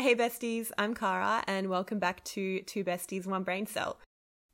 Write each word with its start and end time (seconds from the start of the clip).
Hey 0.00 0.14
besties, 0.14 0.70
I'm 0.78 0.94
Kara 0.94 1.44
and 1.46 1.68
welcome 1.68 1.98
back 1.98 2.24
to 2.24 2.62
Two 2.62 2.82
Besties, 2.82 3.26
One 3.26 3.42
Brain 3.42 3.66
Cell. 3.66 3.98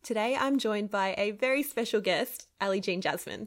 Today 0.03 0.37
I'm 0.37 0.58
joined 0.58 0.91
by 0.91 1.15
a 1.17 1.30
very 1.30 1.62
special 1.62 2.00
guest, 2.00 2.49
Ali 2.61 2.80
Jean 2.80 3.00
Jasmine. 3.00 3.46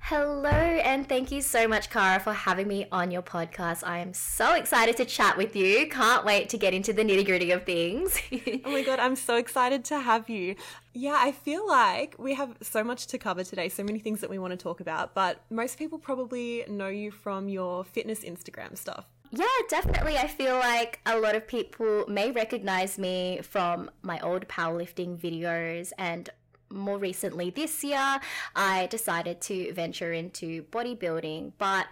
Hello, 0.00 0.50
and 0.50 1.08
thank 1.08 1.32
you 1.32 1.40
so 1.40 1.66
much, 1.66 1.88
Kara, 1.88 2.20
for 2.20 2.34
having 2.34 2.68
me 2.68 2.86
on 2.92 3.10
your 3.10 3.22
podcast. 3.22 3.82
I 3.86 4.00
am 4.00 4.12
so 4.12 4.54
excited 4.54 4.98
to 4.98 5.06
chat 5.06 5.38
with 5.38 5.56
you. 5.56 5.88
Can't 5.88 6.26
wait 6.26 6.50
to 6.50 6.58
get 6.58 6.74
into 6.74 6.92
the 6.92 7.02
nitty 7.02 7.24
gritty 7.24 7.52
of 7.52 7.64
things. 7.64 8.20
oh 8.66 8.70
my 8.70 8.82
god, 8.82 8.98
I'm 8.98 9.16
so 9.16 9.36
excited 9.36 9.82
to 9.86 10.00
have 10.00 10.28
you. 10.28 10.56
Yeah, 10.92 11.16
I 11.18 11.32
feel 11.32 11.66
like 11.66 12.16
we 12.18 12.34
have 12.34 12.54
so 12.60 12.84
much 12.84 13.06
to 13.06 13.16
cover 13.16 13.44
today, 13.44 13.70
so 13.70 13.82
many 13.82 13.98
things 13.98 14.20
that 14.20 14.28
we 14.28 14.38
want 14.38 14.50
to 14.50 14.58
talk 14.58 14.80
about, 14.80 15.14
but 15.14 15.40
most 15.48 15.78
people 15.78 15.98
probably 15.98 16.66
know 16.68 16.88
you 16.88 17.10
from 17.10 17.48
your 17.48 17.82
fitness 17.82 18.20
Instagram 18.24 18.76
stuff. 18.76 19.06
Yeah, 19.36 19.46
definitely. 19.68 20.16
I 20.16 20.28
feel 20.28 20.54
like 20.54 21.00
a 21.06 21.18
lot 21.18 21.34
of 21.34 21.46
people 21.46 22.04
may 22.08 22.30
recognize 22.30 22.98
me 22.98 23.40
from 23.42 23.90
my 24.02 24.20
old 24.20 24.46
powerlifting 24.46 25.18
videos 25.18 25.92
and 25.98 26.30
more 26.70 26.98
recently 26.98 27.50
this 27.50 27.82
year, 27.84 28.20
I 28.54 28.86
decided 28.86 29.40
to 29.42 29.72
venture 29.72 30.12
into 30.12 30.64
bodybuilding. 30.64 31.52
But 31.58 31.86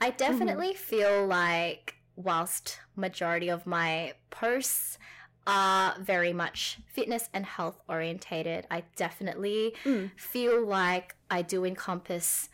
I 0.00 0.10
definitely 0.10 0.72
mm. 0.72 0.76
feel 0.76 1.26
like, 1.26 1.96
whilst 2.16 2.80
majority 2.96 3.48
of 3.48 3.66
my 3.66 4.14
posts 4.30 4.98
are 5.46 5.96
very 6.00 6.32
much 6.32 6.78
fitness 6.86 7.28
and 7.34 7.44
health 7.44 7.80
orientated, 7.88 8.66
I 8.70 8.84
definitely 8.96 9.74
mm. 9.84 10.10
feel 10.16 10.64
like 10.64 11.16
I 11.30 11.42
do 11.42 11.64
encompass 11.64 12.48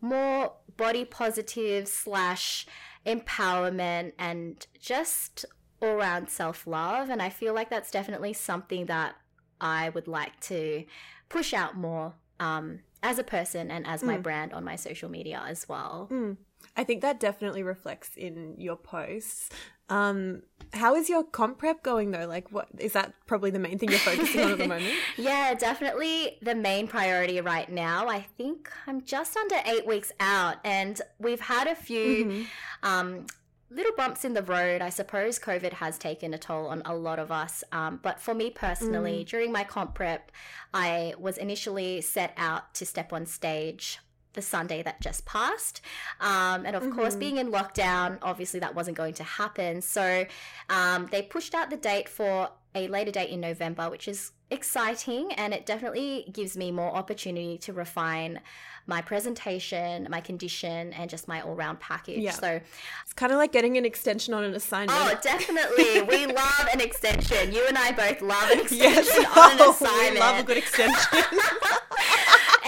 more 0.00 0.52
body 0.76 1.04
positive 1.04 1.88
slash 1.88 2.66
empowerment 3.06 4.12
and 4.18 4.66
just 4.80 5.44
all 5.80 5.88
around 5.88 6.28
self 6.28 6.66
love. 6.66 7.10
And 7.10 7.22
I 7.22 7.28
feel 7.28 7.54
like 7.54 7.70
that's 7.70 7.90
definitely 7.90 8.32
something 8.32 8.86
that 8.86 9.16
I 9.60 9.90
would 9.90 10.08
like 10.08 10.38
to 10.42 10.84
push 11.28 11.52
out 11.52 11.76
more 11.76 12.14
um, 12.40 12.80
as 13.02 13.18
a 13.18 13.24
person 13.24 13.70
and 13.70 13.86
as 13.86 14.02
my 14.02 14.16
mm. 14.16 14.22
brand 14.22 14.52
on 14.52 14.64
my 14.64 14.76
social 14.76 15.08
media 15.08 15.42
as 15.46 15.68
well. 15.68 16.08
Mm. 16.10 16.36
I 16.76 16.84
think 16.84 17.02
that 17.02 17.18
definitely 17.18 17.62
reflects 17.62 18.10
in 18.16 18.54
your 18.56 18.76
posts. 18.76 19.50
Um, 19.90 20.42
how 20.74 20.94
is 20.94 21.08
your 21.08 21.24
comp 21.24 21.58
prep 21.58 21.82
going 21.82 22.10
though? 22.10 22.26
Like, 22.26 22.52
what 22.52 22.68
is 22.78 22.92
that 22.92 23.14
probably 23.26 23.50
the 23.50 23.58
main 23.58 23.78
thing 23.78 23.90
you're 23.90 23.98
focusing 23.98 24.42
on 24.42 24.52
at 24.52 24.58
the 24.58 24.68
moment? 24.68 24.94
yeah, 25.16 25.54
definitely 25.54 26.38
the 26.42 26.54
main 26.54 26.86
priority 26.86 27.40
right 27.40 27.70
now. 27.70 28.06
I 28.06 28.20
think 28.20 28.70
I'm 28.86 29.02
just 29.02 29.36
under 29.36 29.56
eight 29.66 29.86
weeks 29.86 30.12
out, 30.20 30.56
and 30.64 31.00
we've 31.18 31.40
had 31.40 31.66
a 31.66 31.74
few 31.74 32.24
mm-hmm. 32.24 32.42
um, 32.82 33.26
little 33.70 33.92
bumps 33.96 34.24
in 34.24 34.34
the 34.34 34.42
road. 34.42 34.82
I 34.82 34.90
suppose 34.90 35.38
COVID 35.38 35.72
has 35.74 35.98
taken 35.98 36.34
a 36.34 36.38
toll 36.38 36.66
on 36.66 36.82
a 36.84 36.94
lot 36.94 37.18
of 37.18 37.32
us. 37.32 37.64
Um, 37.72 37.98
but 38.02 38.20
for 38.20 38.34
me 38.34 38.50
personally, 38.50 39.24
mm. 39.24 39.28
during 39.28 39.52
my 39.52 39.64
comp 39.64 39.94
prep, 39.94 40.30
I 40.72 41.14
was 41.18 41.38
initially 41.38 42.02
set 42.02 42.34
out 42.36 42.74
to 42.74 42.86
step 42.86 43.12
on 43.12 43.26
stage 43.26 44.00
the 44.38 44.42
Sunday 44.42 44.84
that 44.84 45.00
just 45.00 45.26
passed. 45.26 45.80
Um, 46.20 46.64
and 46.64 46.76
of 46.76 46.84
mm-hmm. 46.84 46.92
course, 46.92 47.16
being 47.16 47.38
in 47.38 47.50
lockdown, 47.50 48.18
obviously 48.22 48.60
that 48.60 48.72
wasn't 48.72 48.96
going 48.96 49.14
to 49.14 49.24
happen. 49.24 49.82
So 49.82 50.26
um, 50.70 51.08
they 51.10 51.22
pushed 51.22 51.54
out 51.54 51.70
the 51.70 51.76
date 51.76 52.08
for 52.08 52.50
a 52.74 52.86
later 52.86 53.10
date 53.10 53.30
in 53.30 53.40
November, 53.40 53.90
which 53.90 54.06
is 54.06 54.30
exciting 54.50 55.32
and 55.32 55.52
it 55.52 55.66
definitely 55.66 56.24
gives 56.32 56.56
me 56.56 56.70
more 56.70 56.94
opportunity 56.94 57.58
to 57.58 57.72
refine 57.72 58.40
my 58.86 59.02
presentation, 59.02 60.06
my 60.08 60.20
condition, 60.20 60.94
and 60.94 61.10
just 61.10 61.28
my 61.28 61.42
all 61.42 61.54
round 61.54 61.78
package. 61.80 62.20
Yeah. 62.20 62.30
So 62.30 62.60
it's 63.02 63.12
kind 63.12 63.32
of 63.32 63.38
like 63.38 63.52
getting 63.52 63.76
an 63.76 63.84
extension 63.84 64.32
on 64.32 64.44
an 64.44 64.54
assignment. 64.54 64.98
Oh, 64.98 65.18
definitely. 65.20 66.02
we 66.02 66.26
love 66.32 66.68
an 66.72 66.80
extension. 66.80 67.52
You 67.52 67.66
and 67.66 67.76
I 67.76 67.92
both 67.92 68.22
love 68.22 68.50
an 68.50 68.60
extension 68.60 69.04
yes. 69.04 69.36
on 69.36 69.52
an 69.52 69.70
assignment. 69.70 70.14
We 70.14 70.20
love 70.20 70.38
a 70.38 70.42
good 70.44 70.56
extension. 70.56 70.94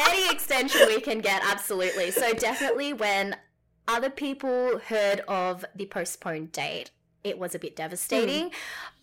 Any 0.08 0.30
extension 0.30 0.86
we 0.86 1.00
can 1.00 1.20
get, 1.20 1.42
absolutely. 1.44 2.10
So 2.10 2.32
definitely 2.32 2.92
when 2.92 3.36
other 3.88 4.10
people 4.10 4.78
heard 4.78 5.20
of 5.28 5.64
the 5.74 5.86
postponed 5.86 6.52
date, 6.52 6.90
it 7.24 7.38
was 7.38 7.54
a 7.54 7.58
bit 7.58 7.76
devastating. 7.76 8.50
Mm. 8.50 8.54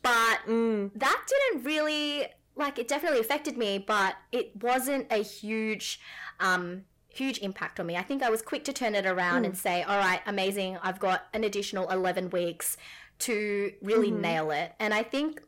But 0.01 0.39
mm. 0.47 0.91
that 0.95 1.27
didn't 1.27 1.65
really 1.65 2.27
like 2.55 2.79
it 2.79 2.87
definitely 2.87 3.19
affected 3.19 3.57
me, 3.57 3.77
but 3.77 4.15
it 4.31 4.51
wasn't 4.61 5.07
a 5.11 5.17
huge 5.17 5.99
um 6.39 6.83
huge 7.09 7.39
impact 7.39 7.79
on 7.79 7.85
me. 7.87 7.97
I 7.97 8.03
think 8.03 8.21
I 8.21 8.29
was 8.29 8.41
quick 8.41 8.63
to 8.65 8.73
turn 8.73 8.93
it 8.95 9.05
around 9.05 9.43
mm. 9.43 9.47
and 9.47 9.57
say, 9.57 9.83
"All 9.83 9.97
right, 9.97 10.21
amazing. 10.25 10.77
I've 10.81 10.99
got 10.99 11.27
an 11.33 11.43
additional 11.43 11.89
11 11.89 12.29
weeks 12.29 12.77
to 13.19 13.71
really 13.81 14.11
mm-hmm. 14.11 14.21
nail 14.21 14.51
it." 14.51 14.73
And 14.79 14.93
I 14.93 15.03
think 15.03 15.41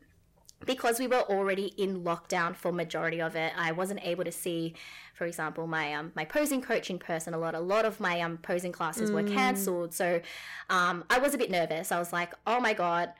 because 0.66 0.98
we 0.98 1.06
were 1.06 1.22
already 1.22 1.72
in 1.76 2.02
lockdown 2.02 2.54
for 2.54 2.72
majority 2.72 3.20
of 3.20 3.34
it, 3.34 3.52
I 3.56 3.72
wasn't 3.72 4.00
able 4.02 4.24
to 4.24 4.32
see, 4.32 4.74
for 5.14 5.26
example, 5.26 5.66
my 5.66 5.94
um, 5.94 6.12
my 6.14 6.24
posing 6.24 6.60
coach 6.60 6.90
in 6.90 6.98
person 6.98 7.34
a 7.34 7.38
lot. 7.38 7.54
A 7.54 7.60
lot 7.60 7.84
of 7.84 8.00
my 8.00 8.20
um, 8.20 8.38
posing 8.38 8.72
classes 8.72 9.10
mm. 9.10 9.14
were 9.14 9.22
cancelled, 9.22 9.94
so 9.94 10.20
um, 10.68 11.04
I 11.10 11.18
was 11.18 11.34
a 11.34 11.38
bit 11.38 11.50
nervous. 11.50 11.92
I 11.92 11.98
was 11.98 12.12
like, 12.12 12.34
"Oh 12.46 12.60
my 12.60 12.74
god, 12.74 13.12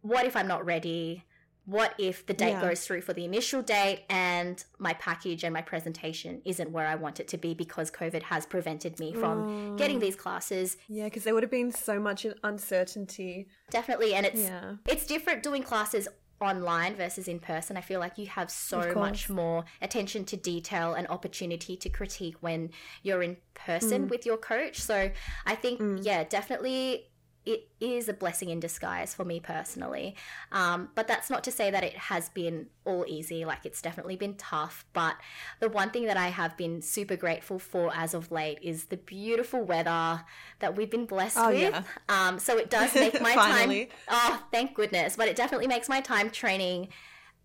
what 0.00 0.26
if 0.26 0.36
I'm 0.36 0.48
not 0.48 0.64
ready?" 0.64 1.24
what 1.64 1.94
if 1.96 2.26
the 2.26 2.34
date 2.34 2.50
yeah. 2.50 2.60
goes 2.60 2.84
through 2.84 3.00
for 3.00 3.12
the 3.12 3.24
initial 3.24 3.62
date 3.62 4.02
and 4.10 4.64
my 4.78 4.94
package 4.94 5.44
and 5.44 5.54
my 5.54 5.62
presentation 5.62 6.42
isn't 6.44 6.72
where 6.72 6.86
I 6.86 6.96
want 6.96 7.20
it 7.20 7.28
to 7.28 7.38
be 7.38 7.54
because 7.54 7.88
COVID 7.90 8.22
has 8.24 8.46
prevented 8.46 8.98
me 8.98 9.12
from 9.12 9.72
oh. 9.72 9.76
getting 9.76 10.00
these 10.00 10.16
classes? 10.16 10.76
Yeah, 10.88 11.04
because 11.04 11.22
there 11.22 11.34
would 11.34 11.44
have 11.44 11.52
been 11.52 11.70
so 11.70 12.00
much 12.00 12.26
uncertainty. 12.42 13.46
Definitely, 13.70 14.14
and 14.14 14.26
it's 14.26 14.40
yeah. 14.40 14.74
it's 14.88 15.06
different 15.06 15.44
doing 15.44 15.62
classes 15.62 16.08
online 16.42 16.94
versus 16.94 17.28
in 17.28 17.38
person. 17.38 17.76
I 17.76 17.80
feel 17.80 18.00
like 18.00 18.18
you 18.18 18.26
have 18.26 18.50
so 18.50 18.92
much 18.94 19.30
more 19.30 19.64
attention 19.80 20.24
to 20.26 20.36
detail 20.36 20.94
and 20.94 21.06
opportunity 21.08 21.76
to 21.76 21.88
critique 21.88 22.36
when 22.40 22.70
you're 23.02 23.22
in 23.22 23.36
person 23.54 24.06
mm. 24.06 24.10
with 24.10 24.26
your 24.26 24.36
coach. 24.36 24.80
So 24.80 25.10
I 25.46 25.54
think, 25.54 25.80
mm. 25.80 25.98
yeah, 26.02 26.24
definitely 26.24 27.06
it 27.44 27.68
is 27.80 28.08
a 28.08 28.12
blessing 28.12 28.50
in 28.50 28.60
disguise 28.60 29.14
for 29.14 29.24
me 29.24 29.40
personally. 29.40 30.14
Um, 30.52 30.90
but 30.94 31.08
that's 31.08 31.28
not 31.28 31.42
to 31.44 31.50
say 31.50 31.70
that 31.70 31.82
it 31.82 31.94
has 31.94 32.28
been 32.28 32.66
all 32.84 33.04
easy. 33.08 33.44
Like 33.44 33.66
it's 33.66 33.82
definitely 33.82 34.16
been 34.16 34.34
tough. 34.34 34.84
But 34.92 35.16
the 35.60 35.68
one 35.68 35.90
thing 35.90 36.06
that 36.06 36.16
I 36.16 36.28
have 36.28 36.56
been 36.56 36.82
super 36.82 37.16
grateful 37.16 37.58
for 37.58 37.92
as 37.94 38.14
of 38.14 38.30
late 38.30 38.58
is 38.62 38.86
the 38.86 38.96
beautiful 38.96 39.64
weather 39.64 40.24
that 40.60 40.76
we've 40.76 40.90
been 40.90 41.06
blessed 41.06 41.38
oh, 41.38 41.48
with. 41.48 41.60
Yeah. 41.60 41.82
Um, 42.08 42.38
so 42.38 42.56
it 42.56 42.70
does 42.70 42.94
make 42.94 43.20
my 43.20 43.34
time. 43.34 43.88
Oh, 44.08 44.42
thank 44.52 44.74
goodness! 44.74 45.16
But 45.16 45.28
it 45.28 45.36
definitely 45.36 45.66
makes 45.66 45.88
my 45.88 46.00
time 46.00 46.30
training 46.30 46.88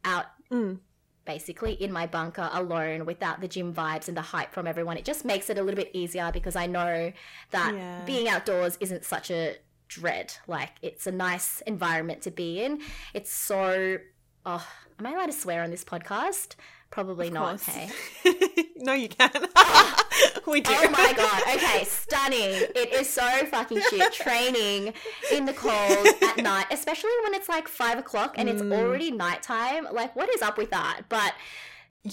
out. 0.06 0.26
Mm 0.52 0.80
basically 1.28 1.74
in 1.74 1.92
my 1.92 2.08
bunker 2.08 2.50
alone 2.54 3.06
without 3.06 3.42
the 3.42 3.48
gym 3.48 3.74
vibes 3.74 4.08
and 4.08 4.18
the 4.18 4.22
hype 4.22 4.52
from 4.52 4.66
everyone. 4.66 4.98
It 4.98 5.06
just 5.06 5.26
makes 5.26 5.50
it 5.50 5.58
a 5.60 5.62
little 5.62 5.76
bit 5.76 5.92
easier 5.94 6.32
because 6.32 6.56
I 6.56 6.66
know 6.66 7.12
that 7.52 7.76
yeah. 7.76 8.02
being 8.06 8.30
outdoors 8.30 8.78
isn't 8.80 9.04
such 9.04 9.30
a 9.30 9.58
dread. 9.88 10.34
Like 10.48 10.72
it's 10.82 11.08
a 11.08 11.12
nice 11.12 11.62
environment 11.62 12.22
to 12.24 12.32
be 12.32 12.62
in. 12.64 12.82
It's 13.14 13.32
so 13.32 13.98
oh, 14.46 14.68
am 15.00 15.06
I 15.06 15.12
allowed 15.12 15.28
to 15.28 15.32
swear 15.32 15.64
on 15.64 15.72
this 15.72 15.84
podcast? 15.84 16.56
Probably 16.90 17.28
of 17.28 17.34
not. 17.34 17.62
Hey, 17.62 17.90
no, 18.78 18.94
you 18.94 19.10
can. 19.10 19.30
we 20.48 20.62
do. 20.62 20.72
Oh 20.74 20.90
my 20.90 21.14
god. 21.16 21.42
Okay, 21.56 21.84
stunning. 21.84 22.70
It 22.76 22.94
is 22.94 23.10
so 23.10 23.28
fucking 23.48 23.82
shit. 23.90 24.14
Training 24.14 24.94
in 25.32 25.46
the 25.46 25.54
cold 25.54 26.08
at 26.24 26.38
night, 26.38 26.68
especially 26.72 27.12
when 27.24 27.34
it's 27.34 27.50
like 27.50 27.68
five 27.68 28.00
o'clock 28.00 28.36
and 28.38 28.48
mm. 28.48 28.54
it's 28.54 28.62
already 28.62 29.12
nighttime. 29.12 29.88
Like, 29.92 30.16
what 30.16 30.34
is 30.34 30.42
up 30.42 30.58
with 30.58 30.70
that? 30.70 31.02
But 31.10 31.34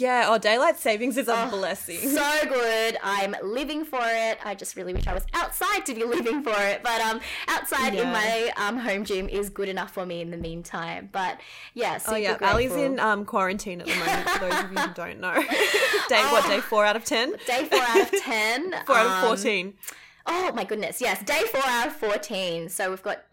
yeah, 0.00 0.26
oh, 0.28 0.38
daylight 0.38 0.78
savings 0.78 1.16
is 1.16 1.28
a 1.28 1.46
oh, 1.46 1.50
blessing. 1.50 1.98
So 1.98 2.32
good. 2.48 2.96
I'm 3.02 3.34
living 3.42 3.84
for 3.84 4.00
it. 4.00 4.38
I 4.44 4.54
just 4.54 4.76
really 4.76 4.92
wish 4.94 5.06
I 5.06 5.14
was 5.14 5.24
outside 5.32 5.86
to 5.86 5.94
be 5.94 6.04
living 6.04 6.42
for 6.42 6.54
it. 6.56 6.82
But 6.82 7.00
um, 7.00 7.20
outside 7.48 7.94
yeah. 7.94 8.02
in 8.02 8.12
my 8.12 8.52
um 8.56 8.78
home 8.78 9.04
gym 9.04 9.28
is 9.28 9.50
good 9.50 9.68
enough 9.68 9.92
for 9.92 10.06
me 10.06 10.20
in 10.20 10.30
the 10.30 10.36
meantime. 10.36 11.08
But 11.12 11.40
yeah, 11.74 11.98
oh 12.08 12.16
yeah, 12.16 12.36
grateful. 12.36 12.48
Ali's 12.48 12.72
in 12.72 13.00
um 13.00 13.24
quarantine 13.24 13.80
at 13.80 13.86
the 13.86 13.94
moment. 13.94 14.28
for 14.30 14.38
those 14.40 14.64
of 14.64 14.72
you 14.72 14.78
who 14.78 14.94
don't 14.94 15.20
know, 15.20 15.34
day 16.08 16.22
oh, 16.22 16.32
what 16.32 16.46
day 16.46 16.60
four 16.60 16.84
out 16.84 16.96
of 16.96 17.04
ten? 17.04 17.34
Day 17.46 17.64
four 17.64 17.80
out 17.80 18.00
of 18.00 18.10
ten. 18.22 18.70
four 18.86 18.98
um, 18.98 19.06
out 19.06 19.22
of 19.22 19.28
fourteen. 19.28 19.74
Oh 20.26 20.52
my 20.52 20.64
goodness, 20.64 21.00
yes, 21.00 21.22
day 21.22 21.42
four 21.50 21.62
out 21.64 21.88
of 21.88 21.92
fourteen. 21.94 22.68
So 22.68 22.90
we've 22.90 23.02
got 23.02 23.24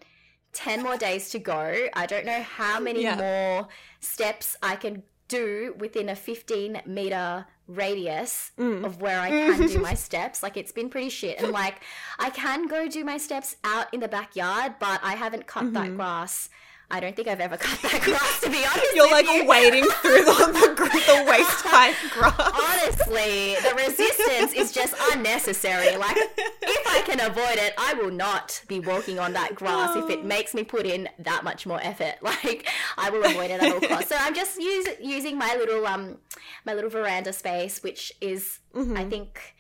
10 0.54 0.84
more 0.84 0.98
days 0.98 1.30
to 1.30 1.40
go. 1.40 1.88
I 1.94 2.06
don't 2.06 2.26
know 2.26 2.42
how 2.42 2.80
many 2.80 3.04
yeah. 3.04 3.16
more 3.16 3.68
steps 4.02 4.58
I 4.62 4.76
can 4.76 5.04
do 5.32 5.76
within 5.80 6.10
a 6.10 6.16
15 6.16 6.82
meter 6.86 7.46
radius 7.68 8.52
mm. 8.60 8.86
of 8.86 9.02
where 9.02 9.20
I 9.20 9.30
can 9.30 9.68
do 9.68 9.80
my 9.92 9.94
steps. 9.94 10.44
Like 10.44 10.58
it's 10.58 10.72
been 10.72 10.90
pretty 10.90 11.10
shit. 11.10 11.42
And 11.42 11.52
like 11.52 11.82
I 12.20 12.30
can 12.30 12.68
go 12.68 12.88
do 12.88 13.04
my 13.04 13.18
steps 13.18 13.56
out 13.64 13.94
in 13.94 14.02
the 14.02 14.08
backyard, 14.08 14.76
but 14.80 15.00
I 15.04 15.16
haven't 15.16 15.48
cut 15.48 15.64
mm-hmm. 15.64 15.74
that 15.74 15.96
grass 15.96 16.50
I 16.92 17.00
don't 17.00 17.16
think 17.16 17.30
I've 17.30 17.40
ever 17.40 17.56
cut 17.56 17.82
that 17.84 18.02
grass, 18.04 18.42
to 18.42 18.50
be 18.50 18.66
honest. 18.66 18.94
You're 18.94 19.10
like 19.10 19.26
you. 19.26 19.46
wading 19.46 19.86
through 20.04 20.26
the, 20.26 20.36
the, 20.52 20.76
the 20.76 21.26
waist 21.32 21.64
high 21.64 21.96
grass. 22.12 22.36
Honestly, 22.38 23.56
the 23.64 23.74
resistance 23.76 24.52
is 24.54 24.74
just 24.74 24.94
unnecessary. 25.14 25.96
Like, 25.96 26.18
if 26.18 26.81
I 26.92 27.02
can 27.06 27.20
avoid 27.20 27.58
it, 27.58 27.74
I 27.78 27.94
will 27.94 28.12
not 28.12 28.62
be 28.68 28.80
walking 28.80 29.18
on 29.20 29.34
that 29.34 29.56
grass 29.56 29.96
if 29.96 30.10
it 30.10 30.20
Oh. 30.22 30.24
makes 30.24 30.54
me 30.54 30.64
put 30.64 30.86
in 30.86 31.08
that 31.20 31.44
much 31.44 31.66
more 31.66 31.80
effort. 31.82 32.16
Like 32.22 32.68
I 32.98 33.10
will 33.10 33.24
avoid 33.24 33.52
it 33.52 33.62
at 33.64 33.72
all 33.74 33.82
costs. 33.82 34.10
So 34.10 34.16
I'm 34.20 34.34
just 34.36 34.58
use, 34.60 34.88
using 35.02 35.38
my 35.38 35.56
little 35.58 35.86
um 35.88 36.18
my 36.66 36.74
little 36.74 36.90
veranda 36.90 37.34
space, 37.34 37.82
which 37.84 38.12
is 38.22 38.60
Mm-hmm. 38.74 38.96
I 38.96 39.04
think 39.04 39.56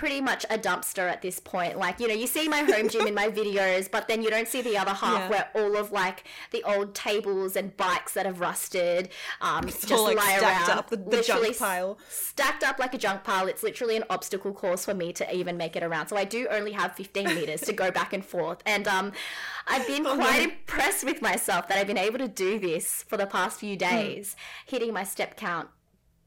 pretty 0.00 0.20
much 0.22 0.46
a 0.48 0.56
dumpster 0.56 1.10
at 1.10 1.20
this 1.20 1.38
point. 1.38 1.76
Like, 1.76 2.00
you 2.00 2.08
know, 2.08 2.14
you 2.14 2.26
see 2.26 2.48
my 2.48 2.60
home 2.62 2.88
gym 2.88 3.06
in 3.06 3.12
my 3.14 3.28
videos, 3.28 3.90
but 3.90 4.08
then 4.08 4.22
you 4.22 4.30
don't 4.30 4.48
see 4.48 4.62
the 4.62 4.78
other 4.78 4.94
half 4.94 5.18
Yeah. 5.20 5.28
where 5.28 5.48
all 5.54 5.76
of 5.76 5.92
like 5.92 6.24
the 6.52 6.62
old 6.64 6.94
tables 6.94 7.54
and 7.54 7.76
bikes 7.76 8.14
that 8.14 8.24
have 8.24 8.40
rusted 8.40 9.10
um, 9.42 9.66
just 9.66 9.92
all, 9.92 10.04
like, 10.04 10.16
lie 10.16 10.38
stacked 10.38 10.68
around. 10.70 10.78
up, 10.78 10.88
the- 10.88 10.96
the 10.96 11.22
junk 11.22 11.58
pile. 11.58 11.98
Stacked 12.08 12.64
up 12.64 12.78
like 12.78 12.94
a 12.94 12.98
junk 12.98 13.24
pile. 13.24 13.46
It's 13.46 13.62
literally 13.62 13.94
an 13.96 14.04
obstacle 14.08 14.54
course 14.54 14.86
for 14.86 14.94
me 14.94 15.12
to 15.12 15.36
even 15.36 15.58
make 15.58 15.76
it 15.76 15.82
around. 15.82 16.08
So 16.08 16.16
I 16.16 16.24
do 16.24 16.48
only 16.50 16.72
have 16.72 16.96
15 16.96 17.26
meters 17.34 17.60
to 17.62 17.74
go 17.74 17.90
back 17.90 18.14
and 18.14 18.24
forth. 18.24 18.62
And 18.64 18.88
um, 18.88 19.12
I've 19.68 19.86
been 19.86 20.06
Oh, 20.06 20.14
quite 20.16 20.38
no. 20.38 20.42
impressed 20.44 21.04
with 21.04 21.20
myself 21.20 21.68
that 21.68 21.76
I've 21.76 21.86
been 21.86 21.98
able 21.98 22.18
to 22.20 22.28
do 22.28 22.58
this 22.58 23.04
for 23.06 23.18
the 23.18 23.26
past 23.26 23.60
few 23.60 23.74
Hmm. 23.74 23.80
days, 23.90 24.34
hitting 24.64 24.94
my 24.94 25.04
step 25.04 25.36
count 25.36 25.68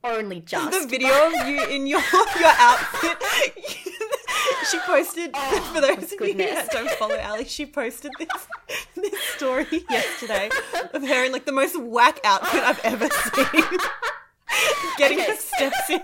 only 0.03 0.41
just. 0.41 0.71
the 0.81 0.87
video 0.87 1.09
of 1.27 1.47
you 1.47 1.63
in 1.65 1.87
your 1.87 1.99
your 2.39 2.51
outfit. 2.57 3.17
she 4.71 4.79
posted 4.79 5.31
Oh, 5.33 5.61
for 5.73 5.81
those 5.81 6.11
of 6.13 6.27
you 6.27 6.33
that 6.35 6.69
don't 6.71 6.89
follow 6.91 7.17
Ali. 7.19 7.45
She 7.45 7.65
posted 7.65 8.11
this 8.19 8.47
this 8.95 9.19
story 9.35 9.67
yesterday 9.89 10.49
of 10.93 11.01
her 11.07 11.25
in 11.25 11.31
like 11.31 11.45
the 11.45 11.51
most 11.51 11.79
whack 11.79 12.19
outfit 12.23 12.61
I've 12.63 12.79
ever 12.83 13.09
seen. 13.09 13.77
Getting 14.97 15.19
Okay. 15.19 15.31
her 15.31 15.37
steps 15.37 15.89
in. 15.89 16.01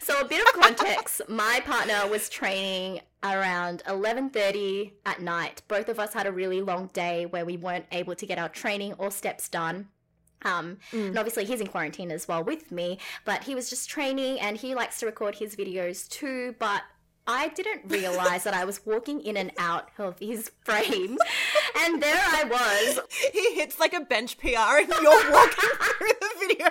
So 0.00 0.20
a 0.20 0.24
bit 0.24 0.46
of 0.46 0.60
context, 0.60 1.22
my 1.28 1.60
partner 1.64 2.06
was 2.08 2.28
training 2.28 3.00
around 3.22 3.82
11:30 3.86 4.92
at 5.04 5.20
night. 5.20 5.62
Both 5.68 5.88
of 5.88 5.98
us 5.98 6.14
had 6.14 6.26
a 6.26 6.32
really 6.32 6.60
long 6.62 6.88
day 6.92 7.26
where 7.26 7.44
we 7.44 7.56
weren't 7.56 7.86
able 7.90 8.14
to 8.14 8.26
get 8.26 8.38
our 8.38 8.48
training 8.48 8.94
or 8.98 9.10
steps 9.10 9.48
done. 9.48 9.88
Um, 10.42 10.78
and 10.92 11.18
obviously 11.18 11.44
he's 11.44 11.60
in 11.60 11.66
quarantine 11.66 12.10
as 12.10 12.28
well 12.28 12.44
with 12.44 12.70
me, 12.70 12.98
but 13.24 13.44
he 13.44 13.54
was 13.54 13.68
just 13.70 13.88
training 13.88 14.38
and 14.40 14.56
he 14.56 14.74
likes 14.74 15.00
to 15.00 15.06
record 15.06 15.36
his 15.36 15.56
videos 15.56 16.08
too, 16.08 16.54
but 16.58 16.82
I 17.26 17.48
didn't 17.48 17.82
realize 17.88 18.44
that 18.44 18.54
I 18.54 18.64
was 18.64 18.84
walking 18.86 19.20
in 19.20 19.36
and 19.36 19.52
out 19.58 19.90
of 19.98 20.18
his 20.18 20.50
frame. 20.64 21.18
And 21.76 22.02
there 22.02 22.16
I 22.16 22.44
was 22.44 23.00
He 23.32 23.54
hits 23.54 23.78
like 23.78 23.92
a 23.92 24.00
bench 24.00 24.38
PR 24.38 24.78
and 24.80 24.88
you're 25.02 25.32
walking 25.32 25.70
through 25.80 26.08
the 26.20 26.30
video. 26.40 26.68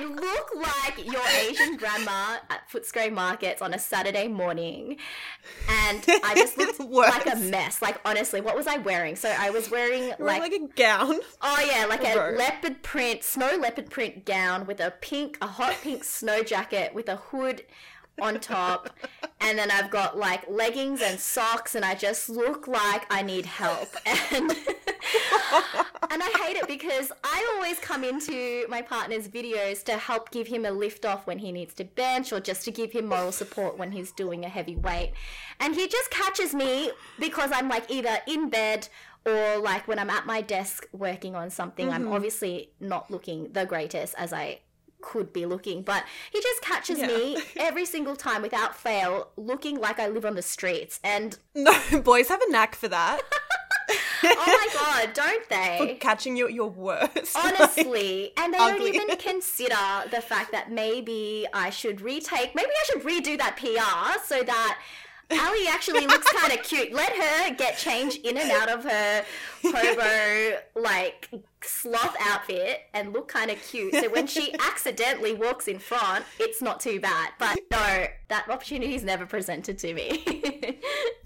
I 0.00 0.04
look 0.04 0.50
like 0.56 1.04
your 1.04 1.20
Asian 1.42 1.76
grandma 1.76 2.38
at 2.48 2.70
Footscray 2.70 3.12
Markets 3.12 3.60
on 3.60 3.74
a 3.74 3.78
Saturday 3.78 4.28
morning. 4.28 4.96
And 5.68 6.04
I 6.24 6.34
just 6.34 6.56
looked 6.56 6.80
like 6.90 7.26
a 7.26 7.36
mess. 7.36 7.82
Like, 7.82 8.00
honestly, 8.06 8.40
what 8.40 8.56
was 8.56 8.66
I 8.66 8.78
wearing? 8.78 9.14
So 9.14 9.28
I 9.28 9.50
was 9.50 9.70
wearing 9.70 10.14
like, 10.18 10.40
like 10.40 10.52
a 10.52 10.66
gown. 10.74 11.18
oh 11.42 11.70
yeah, 11.70 11.84
like 11.84 12.02
a 12.02 12.14
Gross. 12.14 12.38
leopard 12.38 12.82
print, 12.82 13.22
snow 13.22 13.58
leopard 13.60 13.90
print 13.90 14.24
gown 14.24 14.66
with 14.66 14.80
a 14.80 14.90
pink, 15.02 15.36
a 15.42 15.46
hot 15.46 15.76
pink 15.82 16.02
snow 16.04 16.42
jacket 16.42 16.94
with 16.94 17.08
a 17.10 17.16
hood 17.16 17.62
on 18.20 18.40
top. 18.40 18.90
And 19.40 19.58
then 19.58 19.70
I've 19.70 19.90
got 19.90 20.18
like 20.18 20.48
leggings 20.48 21.00
and 21.02 21.18
socks, 21.18 21.74
and 21.74 21.84
I 21.84 21.94
just 21.94 22.28
look 22.28 22.68
like 22.68 23.06
I 23.10 23.22
need 23.22 23.46
help. 23.46 23.96
And 24.32 24.54
and 26.10 26.22
I 26.22 26.30
hate 26.42 26.56
it 26.56 26.66
because 26.66 27.12
I 27.22 27.54
always 27.54 27.78
come 27.78 28.04
into 28.04 28.66
my 28.68 28.82
partner's 28.82 29.28
videos 29.28 29.82
to 29.84 29.96
help 29.96 30.30
give 30.30 30.48
him 30.48 30.64
a 30.64 30.70
lift 30.70 31.04
off 31.04 31.26
when 31.26 31.38
he 31.38 31.52
needs 31.52 31.74
to 31.74 31.84
bench 31.84 32.32
or 32.32 32.40
just 32.40 32.64
to 32.64 32.70
give 32.70 32.92
him 32.92 33.06
moral 33.06 33.32
support 33.32 33.78
when 33.78 33.92
he's 33.92 34.12
doing 34.12 34.44
a 34.44 34.48
heavy 34.48 34.76
weight. 34.76 35.12
And 35.60 35.74
he 35.74 35.88
just 35.88 36.10
catches 36.10 36.54
me 36.54 36.90
because 37.18 37.50
I'm 37.52 37.68
like 37.68 37.90
either 37.90 38.18
in 38.26 38.50
bed 38.50 38.88
or 39.24 39.58
like 39.58 39.86
when 39.86 39.98
I'm 39.98 40.10
at 40.10 40.26
my 40.26 40.40
desk 40.40 40.86
working 40.92 41.34
on 41.34 41.50
something. 41.50 41.90
I'm 41.90 42.04
mm-hmm. 42.04 42.12
obviously 42.12 42.70
not 42.80 43.10
looking 43.10 43.52
the 43.52 43.64
greatest 43.64 44.14
as 44.16 44.32
I 44.32 44.60
could 45.02 45.32
be 45.32 45.46
looking, 45.46 45.82
but 45.82 46.04
he 46.32 46.40
just 46.40 46.62
catches 46.62 46.98
Yeah. 46.98 47.06
me 47.08 47.38
every 47.56 47.84
single 47.86 48.16
time 48.16 48.42
without 48.42 48.76
fail 48.76 49.28
looking 49.36 49.78
like 49.80 49.98
I 49.98 50.08
live 50.08 50.24
on 50.24 50.34
the 50.34 50.42
streets. 50.42 51.00
And 51.04 51.38
No, 51.54 51.72
boys 52.02 52.28
have 52.28 52.40
a 52.42 52.50
knack 52.50 52.74
for 52.74 52.88
that. 52.88 53.20
oh 54.22 54.34
my 54.46 54.68
god, 55.04 55.14
don't 55.14 55.48
they? 55.48 55.76
For 55.78 55.94
catching 55.98 56.36
you 56.36 56.46
at 56.46 56.52
your 56.52 56.68
worst. 56.70 57.36
Honestly, 57.36 58.32
and 58.36 58.52
they 58.54 58.58
ugly. 58.58 58.92
don't 58.92 59.02
even 59.04 59.16
consider 59.16 59.74
the 60.10 60.20
fact 60.20 60.52
that 60.52 60.70
maybe 60.70 61.46
I 61.52 61.70
should 61.70 62.00
retake, 62.00 62.54
maybe 62.54 62.68
I 62.70 62.84
should 62.86 63.02
redo 63.02 63.38
that 63.38 63.56
PR 63.56 64.20
so 64.24 64.42
that 64.42 64.78
Ali 65.30 65.68
actually 65.68 66.06
looks 66.06 66.30
kind 66.32 66.52
of 66.52 66.64
cute. 66.64 66.92
Let 66.92 67.12
her 67.12 67.54
get 67.54 67.78
change 67.78 68.16
in 68.16 68.36
and 68.36 68.50
out 68.50 68.68
of 68.68 68.84
her 68.84 69.24
hobo 69.62 70.58
like 70.74 71.28
sloth 71.62 72.16
outfit 72.20 72.80
and 72.94 73.12
look 73.12 73.28
kind 73.28 73.50
of 73.50 73.62
cute. 73.62 73.94
So 73.94 74.08
when 74.10 74.26
she 74.26 74.54
accidentally 74.54 75.34
walks 75.34 75.68
in 75.68 75.78
front, 75.78 76.24
it's 76.38 76.62
not 76.62 76.80
too 76.80 77.00
bad. 77.00 77.30
But 77.38 77.58
no, 77.70 78.06
that 78.28 78.48
opportunity 78.48 78.94
is 78.94 79.04
never 79.04 79.26
presented 79.26 79.78
to 79.78 79.94
me. 79.94 80.24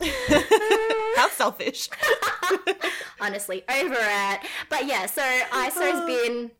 How 1.17 1.29
selfish. 1.29 1.89
honestly 3.21 3.65
over 3.69 3.97
it. 3.97 4.41
But 4.69 4.87
yeah, 4.87 5.07
so 5.07 5.23
ISO's 5.23 6.07
been 6.07 6.51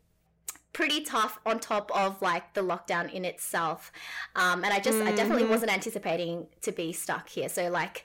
pretty 0.75 0.99
tough 0.99 1.39
on 1.45 1.57
top 1.57 1.89
of 1.95 2.21
like 2.21 2.53
the 2.53 2.59
lockdown 2.59 3.09
in 3.09 3.23
itself. 3.23 3.93
Um, 4.35 4.65
and 4.65 4.73
I 4.73 4.81
just, 4.81 5.01
I 5.01 5.13
definitely 5.15 5.45
wasn't 5.45 5.71
anticipating 5.71 6.47
to 6.63 6.73
be 6.73 6.91
stuck 6.91 7.29
here. 7.29 7.47
So 7.47 7.69
like, 7.69 8.03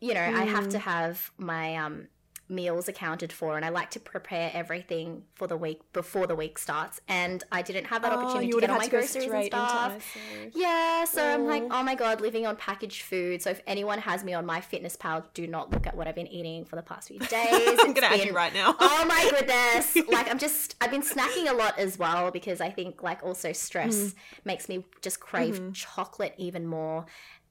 you 0.00 0.12
know, 0.12 0.20
I 0.20 0.42
have 0.42 0.68
to 0.70 0.78
have 0.80 1.30
my 1.38 1.76
um, 1.76 2.08
meals 2.50 2.88
accounted 2.88 3.32
for 3.32 3.56
and 3.56 3.64
I 3.64 3.68
like 3.68 3.90
to 3.90 4.00
prepare 4.00 4.50
everything 4.54 5.24
for 5.34 5.46
the 5.46 5.56
week 5.56 5.80
before 5.92 6.26
the 6.26 6.34
week 6.34 6.58
starts. 6.58 7.00
And 7.08 7.44
I 7.52 7.62
didn't 7.62 7.84
have 7.86 8.02
that 8.02 8.12
opportunity 8.12 8.46
Oh, 8.46 8.48
you 8.48 8.54
to 8.54 8.60
get 8.60 8.70
all 8.70 8.78
my 8.78 8.88
groceries 8.88 9.30
and 9.30 9.44
stuff. 9.46 10.16
Yeah, 10.54 11.04
so 11.04 11.22
I'm 11.24 11.46
like, 11.46 11.62
oh 11.70 11.82
my 11.82 11.94
god, 11.94 12.20
living 12.20 12.46
on 12.46 12.56
packaged 12.56 13.02
food. 13.02 13.42
So 13.42 13.50
if 13.50 13.60
anyone 13.66 13.98
has 13.98 14.24
me 14.24 14.32
on 14.34 14.46
MyFitnessPal, 14.46 15.24
do 15.34 15.46
not 15.46 15.70
look 15.72 15.86
at 15.86 15.96
what 15.96 16.08
I've 16.08 16.14
been 16.14 16.26
eating 16.28 16.64
for 16.64 16.76
the 16.76 16.82
past 16.82 17.08
few 17.08 17.18
days. 17.36 17.78
I'm 17.80 17.92
gonna 17.92 18.06
add 18.06 18.24
you 18.24 18.32
right 18.34 18.54
now. 18.54 18.74
oh 18.78 19.04
my 19.06 19.28
goodness. 19.30 19.96
Like 20.08 20.30
I'm 20.30 20.38
just 20.38 20.74
I've 20.80 20.90
been 20.90 21.02
snacking 21.02 21.50
a 21.50 21.54
lot 21.54 21.78
as 21.78 21.98
well 21.98 22.30
because 22.30 22.60
I 22.60 22.70
think 22.70 23.02
like 23.02 23.22
also 23.22 23.52
stress 23.52 23.88
Mm. 23.98 24.14
makes 24.44 24.68
me 24.68 24.84
just 25.02 25.20
crave 25.20 25.72
chocolate 25.74 26.34
even 26.38 26.66
more. 26.66 27.04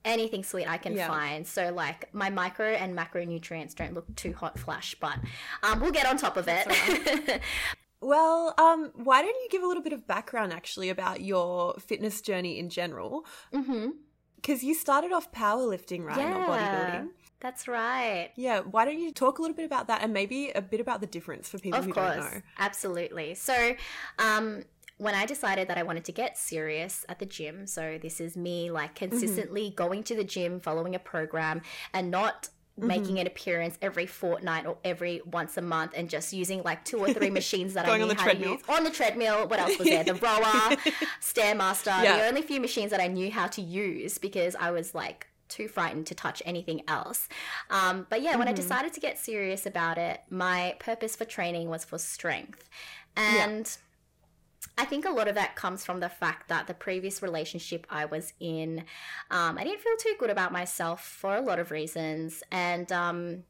Anything 0.08 0.42
sweet 0.42 0.66
I 0.68 0.78
can 0.78 0.94
Yeah. 0.94 1.06
find. 1.06 1.46
So 1.46 1.70
like 1.72 2.12
my 2.14 2.30
micro 2.30 2.68
and 2.72 2.96
macronutrients 2.96 3.74
don't 3.74 3.94
look 3.94 4.06
too 4.16 4.32
hot 4.32 4.58
flash, 4.58 4.94
but 4.98 5.18
um, 5.62 5.80
we'll 5.80 5.92
get 5.92 6.06
on 6.06 6.16
top 6.16 6.36
of 6.36 6.46
it. 6.48 7.40
Well, 8.00 8.54
um, 8.58 8.92
why 8.94 9.22
don't 9.22 9.34
you 9.34 9.48
give 9.50 9.64
a 9.64 9.66
little 9.66 9.82
bit 9.82 9.92
of 9.92 10.06
background 10.06 10.52
actually 10.52 10.88
about 10.88 11.20
your 11.20 11.74
fitness 11.80 12.20
journey 12.20 12.56
in 12.58 12.70
general? 12.70 13.26
mm-hmm. 13.52 13.88
Because 14.36 14.62
you 14.62 14.74
started 14.74 15.10
off 15.10 15.32
powerlifting, 15.32 16.04
right? 16.04 16.16
Not 16.30 16.46
Yeah. 16.46 16.46
bodybuilding. 16.46 17.08
That's 17.40 17.66
right. 17.66 18.30
Yeah, 18.36 18.60
why 18.60 18.84
don't 18.84 19.00
you 19.00 19.12
talk 19.12 19.38
a 19.38 19.42
little 19.42 19.56
bit 19.56 19.64
about 19.66 19.88
that 19.88 20.02
and 20.02 20.12
maybe 20.12 20.50
a 20.50 20.62
bit 20.62 20.78
about 20.80 21.00
the 21.00 21.08
difference 21.08 21.48
for 21.48 21.58
people 21.58 21.80
Of 21.80 21.86
who 21.86 21.92
course, 21.92 22.14
don't 22.14 22.34
know? 22.34 22.42
absolutely. 22.58 23.34
So, 23.34 23.74
um, 24.20 24.62
when 24.98 25.14
I 25.14 25.26
decided 25.26 25.68
that 25.68 25.78
I 25.78 25.82
wanted 25.84 26.04
to 26.06 26.12
get 26.12 26.36
serious 26.36 27.04
at 27.08 27.18
the 27.18 27.26
gym, 27.26 27.66
so 27.66 27.98
this 28.00 28.20
is 28.20 28.36
me 28.36 28.70
like 28.70 28.94
Mm-hmm. 28.94 29.10
consistently 29.10 29.70
going 29.74 30.02
to 30.04 30.14
the 30.14 30.24
gym, 30.24 30.60
following 30.60 30.94
a 30.94 30.98
program, 30.98 31.62
and 31.94 32.10
not 32.10 32.48
Mm-hmm. 32.78 32.86
making 32.86 33.18
an 33.18 33.26
appearance 33.26 33.76
every 33.82 34.06
fortnight 34.06 34.64
or 34.64 34.76
every 34.84 35.20
once 35.26 35.56
a 35.56 35.60
month 35.60 35.94
and 35.96 36.08
just 36.08 36.32
using 36.32 36.62
like 36.62 36.84
two 36.84 36.98
or 36.98 37.12
three 37.12 37.28
machines 37.28 37.74
that 37.74 37.88
I 37.88 37.96
knew 37.98 38.06
how 38.14 38.22
treadmill. 38.22 38.50
to 38.56 38.60
use 38.60 38.62
on 38.68 38.84
the 38.84 38.90
treadmill. 38.90 39.48
What 39.48 39.58
else 39.58 39.76
was 39.78 39.88
there? 39.88 40.04
The 40.04 40.14
rower, 40.28 40.76
stairmaster. 41.20 42.04
Yeah. 42.04 42.18
The 42.18 42.26
only 42.28 42.42
few 42.42 42.60
machines 42.60 42.92
that 42.92 43.00
I 43.00 43.08
knew 43.08 43.32
how 43.32 43.48
to 43.48 43.60
use 43.60 44.18
because 44.18 44.54
I 44.54 44.70
was 44.70 44.94
like 44.94 45.26
too 45.48 45.66
frightened 45.66 46.06
to 46.06 46.14
touch 46.14 46.40
anything 46.46 46.82
else. 46.86 47.28
Um, 47.68 48.06
but 48.10 48.22
yeah, 48.22 48.36
when 48.36 48.46
I 48.46 48.52
decided 48.52 48.92
to 48.92 49.00
get 49.00 49.18
serious 49.18 49.66
about 49.66 49.98
it, 49.98 50.20
my 50.30 50.76
purpose 50.78 51.16
for 51.16 51.24
training 51.24 51.68
was 51.68 51.84
for 51.84 51.98
strength. 51.98 52.68
And 53.16 53.68
I 54.78 54.84
think 54.84 55.04
a 55.04 55.10
lot 55.10 55.26
of 55.26 55.34
that 55.34 55.56
comes 55.56 55.84
from 55.84 55.98
the 55.98 56.08
fact 56.08 56.48
that 56.48 56.68
the 56.68 56.72
previous 56.72 57.20
relationship 57.20 57.84
I 57.90 58.04
was 58.04 58.32
in, 58.38 58.84
um, 59.28 59.58
I 59.58 59.64
didn't 59.64 59.80
feel 59.80 59.96
too 59.98 60.14
good 60.20 60.30
about 60.30 60.52
myself 60.52 61.04
for 61.04 61.36
a 61.36 61.40
lot 61.40 61.58
of 61.58 61.72
reasons. 61.72 62.44
And 62.52 62.90
um, 62.92 63.42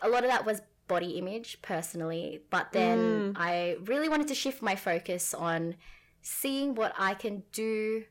a 0.00 0.08
lot 0.08 0.24
of 0.24 0.30
that 0.30 0.46
was 0.46 0.62
body 0.88 1.18
image 1.18 1.60
personally. 1.60 2.40
But 2.48 2.72
then 2.72 3.34
I 3.36 3.76
really 3.84 4.08
wanted 4.08 4.28
to 4.28 4.34
shift 4.34 4.62
my 4.62 4.74
focus 4.74 5.34
on 5.34 5.76
seeing 6.22 6.74
what 6.74 6.94
I 6.98 7.12
can 7.12 7.42
do, 7.52 8.04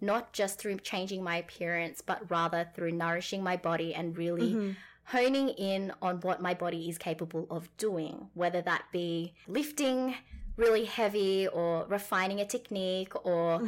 not 0.00 0.34
just 0.34 0.58
through 0.58 0.78
changing 0.80 1.24
my 1.24 1.36
appearance, 1.36 2.02
but 2.02 2.30
rather 2.30 2.68
through 2.74 2.92
nourishing 2.92 3.42
my 3.42 3.56
body 3.56 3.94
and 3.94 4.16
really 4.16 4.76
honing 5.04 5.48
in 5.50 5.92
on 6.02 6.20
what 6.20 6.42
my 6.42 6.54
body 6.54 6.88
is 6.88 6.98
capable 6.98 7.46
of 7.50 7.74
doing, 7.76 8.28
whether 8.34 8.60
that 8.62 8.84
be 8.92 9.34
lifting 9.48 10.14
really 10.56 10.84
heavy 10.84 11.48
or 11.48 11.86
refining 11.88 12.40
a 12.40 12.44
technique 12.44 13.12
or, 13.26 13.62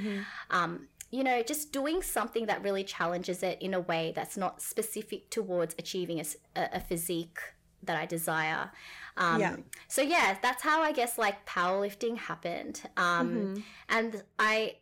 um, 0.50 0.88
you 1.10 1.24
know, 1.24 1.42
just 1.42 1.72
doing 1.72 2.02
something 2.02 2.46
that 2.46 2.62
really 2.62 2.84
challenges 2.84 3.42
it 3.42 3.60
in 3.60 3.74
a 3.74 3.80
way 3.80 4.12
that's 4.14 4.36
not 4.36 4.60
specific 4.60 5.30
towards 5.30 5.74
achieving 5.78 6.20
a, 6.20 6.24
a 6.72 6.80
physique 6.80 7.38
that 7.82 7.96
I 7.96 8.06
desire. 8.06 8.70
Um, 9.16 9.40
yeah. 9.40 9.56
So 9.88 10.02
yeah, 10.02 10.36
that's 10.42 10.62
how 10.62 10.82
I 10.82 10.92
guess 10.92 11.18
like 11.18 11.46
powerlifting 11.46 12.16
happened. 12.16 12.82
Um, 12.96 13.30
mm-hmm. 13.30 13.60
And 13.88 14.22
I 14.38 14.76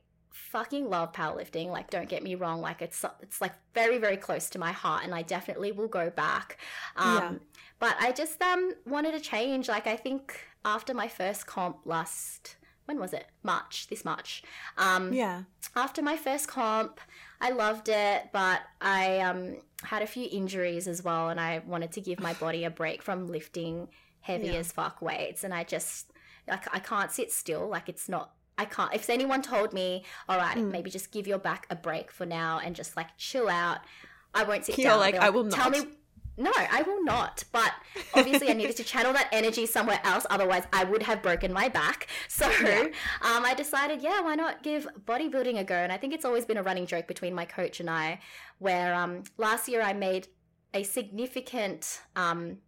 fucking 0.52 0.88
love 0.88 1.12
powerlifting. 1.12 1.68
Like, 1.68 1.90
don't 1.90 2.08
get 2.08 2.22
me 2.22 2.34
wrong. 2.34 2.60
Like, 2.60 2.82
it's 2.82 3.04
it's 3.20 3.40
like 3.40 3.54
very 3.74 3.98
very 3.98 4.16
close 4.16 4.48
to 4.50 4.58
my 4.58 4.72
heart, 4.72 5.04
and 5.04 5.14
I 5.14 5.22
definitely 5.22 5.72
will 5.72 5.88
go 5.88 6.10
back. 6.10 6.58
Um, 6.96 7.16
yeah. 7.16 7.32
But 7.78 7.96
I 7.98 8.12
just 8.12 8.40
um 8.42 8.74
wanted 8.86 9.12
to 9.12 9.20
change. 9.20 9.68
Like, 9.68 9.86
I 9.86 9.96
think 9.96 10.38
after 10.64 10.94
my 10.94 11.08
first 11.08 11.46
comp 11.46 11.78
last 11.84 12.56
when 12.86 12.98
was 12.98 13.12
it? 13.12 13.26
March, 13.42 13.86
this 13.88 14.04
March. 14.04 14.42
Um, 14.76 15.12
yeah. 15.12 15.42
After 15.76 16.02
my 16.02 16.16
first 16.16 16.48
comp, 16.48 17.00
I 17.40 17.50
loved 17.50 17.88
it, 17.88 18.28
but 18.32 18.60
I 18.80 19.20
um, 19.20 19.56
had 19.82 20.02
a 20.02 20.06
few 20.06 20.28
injuries 20.30 20.88
as 20.88 21.02
well, 21.02 21.28
and 21.28 21.40
I 21.40 21.62
wanted 21.66 21.92
to 21.92 22.00
give 22.00 22.20
my 22.20 22.34
body 22.34 22.64
a 22.64 22.70
break 22.70 23.02
from 23.02 23.28
lifting 23.28 23.88
heavy 24.20 24.48
yeah. 24.48 24.54
as 24.54 24.72
fuck 24.72 25.00
weights, 25.00 25.44
and 25.44 25.54
I 25.54 25.64
just 25.64 26.12
like 26.48 26.72
I 26.74 26.78
can't 26.78 27.10
sit 27.10 27.30
still. 27.32 27.68
Like 27.68 27.88
it's 27.88 28.08
not. 28.08 28.32
I 28.58 28.64
can't. 28.64 28.94
If 28.94 29.08
anyone 29.08 29.42
told 29.42 29.72
me, 29.72 30.04
all 30.28 30.36
right, 30.36 30.56
mm. 30.56 30.70
maybe 30.70 30.90
just 30.90 31.10
give 31.10 31.26
your 31.26 31.38
back 31.38 31.66
a 31.70 31.76
break 31.76 32.10
for 32.10 32.26
now 32.26 32.60
and 32.62 32.76
just 32.76 32.96
like 32.96 33.16
chill 33.16 33.48
out, 33.48 33.78
I 34.34 34.44
won't 34.44 34.64
sit 34.64 34.78
You're 34.78 34.90
down. 34.90 35.00
Like, 35.00 35.14
like, 35.14 35.22
I 35.22 35.30
will 35.30 35.44
not. 35.44 35.54
tell 35.54 35.70
me 35.70 35.86
no, 36.36 36.52
I 36.56 36.82
will 36.82 37.04
not. 37.04 37.44
But 37.52 37.72
obviously, 38.14 38.48
I 38.48 38.54
needed 38.54 38.76
to 38.76 38.84
channel 38.84 39.12
that 39.12 39.28
energy 39.32 39.66
somewhere 39.66 40.00
else. 40.02 40.26
Otherwise, 40.30 40.64
I 40.72 40.84
would 40.84 41.02
have 41.02 41.22
broken 41.22 41.52
my 41.52 41.68
back. 41.68 42.06
So 42.28 42.50
yeah. 42.62 42.88
um, 43.20 43.44
I 43.44 43.54
decided, 43.54 44.00
yeah, 44.00 44.20
why 44.20 44.34
not 44.34 44.62
give 44.62 44.86
bodybuilding 45.04 45.58
a 45.58 45.64
go? 45.64 45.74
And 45.74 45.92
I 45.92 45.98
think 45.98 46.14
it's 46.14 46.24
always 46.24 46.44
been 46.44 46.56
a 46.56 46.62
running 46.62 46.86
joke 46.86 47.06
between 47.06 47.34
my 47.34 47.44
coach 47.44 47.80
and 47.80 47.90
I, 47.90 48.20
where 48.58 48.94
um, 48.94 49.24
last 49.36 49.68
year 49.68 49.82
I 49.82 49.92
made 49.92 50.28
a 50.74 50.82
significant 50.82 52.00
um, 52.16 52.58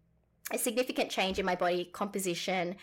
a 0.53 0.59
significant 0.59 1.11
change 1.11 1.39
in 1.39 1.47
my 1.47 1.55
body 1.55 1.87
composition 1.87 2.77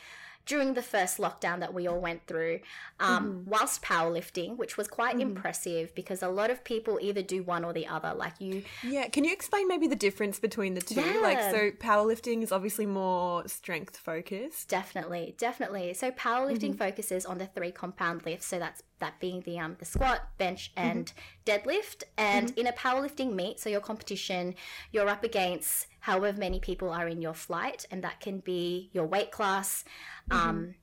during 0.46 0.74
the 0.74 0.82
first 0.82 1.18
lockdown 1.18 1.60
that 1.60 1.74
we 1.74 1.88
all 1.88 2.00
went 2.00 2.26
through, 2.28 2.60
um, 3.00 3.26
mm-hmm. 3.26 3.50
whilst 3.50 3.82
powerlifting, 3.82 4.58
which 4.58 4.78
was 4.78 4.88
quite 4.88 5.14
mm-hmm. 5.14 5.36
impressive 5.36 5.94
because 5.96 6.24
a 6.24 6.28
lot 6.28 6.50
of 6.50 6.64
people 6.64 6.98
either 7.02 7.22
do 7.22 7.44
one 7.44 7.64
or 7.64 7.74
the 7.74 7.88
other. 7.88 8.14
Like 8.14 8.40
you. 8.40 8.64
Yeah. 8.84 9.08
Can 9.08 9.24
you 9.24 9.34
explain 9.34 9.68
maybe 9.68 9.88
the 9.88 9.96
difference 9.96 10.40
between 10.40 10.74
the 10.74 10.82
two? 10.82 11.02
Yeah. 11.02 11.20
Like, 11.22 11.42
so 11.42 11.72
powerlifting 11.72 12.44
is 12.44 12.52
obviously 12.52 12.86
more 12.86 13.48
strength 13.48 13.98
focused. 13.98 14.70
Definitely. 14.70 15.36
Definitely. 15.38 15.94
So 15.94 16.12
powerlifting 16.12 16.72
mm-hmm. 16.72 16.78
focuses 16.78 17.26
on 17.26 17.38
the 17.38 17.48
three 17.48 17.72
compound 17.72 18.26
lifts. 18.26 18.48
So 18.48 18.60
that's 18.60 18.84
that 19.00 19.20
being 19.20 19.42
the 19.42 19.60
um 19.60 19.76
the 19.80 19.86
squat, 19.86 20.22
bench, 20.38 20.72
mm-hmm. 20.76 20.88
and 20.88 21.14
deadlift. 21.46 22.04
And 22.18 22.50
mm-hmm. 22.50 22.60
in 22.60 22.68
a 22.68 22.74
powerlifting 22.74 23.34
meet, 23.34 23.60
so 23.60 23.70
your 23.70 23.82
competition, 23.82 24.56
you're 24.92 25.10
up 25.10 25.24
against 25.24 25.88
however 26.02 26.38
many 26.38 26.60
people 26.60 26.92
are 26.92 27.08
in 27.08 27.22
your 27.22 27.34
flight, 27.34 27.88
and 27.90 28.04
that 28.04 28.20
can 28.20 28.40
be 28.40 28.90
your 28.94 29.06
weight 29.06 29.32
class. 29.32 29.84
Mm-hmm. 30.30 30.50
Um, 30.50 30.76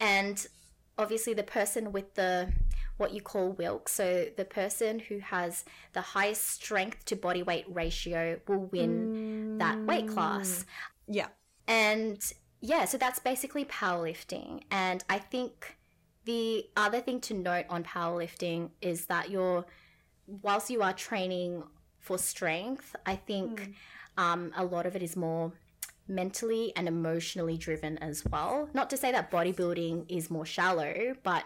and 0.00 0.46
obviously, 0.98 1.34
the 1.34 1.44
person 1.44 1.92
with 1.92 2.14
the 2.14 2.52
what 2.96 3.12
you 3.12 3.20
call 3.20 3.50
Wilks, 3.52 3.92
so 3.92 4.26
the 4.36 4.44
person 4.44 5.00
who 5.00 5.18
has 5.18 5.64
the 5.92 6.00
highest 6.00 6.48
strength 6.48 7.04
to 7.06 7.16
body 7.16 7.42
weight 7.42 7.64
ratio 7.68 8.40
will 8.46 8.66
win 8.66 9.56
mm. 9.56 9.58
that 9.58 9.78
weight 9.84 10.08
class. 10.08 10.64
Mm. 11.08 11.14
Yeah. 11.16 11.26
And 11.66 12.32
yeah, 12.60 12.84
so 12.84 12.96
that's 12.96 13.18
basically 13.18 13.64
powerlifting. 13.64 14.62
And 14.70 15.02
I 15.08 15.18
think 15.18 15.76
the 16.24 16.66
other 16.76 17.00
thing 17.00 17.20
to 17.22 17.34
note 17.34 17.66
on 17.68 17.82
powerlifting 17.82 18.70
is 18.80 19.06
that 19.06 19.28
you're, 19.28 19.66
whilst 20.26 20.70
you 20.70 20.82
are 20.82 20.92
training 20.92 21.64
for 21.98 22.16
strength, 22.16 22.94
I 23.04 23.16
think 23.16 23.60
mm. 23.60 23.74
Um, 24.16 24.52
a 24.56 24.64
lot 24.64 24.86
of 24.86 24.94
it 24.96 25.02
is 25.02 25.16
more 25.16 25.52
mentally 26.06 26.72
and 26.76 26.86
emotionally 26.86 27.56
driven 27.56 27.98
as 27.98 28.24
well. 28.24 28.68
Not 28.74 28.90
to 28.90 28.96
say 28.96 29.10
that 29.12 29.30
bodybuilding 29.30 30.06
is 30.08 30.30
more 30.30 30.46
shallow, 30.46 31.14
but 31.22 31.44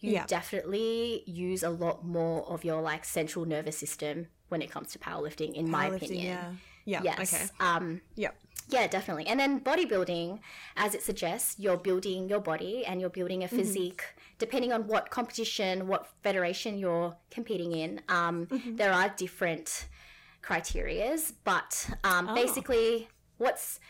you 0.00 0.12
yeah. 0.12 0.26
definitely 0.26 1.22
use 1.26 1.62
a 1.62 1.70
lot 1.70 2.04
more 2.04 2.42
of 2.50 2.64
your 2.64 2.80
like 2.80 3.04
central 3.04 3.44
nervous 3.44 3.76
system 3.78 4.26
when 4.48 4.62
it 4.62 4.70
comes 4.70 4.92
to 4.92 4.98
powerlifting, 4.98 5.54
in 5.54 5.68
powerlifting, 5.68 5.70
my 5.70 5.86
opinion. 5.86 6.26
Yeah. 6.26 6.52
Yeah. 6.84 7.02
Yes. 7.04 7.34
Okay. 7.34 7.44
Um, 7.60 8.00
yep. 8.16 8.34
Yeah, 8.68 8.86
definitely. 8.86 9.26
And 9.26 9.38
then 9.38 9.60
bodybuilding, 9.60 10.40
as 10.76 10.94
it 10.94 11.02
suggests, 11.02 11.58
you're 11.58 11.76
building 11.76 12.28
your 12.28 12.40
body 12.40 12.84
and 12.86 13.00
you're 13.00 13.10
building 13.10 13.42
a 13.42 13.46
mm-hmm. 13.46 13.56
physique. 13.56 14.02
Mm-hmm. 14.02 14.34
Depending 14.38 14.72
on 14.72 14.86
what 14.86 15.10
competition, 15.10 15.86
what 15.86 16.08
federation 16.22 16.78
you're 16.78 17.16
competing 17.30 17.72
in, 17.72 18.00
um, 18.08 18.46
mm-hmm. 18.46 18.76
there 18.76 18.92
are 18.92 19.08
different 19.10 19.86
criterias, 20.42 21.32
but 21.44 21.90
um, 22.04 22.28
oh. 22.28 22.34
basically, 22.34 23.08
what's 23.38 23.80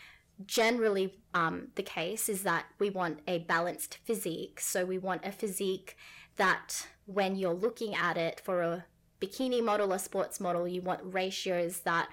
generally 0.45 1.13
um, 1.33 1.67
the 1.75 1.83
case 1.83 2.27
is 2.29 2.43
that 2.43 2.65
we 2.79 2.89
want 2.89 3.19
a 3.27 3.39
balanced 3.39 3.99
physique. 4.03 4.59
So 4.59 4.85
we 4.85 4.97
want 4.97 5.25
a 5.25 5.31
physique 5.31 5.95
that, 6.37 6.87
when 7.05 7.35
you're 7.35 7.53
looking 7.53 7.93
at 7.93 8.17
it 8.17 8.39
for 8.39 8.61
a 8.61 8.85
bikini 9.19 9.63
model 9.63 9.93
or 9.93 9.99
sports 9.99 10.39
model, 10.39 10.67
you 10.67 10.81
want 10.81 11.01
ratios 11.03 11.81
that 11.81 12.09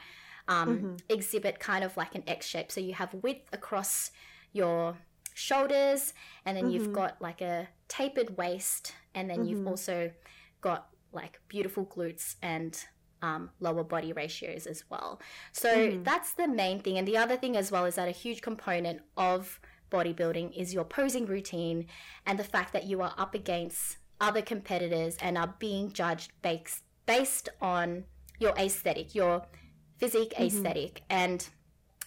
um, 0.48 0.68
mm-hmm. 0.68 0.96
exhibit 1.08 1.60
kind 1.60 1.84
of 1.84 1.96
like 1.96 2.14
an 2.14 2.24
X 2.26 2.46
shape. 2.46 2.72
So 2.72 2.80
you 2.80 2.94
have 2.94 3.14
width 3.14 3.48
across 3.52 4.10
your 4.52 4.96
shoulders, 5.34 6.14
and 6.44 6.56
then 6.56 6.64
mm-hmm. 6.64 6.72
you've 6.72 6.92
got 6.92 7.20
like 7.22 7.40
a 7.40 7.68
tapered 7.86 8.36
waist, 8.36 8.94
and 9.14 9.30
then 9.30 9.38
mm-hmm. 9.38 9.48
you've 9.48 9.66
also 9.66 10.10
got 10.60 10.88
like 11.12 11.40
beautiful 11.48 11.86
glutes 11.86 12.34
and 12.42 12.84
um, 13.22 13.50
lower 13.60 13.84
body 13.84 14.12
ratios 14.12 14.66
as 14.66 14.84
well. 14.90 15.20
So 15.52 15.74
mm. 15.74 16.04
that's 16.04 16.32
the 16.32 16.48
main 16.48 16.80
thing. 16.80 16.98
And 16.98 17.06
the 17.06 17.16
other 17.16 17.36
thing 17.36 17.56
as 17.56 17.70
well 17.70 17.84
is 17.84 17.96
that 17.96 18.08
a 18.08 18.12
huge 18.12 18.40
component 18.40 19.00
of 19.16 19.60
bodybuilding 19.90 20.56
is 20.56 20.74
your 20.74 20.84
posing 20.84 21.26
routine 21.26 21.86
and 22.26 22.38
the 22.38 22.44
fact 22.44 22.72
that 22.72 22.84
you 22.84 23.00
are 23.00 23.14
up 23.16 23.34
against 23.34 23.98
other 24.20 24.42
competitors 24.42 25.16
and 25.20 25.38
are 25.38 25.54
being 25.58 25.92
judged 25.92 26.32
based 26.42 26.82
based 27.06 27.48
on 27.62 28.04
your 28.38 28.52
aesthetic, 28.58 29.14
your 29.14 29.46
physique 29.96 30.32
mm-hmm. 30.34 30.44
aesthetic. 30.44 31.02
And 31.08 31.48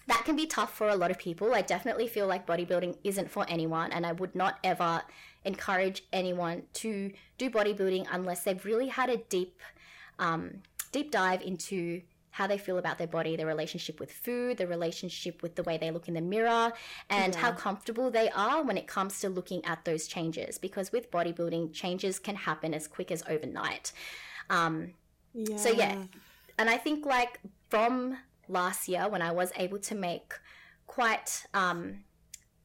that 0.07 0.23
can 0.25 0.35
be 0.35 0.45
tough 0.45 0.75
for 0.75 0.89
a 0.89 0.95
lot 0.95 1.11
of 1.11 1.17
people. 1.17 1.53
I 1.53 1.61
definitely 1.61 2.07
feel 2.07 2.27
like 2.27 2.45
bodybuilding 2.45 2.97
isn't 3.03 3.31
for 3.31 3.45
anyone, 3.47 3.91
and 3.91 4.05
I 4.05 4.11
would 4.11 4.35
not 4.35 4.59
ever 4.63 5.01
encourage 5.43 6.03
anyone 6.13 6.63
to 6.73 7.11
do 7.37 7.49
bodybuilding 7.49 8.07
unless 8.11 8.43
they've 8.43 8.63
really 8.65 8.89
had 8.89 9.09
a 9.09 9.17
deep 9.17 9.59
um, 10.19 10.61
deep 10.91 11.12
dive 11.12 11.41
into 11.41 12.01
how 12.31 12.48
they 12.48 12.57
feel 12.57 12.77
about 12.77 12.98
their 12.98 13.07
body, 13.07 13.36
their 13.36 13.45
relationship 13.45 14.00
with 14.00 14.12
food, 14.12 14.57
their 14.57 14.67
relationship 14.67 15.43
with 15.43 15.55
the 15.55 15.63
way 15.63 15.77
they 15.77 15.91
look 15.91 16.07
in 16.07 16.13
the 16.13 16.21
mirror, 16.21 16.71
and 17.10 17.33
yeah. 17.33 17.39
how 17.39 17.51
comfortable 17.51 18.10
they 18.10 18.29
are 18.29 18.63
when 18.63 18.77
it 18.77 18.88
comes 18.88 19.19
to 19.19 19.29
looking 19.29 19.63
at 19.65 19.83
those 19.83 20.07
changes. 20.07 20.57
Because 20.57 20.91
with 20.93 21.12
bodybuilding, 21.12 21.74
changes 21.74 22.19
can 22.19 22.36
happen 22.36 22.74
as 22.74 22.88
quick 22.88 23.12
as 23.12 23.21
overnight. 23.27 23.91
Um, 24.50 24.93
yeah. 25.33 25.57
So, 25.57 25.69
yeah. 25.69 26.03
And 26.57 26.69
I 26.69 26.77
think, 26.77 27.05
like, 27.05 27.39
from 27.69 28.17
last 28.48 28.88
year, 28.88 29.10
when 29.10 29.21
I 29.21 29.31
was 29.31 29.51
able 29.57 29.79
to 29.79 29.95
make 29.95 30.33
quite, 30.88 31.45
um, 31.53 32.05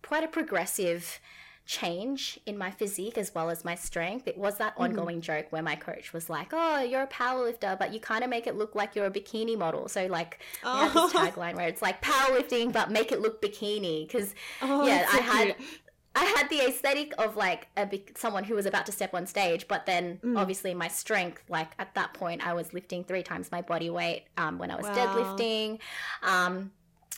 quite 0.03 0.23
a 0.23 0.29
progressive 0.29 1.19
change 1.67 2.39
in 2.47 2.57
my 2.57 2.71
physique 2.71 3.19
as 3.19 3.35
well 3.35 3.51
as 3.51 3.65
my 3.65 3.75
strength. 3.75 4.29
It 4.29 4.39
was 4.39 4.59
that 4.59 4.75
mm-hmm. 4.75 4.85
ongoing 4.85 5.21
joke 5.21 5.47
where 5.51 5.63
my 5.63 5.75
coach 5.75 6.13
was 6.13 6.31
like, 6.31 6.51
"Oh, 6.53 6.81
you're 6.81 7.03
a 7.03 7.09
powerlifter, 7.09 7.79
but 7.79 7.93
you 7.93 8.01
kind 8.01 8.25
of 8.25 8.31
make 8.31 8.47
it 8.47 8.57
look 8.57 8.75
like 8.75 8.95
you're 8.95 9.07
a 9.07 9.11
bikini 9.11 9.59
model." 9.59 9.89
So 9.89 10.07
like, 10.07 10.39
oh. 10.65 10.89
have 10.89 10.95
this 10.95 11.13
tagline 11.13 11.57
where 11.57 11.69
it's 11.69 11.83
like 11.83 12.01
powerlifting, 12.01 12.73
but 12.73 12.91
make 12.91 13.13
it 13.13 13.21
look 13.21 13.43
bikini. 13.43 14.07
Because 14.07 14.35
oh, 14.63 14.87
yeah, 14.87 15.11
so 15.11 15.19
I 15.19 15.21
had. 15.21 15.57
Cute. 15.57 15.81
I 16.19 16.25
had 16.25 16.49
the 16.49 16.61
aesthetic 16.67 17.13
of 17.19 17.37
like 17.37 17.69
a 17.77 17.87
someone 18.17 18.43
who 18.43 18.55
was 18.55 18.65
about 18.65 18.87
to 18.87 18.93
step 18.93 19.13
on 19.13 19.27
stage, 19.27 19.69
but 19.69 19.85
then 19.85 20.19
mm. 20.25 20.39
obviously 20.39 20.73
my 20.73 20.89
strength, 20.89 21.43
like 21.51 21.73
at 21.79 21.95
that 21.95 22.15
point, 22.15 22.47
I 22.47 22.55
was 22.55 22.73
lifting 22.73 23.05
three 23.05 23.23
times 23.23 23.53
my 23.53 23.61
body 23.61 23.91
weight 23.91 24.25
um, 24.39 24.57
when 24.59 24.71
I 24.71 24.77
was 24.77 24.87
wow. 24.87 24.95
deadlifting. 24.95 25.79
Um, 26.23 26.71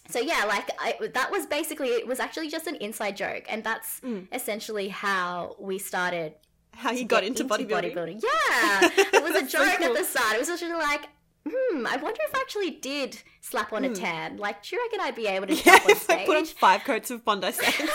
so 0.09 0.21
yeah, 0.21 0.45
like 0.47 0.71
I, 0.79 1.09
that 1.13 1.31
was 1.31 1.47
basically 1.47 1.89
it 1.89 2.07
was 2.07 2.19
actually 2.19 2.49
just 2.49 2.67
an 2.67 2.77
inside 2.77 3.17
joke, 3.17 3.45
and 3.49 3.63
that's 3.63 4.01
mm. 4.01 4.27
essentially 4.33 4.89
how 4.89 5.57
we 5.59 5.79
started. 5.79 6.35
How 6.73 6.93
you 6.93 7.05
got 7.05 7.25
into, 7.25 7.43
into 7.43 7.55
bodybuilding. 7.55 7.95
bodybuilding. 7.95 8.23
Yeah, 8.23 8.91
it 9.13 9.23
was 9.23 9.35
a 9.35 9.43
joke 9.47 9.67
so 9.67 9.77
cool. 9.77 9.87
at 9.87 9.95
the 9.95 10.05
start. 10.05 10.35
It 10.35 10.39
was 10.39 10.49
actually 10.49 10.73
like, 10.75 11.09
hmm, 11.53 11.87
I 11.87 11.97
wonder 11.97 12.21
if 12.29 12.35
I 12.35 12.41
actually 12.41 12.71
did 12.71 13.23
slap 13.41 13.73
on 13.73 13.85
a 13.85 13.89
hmm. 13.89 13.95
tan. 13.95 14.37
Like, 14.37 14.63
do 14.63 14.77
you 14.77 14.83
reckon 14.83 15.01
I'd 15.01 15.15
be 15.15 15.27
able 15.27 15.47
to 15.47 15.55
yeah, 15.65 15.79
on 15.89 15.97
stage? 15.97 16.21
I 16.21 16.27
put 16.27 16.37
on 16.37 16.45
five 16.45 16.85
coats 16.85 17.11
of 17.11 17.25
Bondi 17.25 17.53
Sands. 17.53 17.93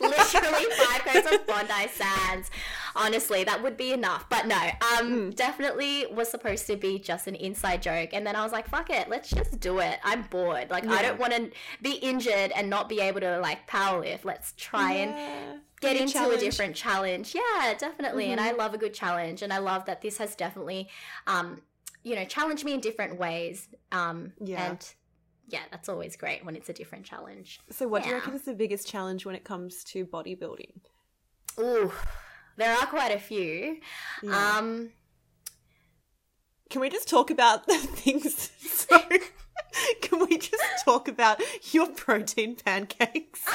Literally 0.00 0.66
five 0.76 1.00
coats 1.04 1.32
of 1.32 1.46
Bondi 1.46 1.88
Sands. 1.90 2.50
Honestly, 2.96 3.44
that 3.44 3.62
would 3.62 3.76
be 3.76 3.92
enough. 3.92 4.28
But 4.28 4.46
no, 4.46 4.56
um, 4.56 5.30
mm. 5.30 5.34
definitely 5.34 6.06
was 6.12 6.30
supposed 6.30 6.66
to 6.66 6.76
be 6.76 6.98
just 6.98 7.26
an 7.26 7.34
inside 7.34 7.82
joke. 7.82 8.10
And 8.12 8.26
then 8.26 8.36
I 8.36 8.42
was 8.42 8.52
like, 8.52 8.68
fuck 8.68 8.90
it, 8.90 9.08
let's 9.08 9.30
just 9.30 9.60
do 9.60 9.78
it. 9.78 9.98
I'm 10.04 10.22
bored. 10.22 10.70
Like, 10.70 10.84
yeah. 10.84 10.92
I 10.92 11.02
don't 11.02 11.18
want 11.18 11.32
to 11.32 11.50
be 11.82 11.92
injured 11.94 12.52
and 12.54 12.68
not 12.70 12.88
be 12.88 13.00
able 13.00 13.20
to 13.20 13.40
like 13.40 13.68
powerlift. 13.68 14.24
Let's 14.24 14.52
try 14.56 14.94
yeah. 14.94 15.02
and 15.02 15.60
get 15.80 15.96
into 15.96 16.14
challenge. 16.14 16.42
a 16.42 16.44
different 16.44 16.76
challenge. 16.76 17.34
Yeah, 17.34 17.74
definitely. 17.74 18.24
Mm-hmm. 18.24 18.32
And 18.32 18.40
I 18.40 18.50
mm-hmm. 18.50 18.58
love 18.58 18.74
a 18.74 18.78
good 18.78 18.94
challenge. 18.94 19.42
And 19.42 19.52
I 19.52 19.58
love 19.58 19.84
that 19.86 20.02
this 20.02 20.18
has 20.18 20.34
definitely, 20.34 20.88
um, 21.26 21.60
you 22.04 22.14
know, 22.14 22.24
challenge 22.24 22.64
me 22.64 22.74
in 22.74 22.80
different 22.80 23.18
ways. 23.18 23.66
Um, 23.90 24.32
yeah. 24.38 24.70
And 24.70 24.94
yeah, 25.48 25.62
that's 25.70 25.88
always 25.88 26.16
great 26.16 26.44
when 26.44 26.54
it's 26.54 26.68
a 26.68 26.72
different 26.72 27.04
challenge. 27.04 27.60
So, 27.70 27.88
what 27.88 28.02
yeah. 28.02 28.04
do 28.04 28.08
you 28.10 28.14
reckon 28.16 28.34
is 28.34 28.42
the 28.42 28.54
biggest 28.54 28.86
challenge 28.86 29.26
when 29.26 29.34
it 29.34 29.42
comes 29.44 29.82
to 29.84 30.06
bodybuilding? 30.06 30.72
Ooh, 31.58 31.92
there 32.56 32.76
are 32.76 32.86
quite 32.86 33.12
a 33.12 33.18
few. 33.18 33.78
Yeah. 34.22 34.56
Um, 34.58 34.90
can 36.70 36.80
we 36.80 36.90
just 36.90 37.08
talk 37.08 37.30
about 37.30 37.66
the 37.66 37.74
things? 37.78 38.52
So, 38.58 38.98
can 40.02 40.26
we 40.26 40.38
just 40.38 40.84
talk 40.84 41.08
about 41.08 41.40
your 41.72 41.88
protein 41.88 42.56
pancakes? 42.56 43.44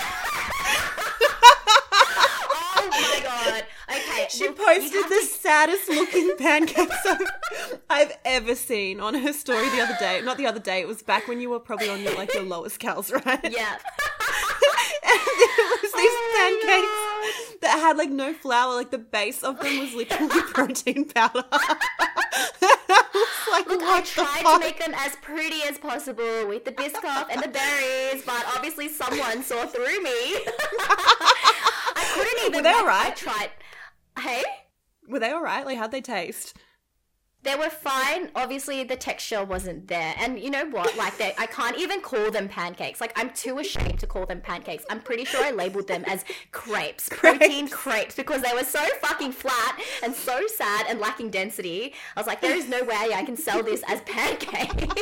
oh 2.79 2.89
my 2.89 3.19
god. 3.23 3.63
Okay. 3.89 4.27
She 4.29 4.47
well, 4.47 4.53
posted 4.53 5.03
the 5.05 5.09
to... 5.09 5.25
saddest 5.39 5.89
looking 5.89 6.35
pancakes 6.37 7.07
I've 7.89 8.13
ever 8.25 8.55
seen 8.55 8.99
on 8.99 9.15
her 9.15 9.33
story 9.33 9.69
the 9.69 9.81
other 9.81 9.97
day. 9.99 10.21
Not 10.21 10.37
the 10.37 10.47
other 10.47 10.59
day, 10.59 10.81
it 10.81 10.87
was 10.87 11.01
back 11.01 11.27
when 11.27 11.41
you 11.41 11.49
were 11.49 11.59
probably 11.59 11.89
on 11.89 12.01
your 12.01 12.15
like 12.15 12.33
your 12.33 12.43
lowest 12.43 12.79
calories, 12.79 13.11
right? 13.25 13.25
Yeah. 13.25 13.29
and 15.03 15.19
it 15.19 15.81
was 15.81 15.91
these 15.91 16.11
oh 16.11 16.59
pancakes 16.61 17.61
that 17.61 17.79
had 17.79 17.97
like 17.97 18.09
no 18.09 18.33
flour, 18.33 18.75
like 18.75 18.91
the 18.91 18.97
base 18.97 19.43
of 19.43 19.59
them 19.59 19.79
was 19.79 19.93
literally 19.93 20.41
protein 20.53 21.05
powder. 21.05 21.43
like, 23.51 23.67
Look, 23.67 23.81
I 23.83 24.01
tried 24.05 24.43
to 24.43 24.59
make 24.59 24.79
them 24.79 24.93
as 24.95 25.15
pretty 25.17 25.63
as 25.63 25.77
possible 25.77 26.47
with 26.47 26.65
the 26.65 26.71
biscuit 26.71 27.27
and 27.29 27.41
the 27.43 27.49
berries, 27.49 28.23
but 28.25 28.45
obviously 28.55 28.87
someone 28.87 29.43
saw 29.43 29.65
through 29.65 30.01
me. 30.03 30.35
I 32.09 32.13
couldn't 32.13 32.39
even. 32.45 32.53
Were 32.53 32.63
they 32.63 32.73
alright? 32.73 33.07
I 33.07 33.11
tried. 33.11 33.49
Hey? 34.19 34.43
Were 35.07 35.19
they 35.19 35.33
alright? 35.33 35.65
Like, 35.65 35.77
how'd 35.77 35.91
they 35.91 36.01
taste? 36.01 36.57
They 37.41 37.55
were 37.55 37.69
fine. 37.69 38.31
Obviously, 38.35 38.83
the 38.83 38.97
texture 38.97 39.45
wasn't 39.45 39.87
there. 39.87 40.13
And 40.19 40.37
you 40.37 40.49
know 40.49 40.65
what? 40.65 40.97
Like, 40.97 41.17
they, 41.17 41.33
I 41.37 41.45
can't 41.45 41.77
even 41.77 42.01
call 42.01 42.31
them 42.31 42.49
pancakes. 42.49 42.99
Like, 42.99 43.17
I'm 43.17 43.29
too 43.29 43.59
ashamed 43.59 43.99
to 43.99 44.07
call 44.07 44.25
them 44.25 44.41
pancakes. 44.41 44.83
I'm 44.89 44.99
pretty 44.99 45.23
sure 45.23 45.41
I 45.41 45.51
labeled 45.51 45.87
them 45.87 46.03
as 46.05 46.25
crepes, 46.51 47.07
protein 47.09 47.69
crepes, 47.69 48.15
because 48.15 48.41
they 48.41 48.51
were 48.53 48.65
so 48.65 48.85
fucking 49.01 49.31
flat 49.31 49.79
and 50.03 50.13
so 50.13 50.45
sad 50.47 50.87
and 50.89 50.99
lacking 50.99 51.29
density. 51.29 51.93
I 52.17 52.19
was 52.19 52.27
like, 52.27 52.41
there 52.41 52.55
is 52.55 52.67
no 52.67 52.83
way 52.83 53.13
I 53.15 53.23
can 53.23 53.37
sell 53.37 53.63
this 53.63 53.83
as 53.87 54.01
pancakes. 54.01 54.73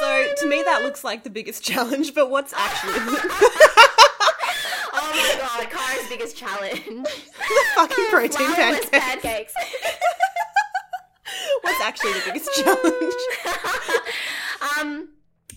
so, 0.00 0.34
to 0.38 0.48
me, 0.48 0.64
that 0.64 0.82
looks 0.82 1.04
like 1.04 1.22
the 1.22 1.30
biggest 1.30 1.62
challenge, 1.62 2.12
but 2.12 2.28
what's 2.28 2.52
actually. 2.54 3.20
Oh 5.18 5.54
my 5.56 5.64
god, 5.64 5.70
Kara's 5.70 6.08
biggest 6.08 6.36
challenge. 6.36 6.84
the 6.84 7.64
fucking 7.74 8.06
protein 8.10 8.46
pancakes. 8.54 8.90
pancakes. 8.90 9.54
What's 11.62 11.80
actually 11.80 12.12
the 12.12 12.22
biggest 12.26 12.54
challenge? 12.54 13.14
um 14.78 15.08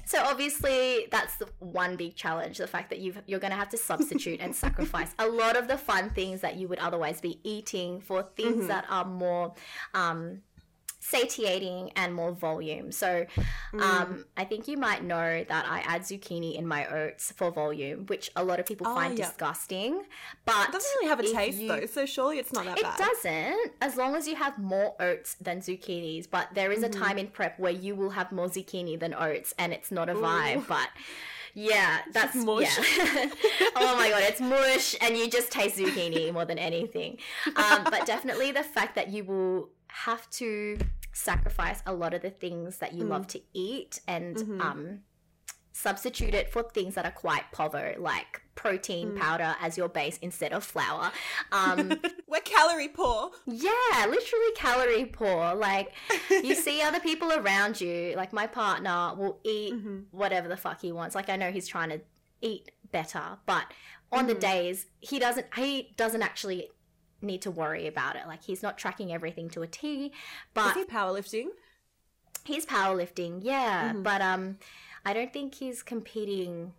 so 0.05 0.21
obviously 0.23 1.07
that's 1.09 1.37
the 1.37 1.47
one 1.59 1.95
big 1.95 2.15
challenge 2.15 2.57
the 2.57 2.67
fact 2.67 2.89
that 2.89 2.99
you 2.99 3.13
you're 3.27 3.39
going 3.39 3.51
to 3.51 3.57
have 3.57 3.69
to 3.69 3.77
substitute 3.77 4.41
and 4.41 4.53
sacrifice 4.53 5.15
a 5.19 5.27
lot 5.27 5.55
of 5.55 5.69
the 5.69 5.77
fun 5.77 6.09
things 6.09 6.41
that 6.41 6.57
you 6.57 6.67
would 6.67 6.79
otherwise 6.79 7.21
be 7.21 7.39
eating 7.43 8.01
for 8.01 8.23
things 8.35 8.57
mm-hmm. 8.57 8.67
that 8.67 8.85
are 8.89 9.05
more 9.05 9.53
um, 9.93 10.41
satiating 11.01 11.91
and 11.95 12.13
more 12.13 12.31
volume. 12.31 12.91
So 12.91 13.25
mm. 13.73 13.81
um, 13.81 14.25
I 14.37 14.45
think 14.45 14.67
you 14.67 14.77
might 14.77 15.03
know 15.03 15.43
that 15.43 15.65
I 15.67 15.79
add 15.79 16.03
zucchini 16.03 16.55
in 16.55 16.65
my 16.67 16.87
oats 16.87 17.33
for 17.35 17.51
volume, 17.51 18.05
which 18.05 18.31
a 18.35 18.43
lot 18.43 18.59
of 18.59 18.67
people 18.67 18.87
oh, 18.87 18.95
find 18.95 19.17
disgusting. 19.17 20.03
But 20.45 20.69
it 20.69 20.71
doesn't 20.71 20.91
really 20.95 21.09
have 21.09 21.19
a 21.19 21.33
taste 21.33 21.57
you, 21.57 21.67
though, 21.67 21.85
so 21.87 22.05
surely 22.05 22.37
it's 22.37 22.53
not 22.53 22.65
that 22.65 22.77
it 22.77 22.83
bad. 22.83 22.99
It 22.99 23.03
doesn't, 23.03 23.71
as 23.81 23.97
long 23.97 24.15
as 24.15 24.27
you 24.27 24.35
have 24.35 24.57
more 24.59 24.95
oats 25.01 25.35
than 25.41 25.59
zucchinis. 25.59 26.29
But 26.29 26.49
there 26.53 26.71
is 26.71 26.83
mm-hmm. 26.83 27.01
a 27.01 27.05
time 27.05 27.17
in 27.17 27.27
prep 27.27 27.59
where 27.59 27.71
you 27.71 27.95
will 27.95 28.11
have 28.11 28.31
more 28.31 28.47
zucchini 28.47 28.99
than 28.99 29.15
oats, 29.15 29.55
and 29.57 29.73
it's 29.73 29.91
not 29.91 30.07
a 30.07 30.13
vibe. 30.13 30.57
Ooh. 30.57 30.65
But 30.67 30.89
yeah, 31.55 31.99
that's 32.13 32.35
mush. 32.35 32.77
Yeah. 32.77 33.25
oh 33.75 33.95
my 33.97 34.09
god, 34.09 34.23
it's 34.23 34.39
mush, 34.39 34.95
and 35.01 35.17
you 35.17 35.29
just 35.29 35.51
taste 35.51 35.77
zucchini 35.77 36.31
more 36.31 36.45
than 36.45 36.59
anything. 36.59 37.17
Um, 37.55 37.85
but 37.85 38.05
definitely 38.05 38.51
the 38.51 38.63
fact 38.63 38.95
that 38.95 39.09
you 39.09 39.23
will 39.23 39.69
have 39.91 40.29
to 40.31 40.77
sacrifice 41.13 41.81
a 41.85 41.93
lot 41.93 42.13
of 42.13 42.21
the 42.21 42.29
things 42.29 42.77
that 42.77 42.93
you 42.93 43.03
mm. 43.03 43.09
love 43.09 43.27
to 43.27 43.41
eat 43.53 43.99
and 44.07 44.37
mm-hmm. 44.37 44.61
um, 44.61 44.99
substitute 45.73 46.33
it 46.33 46.51
for 46.51 46.63
things 46.63 46.95
that 46.95 47.05
are 47.05 47.11
quite 47.11 47.43
povo, 47.51 47.97
like 47.99 48.41
protein 48.55 49.11
mm. 49.11 49.19
powder 49.19 49.55
as 49.59 49.77
your 49.77 49.89
base 49.89 50.17
instead 50.21 50.53
of 50.53 50.63
flour. 50.63 51.11
Um, 51.51 51.99
We're 52.27 52.41
calorie 52.41 52.87
poor. 52.87 53.31
Yeah, 53.45 53.71
literally 53.99 54.51
calorie 54.55 55.05
poor. 55.05 55.53
Like 55.55 55.93
you 56.29 56.55
see 56.55 56.81
other 56.83 56.99
people 56.99 57.31
around 57.33 57.81
you, 57.81 58.13
like 58.15 58.31
my 58.31 58.47
partner 58.47 59.13
will 59.17 59.39
eat 59.43 59.73
mm-hmm. 59.73 59.99
whatever 60.11 60.47
the 60.47 60.57
fuck 60.57 60.81
he 60.81 60.91
wants. 60.91 61.15
Like 61.15 61.29
I 61.29 61.35
know 61.35 61.51
he's 61.51 61.67
trying 61.67 61.89
to 61.89 62.01
eat 62.41 62.71
better, 62.91 63.37
but 63.45 63.65
on 64.11 64.25
mm. 64.25 64.29
the 64.29 64.35
days 64.35 64.87
he 64.99 65.19
doesn't 65.19 65.47
he 65.55 65.93
doesn't 65.97 66.21
actually 66.21 66.69
need 67.21 67.41
to 67.43 67.51
worry 67.51 67.87
about 67.87 68.15
it. 68.15 68.23
Like 68.27 68.43
he's 68.43 68.63
not 68.63 68.77
tracking 68.77 69.13
everything 69.13 69.49
to 69.51 69.61
a 69.61 69.67
T. 69.67 70.11
But 70.53 70.77
is 70.77 70.83
he 70.83 70.83
powerlifting? 70.85 71.47
He's 72.43 72.65
powerlifting, 72.65 73.39
yeah. 73.43 73.89
Mm-hmm. 73.89 74.03
But 74.03 74.21
um, 74.21 74.57
I 75.05 75.13
don't 75.13 75.31
think 75.31 75.55
he's 75.55 75.83
competing 75.83 76.73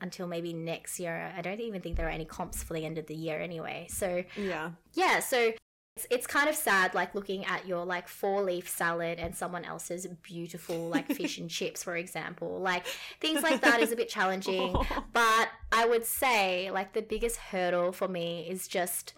until 0.00 0.26
maybe 0.26 0.52
next 0.52 1.00
year. 1.00 1.32
I 1.36 1.42
don't 1.42 1.60
even 1.60 1.80
think 1.80 1.96
there 1.96 2.06
are 2.06 2.10
any 2.10 2.24
comps 2.24 2.62
for 2.62 2.74
the 2.74 2.84
end 2.84 2.98
of 2.98 3.06
the 3.06 3.14
year 3.14 3.40
anyway. 3.40 3.86
So 3.90 4.24
yeah, 4.36 4.70
yeah. 4.94 5.20
So 5.20 5.52
it's, 5.96 6.06
it's 6.10 6.26
kind 6.26 6.48
of 6.48 6.54
sad, 6.54 6.94
like 6.94 7.14
looking 7.14 7.44
at 7.44 7.66
your 7.66 7.84
like 7.84 8.06
four 8.06 8.42
leaf 8.42 8.68
salad 8.68 9.18
and 9.18 9.34
someone 9.34 9.64
else's 9.64 10.06
beautiful 10.22 10.88
like 10.88 11.12
fish 11.12 11.38
and 11.38 11.50
chips, 11.58 11.82
for 11.82 11.96
example. 11.96 12.60
Like 12.60 12.86
things 13.20 13.42
like 13.42 13.60
that 13.62 13.80
is 13.80 13.92
a 13.92 13.96
bit 13.96 14.08
challenging. 14.08 14.74
But 15.12 15.48
I 15.72 15.86
would 15.86 16.04
say 16.04 16.70
like 16.70 16.92
the 16.92 17.02
biggest 17.02 17.36
hurdle 17.36 17.92
for 17.92 18.06
me 18.06 18.46
is 18.48 18.68
just 18.68 19.14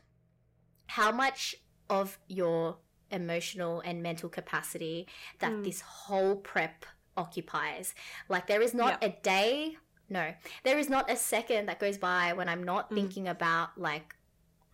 how 0.90 1.12
much 1.12 1.54
of 1.88 2.18
your 2.26 2.76
emotional 3.12 3.80
and 3.84 4.02
mental 4.02 4.28
capacity 4.28 5.06
that 5.38 5.52
mm. 5.52 5.64
this 5.64 5.80
whole 5.80 6.36
prep 6.36 6.84
occupies. 7.16 7.94
Like 8.28 8.46
there 8.46 8.62
is 8.62 8.74
not 8.74 9.00
yep. 9.00 9.02
a 9.02 9.22
day, 9.22 9.76
no, 10.08 10.32
there 10.64 10.78
is 10.78 10.88
not 10.88 11.10
a 11.10 11.16
second 11.16 11.66
that 11.66 11.78
goes 11.78 11.98
by 11.98 12.32
when 12.32 12.48
I'm 12.48 12.64
not 12.64 12.90
mm. 12.90 12.96
thinking 12.96 13.28
about 13.28 13.78
like 13.78 14.16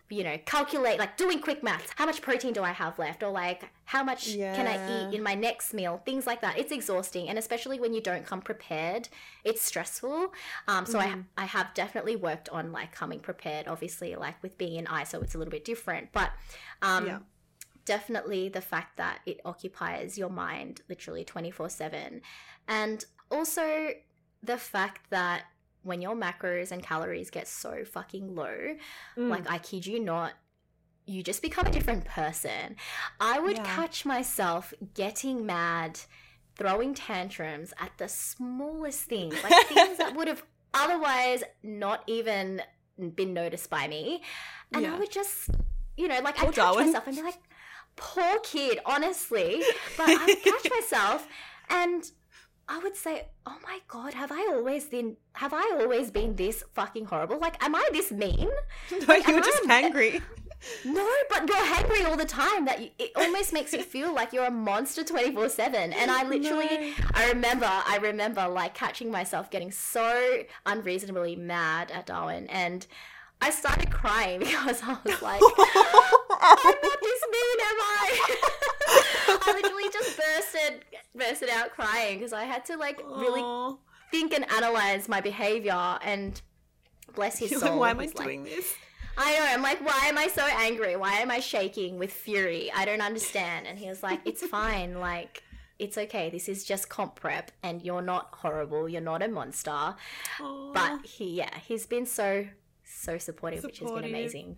you 0.09 0.23
know, 0.23 0.37
calculate, 0.45 0.99
like 0.99 1.17
doing 1.17 1.39
quick 1.39 1.61
maths. 1.61 1.91
How 1.95 2.05
much 2.05 2.21
protein 2.21 2.53
do 2.53 2.63
I 2.63 2.71
have 2.71 2.97
left? 2.97 3.23
Or 3.23 3.29
like, 3.29 3.69
how 3.85 4.03
much 4.03 4.29
yeah. 4.29 4.55
can 4.55 4.65
I 4.65 5.09
eat 5.09 5.15
in 5.15 5.21
my 5.21 5.35
next 5.35 5.73
meal? 5.73 6.01
Things 6.05 6.25
like 6.25 6.41
that. 6.41 6.57
It's 6.57 6.71
exhausting. 6.71 7.27
And 7.27 7.37
especially 7.37 7.79
when 7.79 7.93
you 7.93 8.01
don't 8.01 8.25
come 8.25 8.41
prepared, 8.41 9.09
it's 9.43 9.61
stressful. 9.61 10.33
Um, 10.67 10.85
so 10.85 10.97
mm. 10.97 11.01
I, 11.01 11.07
mm-hmm. 11.07 11.21
I 11.37 11.45
have 11.45 11.73
definitely 11.73 12.15
worked 12.15 12.47
on 12.49 12.71
like 12.71 12.93
coming 12.93 13.19
prepared, 13.19 13.67
obviously, 13.67 14.15
like 14.15 14.41
with 14.41 14.57
being 14.57 14.77
in 14.77 14.85
ISO, 14.85 15.21
it's 15.21 15.35
a 15.35 15.37
little 15.37 15.51
bit 15.51 15.65
different. 15.65 16.13
But, 16.13 16.31
um, 16.81 17.05
yeah. 17.05 17.19
definitely 17.83 18.47
the 18.47 18.61
fact 18.61 18.97
that 18.97 19.19
it 19.25 19.41
occupies 19.43 20.17
your 20.17 20.29
mind 20.29 20.81
literally 20.87 21.25
24 21.25 21.69
7. 21.69 22.21
And 22.69 23.03
also 23.29 23.89
the 24.41 24.57
fact 24.57 25.09
that 25.09 25.43
when 25.83 26.01
your 26.01 26.15
macros 26.15 26.71
and 26.71 26.83
calories 26.83 27.29
get 27.29 27.47
so 27.47 27.83
fucking 27.85 28.35
low, 28.35 28.75
mm. 29.17 29.29
like 29.29 29.49
I 29.49 29.57
kid 29.57 29.85
you 29.85 29.99
not, 29.99 30.33
you 31.05 31.23
just 31.23 31.41
become 31.41 31.65
a 31.65 31.71
different 31.71 32.05
person. 32.05 32.75
I 33.19 33.39
would 33.39 33.57
yeah. 33.57 33.63
catch 33.63 34.05
myself 34.05 34.73
getting 34.93 35.45
mad, 35.45 35.99
throwing 36.55 36.93
tantrums 36.93 37.73
at 37.79 37.91
the 37.97 38.07
smallest 38.07 39.03
things, 39.03 39.35
like 39.43 39.67
things 39.67 39.97
that 39.97 40.15
would 40.17 40.27
have 40.27 40.43
otherwise 40.73 41.43
not 41.63 42.03
even 42.07 42.61
been 43.15 43.33
noticed 43.33 43.69
by 43.69 43.87
me. 43.87 44.21
And 44.73 44.83
yeah. 44.83 44.95
I 44.95 44.99
would 44.99 45.11
just, 45.11 45.49
you 45.95 46.07
know, 46.07 46.19
like 46.19 46.39
I'd 46.39 46.47
catch 46.47 46.55
Darwin. 46.55 46.87
myself 46.87 47.07
and 47.07 47.15
be 47.15 47.23
like, 47.23 47.39
poor 47.95 48.39
kid, 48.43 48.79
honestly. 48.85 49.63
But 49.97 50.09
I 50.09 50.25
would 50.25 50.43
catch 50.43 50.69
myself 50.69 51.27
and 51.69 52.11
I 52.69 52.79
would 52.79 52.95
say, 52.95 53.27
"Oh 53.45 53.57
my 53.63 53.79
god, 53.87 54.13
have 54.13 54.31
I 54.31 54.49
always 54.53 54.85
been 54.85 55.17
have 55.33 55.53
I 55.53 55.77
always 55.79 56.11
been 56.11 56.35
this 56.35 56.63
fucking 56.73 57.05
horrible? 57.05 57.39
Like 57.39 57.63
am 57.63 57.75
I 57.75 57.87
this 57.91 58.11
mean?" 58.11 58.49
No, 58.91 58.97
like, 59.07 59.27
you're 59.27 59.41
just 59.41 59.69
I, 59.69 59.83
angry. 59.83 60.21
No, 60.83 61.07
but 61.29 61.47
you're 61.47 61.55
angry 61.55 62.01
all 62.03 62.17
the 62.17 62.25
time 62.25 62.65
that 62.65 62.81
you, 62.81 62.89
it 62.97 63.11
almost 63.15 63.53
makes 63.53 63.73
you 63.73 63.83
feel 63.83 64.11
like 64.11 64.33
you're 64.33 64.47
a 64.47 64.51
monster 64.51 65.03
24/7 65.03 65.75
and 65.75 66.09
I 66.09 66.23
literally 66.27 66.65
no. 66.65 66.93
I 67.13 67.29
remember 67.29 67.67
I 67.69 67.99
remember 68.01 68.47
like 68.47 68.73
catching 68.73 69.11
myself 69.11 69.51
getting 69.51 69.71
so 69.71 70.41
unreasonably 70.65 71.35
mad 71.35 71.91
at 71.91 72.07
Darwin 72.07 72.47
and 72.47 72.87
I 73.39 73.51
started 73.51 73.91
crying 73.91 74.39
because 74.39 74.81
I 74.83 74.97
was 75.05 75.21
like, 75.21 75.41
I'm 76.39 76.75
not 76.83 77.01
this 77.01 77.21
mean, 77.31 77.57
am 77.61 77.79
I? 77.81 78.35
I 79.27 79.53
literally 79.61 79.89
just 79.91 80.17
bursted, 80.17 80.85
bursted 81.15 81.49
out 81.49 81.71
crying 81.71 82.19
because 82.19 82.33
I 82.33 82.43
had 82.43 82.65
to 82.65 82.77
like 82.77 82.99
really 82.99 83.41
Aww. 83.41 83.77
think 84.11 84.33
and 84.33 84.49
analyze 84.51 85.09
my 85.09 85.21
behavior 85.21 85.99
and 86.03 86.41
bless 87.15 87.39
his 87.39 87.51
You're 87.51 87.59
soul. 87.59 87.71
Like, 87.71 87.79
why 87.79 87.89
am 87.91 87.99
I 87.99 88.05
doing 88.07 88.43
like, 88.43 88.55
this? 88.55 88.73
I 89.17 89.33
know. 89.33 89.45
I'm 89.47 89.61
like, 89.63 89.83
why 89.83 90.07
am 90.07 90.17
I 90.17 90.27
so 90.27 90.45
angry? 90.45 90.95
Why 90.95 91.13
am 91.13 91.31
I 91.31 91.39
shaking 91.39 91.97
with 91.97 92.11
fury? 92.11 92.71
I 92.75 92.85
don't 92.85 93.01
understand. 93.01 93.65
And 93.65 93.79
he 93.79 93.89
was 93.89 94.03
like, 94.03 94.21
it's 94.25 94.45
fine. 94.47 94.99
Like, 94.99 95.43
it's 95.79 95.97
okay. 95.97 96.29
This 96.29 96.47
is 96.47 96.63
just 96.63 96.89
comp 96.89 97.15
prep, 97.15 97.51
and 97.63 97.81
you're 97.81 98.01
not 98.01 98.29
horrible. 98.31 98.87
You're 98.87 99.01
not 99.01 99.23
a 99.23 99.27
monster. 99.27 99.95
Aww. 100.39 100.73
But 100.73 101.05
he, 101.05 101.35
yeah, 101.35 101.57
he's 101.67 101.85
been 101.85 102.05
so 102.05 102.47
so 102.83 103.17
supportive, 103.17 103.61
supportive. 103.61 103.63
which 103.63 103.79
has 103.79 103.91
been 103.91 104.03
amazing. 104.03 104.57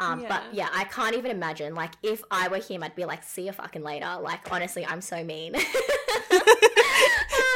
Um, 0.00 0.20
yeah. 0.20 0.28
But 0.28 0.42
yeah, 0.52 0.68
I 0.72 0.84
can't 0.84 1.14
even 1.14 1.30
imagine. 1.30 1.74
Like, 1.74 1.92
if 2.02 2.22
I 2.30 2.48
were 2.48 2.58
him, 2.58 2.82
I'd 2.82 2.96
be 2.96 3.04
like, 3.04 3.22
"See 3.22 3.46
you 3.46 3.52
fucking 3.52 3.82
later." 3.82 4.18
Like, 4.20 4.50
honestly, 4.50 4.84
I'm 4.84 5.00
so 5.00 5.22
mean. 5.22 5.54
I 5.56 5.60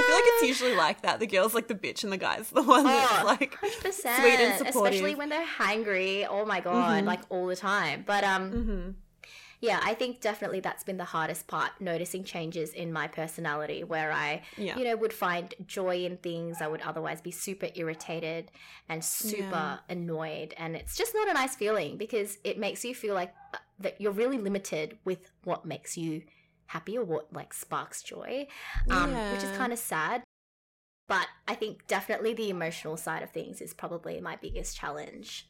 feel 0.07 0.15
like 0.15 0.25
it's 0.27 0.49
usually 0.49 0.75
like 0.75 1.03
that. 1.03 1.21
The 1.21 1.27
girl's 1.27 1.55
like 1.55 1.69
the 1.69 1.75
bitch 1.75 2.05
and 2.05 2.13
the 2.13 2.17
guy's 2.17 2.51
the 2.51 2.63
one 2.63 2.85
that's 2.85 3.23
oh, 3.23 3.27
like 3.27 3.57
100%. 3.61 3.93
sweet 3.93 4.41
and 4.41 4.59
supportive. 4.59 4.95
Especially 4.95 5.15
when 5.15 5.29
they're 5.29 5.47
hangry. 5.47 6.27
Oh 6.29 6.45
my 6.45 6.61
god, 6.61 6.99
mm-hmm. 6.99 7.07
like 7.07 7.21
all 7.29 7.47
the 7.47 7.57
time. 7.57 8.05
But 8.07 8.25
um, 8.25 8.51
mm-hmm 8.51 8.91
yeah, 9.61 9.81
I 9.83 9.95
think 9.95 10.21
definitely 10.21 10.61
that's 10.61 10.85
been 10.85 10.99
the 10.99 11.05
hardest 11.05 11.49
part, 11.49 11.73
noticing 11.81 12.23
changes 12.23 12.73
in 12.73 12.93
my 12.93 13.09
personality 13.09 13.83
where 13.83 14.13
I, 14.13 14.43
yeah. 14.57 14.79
you 14.79 14.85
know, 14.85 14.97
would 14.97 15.13
find 15.13 15.53
joy 15.67 16.05
in 16.05 16.17
things 16.19 16.59
I 16.61 16.69
would 16.69 16.83
otherwise 16.83 17.21
be 17.21 17.33
super 17.33 17.69
irritated 17.75 18.53
and 18.89 19.05
super 19.05 19.49
yeah. 19.49 19.79
annoyed. 19.89 20.55
And 20.59 20.77
it's 20.77 20.97
just 20.97 21.13
not 21.13 21.29
a 21.29 21.35
nice 21.35 21.57
feeling 21.57 21.97
because 21.97 22.39
it 22.45 22.59
makes 22.59 22.85
you 22.85 22.95
feel 22.95 23.15
like 23.15 23.35
uh, 23.53 23.59
that 23.81 24.01
you're 24.01 24.13
really 24.13 24.39
limited 24.39 24.97
with 25.05 25.33
what 25.43 25.65
makes 25.65 25.97
you 25.97 26.23
happy 26.67 26.97
or 26.97 27.05
what 27.05 27.33
like 27.33 27.53
sparks 27.53 28.03
joy, 28.03 28.47
um, 28.91 29.11
yeah. 29.11 29.33
which 29.33 29.43
is 29.43 29.57
kind 29.57 29.73
of 29.73 29.79
sad. 29.81 30.23
But 31.09 31.27
I 31.49 31.55
think 31.55 31.87
definitely 31.89 32.33
the 32.35 32.51
emotional 32.51 32.97
side 32.97 33.25
of 33.25 33.31
things 33.31 33.61
is 33.61 33.75
probably 33.75 34.21
my 34.21 34.37
biggest 34.37 34.77
challenge. 34.77 35.49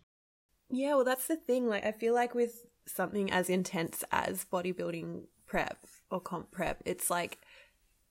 Yeah, 0.70 0.94
well, 0.94 1.04
that's 1.04 1.26
the 1.26 1.36
thing. 1.36 1.66
Like, 1.66 1.84
I 1.84 1.92
feel 1.92 2.14
like 2.14 2.34
with 2.34 2.64
something 2.88 3.30
as 3.30 3.48
intense 3.48 4.04
as 4.10 4.44
bodybuilding 4.44 5.24
prep 5.46 5.78
or 6.10 6.20
comp 6.20 6.50
prep, 6.50 6.82
it's 6.84 7.10
like 7.10 7.38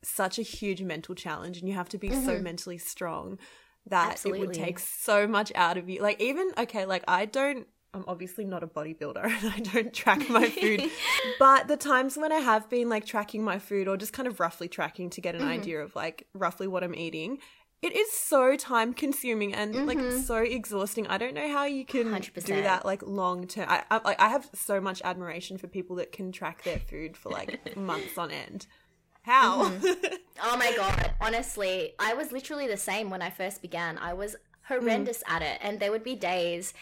such 0.03 0.39
a 0.39 0.43
huge 0.43 0.81
mental 0.81 1.15
challenge 1.15 1.57
and 1.57 1.67
you 1.67 1.73
have 1.73 1.89
to 1.89 1.97
be 1.97 2.09
mm-hmm. 2.09 2.25
so 2.25 2.39
mentally 2.39 2.77
strong 2.77 3.37
that 3.87 4.11
Absolutely. 4.11 4.43
it 4.43 4.47
would 4.47 4.55
take 4.55 4.79
so 4.79 5.27
much 5.27 5.51
out 5.55 5.77
of 5.77 5.89
you. 5.89 6.01
Like 6.01 6.21
even 6.21 6.51
okay, 6.57 6.85
like 6.85 7.03
I 7.07 7.25
don't 7.25 7.67
I'm 7.93 8.03
obviously 8.07 8.45
not 8.45 8.63
a 8.63 8.67
bodybuilder 8.67 9.23
and 9.43 9.53
I 9.55 9.59
don't 9.59 9.93
track 9.93 10.29
my 10.29 10.49
food. 10.49 10.83
but 11.39 11.67
the 11.67 11.77
times 11.77 12.17
when 12.17 12.31
I 12.31 12.39
have 12.39 12.69
been 12.69 12.89
like 12.89 13.05
tracking 13.05 13.43
my 13.43 13.59
food 13.59 13.87
or 13.87 13.97
just 13.97 14.13
kind 14.13 14.27
of 14.27 14.39
roughly 14.39 14.67
tracking 14.67 15.09
to 15.11 15.21
get 15.21 15.35
an 15.35 15.41
mm-hmm. 15.41 15.49
idea 15.49 15.81
of 15.81 15.95
like 15.95 16.27
roughly 16.33 16.67
what 16.67 16.83
I'm 16.83 16.95
eating, 16.95 17.39
it 17.81 17.95
is 17.95 18.11
so 18.11 18.55
time 18.55 18.93
consuming 18.93 19.53
and 19.53 19.73
mm-hmm. 19.73 19.85
like 19.85 20.11
so 20.23 20.37
exhausting. 20.37 21.05
I 21.07 21.17
don't 21.17 21.35
know 21.35 21.47
how 21.47 21.65
you 21.65 21.85
can 21.85 22.05
100%. 22.05 22.45
do 22.45 22.61
that 22.63 22.85
like 22.85 23.03
long 23.03 23.45
term. 23.47 23.67
I, 23.69 23.83
I 23.91 24.15
I 24.17 24.29
have 24.29 24.49
so 24.53 24.81
much 24.81 25.01
admiration 25.03 25.57
for 25.57 25.67
people 25.67 25.97
that 25.97 26.11
can 26.11 26.31
track 26.31 26.63
their 26.63 26.79
food 26.79 27.15
for 27.15 27.29
like 27.29 27.75
months 27.77 28.17
on 28.17 28.31
end. 28.31 28.65
How? 29.21 29.69
Mm-hmm. 29.69 30.15
oh 30.43 30.57
my 30.57 30.73
god! 30.75 31.13
Honestly, 31.21 31.93
I 31.99 32.13
was 32.13 32.31
literally 32.31 32.67
the 32.67 32.77
same 32.77 33.09
when 33.09 33.21
I 33.21 33.29
first 33.29 33.61
began. 33.61 33.97
I 33.99 34.13
was 34.13 34.35
horrendous 34.67 35.19
mm. 35.19 35.35
at 35.35 35.41
it, 35.43 35.59
and 35.61 35.79
there 35.79 35.91
would 35.91 36.03
be 36.03 36.15
days 36.15 36.73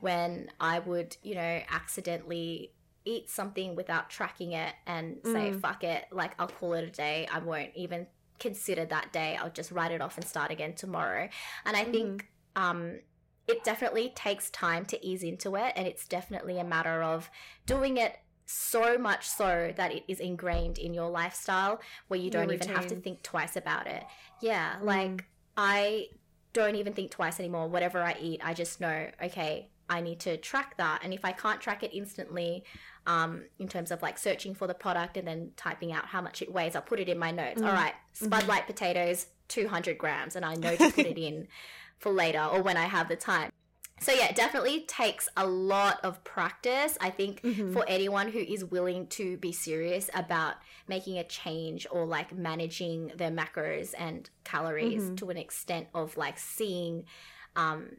when 0.00 0.50
I 0.60 0.80
would, 0.80 1.16
you 1.22 1.36
know, 1.36 1.60
accidentally 1.70 2.72
eat 3.04 3.30
something 3.30 3.74
without 3.74 4.10
tracking 4.10 4.52
it 4.52 4.74
and 4.86 5.16
say 5.24 5.50
mm. 5.50 5.60
fuck 5.60 5.82
it 5.82 6.04
like 6.12 6.34
i'll 6.38 6.46
call 6.46 6.74
it 6.74 6.84
a 6.84 6.90
day 6.90 7.26
i 7.32 7.38
won't 7.40 7.70
even 7.74 8.06
consider 8.42 8.84
that 8.86 9.12
day. 9.12 9.38
I'll 9.40 9.50
just 9.50 9.70
write 9.70 9.92
it 9.92 10.02
off 10.02 10.16
and 10.16 10.26
start 10.26 10.50
again 10.50 10.74
tomorrow. 10.74 11.28
And 11.64 11.76
I 11.76 11.82
mm-hmm. 11.82 11.92
think 11.92 12.28
um, 12.56 12.98
it 13.46 13.62
definitely 13.64 14.12
takes 14.14 14.50
time 14.50 14.84
to 14.86 15.06
ease 15.06 15.22
into 15.22 15.54
it. 15.56 15.72
And 15.76 15.86
it's 15.86 16.06
definitely 16.06 16.58
a 16.58 16.64
matter 16.64 17.02
of 17.02 17.30
doing 17.66 17.96
it 17.96 18.18
so 18.44 18.98
much 18.98 19.28
so 19.28 19.72
that 19.76 19.92
it 19.92 20.02
is 20.08 20.20
ingrained 20.20 20.76
in 20.76 20.92
your 20.92 21.08
lifestyle 21.08 21.80
where 22.08 22.18
you 22.20 22.30
don't 22.30 22.50
even 22.52 22.68
have 22.68 22.88
to 22.88 22.96
think 22.96 23.22
twice 23.22 23.56
about 23.56 23.86
it. 23.86 24.04
Yeah, 24.40 24.74
mm. 24.74 24.84
like 24.84 25.24
I 25.56 26.08
don't 26.52 26.74
even 26.74 26.92
think 26.92 27.12
twice 27.12 27.38
anymore. 27.38 27.68
Whatever 27.68 28.02
I 28.02 28.16
eat, 28.20 28.40
I 28.44 28.52
just 28.52 28.80
know, 28.80 29.08
okay, 29.22 29.68
I 29.88 30.00
need 30.00 30.20
to 30.20 30.36
track 30.36 30.76
that. 30.78 31.00
And 31.02 31.12
if 31.12 31.24
I 31.24 31.32
can't 31.32 31.60
track 31.60 31.82
it 31.82 31.94
instantly, 31.96 32.64
um, 33.06 33.42
in 33.58 33.68
terms 33.68 33.90
of 33.90 34.02
like 34.02 34.18
searching 34.18 34.54
for 34.54 34.66
the 34.66 34.74
product 34.74 35.16
and 35.16 35.26
then 35.26 35.50
typing 35.56 35.92
out 35.92 36.06
how 36.06 36.20
much 36.20 36.42
it 36.42 36.52
weighs. 36.52 36.76
I'll 36.76 36.82
put 36.82 37.00
it 37.00 37.08
in 37.08 37.18
my 37.18 37.30
notes. 37.30 37.60
Mm. 37.60 37.66
All 37.66 37.72
right, 37.72 37.94
Spud 38.12 38.46
Lite 38.46 38.62
mm-hmm. 38.62 38.66
potatoes, 38.66 39.26
200 39.48 39.98
grams, 39.98 40.36
and 40.36 40.44
I 40.44 40.54
know 40.54 40.76
to 40.76 40.90
put 40.90 41.06
it 41.06 41.18
in 41.18 41.48
for 41.98 42.12
later 42.12 42.44
or 42.44 42.62
when 42.62 42.76
I 42.76 42.86
have 42.86 43.08
the 43.08 43.16
time. 43.16 43.50
So 44.00 44.10
yeah, 44.12 44.26
it 44.26 44.34
definitely 44.34 44.80
takes 44.80 45.28
a 45.36 45.46
lot 45.46 46.00
of 46.02 46.24
practice. 46.24 46.98
I 47.00 47.10
think 47.10 47.40
mm-hmm. 47.42 47.72
for 47.72 47.84
anyone 47.86 48.28
who 48.28 48.40
is 48.40 48.64
willing 48.64 49.06
to 49.08 49.36
be 49.36 49.52
serious 49.52 50.10
about 50.12 50.54
making 50.88 51.18
a 51.18 51.24
change 51.24 51.86
or 51.88 52.04
like 52.04 52.32
managing 52.32 53.12
their 53.16 53.30
macros 53.30 53.94
and 53.96 54.28
calories 54.42 55.04
mm-hmm. 55.04 55.14
to 55.16 55.30
an 55.30 55.36
extent 55.36 55.86
of 55.94 56.16
like 56.16 56.36
seeing 56.36 57.04
um, 57.54 57.90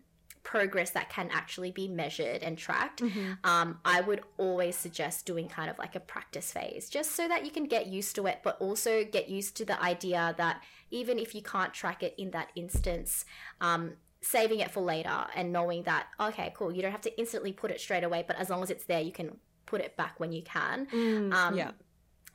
progress 0.43 0.91
that 0.91 1.10
can 1.10 1.29
actually 1.32 1.71
be 1.71 1.88
measured 1.88 2.43
and 2.43 2.58
tracked, 2.58 3.01
mm-hmm. 3.01 3.34
um, 3.43 3.79
I 3.86 4.01
would 4.01 4.21
always 4.38 4.75
suggest 4.75 5.25
doing 5.25 5.47
kind 5.47 5.69
of 5.69 5.77
like 5.79 5.95
a 5.95 5.99
practice 5.99 6.51
phase 6.51 6.89
just 6.89 7.12
so 7.15 7.27
that 7.27 7.45
you 7.45 7.51
can 7.51 7.65
get 7.65 7.88
used 7.88 8.15
to 8.15 8.27
it, 8.27 8.39
but 8.43 8.58
also 8.60 9.03
get 9.03 9.29
used 9.29 9.56
to 9.58 9.65
the 9.65 9.82
idea 9.82 10.36
that 10.38 10.62
even 10.91 11.17
if 11.17 11.34
you 11.34 11.41
can't 11.41 11.73
track 11.73 12.03
it 12.03 12.13
in 12.17 12.32
that 12.32 12.49
instance, 12.56 13.25
um, 13.62 13.93
saving 14.21 14.60
it 14.60 14.71
for 14.71 14.82
later 14.82 15.25
and 15.36 15.51
knowing 15.51 15.84
that, 15.84 16.08
okay, 16.19 16.53
cool, 16.56 16.71
you 16.71 16.82
don't 16.82 16.91
have 16.91 17.01
to 17.01 17.19
instantly 17.19 17.51
put 17.51 17.71
it 17.71 17.79
straight 17.79 18.03
away, 18.03 18.23
but 18.25 18.38
as 18.38 18.49
long 18.49 18.62
as 18.63 18.69
it's 18.69 18.86
there, 18.86 19.01
you 19.01 19.12
can 19.12 19.38
put 19.65 19.82
it 19.82 19.95
back 19.97 20.19
when 20.19 20.32
you 20.32 20.41
can. 20.43 20.88
Mm, 20.88 21.34
um, 21.34 21.58
yeah. 21.58 21.71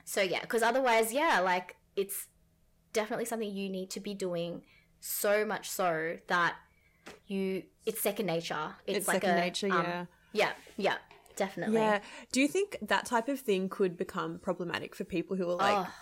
So, 0.04 0.22
yeah, 0.22 0.40
because 0.40 0.62
otherwise, 0.62 1.12
yeah, 1.12 1.40
like 1.40 1.76
it's 1.94 2.26
definitely 2.92 3.26
something 3.26 3.50
you 3.50 3.68
need 3.68 3.90
to 3.90 4.00
be 4.00 4.14
doing 4.14 4.62
so 5.00 5.44
much 5.44 5.68
so 5.70 6.16
that 6.26 6.56
you 7.26 7.64
it's 7.86 8.00
second 8.00 8.26
nature. 8.26 8.74
It's, 8.86 8.98
it's 8.98 9.08
like 9.08 9.22
second 9.22 9.38
a, 9.38 9.40
nature, 9.40 9.72
um, 9.72 9.84
yeah. 9.84 10.04
Yeah, 10.32 10.50
yeah, 10.76 10.94
definitely. 11.36 11.76
Yeah. 11.76 12.00
Do 12.32 12.40
you 12.40 12.48
think 12.48 12.76
that 12.82 13.06
type 13.06 13.28
of 13.28 13.40
thing 13.40 13.68
could 13.68 13.96
become 13.96 14.38
problematic 14.38 14.94
for 14.94 15.04
people 15.04 15.36
who 15.36 15.48
are 15.48 15.56
like 15.56 15.86
oh. 15.86 15.92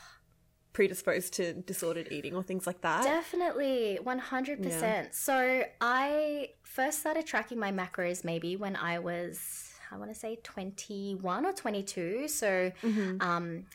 predisposed 0.73 1.33
to 1.35 1.55
disordered 1.55 2.09
eating 2.11 2.35
or 2.35 2.43
things 2.43 2.67
like 2.67 2.81
that? 2.81 3.05
Definitely, 3.05 3.99
100%. 4.05 4.81
Yeah. 4.81 5.07
So, 5.13 5.65
I 5.81 6.51
first 6.65 7.01
started 7.01 7.27
tracking 7.27 7.59
my 7.59 7.73
macros 7.73 8.25
maybe 8.25 8.57
when 8.57 8.77
I 8.77 8.99
was 8.99 9.73
I 9.91 9.99
want 9.99 10.13
to 10.13 10.19
say 10.19 10.39
21 10.43 11.47
or 11.47 11.53
22. 11.53 12.29
So, 12.29 12.73
mm-hmm. 12.83 13.21
um 13.21 13.67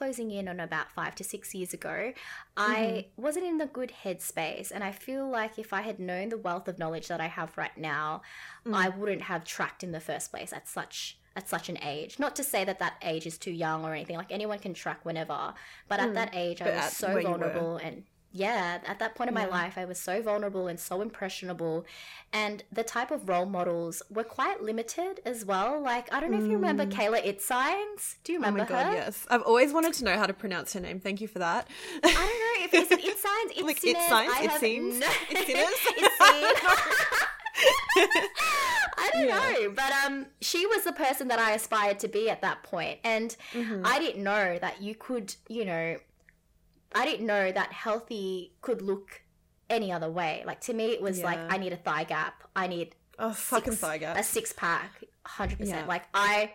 closing 0.00 0.30
in 0.30 0.48
on 0.48 0.58
about 0.60 0.90
five 0.90 1.14
to 1.14 1.22
six 1.22 1.54
years 1.54 1.74
ago, 1.74 1.88
mm-hmm. 1.90 2.72
I 2.72 3.06
wasn't 3.18 3.44
in 3.44 3.58
the 3.58 3.66
good 3.66 3.92
headspace. 4.02 4.72
And 4.74 4.82
I 4.82 4.92
feel 4.92 5.28
like 5.28 5.58
if 5.58 5.74
I 5.74 5.82
had 5.82 5.98
known 5.98 6.30
the 6.30 6.38
wealth 6.38 6.68
of 6.68 6.78
knowledge 6.78 7.08
that 7.08 7.20
I 7.20 7.26
have 7.26 7.58
right 7.58 7.76
now, 7.76 8.22
mm. 8.66 8.74
I 8.74 8.88
wouldn't 8.88 9.22
have 9.22 9.44
tracked 9.44 9.84
in 9.84 9.92
the 9.92 10.00
first 10.00 10.30
place 10.30 10.54
at 10.54 10.66
such 10.66 11.18
at 11.36 11.48
such 11.48 11.68
an 11.68 11.78
age. 11.82 12.18
Not 12.18 12.34
to 12.36 12.42
say 12.42 12.64
that 12.64 12.78
that 12.78 12.94
age 13.02 13.26
is 13.26 13.36
too 13.36 13.52
young 13.52 13.84
or 13.84 13.92
anything. 13.92 14.16
Like 14.16 14.32
anyone 14.32 14.58
can 14.58 14.72
track 14.72 15.04
whenever, 15.04 15.52
but 15.86 16.00
mm. 16.00 16.04
at 16.04 16.14
that 16.14 16.30
age, 16.34 16.60
but 16.60 16.72
I 16.72 16.76
was 16.76 16.96
so 16.96 17.20
vulnerable 17.20 17.76
and 17.76 18.04
yeah, 18.32 18.78
at 18.86 19.00
that 19.00 19.16
point 19.16 19.28
in 19.28 19.34
my 19.34 19.46
life, 19.46 19.76
I 19.76 19.84
was 19.84 19.98
so 19.98 20.22
vulnerable 20.22 20.68
and 20.68 20.78
so 20.78 21.00
impressionable. 21.00 21.84
And 22.32 22.62
the 22.70 22.84
type 22.84 23.10
of 23.10 23.28
role 23.28 23.46
models 23.46 24.04
were 24.08 24.22
quite 24.22 24.62
limited 24.62 25.18
as 25.24 25.44
well. 25.44 25.80
Like, 25.80 26.12
I 26.14 26.20
don't 26.20 26.30
know 26.30 26.38
mm. 26.38 26.44
if 26.44 26.50
you 26.50 26.56
remember 26.56 26.86
mm. 26.86 26.92
Kayla 26.92 27.26
Itsines. 27.26 28.14
Do 28.22 28.32
you 28.32 28.38
remember 28.38 28.64
her? 28.64 28.66
Oh 28.70 28.76
my 28.76 28.82
God, 28.84 28.92
her? 28.92 28.94
yes. 28.94 29.26
I've 29.28 29.42
always 29.42 29.72
wanted 29.72 29.94
to 29.94 30.04
know 30.04 30.16
how 30.16 30.26
to 30.26 30.32
pronounce 30.32 30.74
her 30.74 30.80
name. 30.80 31.00
Thank 31.00 31.20
you 31.20 31.26
for 31.26 31.40
that. 31.40 31.66
I 32.04 32.08
don't 32.08 32.14
know 32.14 32.64
if 32.64 32.72
it's 32.74 32.90
Itsines, 32.92 33.84
It's 33.84 34.10
like, 34.10 34.28
Itsines, 34.28 34.54
it 34.54 34.60
seems. 34.60 35.00
No, 36.20 36.52
I 38.96 39.10
don't 39.12 39.26
yeah. 39.26 39.34
know, 39.34 39.70
but 39.70 39.92
um, 40.04 40.26
she 40.40 40.66
was 40.66 40.84
the 40.84 40.92
person 40.92 41.28
that 41.28 41.38
I 41.38 41.52
aspired 41.52 41.98
to 42.00 42.08
be 42.08 42.30
at 42.30 42.42
that 42.42 42.62
point, 42.62 42.98
and 43.04 43.34
mm-hmm. 43.52 43.82
I 43.84 43.98
didn't 43.98 44.22
know 44.22 44.58
that 44.58 44.80
you 44.80 44.94
could, 44.94 45.34
you 45.48 45.64
know, 45.64 45.96
I 46.94 47.04
didn't 47.04 47.26
know 47.26 47.52
that 47.52 47.72
healthy 47.72 48.54
could 48.60 48.82
look 48.82 49.22
any 49.68 49.92
other 49.92 50.10
way. 50.10 50.42
Like 50.46 50.60
to 50.62 50.74
me, 50.74 50.86
it 50.86 51.00
was 51.00 51.18
yeah. 51.18 51.24
like 51.24 51.38
I 51.48 51.56
need 51.56 51.72
a 51.72 51.76
thigh 51.76 52.04
gap. 52.04 52.42
I 52.56 52.66
need 52.66 52.96
oh 53.18 53.32
fucking 53.32 53.74
thigh 53.74 53.98
gap. 53.98 54.16
A 54.16 54.22
six 54.22 54.52
pack, 54.52 55.04
hundred 55.24 55.60
yeah. 55.60 55.64
percent. 55.66 55.88
Like 55.88 56.04
I, 56.12 56.52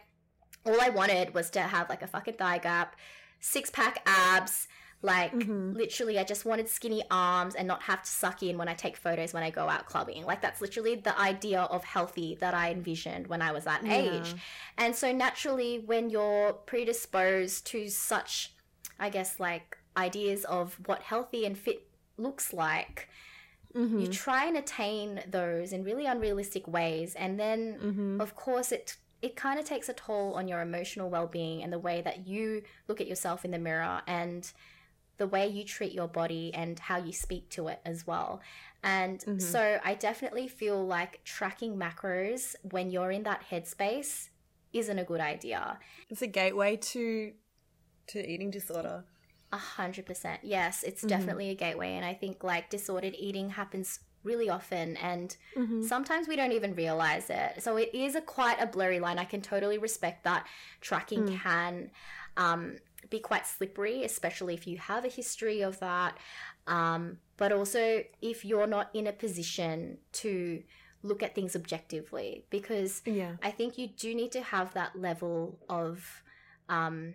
all 0.65 0.79
I 0.81 0.89
wanted 0.89 1.33
was 1.33 1.49
to 1.51 1.61
have 1.61 1.89
like 1.89 2.01
a 2.01 2.07
fucking 2.07 2.33
thigh 2.35 2.57
gap, 2.57 2.95
six 3.39 3.69
pack 3.69 4.01
abs, 4.05 4.67
Like, 5.05 5.33
mm-hmm. 5.33 5.73
literally, 5.73 6.17
I 6.17 6.23
just 6.23 6.45
wanted 6.45 6.67
skinny 6.67 7.03
arms 7.11 7.53
and 7.53 7.67
not 7.67 7.83
have 7.83 8.01
to 8.01 8.09
suck 8.09 8.41
in 8.41 8.57
when 8.57 8.67
I 8.67 8.73
take 8.73 8.97
photos 8.97 9.33
when 9.33 9.43
I 9.43 9.51
go 9.51 9.69
out 9.69 9.85
clubbing. 9.85 10.25
Like, 10.25 10.41
that's 10.41 10.61
literally 10.61 10.95
the 10.95 11.17
idea 11.19 11.61
of 11.61 11.83
healthy 11.83 12.35
that 12.39 12.55
I 12.55 12.71
envisioned 12.71 13.27
when 13.27 13.41
I 13.41 13.51
was 13.51 13.65
that 13.65 13.85
yeah. 13.85 13.93
age. 13.93 14.33
And 14.79 14.95
so, 14.95 15.11
naturally, 15.11 15.83
when 15.85 16.09
you're 16.09 16.53
predisposed 16.53 17.67
to 17.67 17.87
such, 17.87 18.53
I 18.99 19.09
guess, 19.09 19.39
like 19.39 19.77
ideas 19.97 20.45
of 20.45 20.77
what 20.85 21.01
healthy 21.01 21.45
and 21.45 21.57
fit 21.57 21.87
looks 22.17 22.53
like, 22.53 23.09
mm-hmm. 23.75 23.99
you 23.99 24.07
try 24.07 24.45
and 24.45 24.57
attain 24.57 25.21
those 25.27 25.73
in 25.73 25.83
really 25.83 26.05
unrealistic 26.05 26.67
ways. 26.67 27.15
And 27.15 27.39
then, 27.39 27.79
mm-hmm. 27.81 28.21
of 28.21 28.35
course, 28.35 28.71
it 28.71 28.97
it 29.21 29.35
kind 29.35 29.59
of 29.59 29.65
takes 29.65 29.89
a 29.89 29.93
toll 29.93 30.33
on 30.33 30.47
your 30.47 30.61
emotional 30.61 31.09
well-being 31.09 31.63
and 31.63 31.73
the 31.73 31.79
way 31.79 32.01
that 32.01 32.27
you 32.27 32.61
look 32.87 33.01
at 33.01 33.07
yourself 33.07 33.43
in 33.43 33.49
the 33.49 33.57
mirror 33.57 34.01
and 34.05 34.51
the 35.17 35.25
way 35.25 35.47
you 35.47 35.63
treat 35.63 35.93
your 35.93 36.07
body 36.07 36.53
and 36.53 36.77
how 36.77 36.97
you 36.97 37.11
speak 37.11 37.49
to 37.49 37.67
it 37.67 37.79
as 37.85 38.05
well. 38.05 38.41
And 38.83 39.19
mm-hmm. 39.19 39.39
so 39.39 39.79
I 39.83 39.95
definitely 39.95 40.47
feel 40.47 40.85
like 40.85 41.23
tracking 41.23 41.75
macros 41.75 42.55
when 42.69 42.91
you're 42.91 43.11
in 43.11 43.23
that 43.23 43.43
headspace 43.49 44.29
isn't 44.73 44.99
a 44.99 45.03
good 45.03 45.21
idea. 45.21 45.79
It's 46.09 46.21
a 46.21 46.27
gateway 46.27 46.75
to 46.75 47.31
to 48.07 48.31
eating 48.31 48.51
disorder. 48.51 49.03
A 49.51 49.57
hundred 49.57 50.05
percent. 50.05 50.41
Yes, 50.43 50.83
it's 50.83 51.01
mm-hmm. 51.01 51.07
definitely 51.07 51.49
a 51.49 51.55
gateway. 51.55 51.93
And 51.93 52.05
I 52.05 52.13
think 52.13 52.43
like 52.43 52.69
disordered 52.69 53.15
eating 53.17 53.49
happens 53.49 53.99
really 54.25 54.49
often 54.49 54.97
and 54.97 55.37
mm-hmm. 55.55 55.83
sometimes 55.83 56.27
we 56.27 56.35
don't 56.35 56.51
even 56.51 56.73
realize 56.73 57.29
it. 57.29 57.61
So 57.61 57.77
it 57.77 57.93
is 57.93 58.15
a 58.15 58.21
quite 58.21 58.59
a 58.59 58.65
blurry 58.65 58.99
line. 58.99 59.19
I 59.19 59.23
can 59.23 59.39
totally 59.39 59.77
respect 59.77 60.23
that 60.23 60.47
tracking 60.81 61.27
mm. 61.27 61.39
can 61.39 61.91
um, 62.35 62.77
be 63.09 63.19
quite 63.19 63.45
slippery, 63.45 64.03
especially 64.03 64.55
if 64.55 64.65
you 64.65 64.77
have 64.77 65.05
a 65.05 65.09
history 65.09 65.61
of 65.61 65.79
that. 65.79 66.17
Um, 66.67 67.19
but 67.37 67.51
also 67.51 68.03
if 68.21 68.43
you're 68.43 68.67
not 68.67 68.89
in 68.93 69.05
a 69.07 69.13
position 69.13 69.99
to 70.13 70.63
look 71.03 71.21
at 71.21 71.35
things 71.35 71.55
objectively, 71.55 72.45
because 72.49 73.03
yeah. 73.05 73.33
I 73.43 73.51
think 73.51 73.77
you 73.77 73.87
do 73.87 74.15
need 74.15 74.31
to 74.31 74.41
have 74.41 74.73
that 74.73 74.99
level 74.99 75.59
of, 75.69 76.23
um, 76.67 77.13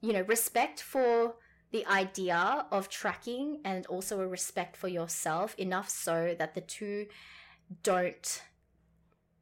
you 0.00 0.12
know, 0.12 0.22
respect 0.22 0.80
for 0.80 1.34
the 1.72 1.86
idea 1.86 2.66
of 2.70 2.88
tracking 2.88 3.60
and 3.64 3.86
also 3.86 4.20
a 4.20 4.26
respect 4.26 4.76
for 4.76 4.88
yourself 4.88 5.54
enough 5.58 5.88
so 5.88 6.36
that 6.38 6.54
the 6.54 6.60
two 6.60 7.06
don't 7.82 8.42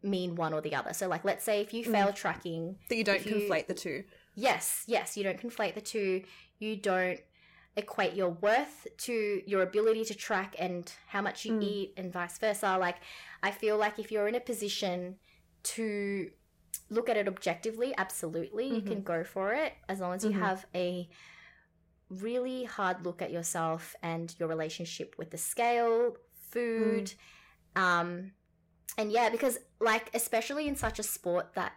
mean 0.02 0.36
one 0.36 0.52
or 0.54 0.60
the 0.60 0.74
other. 0.74 0.92
So, 0.94 1.08
like, 1.08 1.24
let's 1.24 1.44
say 1.44 1.60
if 1.60 1.74
you 1.74 1.84
fail 1.84 2.08
mm. 2.08 2.14
tracking, 2.14 2.76
that 2.88 2.96
you 2.96 3.04
don't 3.04 3.20
conflate 3.20 3.66
the 3.66 3.74
two. 3.74 4.04
Yes, 4.36 4.84
yes, 4.86 5.16
you 5.16 5.24
don't 5.24 5.40
conflate 5.40 5.74
the 5.74 5.80
two. 5.80 6.22
You 6.58 6.76
don't 6.76 7.18
equate 7.76 8.14
your 8.14 8.30
worth 8.30 8.86
to 8.98 9.42
your 9.46 9.62
ability 9.62 10.04
to 10.04 10.14
track 10.14 10.54
and 10.58 10.90
how 11.08 11.22
much 11.22 11.44
you 11.44 11.54
mm. 11.54 11.62
eat 11.62 11.94
and 11.96 12.12
vice 12.12 12.38
versa. 12.38 12.78
Like, 12.78 12.96
I 13.42 13.50
feel 13.50 13.76
like 13.76 13.98
if 13.98 14.12
you're 14.12 14.28
in 14.28 14.36
a 14.36 14.40
position 14.40 15.16
to 15.62 16.30
look 16.90 17.08
at 17.08 17.16
it 17.16 17.26
objectively, 17.26 17.92
absolutely, 17.98 18.66
mm-hmm. 18.66 18.74
you 18.76 18.82
can 18.82 18.94
mm-hmm. 18.96 19.02
go 19.02 19.24
for 19.24 19.52
it 19.52 19.72
as 19.88 19.98
long 19.98 20.14
as 20.14 20.24
you 20.24 20.30
mm-hmm. 20.30 20.42
have 20.42 20.66
a 20.74 21.08
really 22.10 22.64
hard 22.64 23.04
look 23.04 23.22
at 23.22 23.30
yourself 23.30 23.94
and 24.02 24.34
your 24.38 24.48
relationship 24.48 25.14
with 25.16 25.30
the 25.30 25.38
scale, 25.38 26.16
food, 26.50 27.14
mm. 27.76 27.80
um, 27.80 28.32
and 28.98 29.12
yeah, 29.12 29.30
because 29.30 29.58
like 29.80 30.10
especially 30.14 30.68
in 30.68 30.76
such 30.76 30.98
a 30.98 31.02
sport 31.02 31.54
that 31.54 31.72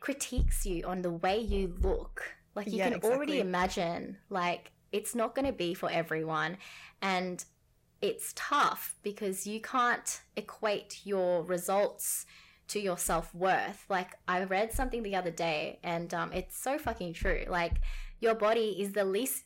critiques 0.00 0.64
you 0.64 0.84
on 0.84 1.02
the 1.02 1.10
way 1.10 1.38
you 1.38 1.74
look. 1.80 2.22
Like 2.54 2.66
you 2.66 2.78
yeah, 2.78 2.84
can 2.84 2.94
exactly. 2.94 3.16
already 3.16 3.40
imagine 3.40 4.16
like 4.28 4.72
it's 4.90 5.14
not 5.14 5.34
going 5.34 5.46
to 5.46 5.52
be 5.52 5.72
for 5.72 5.88
everyone 5.90 6.56
and 7.00 7.44
it's 8.02 8.32
tough 8.34 8.96
because 9.02 9.46
you 9.46 9.60
can't 9.60 10.20
equate 10.36 11.00
your 11.04 11.44
results 11.44 12.26
to 12.68 12.80
your 12.80 12.98
self-worth. 12.98 13.84
Like 13.88 14.16
I 14.26 14.44
read 14.44 14.72
something 14.72 15.02
the 15.02 15.14
other 15.14 15.30
day 15.30 15.78
and 15.84 16.12
um, 16.14 16.32
it's 16.32 16.56
so 16.56 16.78
fucking 16.78 17.12
true. 17.12 17.44
Like 17.48 17.80
your 18.20 18.34
body 18.34 18.76
is 18.80 18.92
the 18.92 19.04
least 19.04 19.44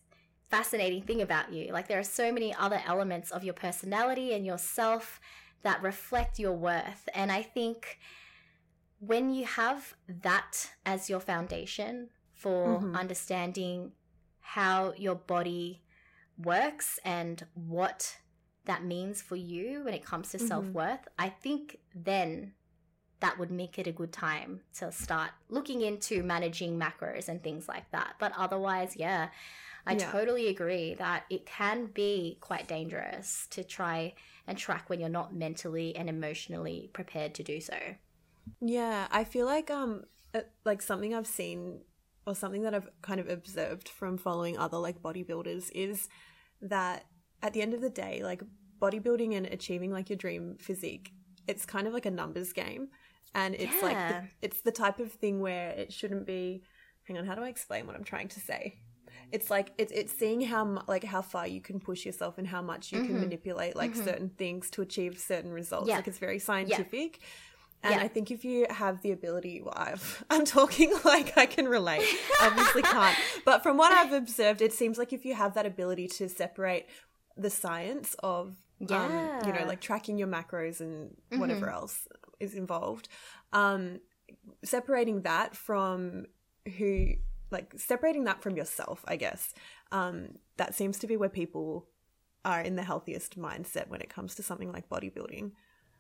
fascinating 0.50 1.02
thing 1.02 1.22
about 1.22 1.52
you. 1.52 1.72
Like 1.72 1.88
there 1.88 1.98
are 1.98 2.04
so 2.04 2.30
many 2.32 2.54
other 2.54 2.80
elements 2.86 3.30
of 3.30 3.44
your 3.44 3.54
personality 3.54 4.34
and 4.34 4.44
yourself 4.44 5.20
that 5.62 5.82
reflect 5.82 6.38
your 6.38 6.52
worth. 6.52 7.08
And 7.14 7.32
I 7.32 7.42
think 7.42 7.98
when 8.98 9.32
you 9.32 9.46
have 9.46 9.94
that 10.08 10.70
as 10.84 11.10
your 11.10 11.20
foundation 11.20 12.08
for 12.32 12.78
mm-hmm. 12.78 12.96
understanding 12.96 13.92
how 14.40 14.92
your 14.96 15.14
body 15.14 15.82
works 16.38 16.98
and 17.04 17.46
what 17.54 18.16
that 18.66 18.84
means 18.84 19.22
for 19.22 19.36
you 19.36 19.84
when 19.84 19.94
it 19.94 20.04
comes 20.04 20.30
to 20.30 20.38
mm-hmm. 20.38 20.46
self 20.46 20.66
worth, 20.66 21.08
I 21.18 21.28
think 21.28 21.78
then 21.94 22.52
that 23.20 23.38
would 23.38 23.50
make 23.50 23.78
it 23.78 23.86
a 23.86 23.92
good 23.92 24.12
time 24.12 24.60
to 24.78 24.92
start 24.92 25.30
looking 25.48 25.80
into 25.80 26.22
managing 26.22 26.78
macros 26.78 27.28
and 27.28 27.42
things 27.42 27.68
like 27.68 27.90
that. 27.92 28.14
But 28.18 28.32
otherwise, 28.36 28.96
yeah, 28.96 29.28
I 29.86 29.94
yeah. 29.94 30.10
totally 30.10 30.48
agree 30.48 30.94
that 30.94 31.24
it 31.30 31.46
can 31.46 31.86
be 31.86 32.38
quite 32.40 32.68
dangerous 32.68 33.46
to 33.50 33.64
try 33.64 34.14
and 34.46 34.56
track 34.58 34.88
when 34.88 35.00
you're 35.00 35.08
not 35.08 35.34
mentally 35.34 35.94
and 35.96 36.08
emotionally 36.08 36.90
prepared 36.92 37.34
to 37.34 37.42
do 37.42 37.60
so. 37.60 37.76
Yeah, 38.60 39.08
I 39.10 39.24
feel 39.24 39.46
like 39.46 39.70
um 39.70 40.04
uh, 40.34 40.40
like 40.64 40.82
something 40.82 41.14
I've 41.14 41.26
seen 41.26 41.80
or 42.26 42.34
something 42.34 42.62
that 42.62 42.74
I've 42.74 42.88
kind 43.02 43.20
of 43.20 43.28
observed 43.28 43.88
from 43.88 44.16
following 44.16 44.58
other 44.58 44.78
like 44.78 45.02
bodybuilders 45.02 45.70
is 45.74 46.08
that 46.62 47.04
at 47.42 47.52
the 47.52 47.62
end 47.62 47.74
of 47.74 47.80
the 47.80 47.90
day, 47.90 48.22
like 48.22 48.42
bodybuilding 48.80 49.36
and 49.36 49.46
achieving 49.46 49.92
like 49.92 50.08
your 50.08 50.16
dream 50.16 50.56
physique, 50.58 51.12
it's 51.46 51.66
kind 51.66 51.86
of 51.86 51.92
like 51.92 52.06
a 52.06 52.10
numbers 52.10 52.52
game. 52.52 52.88
And 53.34 53.54
it's 53.54 53.74
yeah. 53.76 53.82
like 53.82 53.96
the, 53.96 54.28
it's 54.42 54.60
the 54.60 54.72
type 54.72 55.00
of 55.00 55.12
thing 55.12 55.40
where 55.40 55.70
it 55.70 55.92
shouldn't 55.92 56.26
be 56.26 56.62
hang 57.04 57.18
on, 57.18 57.26
how 57.26 57.34
do 57.34 57.42
I 57.42 57.48
explain 57.48 57.86
what 57.86 57.96
I'm 57.96 58.04
trying 58.04 58.28
to 58.28 58.40
say? 58.40 58.78
It's 59.32 59.50
like 59.50 59.72
it's 59.78 59.92
it's 59.92 60.12
seeing 60.12 60.40
how 60.40 60.82
like 60.86 61.04
how 61.04 61.22
far 61.22 61.46
you 61.46 61.60
can 61.60 61.80
push 61.80 62.06
yourself 62.06 62.38
and 62.38 62.46
how 62.46 62.62
much 62.62 62.92
you 62.92 62.98
mm-hmm. 62.98 63.08
can 63.08 63.20
manipulate 63.20 63.74
like 63.74 63.92
mm-hmm. 63.92 64.04
certain 64.04 64.28
things 64.30 64.70
to 64.70 64.82
achieve 64.82 65.18
certain 65.18 65.52
results. 65.52 65.88
Yeah. 65.88 65.96
Like 65.96 66.08
it's 66.08 66.18
very 66.18 66.38
scientific. 66.38 67.18
Yeah 67.20 67.26
and 67.84 67.96
yeah. 67.96 68.00
I 68.00 68.08
think 68.08 68.30
if 68.30 68.46
you 68.46 68.66
have 68.70 69.02
the 69.02 69.12
ability, 69.12 69.60
well, 69.60 69.74
i 69.76 69.94
am 70.30 70.44
talking 70.46 70.92
like 71.04 71.36
I 71.36 71.44
can 71.44 71.68
relate, 71.68 72.08
obviously 72.42 72.82
can't. 72.82 73.16
But 73.44 73.62
from 73.62 73.76
what 73.76 73.92
I've 73.92 74.12
observed, 74.12 74.62
it 74.62 74.72
seems 74.72 74.96
like 74.96 75.12
if 75.12 75.24
you 75.26 75.34
have 75.34 75.54
that 75.54 75.66
ability 75.66 76.08
to 76.08 76.28
separate 76.28 76.86
the 77.36 77.50
science 77.50 78.16
of, 78.20 78.56
yeah. 78.78 79.04
um, 79.04 79.46
you 79.46 79.52
know, 79.52 79.66
like 79.66 79.80
tracking 79.82 80.16
your 80.16 80.28
macros 80.28 80.80
and 80.80 81.10
mm-hmm. 81.10 81.38
whatever 81.38 81.68
else 81.68 82.08
is 82.40 82.54
involved, 82.54 83.08
um, 83.52 84.00
separating 84.62 85.22
that 85.22 85.56
from 85.56 86.26
who, 86.78 87.14
like 87.50 87.72
separating 87.76 88.24
that 88.24 88.42
from 88.42 88.56
yourself, 88.56 89.04
I 89.06 89.16
guess, 89.16 89.54
um, 89.92 90.36
that 90.56 90.74
seems 90.74 90.98
to 91.00 91.06
be 91.06 91.16
where 91.16 91.28
people 91.28 91.86
are 92.44 92.60
in 92.60 92.76
the 92.76 92.82
healthiest 92.82 93.38
mindset 93.38 93.88
when 93.88 94.00
it 94.00 94.10
comes 94.10 94.34
to 94.34 94.42
something 94.42 94.70
like 94.70 94.88
bodybuilding. 94.88 95.52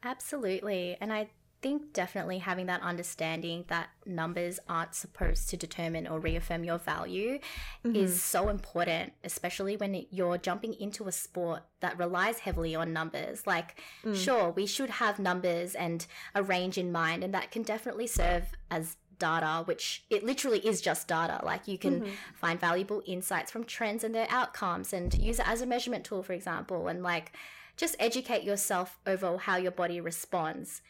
Absolutely. 0.02 0.96
And 1.00 1.12
I 1.12 1.30
think 1.64 1.94
definitely 1.94 2.36
having 2.36 2.66
that 2.66 2.82
understanding 2.82 3.64
that 3.68 3.88
numbers 4.04 4.60
aren't 4.68 4.94
supposed 4.94 5.48
to 5.48 5.56
determine 5.56 6.06
or 6.06 6.20
reaffirm 6.20 6.62
your 6.62 6.76
value 6.76 7.38
mm-hmm. 7.82 7.96
is 7.96 8.22
so 8.22 8.50
important, 8.50 9.14
especially 9.24 9.74
when 9.74 10.04
you're 10.10 10.36
jumping 10.36 10.74
into 10.74 11.08
a 11.08 11.12
sport 11.12 11.62
that 11.80 11.98
relies 11.98 12.40
heavily 12.40 12.74
on 12.74 12.92
numbers. 12.92 13.46
Like, 13.46 13.80
mm. 14.04 14.14
sure, 14.14 14.50
we 14.50 14.66
should 14.66 14.90
have 14.90 15.18
numbers 15.18 15.74
and 15.74 16.06
a 16.34 16.42
range 16.42 16.76
in 16.76 16.92
mind, 16.92 17.24
and 17.24 17.32
that 17.32 17.50
can 17.50 17.62
definitely 17.62 18.08
serve 18.08 18.44
as 18.70 18.98
data, 19.18 19.62
which 19.64 20.04
it 20.10 20.22
literally 20.22 20.58
is 20.58 20.82
just 20.82 21.08
data. 21.08 21.40
Like 21.42 21.66
you 21.66 21.78
can 21.78 22.02
mm-hmm. 22.02 22.12
find 22.34 22.60
valuable 22.60 23.02
insights 23.06 23.50
from 23.50 23.64
trends 23.64 24.04
and 24.04 24.14
their 24.14 24.26
outcomes 24.28 24.92
and 24.92 25.14
use 25.14 25.38
it 25.38 25.48
as 25.48 25.62
a 25.62 25.66
measurement 25.66 26.04
tool, 26.04 26.22
for 26.22 26.34
example, 26.34 26.88
and 26.88 27.02
like 27.02 27.32
just 27.78 27.96
educate 27.98 28.42
yourself 28.42 28.98
over 29.06 29.38
how 29.38 29.56
your 29.56 29.72
body 29.72 29.98
responds 29.98 30.82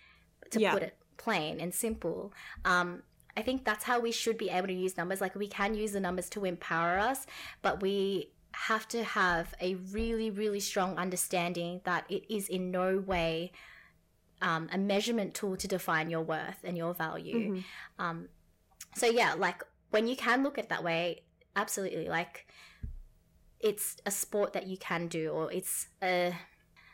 to 0.54 0.60
yeah. 0.60 0.72
put 0.72 0.82
it 0.82 0.96
plain 1.16 1.60
and 1.60 1.74
simple. 1.74 2.32
Um, 2.64 3.02
I 3.36 3.42
think 3.42 3.64
that's 3.64 3.84
how 3.84 4.00
we 4.00 4.12
should 4.12 4.38
be 4.38 4.50
able 4.50 4.68
to 4.68 4.74
use 4.74 4.96
numbers. 4.96 5.20
Like 5.20 5.34
we 5.34 5.48
can 5.48 5.74
use 5.74 5.92
the 5.92 6.00
numbers 6.00 6.28
to 6.30 6.44
empower 6.44 6.98
us, 6.98 7.26
but 7.62 7.82
we 7.82 8.30
have 8.52 8.86
to 8.88 9.02
have 9.02 9.54
a 9.60 9.74
really, 9.92 10.30
really 10.30 10.60
strong 10.60 10.96
understanding 10.96 11.80
that 11.84 12.04
it 12.08 12.32
is 12.32 12.48
in 12.48 12.70
no 12.70 12.98
way 12.98 13.52
um, 14.40 14.68
a 14.72 14.78
measurement 14.78 15.34
tool 15.34 15.56
to 15.56 15.66
define 15.66 16.10
your 16.10 16.22
worth 16.22 16.58
and 16.62 16.76
your 16.76 16.94
value. 16.94 17.36
Mm-hmm. 17.36 18.04
Um, 18.04 18.28
so 18.94 19.06
yeah, 19.06 19.34
like 19.34 19.62
when 19.90 20.06
you 20.06 20.16
can 20.16 20.42
look 20.42 20.58
at 20.58 20.68
that 20.68 20.84
way, 20.84 21.22
absolutely. 21.56 22.08
Like 22.08 22.46
it's 23.60 23.96
a 24.06 24.10
sport 24.10 24.52
that 24.52 24.66
you 24.66 24.76
can 24.76 25.08
do, 25.08 25.30
or 25.30 25.50
it's 25.52 25.88
a 26.02 26.34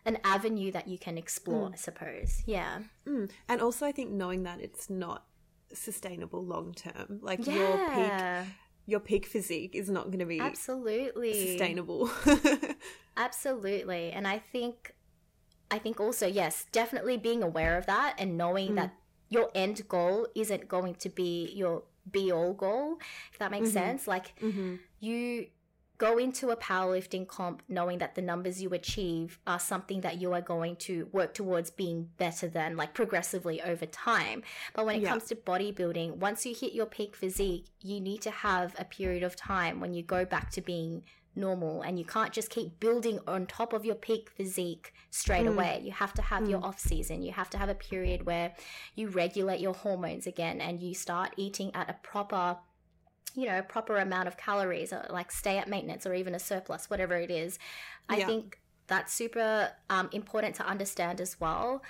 an 0.04 0.18
avenue 0.24 0.70
that 0.72 0.88
you 0.88 0.98
can 0.98 1.18
explore, 1.18 1.68
mm. 1.68 1.72
I 1.74 1.76
suppose. 1.76 2.42
Yeah. 2.46 2.80
Mm. 3.06 3.30
And 3.48 3.60
also, 3.60 3.86
I 3.86 3.92
think 3.92 4.10
knowing 4.10 4.42
that 4.44 4.60
it's 4.60 4.88
not 4.90 5.24
sustainable 5.72 6.44
long 6.44 6.74
term, 6.74 7.20
like 7.22 7.46
yeah. 7.46 7.54
your 7.54 7.88
peak, 7.88 8.54
your 8.86 9.00
peak 9.00 9.26
physique 9.26 9.74
is 9.74 9.88
not 9.88 10.06
going 10.06 10.18
to 10.18 10.26
be 10.26 10.40
absolutely 10.40 11.48
sustainable. 11.48 12.10
absolutely. 13.16 14.10
And 14.12 14.26
I 14.26 14.38
think 14.38 14.94
I 15.70 15.78
think 15.78 16.00
also 16.00 16.26
yes, 16.26 16.66
definitely 16.72 17.16
being 17.16 17.42
aware 17.42 17.78
of 17.78 17.86
that 17.86 18.16
and 18.18 18.36
knowing 18.36 18.70
mm. 18.70 18.76
that 18.76 18.94
your 19.28 19.50
end 19.54 19.86
goal 19.88 20.26
isn't 20.34 20.68
going 20.68 20.96
to 20.96 21.08
be 21.08 21.52
your 21.54 21.84
be 22.10 22.32
all 22.32 22.52
goal, 22.52 22.98
if 23.32 23.38
that 23.38 23.50
makes 23.50 23.68
mm-hmm. 23.68 23.78
sense. 23.78 24.08
Like 24.08 24.34
mm-hmm. 24.40 24.76
you 24.98 25.46
go 26.00 26.16
into 26.16 26.48
a 26.48 26.56
powerlifting 26.56 27.28
comp 27.28 27.62
knowing 27.68 27.98
that 27.98 28.14
the 28.14 28.22
numbers 28.22 28.62
you 28.62 28.70
achieve 28.70 29.38
are 29.46 29.60
something 29.60 30.00
that 30.00 30.18
you 30.18 30.32
are 30.32 30.40
going 30.40 30.74
to 30.74 31.06
work 31.12 31.34
towards 31.34 31.70
being 31.70 32.08
better 32.16 32.48
than, 32.48 32.74
like 32.74 32.94
progressively 32.94 33.60
over 33.60 33.84
time. 33.84 34.42
But 34.74 34.86
when 34.86 34.96
it 34.96 35.02
yeah. 35.02 35.10
comes 35.10 35.24
to 35.24 35.36
bodybuilding, 35.36 36.16
once 36.16 36.46
you 36.46 36.54
hit 36.54 36.72
your 36.72 36.86
peak 36.86 37.14
physique, 37.14 37.66
you 37.82 38.00
need 38.00 38.22
to 38.22 38.30
have 38.30 38.74
a 38.78 38.84
period 38.84 39.22
of 39.22 39.36
time 39.36 39.78
when 39.78 39.92
you 39.92 40.02
go 40.02 40.24
back 40.24 40.50
to 40.52 40.62
being 40.62 41.02
normal 41.36 41.82
and 41.82 41.98
you 41.98 42.04
can't 42.04 42.32
just 42.32 42.48
keep 42.48 42.80
building 42.80 43.20
on 43.26 43.46
top 43.46 43.72
of 43.74 43.84
your 43.84 43.94
peak 43.94 44.30
physique 44.30 44.92
straight 45.10 45.46
mm. 45.46 45.50
away 45.50 45.80
you 45.84 45.92
have 45.92 46.12
to 46.12 46.20
have 46.22 46.42
mm. 46.42 46.50
your 46.50 46.64
off 46.64 46.80
season 46.80 47.22
you 47.22 47.30
have 47.30 47.48
to 47.48 47.56
have 47.56 47.68
a 47.68 47.74
period 47.74 48.26
where 48.26 48.52
you 48.96 49.06
regulate 49.06 49.60
your 49.60 49.72
hormones 49.72 50.26
again 50.26 50.60
and 50.60 50.80
you 50.80 50.92
start 50.92 51.32
eating 51.36 51.70
at 51.72 51.88
a 51.88 51.94
proper 52.02 52.56
you 53.34 53.46
know, 53.46 53.62
proper 53.62 53.98
amount 53.98 54.28
of 54.28 54.36
calories, 54.36 54.92
or 54.92 55.06
like 55.10 55.30
stay 55.32 55.58
at 55.58 55.68
maintenance 55.68 56.06
or 56.06 56.14
even 56.14 56.34
a 56.34 56.38
surplus, 56.38 56.90
whatever 56.90 57.16
it 57.16 57.30
is. 57.30 57.58
I 58.08 58.18
yeah. 58.18 58.26
think 58.26 58.58
that's 58.86 59.12
super 59.12 59.70
um, 59.88 60.08
important 60.12 60.56
to 60.56 60.66
understand 60.66 61.20
as 61.20 61.40
well. 61.40 61.82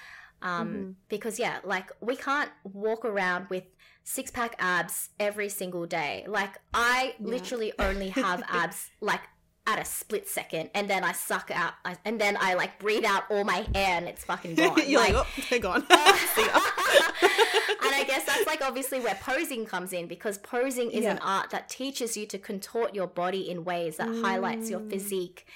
Um, 0.42 0.68
mm-hmm. 0.68 0.90
Because, 1.08 1.38
yeah, 1.38 1.58
like 1.64 1.90
we 2.00 2.16
can't 2.16 2.50
walk 2.64 3.04
around 3.04 3.48
with 3.50 3.64
six 4.04 4.30
pack 4.30 4.54
abs 4.58 5.10
every 5.18 5.48
single 5.48 5.86
day. 5.86 6.24
Like, 6.26 6.56
I 6.72 7.14
yeah. 7.18 7.26
literally 7.26 7.72
only 7.78 8.10
have 8.10 8.42
abs 8.48 8.90
like 9.00 9.22
at 9.66 9.78
a 9.78 9.84
split 9.84 10.26
second 10.26 10.70
and 10.74 10.88
then 10.88 11.04
I 11.04 11.12
suck 11.12 11.50
out 11.52 11.74
I, 11.84 11.96
and 12.04 12.20
then 12.20 12.36
I 12.40 12.54
like 12.54 12.78
breathe 12.78 13.04
out 13.04 13.24
all 13.30 13.44
my 13.44 13.66
hair 13.74 13.98
and 13.98 14.08
it's 14.08 14.24
fucking 14.24 14.54
gone. 14.54 14.78
You're 14.86 15.00
like, 15.00 15.14
like 15.14 15.26
oh, 15.26 15.44
they're 15.48 15.58
gone. 15.58 15.82
and 15.90 17.94
I 17.94 18.04
guess 18.06 18.24
that's 18.24 18.46
like 18.46 18.62
obviously 18.62 19.00
where 19.00 19.16
posing 19.16 19.66
comes 19.66 19.92
in 19.92 20.06
because 20.06 20.38
posing 20.38 20.90
is 20.90 21.04
yeah. 21.04 21.12
an 21.12 21.18
art 21.18 21.50
that 21.50 21.68
teaches 21.68 22.16
you 22.16 22.26
to 22.26 22.38
contort 22.38 22.94
your 22.94 23.06
body 23.06 23.50
in 23.50 23.64
ways 23.64 23.98
that 23.98 24.08
mm. 24.08 24.22
highlights 24.22 24.70
your 24.70 24.80
physique 24.80 25.46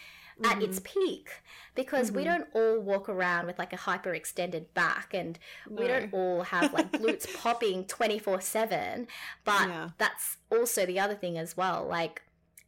mm. 0.41 0.47
at 0.47 0.63
its 0.63 0.81
mm-hmm. 0.81 1.01
peak 1.01 1.31
because 1.75 2.09
mm-hmm. 2.09 2.19
we 2.19 2.25
don't 2.25 2.47
all 2.55 2.81
walk 2.81 3.09
around 3.09 3.47
with 3.47 3.59
like 3.59 3.73
a 3.73 3.77
hyper 3.77 4.15
extended 4.15 4.73
back 4.75 5.15
and 5.15 5.39
no. 5.69 5.81
we 5.81 5.89
don't 5.89 6.13
all 6.13 6.43
have 6.43 6.73
like 6.73 6.91
glutes 6.93 7.33
popping 7.41 7.85
24 7.85 8.41
7 8.41 9.07
but 9.45 9.69
yeah. 9.69 9.89
that's 9.99 10.37
also 10.51 10.87
the 10.87 11.01
other 11.01 11.15
thing 11.15 11.39
as 11.39 11.57
well 11.57 11.87
like 11.89 12.23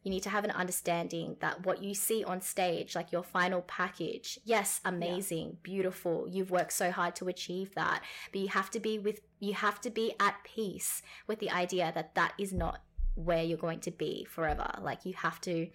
you 0.07 0.11
need 0.11 0.23
to 0.23 0.29
have 0.29 0.45
an 0.45 0.51
understanding 0.51 1.35
that 1.41 1.65
what 1.65 1.83
you 1.83 1.93
see 1.93 2.23
on 2.23 2.39
stage, 2.39 2.95
like 2.95 3.11
your 3.11 3.23
final 3.23 3.61
package, 3.63 4.39
yes, 4.45 4.79
amazing, 4.85 5.47
yeah. 5.47 5.55
beautiful. 5.63 6.25
You've 6.29 6.49
worked 6.49 6.71
so 6.71 6.91
hard 6.91 7.13
to 7.17 7.27
achieve 7.27 7.75
that, 7.75 8.01
but 8.31 8.39
you 8.39 8.47
have 8.47 8.69
to 8.69 8.79
be 8.79 8.99
with, 8.99 9.19
you 9.41 9.53
have 9.53 9.81
to 9.81 9.89
be 9.89 10.13
at 10.17 10.35
peace 10.45 11.01
with 11.27 11.39
the 11.39 11.51
idea 11.51 11.91
that 11.93 12.15
that 12.15 12.31
is 12.39 12.53
not 12.53 12.83
where 13.15 13.43
you're 13.43 13.57
going 13.57 13.81
to 13.81 13.91
be 13.91 14.25
forever. 14.29 14.71
Like 14.81 15.05
you 15.05 15.13
have 15.15 15.41
to, 15.41 15.67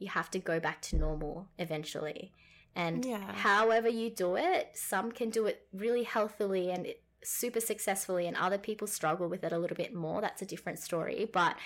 you 0.00 0.08
have 0.08 0.28
to 0.32 0.40
go 0.40 0.58
back 0.58 0.82
to 0.82 0.96
normal 0.96 1.46
eventually. 1.56 2.32
And 2.74 3.04
yeah. 3.04 3.32
however 3.32 3.88
you 3.88 4.10
do 4.10 4.34
it, 4.34 4.70
some 4.74 5.12
can 5.12 5.30
do 5.30 5.46
it 5.46 5.68
really 5.72 6.02
healthily 6.02 6.72
and 6.72 6.84
super 7.24 7.60
successfully, 7.60 8.26
and 8.26 8.36
other 8.36 8.58
people 8.58 8.86
struggle 8.86 9.28
with 9.28 9.44
it 9.44 9.52
a 9.52 9.58
little 9.58 9.76
bit 9.76 9.94
more. 9.94 10.20
That's 10.20 10.42
a 10.42 10.46
different 10.46 10.78
story. 10.78 11.28
But 11.32 11.56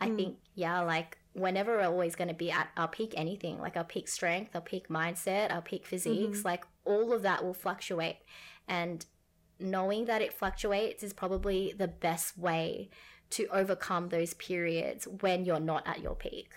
I 0.00 0.08
mm. 0.08 0.16
think, 0.16 0.36
yeah, 0.54 0.80
like 0.80 1.18
whenever 1.34 1.76
we're 1.76 1.86
always 1.86 2.14
going 2.14 2.28
to 2.28 2.34
be 2.34 2.50
at 2.50 2.68
our 2.76 2.88
peak 2.88 3.14
anything, 3.16 3.58
like 3.58 3.76
our 3.76 3.84
peak 3.84 4.08
strength, 4.08 4.54
our 4.54 4.60
peak 4.60 4.88
mindset, 4.88 5.52
our 5.52 5.62
peak 5.62 5.86
physiques, 5.86 6.38
mm-hmm. 6.38 6.48
like 6.48 6.64
all 6.84 7.12
of 7.12 7.22
that 7.22 7.44
will 7.44 7.54
fluctuate. 7.54 8.18
And 8.68 9.04
knowing 9.58 10.06
that 10.06 10.22
it 10.22 10.32
fluctuates 10.32 11.02
is 11.02 11.12
probably 11.12 11.74
the 11.76 11.88
best 11.88 12.38
way 12.38 12.90
to 13.30 13.46
overcome 13.52 14.08
those 14.08 14.34
periods 14.34 15.06
when 15.20 15.44
you're 15.44 15.60
not 15.60 15.86
at 15.86 16.00
your 16.00 16.14
peak. 16.14 16.50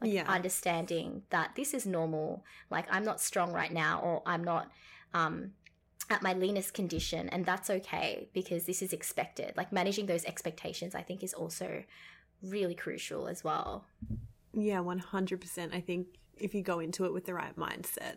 Like 0.00 0.12
yeah. 0.12 0.24
understanding 0.28 1.22
that 1.30 1.52
this 1.56 1.72
is 1.72 1.86
normal. 1.86 2.44
Like 2.70 2.86
I'm 2.90 3.04
not 3.04 3.20
strong 3.20 3.52
right 3.52 3.72
now, 3.72 4.00
or 4.00 4.22
I'm 4.26 4.44
not 4.44 4.70
um, 5.14 5.52
at 6.08 6.22
my 6.22 6.32
leanest 6.32 6.74
condition, 6.74 7.28
and 7.30 7.44
that's 7.44 7.68
okay 7.68 8.28
because 8.32 8.64
this 8.64 8.82
is 8.82 8.92
expected. 8.92 9.54
Like 9.56 9.72
managing 9.72 10.06
those 10.06 10.24
expectations, 10.24 10.94
I 10.94 11.02
think, 11.02 11.22
is 11.22 11.34
also 11.34 11.82
really 12.42 12.74
crucial 12.74 13.26
as 13.26 13.42
well. 13.42 13.86
Yeah, 14.52 14.78
100%. 14.78 15.74
I 15.74 15.80
think 15.80 16.06
if 16.38 16.54
you 16.54 16.62
go 16.62 16.78
into 16.78 17.04
it 17.04 17.12
with 17.12 17.26
the 17.26 17.34
right 17.34 17.56
mindset, 17.56 18.16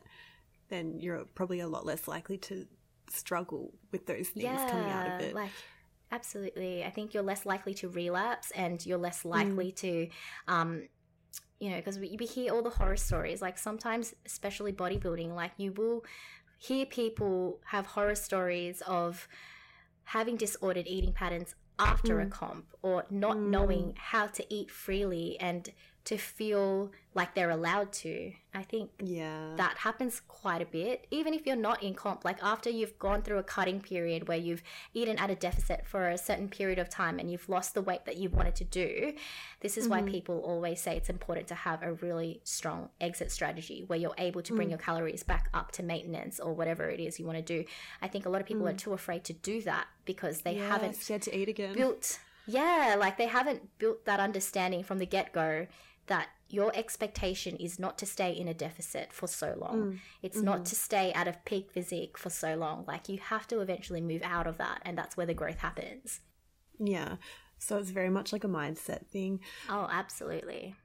then 0.69 0.99
you're 0.99 1.25
probably 1.35 1.59
a 1.59 1.67
lot 1.67 1.85
less 1.85 2.07
likely 2.07 2.37
to 2.37 2.65
struggle 3.09 3.73
with 3.91 4.05
those 4.05 4.29
things 4.29 4.43
yeah, 4.43 4.69
coming 4.69 4.89
out 4.89 5.07
of 5.07 5.21
it. 5.21 5.33
Like 5.33 5.49
absolutely. 6.11 6.83
I 6.83 6.91
think 6.91 7.13
you're 7.13 7.23
less 7.23 7.45
likely 7.45 7.73
to 7.75 7.89
relapse 7.89 8.51
and 8.51 8.83
you're 8.85 8.97
less 8.97 9.23
mm. 9.23 9.31
likely 9.31 9.71
mm. 9.71 9.75
to 9.77 10.07
um 10.47 10.83
you 11.59 11.69
know, 11.71 11.75
because 11.75 11.99
we, 11.99 12.15
we 12.17 12.25
hear 12.25 12.53
all 12.53 12.61
the 12.61 12.69
horror 12.69 12.95
stories. 12.95 13.41
Like 13.41 13.57
sometimes, 13.57 14.15
especially 14.25 14.71
bodybuilding, 14.71 15.35
like 15.35 15.51
you 15.57 15.73
will 15.73 16.05
hear 16.59 16.85
people 16.85 17.59
have 17.67 17.87
horror 17.87 18.15
stories 18.15 18.83
of 18.85 19.27
having 20.03 20.35
disordered 20.35 20.85
eating 20.87 21.13
patterns 21.13 21.55
after 21.79 22.17
mm. 22.17 22.27
a 22.27 22.29
comp 22.29 22.65
or 22.81 23.05
not 23.09 23.37
mm. 23.37 23.47
knowing 23.47 23.93
how 23.97 24.27
to 24.27 24.45
eat 24.53 24.69
freely 24.69 25.39
and 25.39 25.71
to 26.05 26.17
feel 26.17 26.91
like 27.13 27.35
they're 27.35 27.49
allowed 27.49 27.91
to. 27.91 28.31
I 28.53 28.63
think 28.63 28.91
yeah. 29.03 29.49
that 29.57 29.77
happens 29.79 30.21
quite 30.27 30.61
a 30.61 30.65
bit. 30.65 31.05
Even 31.11 31.33
if 31.33 31.45
you're 31.45 31.55
not 31.55 31.83
in 31.83 31.93
comp, 31.93 32.23
like 32.23 32.41
after 32.41 32.69
you've 32.69 32.97
gone 32.97 33.21
through 33.21 33.37
a 33.37 33.43
cutting 33.43 33.79
period 33.81 34.27
where 34.27 34.37
you've 34.37 34.63
eaten 34.93 35.17
at 35.17 35.29
a 35.29 35.35
deficit 35.35 35.85
for 35.85 36.07
a 36.07 36.17
certain 36.17 36.49
period 36.49 36.79
of 36.79 36.89
time 36.89 37.19
and 37.19 37.31
you've 37.31 37.47
lost 37.49 37.73
the 37.73 37.81
weight 37.81 38.05
that 38.05 38.17
you 38.17 38.29
wanted 38.29 38.55
to 38.55 38.63
do, 38.63 39.13
this 39.59 39.77
is 39.77 39.85
mm-hmm. 39.85 40.05
why 40.05 40.11
people 40.11 40.39
always 40.39 40.81
say 40.81 40.95
it's 40.95 41.09
important 41.09 41.47
to 41.47 41.55
have 41.55 41.83
a 41.83 41.93
really 41.93 42.41
strong 42.43 42.89
exit 43.01 43.31
strategy 43.31 43.83
where 43.87 43.99
you're 43.99 44.15
able 44.17 44.41
to 44.41 44.55
bring 44.55 44.67
mm. 44.67 44.71
your 44.71 44.79
calories 44.79 45.23
back 45.23 45.49
up 45.53 45.71
to 45.73 45.83
maintenance 45.83 46.39
or 46.39 46.53
whatever 46.53 46.89
it 46.89 46.99
is 46.99 47.19
you 47.19 47.25
want 47.25 47.37
to 47.37 47.43
do. 47.43 47.65
I 48.01 48.07
think 48.07 48.25
a 48.25 48.29
lot 48.29 48.41
of 48.41 48.47
people 48.47 48.63
mm. 48.63 48.69
are 48.69 48.77
too 48.77 48.93
afraid 48.93 49.23
to 49.25 49.33
do 49.33 49.61
that 49.63 49.87
because 50.05 50.41
they 50.41 50.55
haven't 50.55 50.99
to 51.23 51.37
eat 51.37 51.49
again. 51.49 51.75
built 51.75 52.19
yeah, 52.49 52.95
like 52.99 53.17
they 53.17 53.27
haven't 53.27 53.77
built 53.77 54.05
that 54.05 54.19
understanding 54.19 54.83
from 54.83 54.97
the 54.97 55.05
get 55.05 55.31
go 55.31 55.67
that 56.07 56.27
your 56.49 56.75
expectation 56.75 57.55
is 57.57 57.77
not 57.77 57.97
to 57.99 58.05
stay 58.05 58.31
in 58.31 58.47
a 58.47 58.53
deficit 58.53 59.13
for 59.13 59.27
so 59.27 59.55
long. 59.59 59.81
Mm. 59.81 59.99
It's 60.23 60.37
mm-hmm. 60.37 60.45
not 60.45 60.65
to 60.65 60.75
stay 60.75 61.11
at 61.13 61.27
a 61.27 61.35
peak 61.45 61.69
physique 61.71 62.17
for 62.17 62.31
so 62.31 62.55
long. 62.55 62.85
Like 62.87 63.07
you 63.07 63.19
have 63.19 63.47
to 63.49 63.59
eventually 63.59 64.01
move 64.01 64.23
out 64.23 64.47
of 64.47 64.57
that, 64.57 64.81
and 64.83 64.97
that's 64.97 65.15
where 65.15 65.27
the 65.27 65.35
growth 65.35 65.59
happens. 65.59 66.21
Yeah. 66.79 67.17
So 67.59 67.77
it's 67.77 67.91
very 67.91 68.09
much 68.09 68.33
like 68.33 68.43
a 68.43 68.47
mindset 68.47 69.05
thing. 69.07 69.41
Oh, 69.69 69.87
absolutely. 69.91 70.75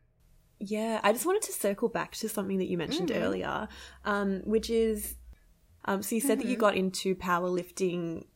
Yeah, 0.59 1.00
I 1.03 1.12
just 1.12 1.24
wanted 1.24 1.42
to 1.42 1.53
circle 1.53 1.88
back 1.88 2.12
to 2.16 2.29
something 2.29 2.59
that 2.59 2.68
you 2.68 2.77
mentioned 2.77 3.09
mm-hmm. 3.09 3.22
earlier, 3.22 3.68
um, 4.05 4.42
which 4.44 4.68
is 4.68 5.14
um, 5.87 6.03
so 6.03 6.14
you 6.14 6.20
said 6.20 6.33
mm-hmm. 6.33 6.40
that 6.40 6.48
you 6.48 6.57
mm-hmm. 6.57 6.61
got 6.61 6.77
into 6.77 7.14
powerlifting 7.14 8.27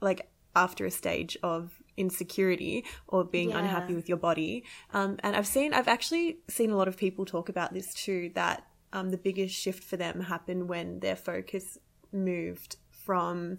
like 0.00 0.30
after 0.54 0.86
a 0.86 0.90
stage 0.90 1.36
of 1.42 1.79
insecurity 2.00 2.84
or 3.06 3.24
being 3.24 3.50
yeah. 3.50 3.58
unhappy 3.58 3.94
with 3.94 4.08
your 4.08 4.18
body. 4.18 4.64
Um, 4.92 5.18
and 5.22 5.36
I've 5.36 5.46
seen, 5.46 5.74
I've 5.74 5.88
actually 5.88 6.38
seen 6.48 6.70
a 6.70 6.76
lot 6.76 6.88
of 6.88 6.96
people 6.96 7.24
talk 7.24 7.48
about 7.48 7.72
this 7.72 7.92
too, 7.94 8.30
that 8.34 8.66
um, 8.92 9.10
the 9.10 9.18
biggest 9.18 9.54
shift 9.54 9.84
for 9.84 9.96
them 9.96 10.20
happened 10.20 10.68
when 10.68 11.00
their 11.00 11.16
focus 11.16 11.78
moved 12.12 12.76
from 12.90 13.58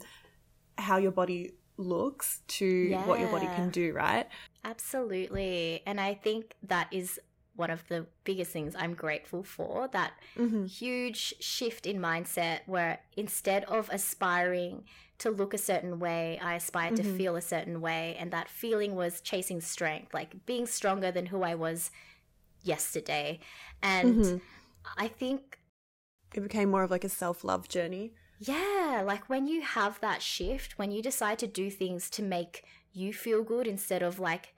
how 0.77 0.97
your 0.97 1.11
body 1.11 1.53
looks 1.77 2.41
to 2.47 2.65
yeah. 2.65 3.05
what 3.05 3.19
your 3.19 3.29
body 3.29 3.47
can 3.47 3.69
do, 3.69 3.93
right? 3.93 4.27
Absolutely. 4.63 5.81
And 5.85 5.99
I 5.99 6.13
think 6.13 6.55
that 6.63 6.87
is 6.91 7.19
one 7.55 7.69
of 7.69 7.87
the 7.89 8.07
biggest 8.23 8.51
things 8.51 8.75
I'm 8.77 8.93
grateful 8.93 9.43
for 9.43 9.89
that 9.89 10.13
mm-hmm. 10.37 10.65
huge 10.65 11.35
shift 11.39 11.85
in 11.85 11.99
mindset 11.99 12.59
where 12.65 12.99
instead 13.17 13.63
of 13.65 13.89
aspiring 13.91 14.85
to 15.21 15.29
look 15.29 15.53
a 15.53 15.57
certain 15.57 15.99
way, 15.99 16.39
I 16.41 16.55
aspired 16.55 16.95
mm-hmm. 16.95 17.11
to 17.11 17.17
feel 17.17 17.35
a 17.35 17.41
certain 17.41 17.79
way. 17.79 18.15
And 18.19 18.31
that 18.31 18.49
feeling 18.49 18.95
was 18.95 19.21
chasing 19.21 19.61
strength, 19.61 20.13
like 20.13 20.45
being 20.45 20.65
stronger 20.65 21.11
than 21.11 21.27
who 21.27 21.43
I 21.43 21.55
was 21.55 21.91
yesterday. 22.63 23.39
And 23.81 24.15
mm-hmm. 24.15 24.37
I 24.97 25.07
think 25.07 25.59
it 26.33 26.41
became 26.41 26.71
more 26.71 26.83
of 26.83 26.91
like 26.91 27.03
a 27.03 27.09
self 27.09 27.43
love 27.43 27.67
journey. 27.67 28.13
Yeah, 28.39 29.03
like 29.05 29.29
when 29.29 29.47
you 29.47 29.61
have 29.61 29.99
that 30.01 30.23
shift, 30.23 30.79
when 30.79 30.89
you 30.89 31.03
decide 31.03 31.37
to 31.39 31.47
do 31.47 31.69
things 31.69 32.09
to 32.11 32.23
make 32.23 32.63
you 32.91 33.13
feel 33.13 33.43
good 33.43 33.67
instead 33.67 34.01
of 34.01 34.19
like 34.19 34.55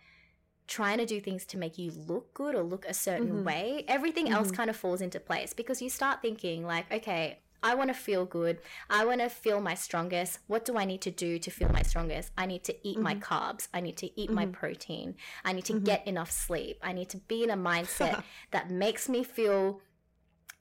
trying 0.68 0.98
to 0.98 1.06
do 1.06 1.20
things 1.20 1.46
to 1.48 1.58
make 1.58 1.78
you 1.78 1.92
look 1.92 2.34
good 2.34 2.56
or 2.56 2.64
look 2.64 2.86
a 2.88 2.94
certain 2.94 3.28
mm-hmm. 3.28 3.44
way, 3.44 3.86
everything 3.90 4.30
else 4.30 4.48
mm-hmm. 4.48 4.56
kind 4.56 4.70
of 4.70 4.78
falls 4.78 5.02
into 5.02 5.20
place 5.20 5.52
because 5.52 5.82
you 5.82 5.90
start 5.90 6.22
thinking, 6.22 6.66
like, 6.66 6.90
okay, 6.94 7.40
I 7.64 7.76
want 7.76 7.90
to 7.90 7.94
feel 7.94 8.26
good. 8.26 8.60
I 8.90 9.06
want 9.06 9.22
to 9.22 9.30
feel 9.30 9.62
my 9.62 9.74
strongest. 9.74 10.40
What 10.48 10.66
do 10.66 10.78
I 10.78 10.84
need 10.84 11.02
to 11.02 11.12
do 11.12 11.40
to 11.40 11.50
feel 11.50 11.70
my 11.70 11.82
strongest? 11.82 12.32
I 12.38 12.46
need 12.46 12.64
to 12.66 12.76
eat 12.88 12.96
mm-hmm. 12.96 13.04
my 13.04 13.16
carbs. 13.16 13.70
I 13.74 13.80
need 13.80 13.98
to 13.98 14.20
eat 14.20 14.28
mm-hmm. 14.28 14.36
my 14.36 14.46
protein. 14.48 15.16
I 15.46 15.54
need 15.54 15.66
to 15.66 15.74
mm-hmm. 15.74 15.86
get 15.86 16.06
enough 16.06 16.30
sleep. 16.30 16.78
I 16.84 16.92
need 16.92 17.10
to 17.10 17.18
be 17.18 17.44
in 17.44 17.50
a 17.50 17.58
mindset 17.58 18.24
that 18.52 18.70
makes 18.70 19.08
me 19.08 19.24
feel 19.24 19.82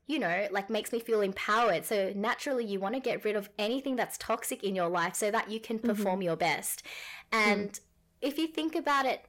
you 0.09 0.19
know, 0.19 0.49
like 0.51 0.69
makes 0.69 0.93
me 0.93 0.99
feel 0.99 1.21
empowered. 1.21 1.85
So 1.85 2.13
naturally, 2.15 2.65
you 2.65 2.81
want 2.81 2.95
to 2.97 3.01
get 3.01 3.25
rid 3.25 3.37
of 3.37 3.49
anything 3.59 3.97
that's 3.97 4.19
toxic 4.19 4.63
in 4.65 4.75
your 4.75 4.89
life 4.89 5.15
so 5.15 5.31
that 5.31 5.51
you 5.51 5.61
can 5.61 5.79
perform 5.79 6.17
mm-hmm. 6.17 6.23
your 6.23 6.37
best. 6.37 6.83
And 7.31 7.71
mm. 7.73 7.81
if 8.21 8.37
you 8.37 8.49
think 8.49 8.75
about 8.75 9.07
it 9.07 9.25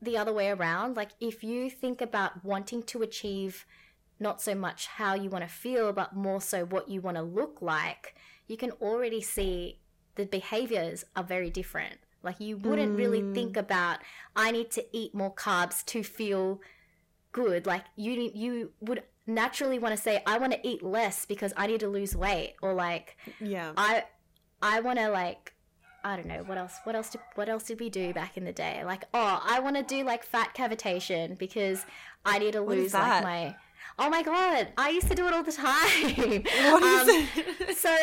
the 0.00 0.16
other 0.16 0.32
way 0.32 0.50
around, 0.50 0.96
like 0.96 1.10
if 1.20 1.42
you 1.42 1.68
think 1.68 2.00
about 2.00 2.44
wanting 2.44 2.84
to 2.84 3.02
achieve 3.02 3.66
not 4.20 4.40
so 4.42 4.54
much 4.54 4.86
how 4.86 5.14
you 5.14 5.30
want 5.30 5.44
to 5.44 5.50
feel, 5.50 5.92
but 5.92 6.14
more 6.14 6.40
so 6.40 6.64
what 6.64 6.88
you 6.88 7.00
want 7.00 7.16
to 7.16 7.22
look 7.22 7.62
like, 7.62 8.14
you 8.46 8.56
can 8.56 8.72
already 8.72 9.20
see 9.20 9.78
the 10.16 10.26
behaviors 10.26 11.04
are 11.14 11.24
very 11.24 11.50
different. 11.50 11.98
Like 12.22 12.40
you 12.40 12.56
wouldn't 12.56 12.94
mm. 12.94 12.98
really 12.98 13.32
think 13.32 13.56
about 13.56 14.00
I 14.34 14.50
need 14.50 14.70
to 14.72 14.84
eat 14.92 15.14
more 15.14 15.32
carbs 15.32 15.84
to 15.86 16.02
feel 16.02 16.60
good. 17.32 17.66
Like 17.66 17.84
you 17.96 18.30
you 18.34 18.72
would 18.80 19.04
naturally 19.26 19.78
want 19.78 19.96
to 19.96 20.02
say 20.02 20.22
I 20.26 20.38
want 20.38 20.52
to 20.52 20.66
eat 20.66 20.82
less 20.82 21.24
because 21.24 21.52
I 21.56 21.68
need 21.68 21.80
to 21.80 21.88
lose 21.88 22.16
weight 22.16 22.56
or 22.60 22.74
like 22.74 23.16
yeah. 23.40 23.72
I 23.76 24.04
I 24.60 24.80
want 24.80 24.98
to 24.98 25.10
like 25.10 25.54
I 26.04 26.16
don't 26.16 26.26
know 26.26 26.42
what 26.44 26.58
else. 26.58 26.78
What 26.84 26.94
else? 26.94 27.10
Did, 27.10 27.20
what 27.34 27.48
else 27.48 27.64
did 27.64 27.80
we 27.80 27.90
do 27.90 28.12
back 28.12 28.36
in 28.36 28.44
the 28.44 28.52
day? 28.52 28.82
Like, 28.84 29.04
oh, 29.12 29.42
I 29.44 29.60
want 29.60 29.76
to 29.76 29.82
do 29.82 30.04
like 30.04 30.24
fat 30.24 30.54
cavitation 30.54 31.36
because 31.36 31.84
I 32.24 32.38
need 32.38 32.52
to 32.52 32.60
lose 32.60 32.94
like 32.94 33.22
my 33.22 33.56
Oh 33.98 34.08
my 34.08 34.22
god, 34.22 34.68
I 34.76 34.90
used 34.90 35.08
to 35.08 35.14
do 35.14 35.26
it 35.26 35.32
all 35.32 35.42
the 35.42 35.52
time. 35.52 36.44
What 36.72 36.82
is 36.82 37.08
um, 37.08 37.44
it? 37.68 37.76
so 37.76 37.94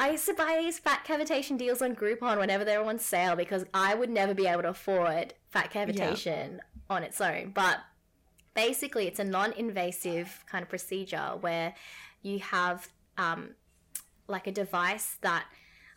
I 0.00 0.10
used 0.10 0.26
to 0.26 0.34
buy 0.34 0.58
these 0.60 0.78
fat 0.78 1.04
cavitation 1.06 1.56
deals 1.56 1.80
on 1.80 1.94
Groupon 1.94 2.38
whenever 2.38 2.64
they 2.64 2.76
were 2.76 2.84
on 2.84 2.98
sale 2.98 3.36
because 3.36 3.64
I 3.72 3.94
would 3.94 4.10
never 4.10 4.34
be 4.34 4.46
able 4.46 4.62
to 4.62 4.70
afford 4.70 5.34
fat 5.50 5.72
cavitation 5.72 6.56
yeah. 6.56 6.60
on 6.90 7.04
its 7.04 7.20
own. 7.20 7.52
But 7.54 7.78
basically, 8.54 9.06
it's 9.06 9.20
a 9.20 9.24
non-invasive 9.24 10.44
kind 10.50 10.62
of 10.62 10.68
procedure 10.68 11.36
where 11.40 11.74
you 12.22 12.40
have 12.40 12.88
um, 13.16 13.50
like 14.26 14.48
a 14.48 14.52
device 14.52 15.18
that 15.20 15.44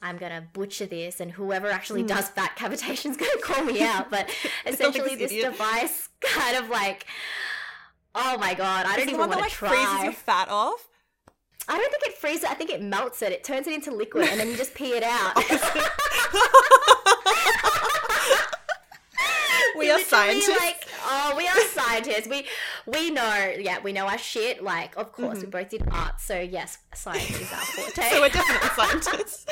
I'm 0.02 0.18
gonna 0.18 0.46
butcher 0.54 0.86
this, 0.86 1.20
and 1.20 1.32
whoever 1.32 1.72
actually 1.72 2.04
mm. 2.04 2.08
does 2.08 2.30
fat 2.30 2.56
cavitation 2.58 3.12
is 3.12 3.18
gonna 3.18 3.42
call 3.42 3.64
me 3.64 3.82
out. 3.82 4.12
But 4.12 4.30
essentially, 4.68 5.16
this 5.16 5.32
device 5.32 6.10
kind 6.22 6.58
of 6.58 6.70
like 6.70 7.08
Oh 8.16 8.38
my 8.38 8.53
god, 8.53 8.86
I 8.86 8.95
don't 8.95 9.09
even 9.09 9.20
want 9.20 9.34
to 9.34 9.39
like 9.39 9.51
try. 9.51 9.70
Freezes 9.70 10.03
your 10.03 10.13
fat 10.13 10.47
off. 10.49 10.88
I 11.68 11.78
don't 11.78 11.91
think 11.91 12.03
it 12.05 12.13
freezes 12.18 12.43
it. 12.43 12.49
I 12.49 12.53
think 12.53 12.70
it 12.70 12.82
melts 12.82 13.22
it. 13.22 13.34
It 13.34 13.43
turns 13.43 13.68
it 13.68 13.74
into 13.74 13.91
liquid, 13.91 14.30
and 14.30 14.39
then 14.39 14.47
you 14.47 14.55
just 14.55 14.74
pee 14.74 14.93
it 14.93 15.03
out. 15.03 15.36
we 19.78 19.91
are 19.91 19.99
scientists. 19.99 20.57
Like, 20.59 20.88
oh, 21.03 21.34
we 21.36 21.45
are 21.47 21.59
scientists. 21.74 22.28
We 22.28 22.45
we 22.86 23.11
know. 23.11 23.53
Yeah, 23.59 23.80
we 23.84 23.91
know 23.91 24.07
our 24.07 24.18
shit. 24.18 24.63
Like, 24.63 24.97
of 24.97 25.11
course, 25.11 25.39
mm-hmm. 25.39 25.47
we 25.47 25.51
both 25.51 25.68
did 25.70 25.84
art, 25.91 26.22
so 26.22 26.39
yes, 26.39 26.78
science 26.93 27.30
is 27.30 27.51
our 27.51 27.59
forte. 27.59 28.01
so 28.09 28.22
we're 28.22 28.30
definitely 28.30 28.70
scientists. 28.70 29.45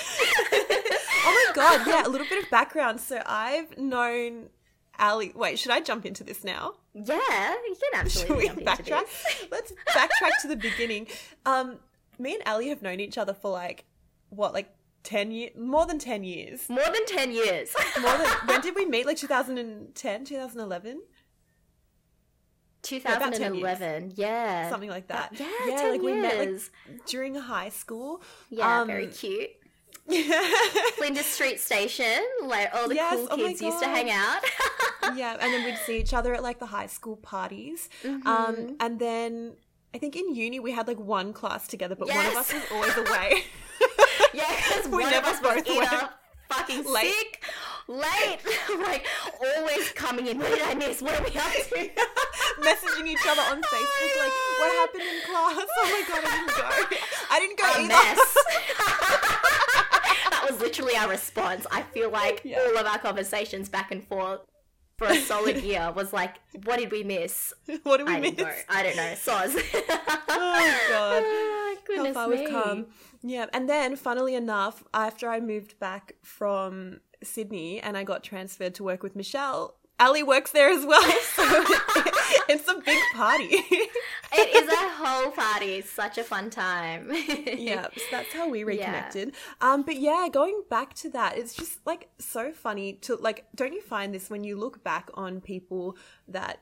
oh 1.26 1.46
my 1.48 1.52
god! 1.54 1.86
Yeah, 1.88 2.08
a 2.08 2.10
little 2.10 2.28
bit 2.28 2.42
of 2.44 2.50
background. 2.50 3.02
So 3.02 3.22
I've 3.26 3.78
known 3.78 4.50
Ali. 5.00 5.32
Wait, 5.36 5.60
should 5.60 5.72
I 5.72 5.82
jump 5.82 6.06
into 6.06 6.24
this 6.24 6.44
now? 6.44 6.74
Yeah, 6.94 7.16
you 7.18 7.76
can 7.80 8.02
absolutely 8.02 8.48
Should 8.48 8.58
we 8.58 8.64
backtrack? 8.64 9.06
Let's 9.52 9.74
backtrack 9.90 10.32
to 10.42 10.48
the 10.48 10.56
beginning. 10.70 11.08
Um, 11.46 11.78
me 12.20 12.36
and 12.36 12.44
Ali 12.46 12.70
have 12.70 12.82
known 12.82 13.00
each 13.00 13.18
other 13.18 13.34
for 13.34 13.52
like 13.52 13.86
what, 14.30 14.54
like 14.54 14.74
ten 15.04 15.32
years, 15.32 15.52
more 15.58 15.86
than 15.86 16.00
ten 16.00 16.24
years. 16.24 16.70
More 16.70 16.84
than 16.86 17.06
ten 17.08 17.32
years. 17.32 17.74
more 18.02 18.18
than 18.18 18.28
when 18.46 18.62
did 18.62 18.76
we 18.76 18.86
meet? 18.86 19.06
Like 19.06 19.18
2010, 19.18 20.26
2011? 20.26 21.02
2011 22.84 24.12
yeah 24.16 24.70
something 24.70 24.90
like 24.90 25.08
that, 25.08 25.32
yeah, 25.40 25.48
yeah 25.68 25.84
like 25.84 26.02
years. 26.02 26.04
we 26.04 26.22
met 26.22 26.38
like 26.38 27.06
during 27.06 27.34
high 27.34 27.70
school 27.70 28.22
yeah 28.50 28.82
um, 28.82 28.88
very 28.88 29.08
cute 29.08 29.52
Flinders 30.08 31.26
Street 31.26 31.60
Station, 31.60 32.22
like 32.46 32.70
all 32.74 32.90
the 32.90 32.96
yes, 32.96 33.16
cool 33.16 33.28
oh 33.32 33.36
kids 33.38 33.62
oh 33.62 33.66
used 33.68 33.80
to 33.80 33.88
hang 33.88 34.12
out. 34.12 34.44
yeah, 35.16 35.38
and 35.40 35.54
then 35.54 35.64
we'd 35.64 35.78
see 35.78 35.98
each 35.98 36.14
other 36.14 36.34
at 36.34 36.44
like 36.44 36.60
the 36.60 36.66
high 36.66 36.88
school 36.88 37.16
parties. 37.16 37.90
Mm-hmm. 38.04 38.28
Um, 38.28 38.76
and 38.80 39.00
then 39.00 39.54
I 39.94 39.98
think 39.98 40.16
in 40.16 40.36
uni 40.36 40.60
we 40.60 40.72
had 40.72 40.88
like 40.88 41.00
one 41.00 41.32
class 41.32 41.68
together, 41.68 41.96
but 41.96 42.08
yes. 42.08 42.18
one 42.18 42.26
of 42.28 42.36
us 42.36 42.54
was 42.54 42.64
always 42.72 42.98
away. 42.98 43.44
yeah, 44.34 44.56
because 44.68 44.88
we 44.92 45.06
never 45.06 45.30
was 45.30 45.40
both 45.40 45.68
either 45.68 46.10
fucking 46.50 46.84
late. 46.92 47.14
sick, 47.14 47.44
late, 47.88 48.40
like 48.80 49.06
always 49.58 49.90
coming 49.94 50.28
in. 50.28 50.38
What 50.38 50.50
did 50.50 50.64
I 50.64 50.74
miss? 50.74 51.02
What 51.02 51.18
are 51.18 51.24
we 51.24 51.30
up 51.40 51.52
to? 51.54 51.90
Messaging 52.60 53.08
each 53.08 53.26
other 53.28 53.42
on 53.42 53.62
Facebook, 53.62 54.14
like, 54.20 54.34
what 54.60 54.72
happened 54.74 55.04
in 55.04 55.22
class? 55.32 55.66
Oh 55.78 55.86
my 55.86 56.04
god, 56.10 56.24
I 56.26 56.36
didn't 56.38 56.58
go. 56.58 56.98
I 57.32 57.40
didn't 57.40 57.58
go 57.58 57.66
a 57.66 57.80
either. 57.80 57.88
Mess 57.88 58.38
that 60.44 60.52
was 60.52 60.62
literally 60.62 60.96
our 60.96 61.10
response. 61.10 61.66
I 61.72 61.82
feel 61.82 62.10
like 62.10 62.42
yeah. 62.44 62.60
all 62.60 62.78
of 62.78 62.86
our 62.86 62.98
conversations 62.98 63.70
back 63.70 63.92
and 63.92 64.06
forth 64.06 64.42
for 64.98 65.08
a 65.08 65.16
solid 65.16 65.58
year 65.64 65.92
was 65.96 66.14
like, 66.14 66.36
what 66.66 66.80
did 66.80 66.92
we 66.92 67.04
miss? 67.04 67.54
What 67.84 67.98
did 67.98 68.08
we 68.08 68.14
I 68.14 68.20
miss? 68.20 68.38
Know. 68.38 68.52
I 68.70 68.84
don't 68.84 68.96
know. 68.96 69.14
Soz. 69.16 69.56
oh 70.30 70.80
god. 70.90 71.24
Oh, 71.26 72.06
How 72.06 72.14
far 72.14 72.28
me. 72.28 72.40
we've 72.40 72.50
come. 72.50 72.88
Yeah, 73.22 73.46
and 73.54 73.70
then 73.70 73.96
funnily 73.96 74.36
enough, 74.36 74.84
after 74.94 75.30
I 75.30 75.40
moved 75.40 75.80
back 75.80 76.16
from 76.24 77.00
Sydney 77.24 77.80
and 77.80 77.98
I 77.98 78.04
got 78.04 78.24
transferred 78.24 78.76
to 78.76 78.84
work 78.84 79.02
with 79.02 79.16
Michelle, 79.16 79.76
Ali 80.00 80.24
works 80.24 80.52
there 80.52 80.70
as 80.70 80.86
well. 80.86 81.04
So 81.34 81.44
it's 82.50 82.68
a 82.68 82.76
big 82.76 83.00
party. 83.16 83.46
it 83.52 84.56
is 84.56 84.70
a 84.70 84.90
whole 84.90 85.32
party. 85.32 85.76
It's 85.78 85.90
such 85.90 86.20
a 86.20 86.24
fun 86.24 86.52
time. 86.52 87.12
yeah, 87.12 87.88
so 87.96 88.04
that's 88.12 88.32
how 88.34 88.50
we 88.50 88.64
reconnected. 88.64 89.30
Yeah. 89.30 89.74
Um, 89.74 89.82
but 89.82 89.98
yeah, 89.98 90.28
going 90.32 90.62
back 90.70 90.94
to 90.96 91.10
that, 91.10 91.38
it's 91.38 91.56
just 91.56 91.80
like 91.88 92.10
so 92.20 92.52
funny 92.52 92.94
to 93.02 93.16
like. 93.16 93.46
Don't 93.56 93.74
you 93.74 93.82
find 93.82 94.14
this 94.14 94.30
when 94.30 94.44
you 94.44 94.58
look 94.58 94.84
back 94.84 95.10
on 95.16 95.42
people 95.42 95.98
that 96.28 96.60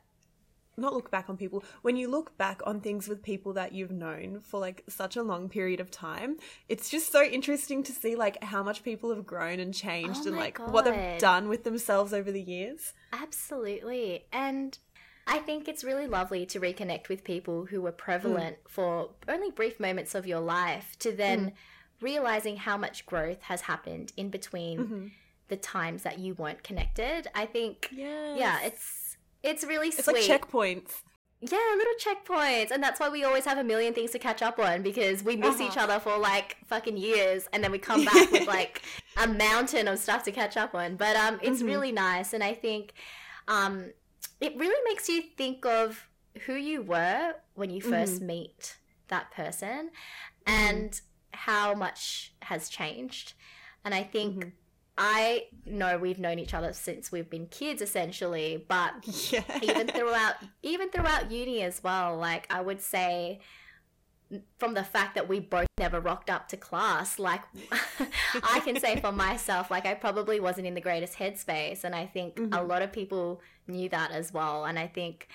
not 0.82 0.94
look 0.94 1.12
back 1.12 1.30
on 1.30 1.38
people 1.38 1.64
when 1.82 1.96
you 1.96 2.10
look 2.10 2.38
back 2.38 2.62
on 2.66 2.82
things 2.82 3.08
with 3.08 3.24
people 3.24 3.54
that 3.54 3.72
you've 3.72 3.92
known 3.92 4.40
for 4.40 4.60
like 4.60 4.84
such 4.90 5.16
a 5.16 5.24
long 5.24 5.48
period 5.48 5.80
of 5.80 5.90
time 5.90 6.38
it's 6.68 6.90
just 6.90 7.12
so 7.12 7.24
interesting 7.24 7.84
to 7.84 7.92
see 7.92 8.16
like 8.16 8.44
how 8.44 8.64
much 8.64 8.84
people 8.84 9.14
have 9.14 9.26
grown 9.26 9.60
and 9.60 9.74
changed 9.74 10.22
oh 10.26 10.30
and 10.30 10.38
like 10.38 10.56
God. 10.56 10.72
what 10.72 10.86
they've 10.86 11.20
done 11.20 11.48
with 11.48 11.64
themselves 11.64 12.14
over 12.14 12.32
the 12.32 12.42
years 12.42 12.94
absolutely 13.14 14.26
and 14.34 14.78
I 15.28 15.40
think 15.40 15.68
it's 15.68 15.84
really 15.84 16.08
lovely 16.08 16.46
to 16.48 16.60
reconnect 16.60 17.10
with 17.10 17.24
people 17.24 17.66
who 17.66 17.82
were 17.82 17.92
prevalent 17.92 18.58
mm. 18.64 18.70
for 18.70 19.10
only 19.28 19.52
brief 19.52 19.80
moments 19.80 20.16
of 20.16 20.26
your 20.26 20.40
life 20.40 20.96
to 21.00 21.12
then 21.12 21.48
mm. 21.48 21.54
realizing 22.02 22.58
how 22.58 22.78
much 22.78 23.06
growth 23.06 23.42
has 23.44 23.62
happened 23.62 24.12
in 24.18 24.30
between 24.30 24.80
mm-hmm. 24.80 25.08
the 25.48 25.58
times 25.58 26.04
that 26.04 26.20
you 26.20 26.34
weren't 26.34 26.64
connected. 26.64 27.28
I 27.36 27.46
think, 27.46 27.90
yes. 27.92 28.38
yeah, 28.38 28.60
it's 28.64 29.01
it's 29.44 29.64
really 29.64 29.88
it's 29.88 30.04
sweet. 30.04 30.18
It's 30.18 30.30
like 30.30 30.42
checkpoints. 30.42 31.02
Yeah, 31.42 31.58
little 31.76 31.94
checkpoints. 32.00 32.70
And 32.70 32.84
that's 32.84 33.00
why 33.00 33.10
we 33.10 33.24
always 33.24 33.46
have 33.46 33.58
a 33.58 33.64
million 33.64 33.96
things 33.96 34.12
to 34.12 34.20
catch 34.20 34.44
up 34.44 34.60
on 34.60 34.84
because 34.84 35.24
we 35.24 35.36
miss 35.36 35.56
uh-huh. 35.56 35.70
each 35.72 35.78
other 35.78 36.00
for 36.00 36.18
like 36.18 36.58
fucking 36.68 36.98
years 36.98 37.48
and 37.52 37.64
then 37.64 37.72
we 37.72 37.80
come 37.80 38.06
back 38.06 38.32
with 38.32 38.48
like 38.48 38.84
a 39.18 39.28
mountain 39.28 39.88
of 39.88 39.98
stuff 39.98 40.24
to 40.24 40.32
catch 40.32 40.56
up 40.56 40.76
on. 40.76 40.98
But 40.98 41.16
um 41.16 41.40
it's 41.42 41.60
mm-hmm. 41.60 41.68
really 41.68 41.92
nice 41.92 42.34
and 42.34 42.44
I 42.44 42.54
think 42.54 42.94
um 43.48 43.92
it 44.40 44.56
really 44.56 44.82
makes 44.86 45.10
you 45.10 45.24
think 45.36 45.66
of 45.66 46.08
who 46.46 46.54
you 46.54 46.84
were 46.84 47.34
when 47.56 47.72
you 47.72 47.82
1st 47.82 48.18
mm-hmm. 48.18 48.26
meet 48.28 48.78
that 49.08 49.32
person 49.32 49.90
mm-hmm. 50.46 50.76
and 50.76 51.02
how 51.34 51.74
much 51.74 52.34
has 52.44 52.70
changed. 52.70 53.34
And 53.84 53.96
I 53.96 54.04
think 54.04 54.36
mm-hmm. 54.36 54.50
I 55.04 55.46
know 55.66 55.98
we've 55.98 56.20
known 56.20 56.38
each 56.38 56.54
other 56.54 56.74
since 56.74 57.12
we've 57.12 57.28
been 57.28 57.48
kids 57.48 57.82
essentially, 57.82 58.64
but 58.68 58.94
yeah. 59.32 59.42
even 59.64 59.88
throughout 59.88 60.36
even 60.62 60.92
throughout 60.92 61.32
uni 61.32 61.64
as 61.64 61.84
well, 61.84 62.16
like 62.18 62.46
I 62.54 62.62
would 62.62 62.82
say 62.82 63.40
from 64.60 64.76
the 64.76 64.84
fact 64.84 65.16
that 65.16 65.28
we 65.28 65.40
both 65.40 65.68
never 65.80 66.00
rocked 66.00 66.30
up 66.30 66.48
to 66.50 66.58
class, 66.58 67.18
like 67.18 67.42
I 68.44 68.62
can 68.64 68.80
say 68.80 69.00
for 69.00 69.12
myself, 69.12 69.72
like 69.72 69.88
I 69.88 69.96
probably 69.96 70.40
wasn't 70.40 70.68
in 70.68 70.76
the 70.76 70.82
greatest 70.82 71.18
headspace 71.18 71.84
and 71.84 71.96
I 71.96 72.06
think 72.06 72.36
mm-hmm. 72.36 72.54
a 72.54 72.62
lot 72.62 72.84
of 72.84 72.94
people 72.94 73.42
knew 73.68 73.90
that 73.90 74.12
as 74.12 74.32
well 74.32 74.66
and 74.66 74.78
I 74.78 74.86
think 74.86 75.30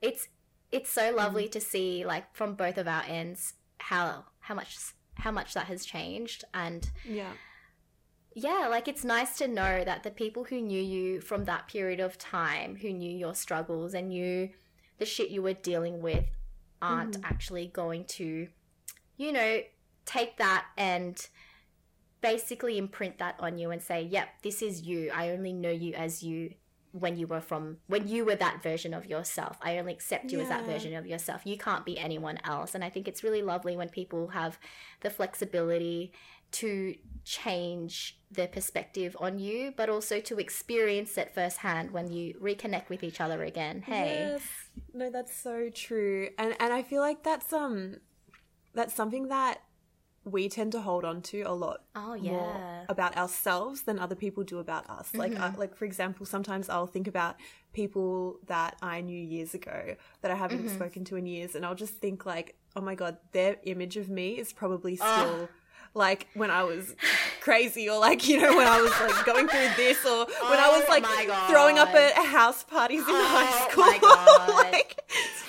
it's 0.00 0.28
it's 0.70 0.90
so 0.90 1.12
lovely 1.12 1.44
mm-hmm. 1.44 1.50
to 1.50 1.60
see 1.60 2.04
like 2.04 2.32
from 2.36 2.54
both 2.54 2.78
of 2.78 2.86
our 2.86 3.02
ends 3.08 3.54
how 3.78 4.26
how 4.38 4.54
much 4.54 4.78
how 5.14 5.32
much 5.32 5.54
that 5.54 5.66
has 5.66 5.84
changed 5.84 6.44
and 6.54 6.88
yeah 7.04 7.32
yeah, 8.34 8.68
like 8.68 8.88
it's 8.88 9.04
nice 9.04 9.36
to 9.38 9.48
know 9.48 9.84
that 9.84 10.02
the 10.02 10.10
people 10.10 10.44
who 10.44 10.60
knew 10.60 10.80
you 10.80 11.20
from 11.20 11.44
that 11.44 11.68
period 11.68 12.00
of 12.00 12.18
time, 12.18 12.76
who 12.76 12.92
knew 12.92 13.10
your 13.10 13.34
struggles 13.34 13.94
and 13.94 14.08
knew 14.08 14.50
the 14.98 15.06
shit 15.06 15.30
you 15.30 15.42
were 15.42 15.54
dealing 15.54 16.00
with, 16.00 16.24
aren't 16.80 17.20
mm. 17.20 17.24
actually 17.24 17.66
going 17.66 18.04
to, 18.04 18.48
you 19.16 19.32
know, 19.32 19.60
take 20.04 20.36
that 20.38 20.66
and 20.76 21.28
basically 22.20 22.78
imprint 22.78 23.18
that 23.18 23.36
on 23.38 23.58
you 23.58 23.70
and 23.70 23.82
say, 23.82 24.02
yep, 24.02 24.28
this 24.42 24.62
is 24.62 24.82
you. 24.82 25.10
I 25.14 25.30
only 25.30 25.52
know 25.52 25.70
you 25.70 25.94
as 25.94 26.22
you 26.22 26.54
when 26.92 27.16
you 27.16 27.26
were 27.26 27.40
from 27.40 27.76
when 27.86 28.08
you 28.08 28.24
were 28.24 28.34
that 28.34 28.62
version 28.62 28.94
of 28.94 29.06
yourself. 29.06 29.58
I 29.62 29.78
only 29.78 29.92
accept 29.92 30.32
you 30.32 30.38
yeah. 30.38 30.44
as 30.44 30.48
that 30.50 30.64
version 30.64 30.94
of 30.94 31.06
yourself. 31.06 31.42
You 31.44 31.58
can't 31.58 31.84
be 31.84 31.98
anyone 31.98 32.38
else. 32.44 32.74
And 32.74 32.82
I 32.82 32.90
think 32.90 33.08
it's 33.08 33.22
really 33.22 33.42
lovely 33.42 33.76
when 33.76 33.88
people 33.88 34.28
have 34.28 34.58
the 35.00 35.10
flexibility 35.10 36.12
to 36.52 36.94
change 37.24 38.17
their 38.30 38.48
perspective 38.48 39.16
on 39.20 39.38
you, 39.38 39.72
but 39.76 39.88
also 39.88 40.20
to 40.20 40.38
experience 40.38 41.16
it 41.16 41.34
firsthand 41.34 41.90
when 41.90 42.12
you 42.12 42.34
reconnect 42.34 42.88
with 42.88 43.02
each 43.02 43.20
other 43.20 43.42
again. 43.42 43.82
Hey. 43.82 44.28
Yes. 44.32 44.42
No, 44.92 45.10
that's 45.10 45.34
so 45.34 45.70
true. 45.70 46.28
And 46.38 46.54
and 46.60 46.72
I 46.72 46.82
feel 46.82 47.00
like 47.00 47.22
that's 47.22 47.52
um 47.52 47.96
that's 48.74 48.94
something 48.94 49.28
that 49.28 49.62
we 50.24 50.48
tend 50.48 50.72
to 50.72 50.80
hold 50.80 51.04
on 51.04 51.22
to 51.22 51.42
a 51.42 51.52
lot 51.52 51.84
oh, 51.94 52.14
yeah. 52.14 52.30
more 52.32 52.84
about 52.88 53.16
ourselves 53.16 53.82
than 53.82 53.98
other 53.98 54.14
people 54.14 54.44
do 54.44 54.58
about 54.58 54.88
us. 54.90 55.08
Mm-hmm. 55.08 55.18
Like, 55.18 55.40
uh, 55.40 55.52
like 55.56 55.74
for 55.74 55.84
example, 55.84 56.26
sometimes 56.26 56.68
I'll 56.68 56.86
think 56.86 57.08
about 57.08 57.36
people 57.72 58.38
that 58.46 58.76
I 58.82 59.00
knew 59.00 59.18
years 59.18 59.54
ago 59.54 59.96
that 60.20 60.30
I 60.30 60.34
haven't 60.34 60.66
mm-hmm. 60.66 60.74
spoken 60.74 61.04
to 61.06 61.16
in 61.16 61.26
years, 61.26 61.54
and 61.54 61.64
I'll 61.64 61.74
just 61.74 61.94
think 61.94 62.26
like, 62.26 62.56
oh 62.76 62.80
my 62.80 62.94
god, 62.94 63.18
their 63.32 63.56
image 63.64 63.96
of 63.96 64.08
me 64.08 64.38
is 64.38 64.52
probably 64.52 64.98
oh. 65.00 65.16
still. 65.16 65.34
Oh. 65.44 65.48
Like 65.94 66.26
when 66.34 66.50
I 66.50 66.64
was 66.64 66.94
crazy, 67.40 67.88
or 67.88 67.98
like 67.98 68.28
you 68.28 68.40
know 68.40 68.56
when 68.56 68.66
I 68.66 68.80
was 68.80 68.92
like 69.00 69.24
going 69.24 69.48
through 69.48 69.68
this, 69.76 70.04
or 70.04 70.26
oh 70.28 70.50
when 70.50 70.58
I 70.58 70.68
was 70.68 70.84
oh 70.88 70.92
like 70.92 71.04
throwing 71.50 71.78
up 71.78 71.94
at 71.94 72.14
house 72.14 72.62
parties 72.64 73.00
in 73.00 73.06
oh 73.08 73.24
high 73.26 73.68
school, 73.70 74.54
like 74.54 74.98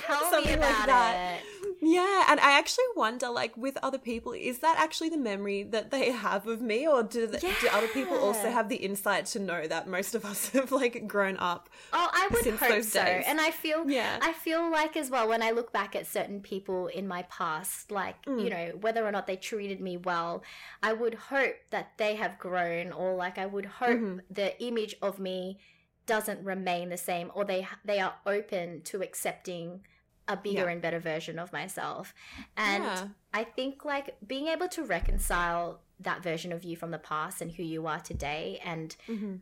Tell 0.10 0.32
something 0.32 0.60
like 0.60 0.86
that. 0.88 1.38
It. 1.38 1.49
Yeah, 1.90 2.26
and 2.30 2.40
I 2.40 2.58
actually 2.58 2.86
wonder, 2.96 3.30
like, 3.30 3.58
with 3.58 3.76
other 3.82 3.98
people, 3.98 4.34
is 4.34 4.60
that 4.60 4.78
actually 4.78 5.10
the 5.10 5.18
memory 5.18 5.64
that 5.64 5.90
they 5.90 6.12
have 6.12 6.46
of 6.46 6.62
me, 6.62 6.88
or 6.88 7.02
do 7.02 7.26
the, 7.26 7.40
yeah. 7.42 7.54
do 7.62 7.68
other 7.72 7.88
people 7.88 8.16
also 8.16 8.52
have 8.52 8.70
the 8.70 8.76
insight 8.76 9.26
to 9.28 9.40
know 9.40 9.66
that 9.66 9.88
most 9.88 10.14
of 10.14 10.24
us 10.24 10.50
have 10.54 10.72
like 10.72 11.08
grown 11.08 11.36
up? 11.38 11.68
Oh, 11.92 12.10
I 12.14 12.30
would 12.32 12.46
hope 12.46 12.84
so. 12.84 13.04
Days? 13.04 13.24
And 13.28 13.42
I 13.42 13.50
feel, 13.50 13.90
yeah, 13.90 14.20
I 14.22 14.34
feel 14.34 14.70
like 14.72 14.96
as 14.98 15.10
well 15.10 15.28
when 15.28 15.42
I 15.42 15.50
look 15.50 15.74
back 15.74 15.96
at 15.96 16.06
certain 16.06 16.42
people 16.42 16.88
in 16.88 17.08
my 17.08 17.24
past, 17.24 17.92
like 17.92 18.24
mm. 18.26 18.44
you 18.44 18.52
know, 18.52 18.78
whether 18.82 19.04
or 19.06 19.12
not 19.12 19.26
they 19.26 19.36
treated 19.36 19.82
me 19.82 19.98
well, 19.98 20.44
I 20.84 20.94
would 20.94 21.16
hope 21.16 21.56
that 21.72 21.94
they 21.98 22.16
have 22.16 22.38
grown, 22.38 22.92
or 22.92 23.16
like 23.16 23.40
I 23.40 23.48
would 23.48 23.66
hope 23.66 24.00
mm-hmm. 24.00 24.20
the 24.30 24.62
image 24.64 24.96
of 25.02 25.18
me 25.18 25.60
doesn't 26.06 26.44
remain 26.44 26.90
the 26.90 26.98
same, 26.98 27.32
or 27.34 27.46
they 27.46 27.68
they 27.84 28.00
are 28.00 28.14
open 28.28 28.82
to 28.84 29.02
accepting 29.02 29.82
a 30.30 30.38
bigger 30.38 30.66
yeah. 30.66 30.70
and 30.70 30.82
better 30.82 31.00
version 31.00 31.38
of 31.38 31.52
myself. 31.52 32.14
And 32.56 32.84
yeah. 32.86 33.08
I 33.34 33.44
think 33.44 33.84
like 33.84 34.16
being 34.26 34.48
able 34.48 34.70
to 34.70 34.86
reconcile 34.86 35.82
that 36.00 36.24
version 36.24 36.52
of 36.52 36.64
you 36.64 36.76
from 36.76 36.92
the 36.92 36.98
past 36.98 37.42
and 37.42 37.52
who 37.52 37.64
you 37.64 37.88
are 37.88 38.00
today 38.00 38.60
and 38.64 38.96
mm-hmm. 39.08 39.36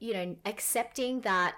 you 0.00 0.12
know 0.12 0.36
accepting 0.44 1.20
that 1.20 1.54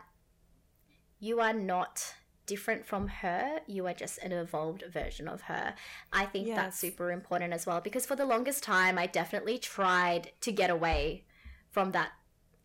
you 1.18 1.40
are 1.40 1.54
not 1.54 2.14
different 2.46 2.84
from 2.84 3.08
her 3.08 3.60
you 3.66 3.86
are 3.86 3.94
just 3.94 4.18
an 4.18 4.32
evolved 4.32 4.84
version 4.92 5.26
of 5.26 5.42
her 5.42 5.74
i 6.12 6.26
think 6.26 6.46
yes. 6.46 6.56
that's 6.56 6.78
super 6.78 7.10
important 7.10 7.54
as 7.54 7.64
well 7.64 7.80
because 7.80 8.04
for 8.04 8.16
the 8.16 8.26
longest 8.26 8.62
time 8.62 8.98
i 8.98 9.06
definitely 9.06 9.56
tried 9.56 10.30
to 10.42 10.52
get 10.52 10.68
away 10.68 11.24
from 11.70 11.92
that 11.92 12.10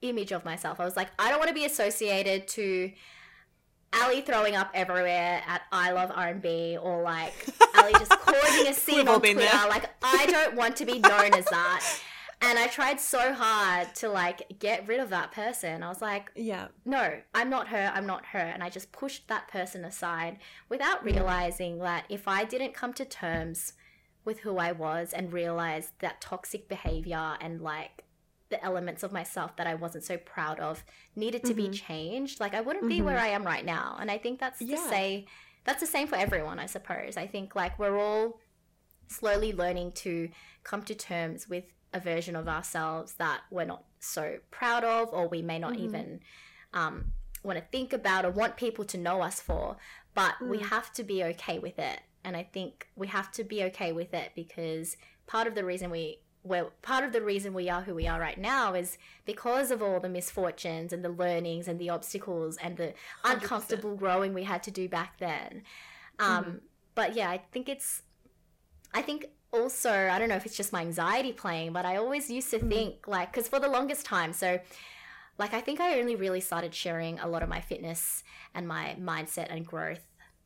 image 0.01 0.33
of 0.33 0.43
myself 0.43 0.81
i 0.81 0.85
was 0.85 0.97
like 0.97 1.09
i 1.17 1.29
don't 1.29 1.39
want 1.39 1.47
to 1.47 1.55
be 1.55 1.63
associated 1.63 2.45
to 2.45 2.91
Ali 3.93 4.21
throwing 4.21 4.55
up 4.55 4.69
everywhere 4.73 5.41
at 5.47 5.63
I 5.71 5.91
love 5.91 6.11
R 6.13 6.27
and 6.27 6.41
B, 6.41 6.77
or 6.81 7.01
like 7.01 7.33
Ali 7.75 7.93
just 7.93 8.11
causing 8.11 8.67
a 8.67 8.73
scene 8.73 9.07
on 9.07 9.19
Twitter. 9.19 9.41
Like 9.67 9.89
I 10.03 10.25
don't 10.27 10.55
want 10.55 10.75
to 10.77 10.85
be 10.85 10.99
known 10.99 11.33
as 11.33 11.45
that. 11.45 11.83
And 12.41 12.57
I 12.57 12.67
tried 12.67 13.01
so 13.01 13.33
hard 13.33 13.93
to 13.95 14.07
like 14.07 14.59
get 14.59 14.87
rid 14.87 15.01
of 15.01 15.09
that 15.09 15.31
person. 15.31 15.83
I 15.83 15.89
was 15.89 16.01
like, 16.01 16.31
yeah, 16.35 16.67
no, 16.85 17.19
I'm 17.35 17.49
not 17.49 17.67
her. 17.67 17.91
I'm 17.93 18.05
not 18.05 18.27
her. 18.27 18.39
And 18.39 18.63
I 18.63 18.69
just 18.69 18.91
pushed 18.93 19.27
that 19.27 19.49
person 19.49 19.83
aside 19.83 20.37
without 20.69 21.03
realizing 21.03 21.79
that 21.79 22.05
if 22.07 22.27
I 22.27 22.45
didn't 22.45 22.73
come 22.73 22.93
to 22.93 23.03
terms 23.03 23.73
with 24.23 24.39
who 24.39 24.57
I 24.57 24.71
was 24.71 25.11
and 25.11 25.33
realize 25.33 25.91
that 25.99 26.21
toxic 26.21 26.69
behavior 26.69 27.35
and 27.41 27.61
like 27.61 28.05
the 28.49 28.63
elements 28.63 29.03
of 29.03 29.11
myself 29.11 29.55
that 29.57 29.67
I 29.67 29.75
wasn't 29.75 30.03
so 30.03 30.17
proud 30.17 30.59
of 30.59 30.83
needed 31.15 31.43
to 31.45 31.53
mm-hmm. 31.53 31.71
be 31.71 31.77
changed, 31.77 32.39
like 32.39 32.53
I 32.53 32.61
wouldn't 32.61 32.85
mm-hmm. 32.85 32.97
be 32.97 33.01
where 33.01 33.15
mm-hmm. 33.15 33.25
I 33.25 33.29
am 33.29 33.43
right 33.43 33.65
now. 33.65 33.97
And 33.99 34.09
I 34.09 34.17
think 34.17 34.39
that's 34.39 34.61
yeah. 34.61 34.75
to 34.75 34.81
say 34.81 35.25
that's 35.65 35.81
the 35.81 35.87
same 35.87 36.07
for 36.07 36.15
everyone, 36.15 36.59
I 36.59 36.65
suppose. 36.65 37.17
I 37.17 37.27
think 37.27 37.55
like 37.55 37.77
we're 37.77 37.97
all 37.97 38.39
slowly 39.07 39.53
learning 39.53 39.91
to 39.91 40.29
come 40.63 40.83
to 40.83 40.95
terms 40.95 41.47
with 41.47 41.65
a 41.93 41.99
version 41.99 42.35
of 42.35 42.47
ourselves 42.47 43.13
that 43.15 43.41
we're 43.49 43.65
not 43.65 43.83
so 43.99 44.37
proud 44.51 44.83
of, 44.83 45.09
or 45.11 45.27
we 45.27 45.41
may 45.41 45.59
not 45.59 45.73
mm-hmm. 45.73 45.85
even 45.85 46.19
um, 46.73 47.11
want 47.43 47.57
to 47.57 47.65
think 47.71 47.93
about 47.93 48.25
or 48.25 48.31
want 48.31 48.57
people 48.57 48.85
to 48.85 48.97
know 48.97 49.21
us 49.21 49.39
for. 49.39 49.77
But 50.13 50.35
mm. 50.41 50.49
we 50.49 50.59
have 50.59 50.91
to 50.93 51.03
be 51.03 51.23
okay 51.23 51.59
with 51.59 51.79
it. 51.79 52.01
And 52.23 52.35
I 52.35 52.43
think 52.43 52.87
we 52.95 53.07
have 53.07 53.31
to 53.33 53.43
be 53.43 53.63
okay 53.65 53.91
with 53.91 54.13
it 54.13 54.31
because 54.35 54.97
part 55.27 55.47
of 55.47 55.55
the 55.55 55.63
reason 55.63 55.89
we 55.89 56.19
well, 56.43 56.71
part 56.81 57.03
of 57.03 57.11
the 57.11 57.21
reason 57.21 57.53
we 57.53 57.69
are 57.69 57.81
who 57.81 57.93
we 57.93 58.07
are 58.07 58.19
right 58.19 58.37
now 58.37 58.73
is 58.73 58.97
because 59.25 59.71
of 59.71 59.83
all 59.83 59.99
the 59.99 60.09
misfortunes 60.09 60.93
and 60.93 61.03
the 61.03 61.09
learnings 61.09 61.67
and 61.67 61.79
the 61.79 61.89
obstacles 61.89 62.57
and 62.57 62.77
the 62.77 62.93
100%. 63.23 63.33
uncomfortable 63.33 63.95
growing 63.95 64.33
we 64.33 64.43
had 64.43 64.63
to 64.63 64.71
do 64.71 64.87
back 64.87 65.19
then. 65.19 65.63
Um, 66.17 66.43
mm-hmm. 66.43 66.57
But 66.95 67.15
yeah, 67.15 67.29
I 67.29 67.41
think 67.51 67.67
it's, 67.67 68.03
I 68.93 69.01
think 69.01 69.27
also, 69.51 69.91
I 69.91 70.17
don't 70.17 70.29
know 70.29 70.35
if 70.35 70.45
it's 70.45 70.55
just 70.57 70.71
my 70.71 70.81
anxiety 70.81 71.33
playing, 71.33 71.73
but 71.73 71.85
I 71.85 71.97
always 71.97 72.29
used 72.29 72.51
to 72.51 72.57
mm-hmm. 72.57 72.69
think 72.69 73.07
like, 73.07 73.31
because 73.31 73.49
for 73.49 73.59
the 73.59 73.69
longest 73.69 74.05
time, 74.05 74.31
so 74.31 74.59
like 75.37 75.53
I 75.53 75.61
think 75.61 75.79
I 75.79 75.99
only 75.99 76.15
really 76.15 76.41
started 76.41 76.73
sharing 76.73 77.19
a 77.19 77.27
lot 77.27 77.43
of 77.43 77.49
my 77.49 77.61
fitness 77.61 78.23
and 78.53 78.67
my 78.67 78.95
mindset 78.99 79.47
and 79.49 79.65
growth 79.65 80.05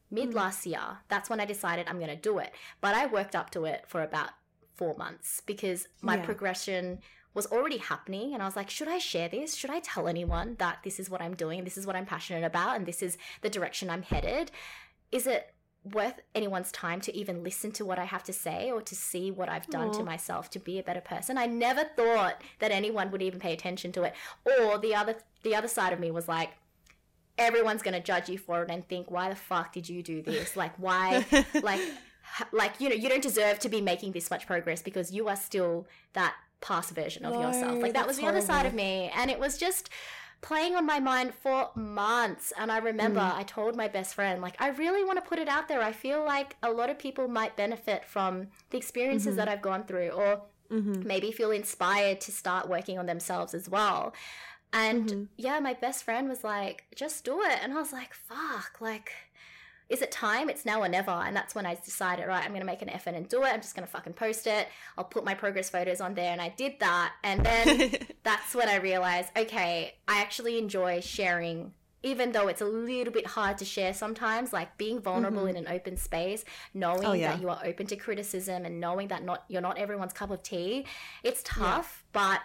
mid 0.09 0.29
mm-hmm. 0.29 0.37
last 0.37 0.65
year. 0.65 0.99
That's 1.07 1.29
when 1.29 1.39
I 1.39 1.45
decided 1.45 1.87
I'm 1.87 1.97
going 1.97 2.09
to 2.09 2.15
do 2.15 2.39
it. 2.39 2.51
But 2.81 2.95
I 2.95 3.05
worked 3.05 3.35
up 3.35 3.49
to 3.51 3.65
it 3.65 3.85
for 3.87 4.01
about 4.01 4.29
four 4.75 4.95
months 4.95 5.41
because 5.45 5.87
my 6.01 6.15
yeah. 6.15 6.25
progression 6.25 6.99
was 7.33 7.47
already 7.47 7.77
happening 7.77 8.33
and 8.33 8.43
I 8.43 8.45
was 8.45 8.55
like, 8.55 8.69
should 8.69 8.87
I 8.87 8.99
share 8.99 9.27
this? 9.27 9.55
Should 9.55 9.71
I 9.71 9.79
tell 9.79 10.07
anyone 10.07 10.55
that 10.59 10.79
this 10.83 10.99
is 10.99 11.09
what 11.09 11.21
I'm 11.21 11.35
doing, 11.35 11.63
this 11.63 11.77
is 11.77 11.87
what 11.87 11.95
I'm 11.95 12.05
passionate 12.05 12.43
about, 12.43 12.75
and 12.75 12.85
this 12.85 13.01
is 13.01 13.17
the 13.41 13.49
direction 13.49 13.89
I'm 13.89 14.03
headed? 14.03 14.51
Is 15.11 15.25
it 15.25 15.53
worth 15.83 16.21
anyone's 16.33 16.71
time 16.71 17.01
to 17.01 17.15
even 17.15 17.43
listen 17.43 17.71
to 17.73 17.85
what 17.85 17.99
I 17.99 18.05
have 18.05 18.23
to 18.23 18.33
say 18.33 18.71
or 18.71 18.81
to 18.81 18.95
see 18.95 19.31
what 19.31 19.49
I've 19.49 19.67
done 19.67 19.89
Aww. 19.89 19.97
to 19.97 20.03
myself 20.03 20.49
to 20.51 20.59
be 20.59 20.79
a 20.79 20.83
better 20.83 21.01
person? 21.01 21.37
I 21.37 21.47
never 21.47 21.83
thought 21.83 22.41
that 22.59 22.71
anyone 22.71 23.11
would 23.11 23.21
even 23.21 23.39
pay 23.39 23.53
attention 23.53 23.91
to 23.93 24.03
it. 24.03 24.13
Or 24.45 24.77
the 24.77 24.95
other 24.95 25.15
the 25.41 25.55
other 25.55 25.67
side 25.67 25.91
of 25.91 25.99
me 25.99 26.11
was 26.11 26.27
like, 26.27 26.51
everyone's 27.37 27.81
going 27.81 27.95
to 27.95 27.99
judge 27.99 28.29
you 28.29 28.37
for 28.37 28.63
it 28.63 28.69
and 28.69 28.87
think, 28.87 29.09
why 29.09 29.29
the 29.29 29.35
fuck 29.35 29.73
did 29.73 29.89
you 29.89 30.03
do 30.03 30.21
this? 30.21 30.55
Like, 30.55 30.73
why? 30.77 31.25
like, 31.61 31.81
like 32.51 32.79
you 32.79 32.89
know 32.89 32.95
you 32.95 33.09
don't 33.09 33.21
deserve 33.21 33.59
to 33.59 33.69
be 33.69 33.81
making 33.81 34.11
this 34.11 34.29
much 34.29 34.47
progress 34.47 34.81
because 34.81 35.11
you 35.11 35.27
are 35.27 35.35
still 35.35 35.87
that 36.13 36.35
past 36.61 36.91
version 36.91 37.25
of 37.25 37.33
no, 37.33 37.41
yourself 37.41 37.81
like 37.81 37.93
that 37.93 38.07
was 38.07 38.17
the 38.17 38.23
horrible. 38.23 38.39
other 38.39 38.47
side 38.47 38.65
of 38.65 38.73
me 38.73 39.11
and 39.15 39.29
it 39.29 39.39
was 39.39 39.57
just 39.57 39.89
playing 40.41 40.75
on 40.75 40.85
my 40.85 40.99
mind 40.99 41.33
for 41.33 41.69
months 41.75 42.51
and 42.57 42.71
i 42.71 42.77
remember 42.77 43.19
mm. 43.19 43.35
i 43.35 43.43
told 43.43 43.75
my 43.75 43.87
best 43.87 44.15
friend 44.15 44.41
like 44.41 44.55
i 44.59 44.69
really 44.69 45.03
want 45.03 45.17
to 45.21 45.29
put 45.29 45.39
it 45.39 45.47
out 45.47 45.67
there 45.67 45.81
i 45.81 45.91
feel 45.91 46.23
like 46.23 46.55
a 46.63 46.71
lot 46.71 46.89
of 46.89 46.97
people 46.97 47.27
might 47.27 47.55
benefit 47.55 48.05
from 48.05 48.47
the 48.69 48.77
experiences 48.77 49.29
mm-hmm. 49.29 49.37
that 49.37 49.47
i've 49.49 49.61
gone 49.61 49.83
through 49.83 50.09
or 50.09 50.41
mm-hmm. 50.71 51.05
maybe 51.05 51.31
feel 51.31 51.51
inspired 51.51 52.19
to 52.21 52.31
start 52.31 52.69
working 52.69 52.97
on 52.97 53.05
themselves 53.05 53.53
as 53.53 53.69
well 53.69 54.13
and 54.73 55.09
mm-hmm. 55.09 55.23
yeah 55.37 55.59
my 55.59 55.73
best 55.73 56.03
friend 56.03 56.27
was 56.27 56.43
like 56.43 56.83
just 56.95 57.23
do 57.23 57.41
it 57.41 57.59
and 57.61 57.73
i 57.73 57.75
was 57.75 57.93
like 57.93 58.13
fuck 58.13 58.77
like 58.79 59.11
is 59.89 60.01
it 60.01 60.11
time? 60.11 60.49
It's 60.49 60.65
now 60.65 60.81
or 60.81 60.89
never. 60.89 61.11
And 61.11 61.35
that's 61.35 61.53
when 61.53 61.65
I 61.65 61.75
decided, 61.75 62.27
right, 62.27 62.43
I'm 62.43 62.49
going 62.49 62.61
to 62.61 62.65
make 62.65 62.81
an 62.81 62.89
effort 62.89 63.13
and 63.13 63.27
do 63.27 63.43
it. 63.43 63.49
I'm 63.53 63.61
just 63.61 63.75
going 63.75 63.85
to 63.85 63.91
fucking 63.91 64.13
post 64.13 64.47
it. 64.47 64.67
I'll 64.97 65.03
put 65.03 65.25
my 65.25 65.33
progress 65.33 65.69
photos 65.69 66.01
on 66.01 66.15
there. 66.15 66.31
And 66.31 66.41
I 66.41 66.49
did 66.49 66.79
that. 66.79 67.13
And 67.23 67.45
then 67.45 67.95
that's 68.23 68.55
when 68.55 68.69
I 68.69 68.77
realized, 68.77 69.29
okay, 69.37 69.95
I 70.07 70.21
actually 70.21 70.57
enjoy 70.57 71.01
sharing 71.01 71.73
even 72.05 72.33
though 72.33 72.49
it's 72.49 72.61
a 72.61 72.65
little 72.65 73.13
bit 73.13 73.25
hard 73.25 73.57
to 73.57 73.65
share 73.65 73.93
sometimes, 73.93 74.51
like 74.51 74.77
being 74.77 74.99
vulnerable 74.99 75.43
mm-hmm. 75.43 75.55
in 75.55 75.65
an 75.65 75.67
open 75.69 75.95
space, 75.95 76.43
knowing 76.73 77.05
oh, 77.05 77.13
yeah. 77.13 77.31
that 77.31 77.41
you 77.41 77.47
are 77.47 77.61
open 77.63 77.87
to 77.87 77.95
criticism 77.95 78.65
and 78.65 78.79
knowing 78.79 79.07
that 79.07 79.23
not 79.23 79.45
you're 79.47 79.61
not 79.61 79.77
everyone's 79.77 80.11
cup 80.11 80.29
of 80.29 80.43
tea, 80.43 80.85
it's 81.23 81.41
tough. 81.43 82.03
Yeah. 82.03 82.09
But 82.11 82.41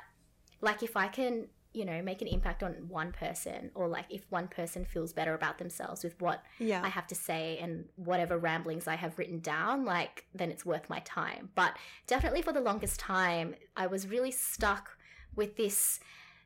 like 0.61 0.83
if 0.85 0.97
I 0.97 1.09
can 1.09 1.49
you 1.79 1.85
know 1.85 2.03
make 2.03 2.21
an 2.21 2.27
impact 2.27 2.65
on 2.65 2.73
one 2.89 3.13
person 3.13 3.71
or 3.77 3.87
like 3.87 4.07
if 4.11 4.23
one 4.31 4.49
person 4.49 4.85
feels 4.85 5.13
better 5.13 5.35
about 5.35 5.59
themselves 5.59 6.03
with 6.03 6.21
what 6.21 6.43
yeah. 6.59 6.83
i 6.83 6.89
have 6.89 7.07
to 7.07 7.15
say 7.15 7.57
and 7.63 7.85
whatever 7.95 8.37
ramblings 8.37 8.89
i 8.89 8.97
have 8.97 9.17
written 9.17 9.39
down 9.39 9.85
like 9.85 10.25
then 10.35 10.51
it's 10.51 10.67
worth 10.67 10.91
my 10.91 10.99
time 11.01 11.49
but 11.55 11.77
definitely 12.09 12.43
for 12.43 12.53
the 12.53 12.61
longest 12.61 12.99
time 12.99 13.55
i 13.77 13.87
was 13.87 14.09
really 14.09 14.33
stuck 14.33 14.99
with 15.37 15.57
this 15.57 16.01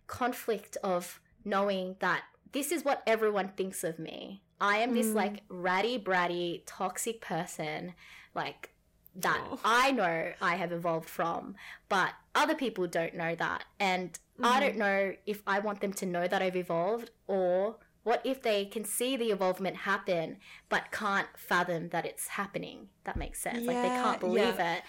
conflict 0.07 0.77
of 0.85 1.19
knowing 1.47 1.97
that 2.01 2.25
this 2.53 2.71
is 2.71 2.85
what 2.85 3.03
everyone 3.07 3.49
thinks 3.57 3.83
of 3.83 3.99
me 3.99 4.43
i 4.61 4.77
am 4.77 4.91
mm. 4.91 4.95
this 4.95 5.15
like 5.15 5.41
ratty 5.49 5.99
bratty 5.99 6.63
toxic 6.67 7.23
person 7.23 7.95
like 8.35 8.69
that 9.15 9.43
oh. 9.51 9.59
I 9.65 9.93
know 9.93 10.33
I 10.41 10.55
have 10.57 10.73
evolved 10.73 11.09
from, 11.09 11.55
but 11.91 12.15
other 12.35 12.55
people 12.55 12.87
don't 12.87 13.15
know 13.15 13.35
that. 13.35 13.65
And 13.79 14.19
mm-hmm. 14.35 14.45
I 14.45 14.61
don't 14.61 14.77
know 14.77 15.15
if 15.27 15.43
I 15.47 15.59
want 15.59 15.81
them 15.81 15.93
to 15.95 16.07
know 16.07 16.27
that 16.27 16.43
I've 16.43 16.57
evolved 16.57 17.11
or 17.27 17.77
what 18.05 18.21
if 18.25 18.43
they 18.43 18.65
can 18.65 18.85
see 18.85 19.17
the 19.17 19.31
evolvement 19.31 19.77
happen 19.77 20.39
but 20.69 20.91
can't 20.91 21.29
fathom 21.37 21.91
that 21.91 22.05
it's 22.05 22.29
happening? 22.29 22.89
That 23.05 23.17
makes 23.17 23.41
sense. 23.41 23.61
Yeah, 23.63 23.73
like 23.73 23.83
they 23.83 23.89
can't 23.89 24.21
believe 24.21 24.57
yeah. 24.59 24.77
it. 24.77 24.83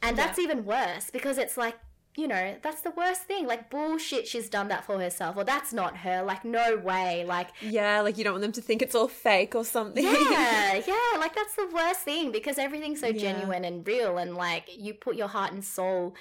And 0.00 0.16
yeah. 0.16 0.26
that's 0.26 0.38
even 0.38 0.64
worse 0.64 1.10
because 1.10 1.38
it's 1.38 1.56
like 1.56 1.76
you 2.16 2.28
know, 2.28 2.56
that's 2.60 2.82
the 2.82 2.90
worst 2.90 3.22
thing. 3.22 3.46
Like, 3.46 3.70
bullshit, 3.70 4.28
she's 4.28 4.50
done 4.50 4.68
that 4.68 4.84
for 4.84 4.98
herself. 4.98 5.36
Or 5.36 5.44
that's 5.44 5.72
not 5.72 5.96
her. 5.98 6.22
Like, 6.22 6.44
no 6.44 6.76
way. 6.76 7.24
Like, 7.26 7.48
yeah, 7.62 8.02
like 8.02 8.18
you 8.18 8.24
don't 8.24 8.34
want 8.34 8.42
them 8.42 8.52
to 8.52 8.60
think 8.60 8.82
it's 8.82 8.94
all 8.94 9.08
fake 9.08 9.54
or 9.54 9.64
something. 9.64 10.04
Yeah, 10.04 10.74
yeah. 10.86 11.18
Like, 11.18 11.34
that's 11.34 11.56
the 11.56 11.70
worst 11.72 12.00
thing 12.00 12.30
because 12.30 12.58
everything's 12.58 13.00
so 13.00 13.12
genuine 13.12 13.64
and 13.64 13.86
real. 13.86 14.18
And 14.18 14.36
like, 14.36 14.68
you 14.76 14.92
put 14.92 15.16
your 15.16 15.28
heart 15.28 15.52
and 15.52 15.64
soul, 15.64 16.14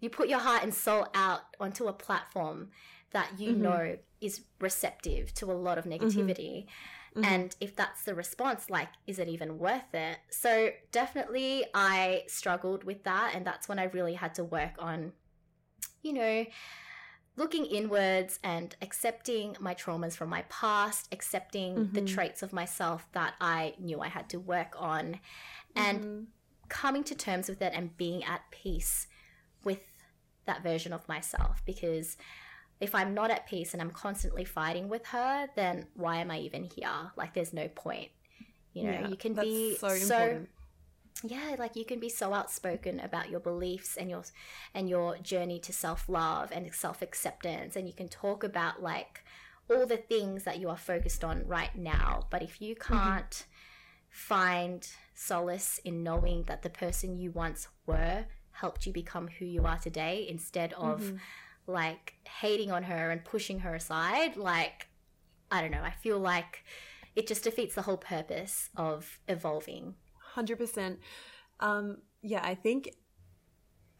you 0.00 0.10
put 0.10 0.28
your 0.28 0.38
heart 0.38 0.62
and 0.62 0.74
soul 0.74 1.06
out 1.14 1.40
onto 1.58 1.86
a 1.86 1.92
platform 1.92 2.70
that 3.12 3.30
you 3.38 3.52
mm-hmm. 3.52 3.62
know 3.62 3.96
is 4.20 4.42
receptive 4.60 5.32
to 5.34 5.50
a 5.50 5.54
lot 5.54 5.78
of 5.78 5.84
mm-hmm. 5.84 6.04
negativity. 6.04 6.66
Mm-hmm. 7.14 7.24
And 7.24 7.56
if 7.60 7.74
that's 7.74 8.04
the 8.04 8.14
response, 8.14 8.68
like, 8.68 8.88
is 9.06 9.18
it 9.18 9.28
even 9.28 9.58
worth 9.58 9.94
it? 9.94 10.18
So, 10.28 10.70
definitely, 10.92 11.64
I 11.72 12.24
struggled 12.26 12.84
with 12.84 13.04
that. 13.04 13.32
And 13.34 13.46
that's 13.46 13.70
when 13.70 13.78
I 13.78 13.84
really 13.84 14.14
had 14.14 14.34
to 14.34 14.44
work 14.44 14.74
on 14.78 15.12
you 16.06 16.12
know, 16.12 16.46
looking 17.36 17.66
inwards 17.66 18.38
and 18.42 18.74
accepting 18.80 19.56
my 19.60 19.74
traumas 19.74 20.16
from 20.16 20.30
my 20.30 20.42
past, 20.48 21.08
accepting 21.12 21.74
mm-hmm. 21.74 21.92
the 21.92 22.02
traits 22.02 22.42
of 22.42 22.52
myself 22.52 23.08
that 23.12 23.34
I 23.40 23.74
knew 23.78 24.00
I 24.00 24.08
had 24.08 24.30
to 24.30 24.40
work 24.40 24.74
on, 24.78 25.20
and 25.74 26.00
mm-hmm. 26.00 26.24
coming 26.68 27.04
to 27.04 27.14
terms 27.14 27.48
with 27.48 27.60
it 27.60 27.72
and 27.74 27.96
being 27.96 28.24
at 28.24 28.42
peace 28.50 29.08
with 29.66 29.82
that 30.46 30.62
version 30.62 30.94
of 30.94 31.06
myself. 31.08 31.62
Because 31.66 32.16
if 32.80 32.94
I'm 32.94 33.12
not 33.12 33.30
at 33.30 33.46
peace 33.46 33.74
and 33.74 33.82
I'm 33.82 33.90
constantly 33.90 34.44
fighting 34.44 34.88
with 34.88 35.04
her, 35.08 35.48
then 35.54 35.86
why 35.94 36.16
am 36.16 36.30
I 36.30 36.38
even 36.38 36.64
here? 36.64 37.12
Like, 37.16 37.34
there's 37.34 37.52
no 37.52 37.68
point. 37.68 38.10
You 38.72 38.84
know, 38.84 38.92
yeah, 38.92 39.08
you 39.08 39.16
can 39.16 39.34
be 39.34 39.76
so, 39.76 39.96
so 39.96 40.46
yeah 41.24 41.56
like 41.58 41.76
you 41.76 41.84
can 41.84 41.98
be 41.98 42.08
so 42.08 42.34
outspoken 42.34 43.00
about 43.00 43.30
your 43.30 43.40
beliefs 43.40 43.96
and 43.96 44.10
your 44.10 44.22
and 44.74 44.88
your 44.88 45.16
journey 45.18 45.58
to 45.58 45.72
self-love 45.72 46.50
and 46.52 46.72
self-acceptance 46.74 47.76
and 47.76 47.86
you 47.86 47.94
can 47.94 48.08
talk 48.08 48.44
about 48.44 48.82
like 48.82 49.24
all 49.70 49.86
the 49.86 49.96
things 49.96 50.44
that 50.44 50.60
you 50.60 50.68
are 50.68 50.76
focused 50.76 51.24
on 51.24 51.46
right 51.46 51.74
now 51.74 52.20
but 52.30 52.42
if 52.42 52.60
you 52.60 52.74
mm-hmm. 52.74 52.92
can't 52.92 53.30
mm-hmm. 53.30 54.10
find 54.10 54.88
solace 55.14 55.80
in 55.84 56.02
knowing 56.02 56.42
that 56.44 56.62
the 56.62 56.70
person 56.70 57.16
you 57.16 57.30
once 57.30 57.68
were 57.86 58.26
helped 58.60 58.86
you 58.86 58.92
become 58.92 59.28
who 59.38 59.44
you 59.44 59.64
are 59.64 59.78
today 59.78 60.26
instead 60.28 60.72
of 60.74 61.00
mm-hmm. 61.00 61.16
like 61.66 62.14
hating 62.40 62.70
on 62.70 62.82
her 62.82 63.10
and 63.10 63.24
pushing 63.24 63.60
her 63.60 63.74
aside 63.74 64.36
like 64.36 64.86
i 65.50 65.60
don't 65.60 65.70
know 65.70 65.82
i 65.82 65.90
feel 65.90 66.18
like 66.18 66.64
it 67.14 67.26
just 67.26 67.44
defeats 67.44 67.74
the 67.74 67.82
whole 67.82 67.96
purpose 67.96 68.68
of 68.76 69.18
evolving 69.26 69.94
100%. 70.36 70.98
Um, 71.60 71.98
yeah, 72.22 72.40
I 72.42 72.54
think 72.54 72.94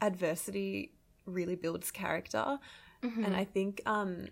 adversity 0.01 0.93
really 1.25 1.57
builds 1.57 1.91
character. 1.91 2.59
Mm-hmm. 3.03 3.25
And 3.25 3.37
I 3.37 3.45
think, 3.45 3.81
um, 3.87 4.27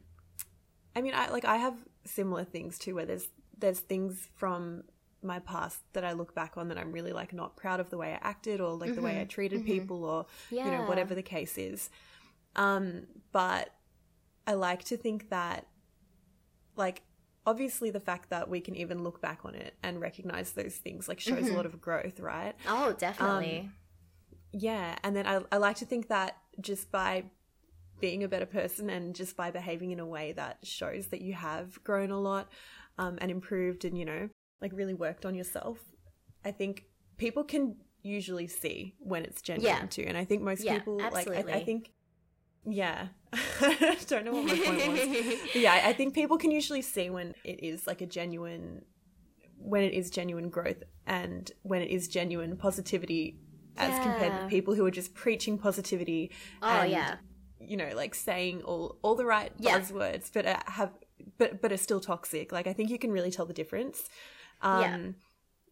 I 0.95 1.01
mean, 1.01 1.15
I 1.15 1.31
like 1.31 1.45
I 1.45 1.57
have 1.57 1.75
similar 2.05 2.45
things 2.45 2.79
too, 2.79 2.95
where 2.95 3.07
there's 3.07 3.29
there's 3.59 3.81
things 3.81 4.29
from 4.37 4.85
my 5.25 5.39
past 5.39 5.81
that 5.93 6.05
I 6.05 6.13
look 6.13 6.35
back 6.35 6.57
on 6.57 6.69
that 6.69 6.79
I'm 6.79 6.93
really 6.93 7.13
like 7.13 7.33
not 7.33 7.57
proud 7.57 7.81
of 7.81 7.91
the 7.91 7.97
way 7.97 8.13
I 8.13 8.19
acted 8.29 8.61
or 8.61 8.73
like 8.73 8.91
mm-hmm. 8.91 8.97
the 8.97 9.03
way 9.03 9.13
I 9.13 9.21
mm-hmm. 9.21 9.29
treated 9.29 9.61
mm-hmm. 9.61 9.73
people 9.73 10.05
or 10.05 10.27
yeah. 10.51 10.65
you 10.65 10.71
know 10.71 10.85
whatever 10.85 11.15
the 11.15 11.23
case 11.23 11.59
is. 11.59 11.91
Um, 12.57 13.07
but 13.33 13.71
I 14.47 14.55
like 14.55 14.85
to 14.85 14.97
think 14.97 15.31
that 15.31 15.67
like 16.77 17.03
obviously 17.47 17.91
the 17.91 18.01
fact 18.01 18.31
that 18.31 18.49
we 18.49 18.61
can 18.61 18.75
even 18.75 19.03
look 19.03 19.21
back 19.21 19.41
on 19.45 19.55
it 19.55 19.75
and 19.83 20.01
recognize 20.01 20.53
those 20.53 20.75
things 20.75 21.09
like 21.09 21.21
shows 21.21 21.45
mm-hmm. 21.45 21.53
a 21.53 21.57
lot 21.57 21.67
of 21.67 21.81
growth 21.81 22.19
right 22.21 22.55
oh 22.67 22.93
definitely 22.93 23.61
um, 23.61 23.73
yeah 24.53 24.97
and 25.03 25.15
then 25.15 25.27
I, 25.27 25.41
I 25.53 25.59
like 25.59 25.77
to 25.77 25.85
think 25.85 26.09
that 26.09 26.37
just 26.61 26.91
by 26.91 27.25
being 28.01 28.25
a 28.25 28.29
better 28.29 28.47
person 28.47 28.91
and 28.91 29.15
just 29.15 29.37
by 29.37 29.51
behaving 29.51 29.91
in 29.91 30.01
a 30.01 30.07
way 30.07 30.33
that 30.33 30.59
shows 30.63 31.09
that 31.09 31.21
you 31.21 31.33
have 31.35 31.83
grown 31.85 32.11
a 32.11 32.21
lot 32.21 32.49
um, 32.99 33.19
and 33.21 33.31
improved 33.31 33.85
and 33.85 33.99
you 33.99 34.05
know 34.05 34.29
like 34.65 34.73
really 34.75 34.95
worked 34.95 35.25
on 35.25 35.35
yourself 35.35 35.79
i 36.45 36.51
think 36.51 36.85
people 37.19 37.45
can 37.45 37.77
usually 38.03 38.49
see 38.49 38.95
when 38.99 39.25
it's 39.25 39.41
genuine 39.43 39.77
yeah. 39.83 39.87
too 39.87 40.05
and 40.07 40.17
i 40.17 40.25
think 40.25 40.43
most 40.43 40.65
yeah, 40.65 40.79
people 40.79 41.01
absolutely. 41.01 41.37
like 41.37 41.55
I, 41.55 41.59
I 41.59 41.65
think 41.65 41.93
yeah 42.67 43.09
I 43.61 43.99
don't 44.07 44.25
know 44.25 44.33
what 44.33 44.47
my 44.47 44.57
point 44.57 44.89
was. 44.89 45.01
But 45.53 45.63
yeah, 45.63 45.83
I 45.85 45.93
think 45.93 46.15
people 46.15 46.39
can 46.39 46.51
usually 46.51 46.83
see 46.83 47.11
when 47.11 47.35
it 47.45 47.63
is 47.63 47.87
like 47.87 48.01
a 48.01 48.07
genuine, 48.07 48.85
when 49.59 49.83
it 49.83 49.93
is 49.93 50.11
genuine 50.11 50.49
growth 50.49 50.83
and 51.07 51.51
when 51.63 51.83
it 51.83 51.91
is 51.91 52.09
genuine 52.09 52.57
positivity 52.57 53.39
as 53.77 53.91
yeah. 53.91 54.03
compared 54.03 54.41
to 54.41 54.47
people 54.49 54.75
who 54.75 54.85
are 54.87 54.91
just 54.91 55.15
preaching 55.15 55.59
positivity. 55.59 56.31
Oh 56.63 56.69
and, 56.69 56.91
yeah. 56.91 57.17
You 57.61 57.77
know, 57.77 57.91
like 57.95 58.15
saying 58.15 58.63
all 58.63 58.99
all 59.03 59.15
the 59.15 59.25
right 59.25 59.57
buzzwords, 59.59 60.31
but 60.33 60.47
uh, 60.47 60.59
have 60.67 60.93
but 61.39 61.63
but 61.63 61.73
are 61.73 61.79
still 61.79 62.01
toxic. 62.01 62.53
Like 62.53 62.67
I 62.67 62.73
think 62.73 62.91
you 62.91 62.99
can 62.99 63.11
really 63.11 63.31
tell 63.31 63.47
the 63.47 63.55
difference. 63.55 64.05
Um, 64.65 64.83
yeah. 64.83 64.99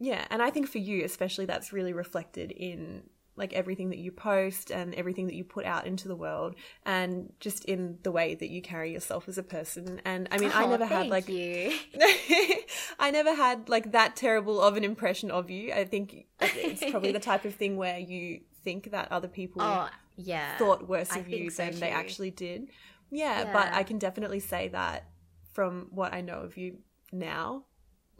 Yeah, 0.02 0.24
and 0.30 0.42
I 0.42 0.50
think 0.50 0.66
for 0.68 0.78
you 0.78 1.04
especially, 1.04 1.46
that's 1.46 1.72
really 1.72 1.92
reflected 1.92 2.50
in 2.50 3.04
like 3.36 3.52
everything 3.54 3.90
that 3.90 3.98
you 3.98 4.10
post 4.10 4.70
and 4.70 4.94
everything 4.94 5.26
that 5.26 5.34
you 5.34 5.44
put 5.44 5.64
out 5.64 5.86
into 5.86 6.06
the 6.06 6.16
world 6.16 6.54
and 6.84 7.32
just 7.40 7.64
in 7.64 7.98
the 8.02 8.10
way 8.10 8.34
that 8.34 8.50
you 8.50 8.60
carry 8.60 8.92
yourself 8.92 9.28
as 9.28 9.38
a 9.38 9.42
person. 9.42 10.00
And 10.04 10.28
i 10.30 10.38
mean 10.38 10.50
oh, 10.52 10.58
i 10.58 10.66
never 10.66 10.84
had 10.84 11.06
like 11.06 11.28
you. 11.28 11.72
I 12.98 13.10
never 13.10 13.34
had 13.34 13.68
like 13.68 13.92
that 13.92 14.16
terrible 14.16 14.60
of 14.60 14.76
an 14.76 14.84
impression 14.84 15.30
of 15.30 15.50
you. 15.50 15.72
I 15.72 15.84
think 15.84 16.26
it's 16.40 16.90
probably 16.90 17.12
the 17.12 17.20
type 17.20 17.44
of 17.44 17.54
thing 17.54 17.76
where 17.76 17.98
you 17.98 18.40
think 18.64 18.90
that 18.90 19.10
other 19.10 19.28
people 19.28 19.62
oh, 19.64 19.88
yeah. 20.16 20.58
thought 20.58 20.88
worse 20.88 21.14
of 21.16 21.28
you 21.28 21.48
so 21.48 21.64
than 21.64 21.74
too. 21.74 21.78
they 21.80 21.90
actually 21.90 22.30
did. 22.30 22.68
Yeah, 23.10 23.42
yeah. 23.42 23.52
But 23.52 23.72
i 23.72 23.82
can 23.82 23.98
definitely 23.98 24.40
say 24.40 24.68
that 24.68 25.04
from 25.52 25.88
what 25.90 26.14
i 26.14 26.22
know 26.22 26.40
of 26.40 26.56
you 26.56 26.78
now 27.12 27.64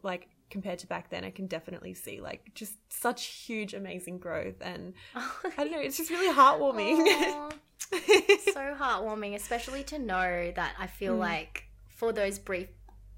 like 0.03 0.29
compared 0.53 0.79
to 0.81 0.87
back 0.87 1.09
then, 1.09 1.25
I 1.25 1.31
can 1.31 1.47
definitely 1.47 1.95
see 1.95 2.21
like 2.21 2.53
just 2.55 2.75
such 2.93 3.25
huge, 3.25 3.73
amazing 3.75 4.19
growth. 4.19 4.61
And 4.61 4.93
I 5.17 5.25
don't 5.57 5.73
know, 5.73 5.81
it's 5.81 5.97
just 5.97 6.11
really 6.11 6.33
heartwarming. 6.33 7.53
so 8.53 8.75
heartwarming, 8.79 9.35
especially 9.35 9.83
to 9.85 9.99
know 9.99 10.53
that 10.55 10.75
I 10.79 10.87
feel 10.87 11.17
mm. 11.17 11.21
like 11.21 11.65
for 11.89 12.13
those 12.13 12.39
brief 12.39 12.69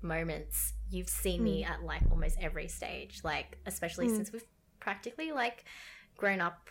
moments, 0.01 0.73
you've 0.89 1.09
seen 1.09 1.41
mm. 1.41 1.45
me 1.45 1.65
at 1.65 1.83
like 1.83 2.03
almost 2.11 2.39
every 2.41 2.69
stage, 2.69 3.21
like, 3.25 3.59
especially 3.67 4.07
mm. 4.07 4.17
since 4.17 4.33
we've 4.33 4.45
practically 4.81 5.33
like 5.33 5.65
grown 6.17 6.41
up 6.41 6.71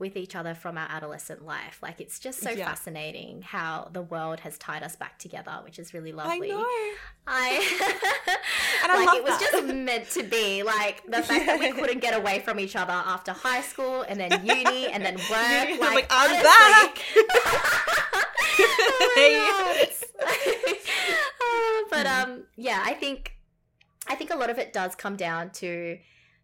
with 0.00 0.16
each 0.16 0.34
other 0.34 0.54
from 0.54 0.78
our 0.78 0.88
adolescent 0.88 1.44
life. 1.44 1.78
Like 1.82 2.00
it's 2.00 2.18
just 2.18 2.40
so 2.40 2.50
yeah. 2.50 2.66
fascinating 2.66 3.42
how 3.42 3.90
the 3.92 4.00
world 4.02 4.40
has 4.40 4.56
tied 4.58 4.82
us 4.82 4.96
back 4.96 5.18
together, 5.18 5.60
which 5.62 5.78
is 5.78 5.92
really 5.92 6.10
lovely. 6.10 6.50
I 6.50 6.54
know. 6.56 6.66
I 7.26 8.38
and 8.82 8.90
I 8.92 8.96
like 8.96 9.06
love 9.06 9.16
it 9.16 9.24
was 9.24 9.38
that. 9.38 9.50
just 9.52 9.66
meant 9.66 10.10
to 10.10 10.22
be. 10.22 10.62
Like 10.62 11.04
the 11.04 11.22
fact 11.22 11.46
yeah. 11.46 11.56
that 11.56 11.60
we 11.60 11.70
couldn't 11.72 12.00
get 12.00 12.18
away 12.18 12.40
from 12.40 12.58
each 12.58 12.74
other 12.74 12.92
after 12.92 13.32
high 13.32 13.60
school 13.60 14.02
and 14.02 14.18
then 14.18 14.32
uni 14.44 14.86
and 14.86 15.04
then 15.04 15.16
work. 15.16 15.28
like, 15.30 15.80
like 15.80 16.06
I'm 16.10 16.30
honestly, 16.30 16.44
back. 16.44 16.98
oh 21.42 21.86
but 21.90 22.06
um 22.06 22.44
yeah, 22.56 22.82
I 22.84 22.94
think 22.94 23.34
I 24.08 24.14
think 24.14 24.30
a 24.32 24.36
lot 24.36 24.48
of 24.48 24.58
it 24.58 24.72
does 24.72 24.94
come 24.94 25.16
down 25.16 25.50
to 25.50 25.98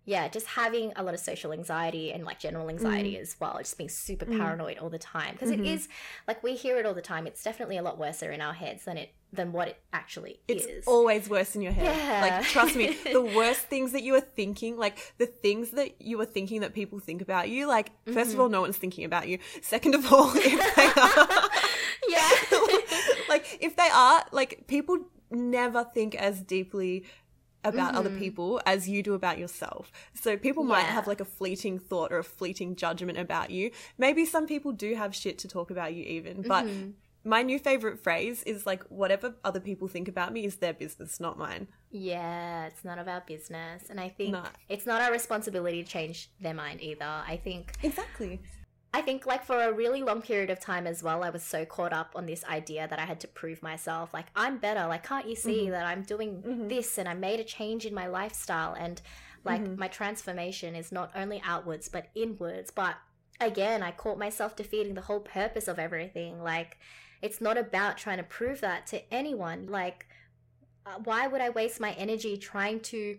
yeah, 0.06 0.28
just 0.28 0.46
having 0.46 0.92
a 0.94 1.02
lot 1.02 1.14
of 1.14 1.20
social 1.20 1.52
anxiety 1.52 2.12
and 2.12 2.24
like 2.24 2.38
general 2.38 2.70
anxiety 2.70 3.14
mm. 3.14 3.20
as 3.20 3.36
well, 3.40 3.56
just 3.58 3.76
being 3.76 3.90
super 3.90 4.24
mm. 4.24 4.38
paranoid 4.38 4.76
mm. 4.76 4.82
all 4.82 4.88
the 4.88 5.00
time. 5.00 5.32
Because 5.32 5.50
mm-hmm. 5.50 5.90
like 6.28 6.44
we 6.44 6.54
hear 6.54 6.78
it 6.78 6.86
all 6.86 6.94
the 6.94 7.02
time. 7.02 7.26
It's 7.26 7.42
definitely 7.42 7.76
a 7.76 7.82
lot 7.82 7.98
worse 7.98 8.22
in 8.22 8.40
our 8.40 8.54
heads 8.54 8.84
than 8.84 8.96
it 8.96 9.10
than 9.32 9.52
what 9.52 9.66
it 9.66 9.80
actually 9.92 10.38
it's 10.46 10.64
is. 10.64 10.70
It's 10.70 10.86
always 10.86 11.28
worse 11.28 11.56
in 11.56 11.62
your 11.62 11.72
head. 11.72 11.96
Yeah. 11.96 12.20
Like 12.22 12.44
trust 12.44 12.76
me, 12.76 12.96
the 13.12 13.20
worst 13.20 13.62
things 13.62 13.90
that 13.92 14.04
you 14.04 14.14
are 14.14 14.20
thinking, 14.20 14.78
like 14.78 15.14
the 15.18 15.26
things 15.26 15.72
that 15.72 16.00
you 16.00 16.20
are 16.20 16.24
thinking 16.24 16.60
that 16.60 16.72
people 16.72 17.00
think 17.00 17.20
about 17.20 17.48
you, 17.48 17.66
like 17.66 17.90
1st 18.06 18.14
mm-hmm. 18.14 18.30
of 18.30 18.40
all, 18.40 18.48
no 18.48 18.60
one's 18.60 18.76
thinking 18.76 19.04
about 19.04 19.26
you. 19.26 19.38
Second 19.60 19.96
of 19.96 20.12
all, 20.12 20.30
if 20.36 20.76
they 20.76 21.02
are 21.02 21.50
Yeah. 22.08 23.28
like 23.28 23.58
if 23.60 23.74
they 23.74 23.88
are, 23.92 24.24
like 24.30 24.68
people 24.68 24.98
never 25.32 25.82
think 25.82 26.14
as 26.14 26.40
deeply 26.40 27.04
about 27.66 27.90
mm-hmm. 27.90 27.98
other 27.98 28.18
people 28.18 28.60
as 28.66 28.88
you 28.88 29.02
do 29.02 29.14
about 29.14 29.38
yourself. 29.38 29.90
So 30.14 30.36
people 30.36 30.64
yeah. 30.64 30.68
might 30.68 30.86
have 30.86 31.06
like 31.06 31.20
a 31.20 31.24
fleeting 31.24 31.78
thought 31.78 32.12
or 32.12 32.18
a 32.18 32.24
fleeting 32.24 32.76
judgment 32.76 33.18
about 33.18 33.50
you. 33.50 33.70
Maybe 33.98 34.24
some 34.24 34.46
people 34.46 34.72
do 34.72 34.94
have 34.94 35.14
shit 35.14 35.38
to 35.38 35.48
talk 35.48 35.70
about 35.70 35.94
you 35.94 36.04
even, 36.04 36.42
but 36.42 36.64
mm-hmm. 36.66 36.90
my 37.24 37.42
new 37.42 37.58
favorite 37.58 37.98
phrase 37.98 38.42
is 38.44 38.66
like 38.66 38.82
whatever 38.84 39.34
other 39.44 39.60
people 39.60 39.88
think 39.88 40.08
about 40.08 40.32
me 40.32 40.44
is 40.44 40.56
their 40.56 40.74
business, 40.74 41.20
not 41.20 41.38
mine. 41.38 41.68
Yeah, 41.90 42.66
it's 42.66 42.84
none 42.84 42.98
of 42.98 43.08
our 43.08 43.22
business. 43.26 43.84
And 43.90 44.00
I 44.00 44.08
think 44.08 44.32
no. 44.32 44.44
it's 44.68 44.86
not 44.86 45.00
our 45.02 45.12
responsibility 45.12 45.82
to 45.82 45.88
change 45.88 46.30
their 46.40 46.54
mind 46.54 46.80
either. 46.80 47.04
I 47.04 47.40
think 47.42 47.72
Exactly. 47.82 48.40
I 48.96 49.02
think 49.02 49.26
like 49.26 49.44
for 49.44 49.62
a 49.62 49.70
really 49.74 50.00
long 50.00 50.22
period 50.22 50.48
of 50.48 50.58
time 50.58 50.86
as 50.86 51.02
well, 51.02 51.22
I 51.22 51.28
was 51.28 51.42
so 51.42 51.66
caught 51.66 51.92
up 51.92 52.12
on 52.14 52.24
this 52.24 52.42
idea 52.46 52.88
that 52.88 52.98
I 52.98 53.04
had 53.04 53.20
to 53.20 53.28
prove 53.28 53.62
myself. 53.62 54.14
Like 54.14 54.24
I'm 54.34 54.56
better. 54.56 54.86
Like 54.86 55.06
can't 55.06 55.28
you 55.28 55.36
see 55.36 55.64
mm-hmm. 55.64 55.72
that 55.72 55.84
I'm 55.84 56.00
doing 56.00 56.40
mm-hmm. 56.40 56.68
this 56.68 56.96
and 56.96 57.06
I 57.06 57.12
made 57.12 57.38
a 57.38 57.44
change 57.44 57.84
in 57.84 57.92
my 57.92 58.06
lifestyle 58.06 58.72
and 58.72 59.02
like 59.44 59.60
mm-hmm. 59.60 59.78
my 59.78 59.88
transformation 59.88 60.74
is 60.74 60.92
not 60.92 61.10
only 61.14 61.42
outwards 61.44 61.90
but 61.90 62.06
inwards. 62.14 62.70
But 62.70 62.94
again, 63.38 63.82
I 63.82 63.90
caught 63.90 64.16
myself 64.18 64.56
defeating 64.56 64.94
the 64.94 65.02
whole 65.02 65.20
purpose 65.20 65.68
of 65.68 65.78
everything. 65.78 66.42
Like 66.42 66.78
it's 67.20 67.42
not 67.42 67.58
about 67.58 67.98
trying 67.98 68.16
to 68.16 68.24
prove 68.24 68.62
that 68.62 68.86
to 68.86 69.12
anyone. 69.12 69.66
Like 69.66 70.06
uh, 70.86 71.00
why 71.04 71.26
would 71.26 71.42
I 71.42 71.50
waste 71.50 71.80
my 71.80 71.92
energy 71.92 72.38
trying 72.38 72.80
to 72.80 73.18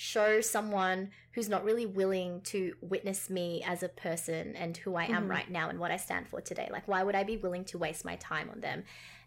show 0.00 0.40
someone 0.40 1.10
who's 1.32 1.48
not 1.48 1.64
really 1.64 1.84
willing 1.84 2.40
to 2.42 2.72
witness 2.80 3.28
me 3.28 3.64
as 3.66 3.82
a 3.82 3.88
person 3.88 4.54
and 4.54 4.76
who 4.76 4.94
I 4.94 5.06
am 5.06 5.22
mm-hmm. 5.22 5.30
right 5.32 5.50
now 5.50 5.70
and 5.70 5.80
what 5.80 5.90
I 5.90 5.96
stand 5.96 6.28
for 6.28 6.40
today. 6.40 6.68
Like, 6.70 6.86
why 6.86 7.02
would 7.02 7.16
I 7.16 7.24
be 7.24 7.36
willing 7.36 7.64
to 7.64 7.78
waste 7.78 8.04
my 8.04 8.14
time 8.14 8.48
on 8.48 8.60
them 8.60 8.84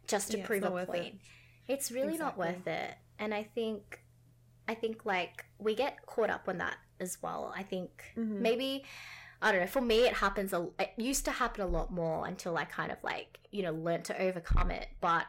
just 0.07 0.31
to 0.31 0.37
yeah, 0.37 0.45
prove 0.45 0.63
a 0.63 0.69
point? 0.85 1.15
It. 1.67 1.73
It's 1.73 1.91
really 1.91 2.13
exactly. 2.13 2.47
not 2.47 2.55
worth 2.55 2.67
it. 2.67 2.95
And 3.19 3.33
I 3.33 3.43
think, 3.43 3.99
I 4.65 4.73
think 4.73 5.05
like 5.05 5.43
we 5.59 5.75
get 5.75 6.05
caught 6.05 6.29
up 6.29 6.47
on 6.47 6.59
that 6.59 6.77
as 7.01 7.17
well. 7.21 7.53
I 7.53 7.63
think 7.63 8.05
mm-hmm. 8.17 8.41
maybe. 8.41 8.85
I 9.41 9.51
don't 9.51 9.59
know. 9.59 9.67
For 9.67 9.81
me, 9.81 10.05
it 10.05 10.13
happens. 10.13 10.53
A, 10.53 10.69
it 10.79 10.91
used 10.95 11.25
to 11.25 11.31
happen 11.31 11.63
a 11.63 11.67
lot 11.67 11.91
more 11.91 12.27
until 12.27 12.57
I 12.57 12.63
kind 12.63 12.91
of 12.91 12.97
like 13.03 13.39
you 13.51 13.63
know 13.63 13.73
learned 13.73 14.05
to 14.05 14.21
overcome 14.21 14.71
it. 14.71 14.87
But 15.01 15.25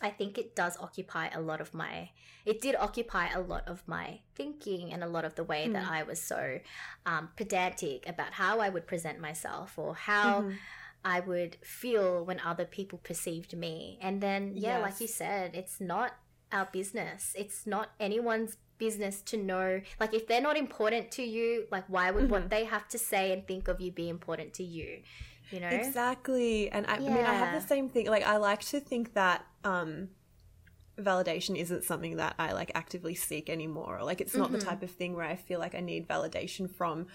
I 0.00 0.10
think 0.10 0.38
it 0.38 0.56
does 0.56 0.76
occupy 0.78 1.28
a 1.28 1.40
lot 1.40 1.60
of 1.60 1.74
my, 1.74 2.10
it 2.46 2.60
did 2.60 2.74
occupy 2.76 3.28
a 3.28 3.40
lot 3.40 3.68
of 3.68 3.82
my 3.86 4.20
thinking 4.34 4.92
and 4.92 5.04
a 5.04 5.06
lot 5.06 5.24
of 5.24 5.34
the 5.34 5.44
way 5.44 5.66
mm. 5.68 5.72
that 5.74 5.84
hmm. 5.84 5.92
I 5.92 6.02
was 6.04 6.22
so 6.22 6.60
um, 7.04 7.28
pedantic 7.36 8.08
about 8.08 8.32
how 8.32 8.60
I 8.60 8.68
would 8.70 8.86
present 8.86 9.20
myself 9.20 9.78
or 9.78 9.94
how 9.94 10.42
mm-hmm. 10.42 10.52
I 11.04 11.20
would 11.20 11.56
feel 11.62 12.24
when 12.24 12.40
other 12.40 12.64
people 12.64 12.98
perceived 13.02 13.56
me. 13.56 13.98
And 14.00 14.20
then, 14.20 14.52
yeah, 14.54 14.78
yes. 14.78 14.82
like 14.82 15.00
you 15.00 15.06
said, 15.06 15.54
it's 15.54 15.80
not 15.80 16.12
our 16.52 16.68
business. 16.72 17.34
It's 17.36 17.66
not 17.66 17.90
anyone's 17.98 18.56
business 18.78 19.22
to 19.22 19.36
know. 19.36 19.80
Like, 19.98 20.14
if 20.14 20.26
they're 20.26 20.40
not 20.40 20.56
important 20.56 21.10
to 21.12 21.22
you, 21.22 21.66
like, 21.70 21.84
why 21.88 22.10
would 22.10 22.24
mm-hmm. 22.24 22.32
what 22.32 22.50
they 22.50 22.64
have 22.64 22.88
to 22.88 22.98
say 22.98 23.32
and 23.32 23.46
think 23.46 23.68
of 23.68 23.80
you 23.80 23.92
be 23.92 24.08
important 24.08 24.54
to 24.54 24.64
you? 24.64 25.02
You 25.50 25.60
know? 25.60 25.68
Exactly. 25.68 26.70
And 26.70 26.86
I, 26.86 26.98
yeah. 26.98 27.10
I, 27.10 27.14
mean 27.14 27.24
i 27.24 27.34
have 27.34 27.60
the 27.60 27.66
same 27.66 27.88
thing. 27.88 28.06
Like 28.06 28.26
i 28.26 28.36
like 28.36 28.60
to 28.66 28.80
think 28.80 29.14
that 29.14 29.44
um 29.64 30.08
validation 30.98 31.56
isn't 31.56 31.82
something 31.82 32.16
that 32.16 32.34
i 32.38 32.52
like 32.52 32.70
actively 32.74 33.14
seek 33.14 33.48
anymore. 33.48 33.98
Or 33.98 34.04
like 34.04 34.20
it's 34.20 34.34
not 34.34 34.50
mm-hmm. 34.50 34.58
the 34.58 34.64
type 34.64 34.82
of 34.82 34.90
thing 34.90 35.14
where 35.14 35.26
i 35.26 35.36
feel 35.36 35.58
like 35.58 35.74
i 35.74 35.80
need 35.80 36.08
validation 36.08 36.72
from 36.72 37.06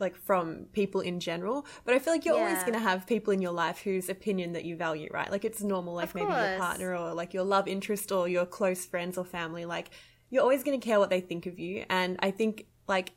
like 0.00 0.16
from 0.16 0.66
people 0.72 1.00
in 1.00 1.20
general. 1.20 1.66
But 1.84 1.94
i 1.94 1.98
feel 1.98 2.12
like 2.12 2.24
you're 2.24 2.36
yeah. 2.36 2.48
always 2.48 2.60
going 2.60 2.74
to 2.74 2.80
have 2.80 3.06
people 3.06 3.32
in 3.32 3.40
your 3.40 3.52
life 3.52 3.78
whose 3.78 4.08
opinion 4.08 4.52
that 4.52 4.64
you 4.64 4.76
value 4.76 5.08
right? 5.12 5.30
Like 5.30 5.44
it's 5.44 5.62
normal 5.62 5.94
like 5.94 6.14
maybe 6.14 6.32
your 6.32 6.58
partner 6.58 6.96
or 6.96 7.14
like 7.14 7.34
your 7.34 7.44
love 7.44 7.68
interest 7.68 8.10
or 8.12 8.28
your 8.28 8.46
close 8.46 8.84
friends 8.84 9.18
or 9.18 9.24
family. 9.24 9.64
Like 9.64 9.90
you're 10.30 10.42
always 10.42 10.64
going 10.64 10.78
to 10.80 10.84
care 10.84 10.98
what 10.98 11.10
they 11.10 11.20
think 11.20 11.46
of 11.46 11.58
you. 11.58 11.84
And 11.88 12.16
i 12.20 12.30
think 12.30 12.66
like 12.88 13.12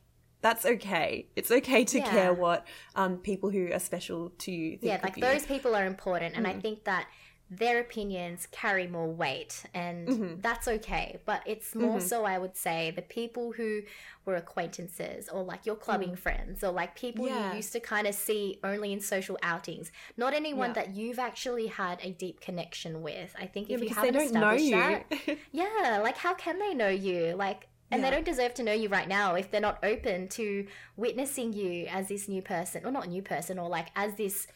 that's 0.48 0.66
okay. 0.66 1.28
It's 1.36 1.52
okay 1.52 1.84
to 1.84 1.98
yeah. 1.98 2.10
care 2.10 2.34
what 2.34 2.66
um, 2.96 3.18
people 3.18 3.50
who 3.50 3.70
are 3.74 3.80
special 3.80 4.32
to 4.40 4.52
you 4.52 4.80
Yeah, 4.82 5.00
like 5.04 5.18
those 5.18 5.46
people 5.46 5.76
are 5.76 5.86
important. 5.86 6.36
And 6.38 6.46
mm. 6.46 6.50
I 6.50 6.60
think 6.60 6.86
that 6.86 7.08
their 7.50 7.80
opinions 7.80 8.48
carry 8.52 8.88
more 8.88 9.08
weight 9.10 9.64
and 9.74 10.08
mm-hmm. 10.08 10.42
that's 10.42 10.68
okay 10.68 11.18
but 11.26 11.42
it's 11.46 11.74
more 11.74 12.00
mm-hmm. 12.00 12.06
so 12.06 12.26
i 12.26 12.38
would 12.38 12.58
say 12.58 12.92
the 12.94 13.02
people 13.02 13.54
who 13.54 13.82
were 14.26 14.36
acquaintances 14.36 15.30
or 15.30 15.44
like 15.44 15.66
your 15.66 15.78
clubbing 15.78 16.12
mm. 16.12 16.20
friends 16.20 16.62
or 16.62 16.74
like 16.74 16.94
people 17.00 17.26
yeah. 17.26 17.52
you 17.52 17.56
used 17.56 17.72
to 17.72 17.80
kind 17.80 18.06
of 18.06 18.14
see 18.14 18.60
only 18.66 18.92
in 18.92 19.00
social 19.00 19.40
outings 19.44 19.94
not 20.18 20.34
anyone 20.34 20.72
yeah. 20.72 20.74
that 20.74 20.94
you've 20.94 21.20
actually 21.20 21.68
had 21.68 21.98
a 22.04 22.12
deep 22.12 22.42
connection 22.42 23.02
with 23.02 23.34
i 23.40 23.46
think 23.46 23.70
if 23.70 23.80
yeah, 23.80 23.88
you 23.88 23.96
haven't 23.96 24.16
established 24.18 24.72
that 24.72 25.38
yeah 25.54 26.02
like 26.04 26.18
how 26.18 26.34
can 26.34 26.60
they 26.60 26.74
know 26.74 26.90
you 26.90 27.34
like 27.38 27.70
and 27.92 28.02
yeah. 28.02 28.10
they 28.10 28.16
don't 28.16 28.26
deserve 28.26 28.54
to 28.56 28.64
know 28.64 28.74
you 28.74 28.90
right 28.90 29.08
now 29.08 29.36
if 29.36 29.50
they're 29.50 29.62
not 29.62 29.80
open 29.84 30.28
to 30.30 30.68
witnessing 30.96 31.54
you 31.54 31.88
as 31.90 32.08
this 32.08 32.28
new 32.28 32.42
person, 32.42 32.86
or 32.86 32.92
not 32.92 33.08
new 33.08 33.22
person, 33.22 33.60
or 33.60 33.70
like 33.70 33.88
as 33.96 34.16
this 34.16 34.48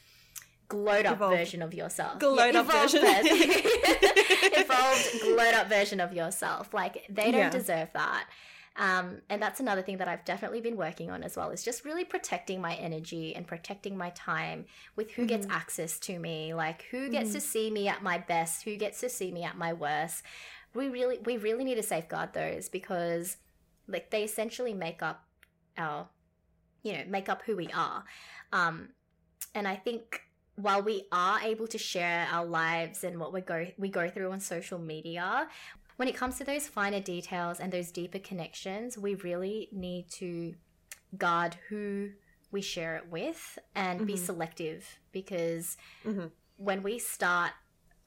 glowed 0.68 1.06
up 1.06 1.18
evolved. 1.18 1.38
version 1.38 1.62
of 1.62 1.74
yourself. 1.74 2.20
Glowed 2.20 2.54
yeah, 2.54 2.62
up 2.62 2.72
version. 2.72 3.02
evolved, 3.04 5.22
glowed 5.22 5.54
up 5.54 5.68
version 5.68 6.00
of 6.00 6.14
yourself. 6.14 6.74
Like 6.74 7.06
they 7.10 7.32
don't 7.32 7.42
yeah. 7.42 7.50
deserve 7.50 7.90
that. 7.94 8.28
Um, 8.78 9.18
and 9.30 9.42
that's 9.42 9.60
another 9.60 9.82
thing 9.82 9.98
that 9.98 10.08
I've 10.08 10.24
definitely 10.24 10.62
been 10.62 10.78
working 10.78 11.12
on 11.12 11.24
as 11.24 11.36
well 11.36 11.50
is 11.50 11.62
just 11.62 11.84
really 11.84 12.06
protecting 12.06 12.62
my 12.62 12.76
energy 12.76 13.36
and 13.36 13.46
protecting 13.46 13.98
my 13.98 14.12
time 14.12 14.66
with 14.96 15.12
who 15.12 15.24
mm-hmm. 15.24 15.28
gets 15.28 15.48
access 15.50 16.00
to 16.00 16.18
me, 16.18 16.54
like 16.54 16.84
who 16.84 17.10
gets 17.10 17.30
mm-hmm. 17.30 17.36
to 17.36 17.42
see 17.42 17.70
me 17.70 17.90
at 17.90 18.02
my 18.02 18.18
best, 18.18 18.64
who 18.64 18.78
gets 18.78 19.02
to 19.02 19.10
see 19.10 19.32
me 19.32 19.44
at 19.44 19.58
my 19.58 19.74
worst 19.74 20.24
we 20.74 20.90
really 20.90 21.20
we 21.26 21.38
really 21.38 21.64
need 21.64 21.76
to 21.76 21.84
safeguard 21.84 22.34
those 22.34 22.70
because 22.70 23.38
like 23.88 24.10
they 24.10 24.24
essentially 24.24 24.74
make 24.74 25.02
up 25.02 25.24
our 25.78 26.08
you 26.84 26.94
know 26.94 27.04
make 27.08 27.30
up 27.30 27.42
who 27.46 27.56
we 27.56 27.68
are 27.74 28.04
um 28.54 28.90
and 29.54 29.68
i 29.68 29.76
think 29.76 30.22
while 30.56 30.82
we 30.82 31.06
are 31.12 31.40
able 31.42 31.68
to 31.68 31.78
share 31.78 32.28
our 32.32 32.46
lives 32.46 33.04
and 33.04 33.20
what 33.20 33.34
we 33.34 33.42
go 33.42 33.68
we 33.78 33.90
go 33.90 34.10
through 34.10 34.32
on 34.32 34.40
social 34.40 34.80
media 34.80 35.48
when 35.98 36.08
it 36.08 36.16
comes 36.16 36.38
to 36.38 36.44
those 36.44 36.68
finer 36.68 37.00
details 37.00 37.60
and 37.60 37.72
those 37.72 37.92
deeper 37.92 38.20
connections 38.20 38.98
we 38.98 39.16
really 39.16 39.70
need 39.72 40.10
to 40.10 40.54
guard 41.18 41.58
who 41.70 42.10
we 42.52 42.62
share 42.62 42.98
it 42.98 43.10
with 43.10 43.58
and 43.76 44.00
mm-hmm. 44.00 44.08
be 44.08 44.18
selective 44.18 45.00
because 45.12 45.78
mm-hmm. 46.06 46.26
when 46.58 46.84
we 46.84 47.00
start 47.00 47.52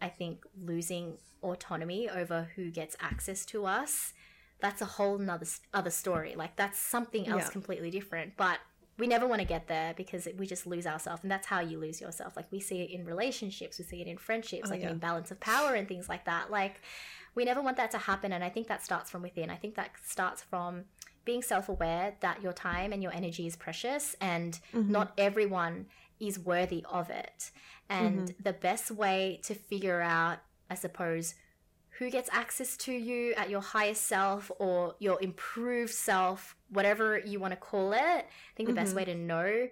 i 0.05 0.09
think 0.09 0.45
losing 0.73 1.19
autonomy 1.45 2.09
over 2.09 2.51
who 2.57 2.71
gets 2.71 2.97
access 3.01 3.45
to 3.47 3.67
us, 3.67 4.13
that's 4.61 4.81
a 4.81 4.87
whole 4.87 5.19
nother 5.19 5.47
other 5.73 5.91
story. 5.91 6.35
Like 6.35 6.57
that's 6.57 6.79
something 6.79 7.29
else 7.29 7.45
yeah. 7.45 7.51
completely 7.51 7.91
different. 7.91 8.37
But 8.37 8.59
we 8.97 9.07
never 9.07 9.27
want 9.27 9.41
to 9.41 9.47
get 9.47 9.67
there 9.67 9.93
because 9.97 10.29
we 10.39 10.47
just 10.47 10.67
lose 10.67 10.87
ourselves, 10.87 11.23
and 11.23 11.31
that's 11.31 11.47
how 11.47 11.61
you 11.61 11.79
lose 11.79 12.01
yourself. 12.01 12.37
Like 12.37 12.51
we 12.51 12.61
see 12.61 12.81
it 12.83 12.91
in 12.91 13.05
relationships, 13.05 13.79
we 13.79 13.85
see 13.85 14.01
it 14.01 14.07
in 14.07 14.17
friendships, 14.17 14.69
oh, 14.69 14.71
like 14.71 14.81
yeah. 14.81 14.89
an 14.89 14.95
imbalance 14.95 15.31
of 15.31 15.39
power 15.41 15.75
and 15.75 15.87
things 15.87 16.09
like 16.09 16.25
that. 16.25 16.51
Like 16.51 16.81
we 17.35 17.45
never 17.45 17.61
want 17.61 17.77
that 17.77 17.91
to 17.93 17.99
happen, 17.99 18.33
and 18.33 18.43
I 18.43 18.49
think 18.49 18.69
that 18.69 18.85
starts 18.85 19.11
from 19.11 19.23
within. 19.23 19.51
I 19.51 19.57
think 19.57 19.75
that 19.75 19.91
starts 20.03 20.43
from 20.43 20.85
being 21.25 21.43
self-aware 21.43 22.15
that 22.21 22.43
your 22.43 22.53
time 22.53 22.93
and 22.93 23.03
your 23.03 23.13
energy 23.13 23.47
is 23.47 23.57
precious, 23.57 24.17
and 24.21 24.59
mm-hmm. 24.75 24.93
not 24.93 25.13
everyone 25.19 25.87
is 26.21 26.39
worthy 26.39 26.85
of 26.91 27.11
it. 27.11 27.51
And 27.89 28.29
mm-hmm. 28.29 28.43
the 28.43 28.53
best 28.53 28.91
way 28.91 29.41
to 29.45 29.55
figure 29.55 30.01
out 30.01 30.39
I 30.71 30.75
suppose, 30.75 31.35
who 31.99 32.11
gets 32.11 32.29
access 32.33 32.77
to 32.79 32.93
you 32.93 33.35
at 33.35 33.51
your 33.51 33.61
highest 33.61 34.03
self 34.07 34.51
or 34.59 34.97
your 34.99 35.23
improved 35.23 35.93
self, 35.93 36.57
whatever 36.69 37.19
you 37.19 37.39
want 37.39 37.53
to 37.53 37.57
call 37.57 37.93
it. 37.93 37.99
I 38.01 38.25
think 38.57 38.69
the 38.69 38.75
mm-hmm. 38.75 38.85
best 38.85 38.97
way 38.97 39.05
to 39.05 39.15
know 39.15 39.69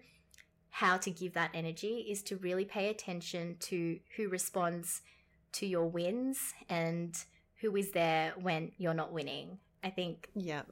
how 0.70 0.96
to 0.98 1.10
give 1.10 1.34
that 1.34 1.50
energy 1.52 2.06
is 2.08 2.22
to 2.22 2.36
really 2.36 2.64
pay 2.64 2.88
attention 2.88 3.56
to 3.60 3.98
who 4.16 4.28
responds 4.28 5.02
to 5.52 5.66
your 5.66 5.86
wins 5.86 6.54
and 6.68 7.18
who 7.60 7.76
is 7.76 7.90
there 7.90 8.32
when 8.40 8.72
you're 8.78 8.94
not 8.94 9.12
winning. 9.12 9.58
I 9.84 9.90
think 9.90 10.30
yeah. 10.34 10.62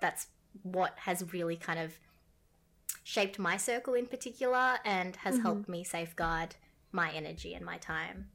that's 0.00 0.28
what 0.62 0.94
has 0.96 1.32
really 1.32 1.56
kind 1.56 1.78
of 1.78 1.98
shaped 3.04 3.38
my 3.38 3.56
circle 3.56 3.94
in 3.94 4.06
particular 4.06 4.78
and 4.84 5.14
has 5.16 5.36
mm-hmm. 5.36 5.44
helped 5.44 5.68
me 5.68 5.84
safeguard 5.84 6.56
my 6.90 7.12
energy 7.12 7.54
and 7.54 7.64
my 7.64 7.76
time. 7.76 8.28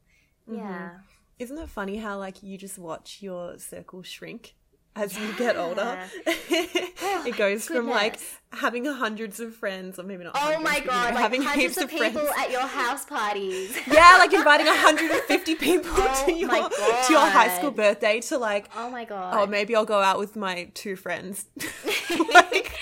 Mm-hmm. 0.48 0.60
Yeah. 0.60 0.90
Isn't 1.38 1.58
it 1.58 1.68
funny 1.68 1.96
how 1.98 2.18
like 2.18 2.42
you 2.42 2.56
just 2.56 2.78
watch 2.78 3.18
your 3.20 3.58
circle 3.58 4.02
shrink 4.02 4.54
as 4.96 5.16
yeah. 5.16 5.26
you 5.26 5.32
get 5.34 5.56
older? 5.56 5.98
oh, 6.26 7.24
it 7.26 7.36
goes 7.36 7.66
from 7.66 7.88
like 7.88 8.18
having 8.52 8.84
hundreds 8.84 9.40
of 9.40 9.54
friends, 9.54 9.98
or 9.98 10.02
maybe 10.02 10.24
not. 10.24 10.36
Oh 10.36 10.60
my 10.60 10.80
god! 10.80 10.84
You 10.84 10.90
know, 10.90 11.14
like 11.14 11.16
having 11.16 11.42
hundreds 11.42 11.76
of, 11.78 11.84
of 11.84 11.90
people 11.90 12.28
at 12.28 12.50
your 12.50 12.66
house 12.66 13.04
parties. 13.04 13.76
yeah, 13.90 14.16
like 14.18 14.32
inviting 14.32 14.66
150 14.66 15.54
people 15.56 15.92
oh 15.96 16.24
to 16.26 16.32
your 16.32 16.50
to 16.50 17.12
your 17.12 17.26
high 17.26 17.56
school 17.56 17.70
birthday 17.70 18.20
to 18.20 18.38
like. 18.38 18.68
Oh 18.76 18.90
my 18.90 19.04
god! 19.04 19.34
Oh, 19.36 19.46
maybe 19.46 19.74
I'll 19.74 19.84
go 19.84 20.00
out 20.00 20.18
with 20.18 20.36
my 20.36 20.70
two 20.74 20.96
friends. 20.96 21.46
like, 22.34 22.72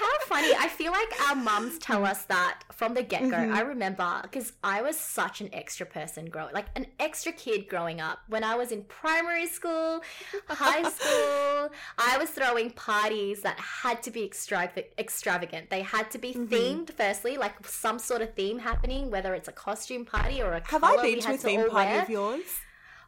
How 0.00 0.18
funny. 0.20 0.54
I 0.58 0.68
feel 0.68 0.92
like 0.92 1.28
our 1.28 1.36
mums 1.36 1.78
tell 1.78 2.06
us 2.06 2.22
that 2.24 2.60
from 2.72 2.94
the 2.94 3.02
get 3.02 3.20
go. 3.22 3.36
Mm-hmm. 3.36 3.52
I 3.52 3.60
remember 3.60 4.20
because 4.22 4.54
I 4.64 4.80
was 4.80 4.96
such 4.96 5.42
an 5.42 5.50
extra 5.52 5.84
person 5.84 6.26
growing, 6.26 6.54
like 6.54 6.68
an 6.74 6.86
extra 6.98 7.32
kid 7.32 7.68
growing 7.68 8.00
up. 8.00 8.20
When 8.28 8.42
I 8.42 8.54
was 8.54 8.72
in 8.72 8.84
primary 8.84 9.46
school, 9.46 10.00
high 10.48 10.88
school, 10.98 11.70
I 11.98 12.16
was 12.18 12.30
throwing 12.30 12.70
parties 12.70 13.42
that 13.42 13.60
had 13.60 14.02
to 14.04 14.10
be 14.10 14.24
extravagant. 14.24 14.86
extravagant. 14.98 15.68
They 15.68 15.82
had 15.82 16.10
to 16.12 16.18
be 16.18 16.32
mm-hmm. 16.32 16.54
themed, 16.54 16.90
firstly, 16.92 17.36
like 17.36 17.66
some 17.66 17.98
sort 17.98 18.22
of 18.22 18.32
theme 18.32 18.60
happening, 18.60 19.10
whether 19.10 19.34
it's 19.34 19.48
a 19.48 19.52
costume 19.52 20.06
party 20.06 20.40
or 20.40 20.52
a 20.52 20.62
Have 20.70 20.82
I 20.82 20.96
been 21.02 21.20
to 21.20 21.34
a 21.34 21.36
theme 21.36 21.68
party 21.68 21.92
wear. 21.92 22.02
of 22.02 22.08
yours? 22.08 22.60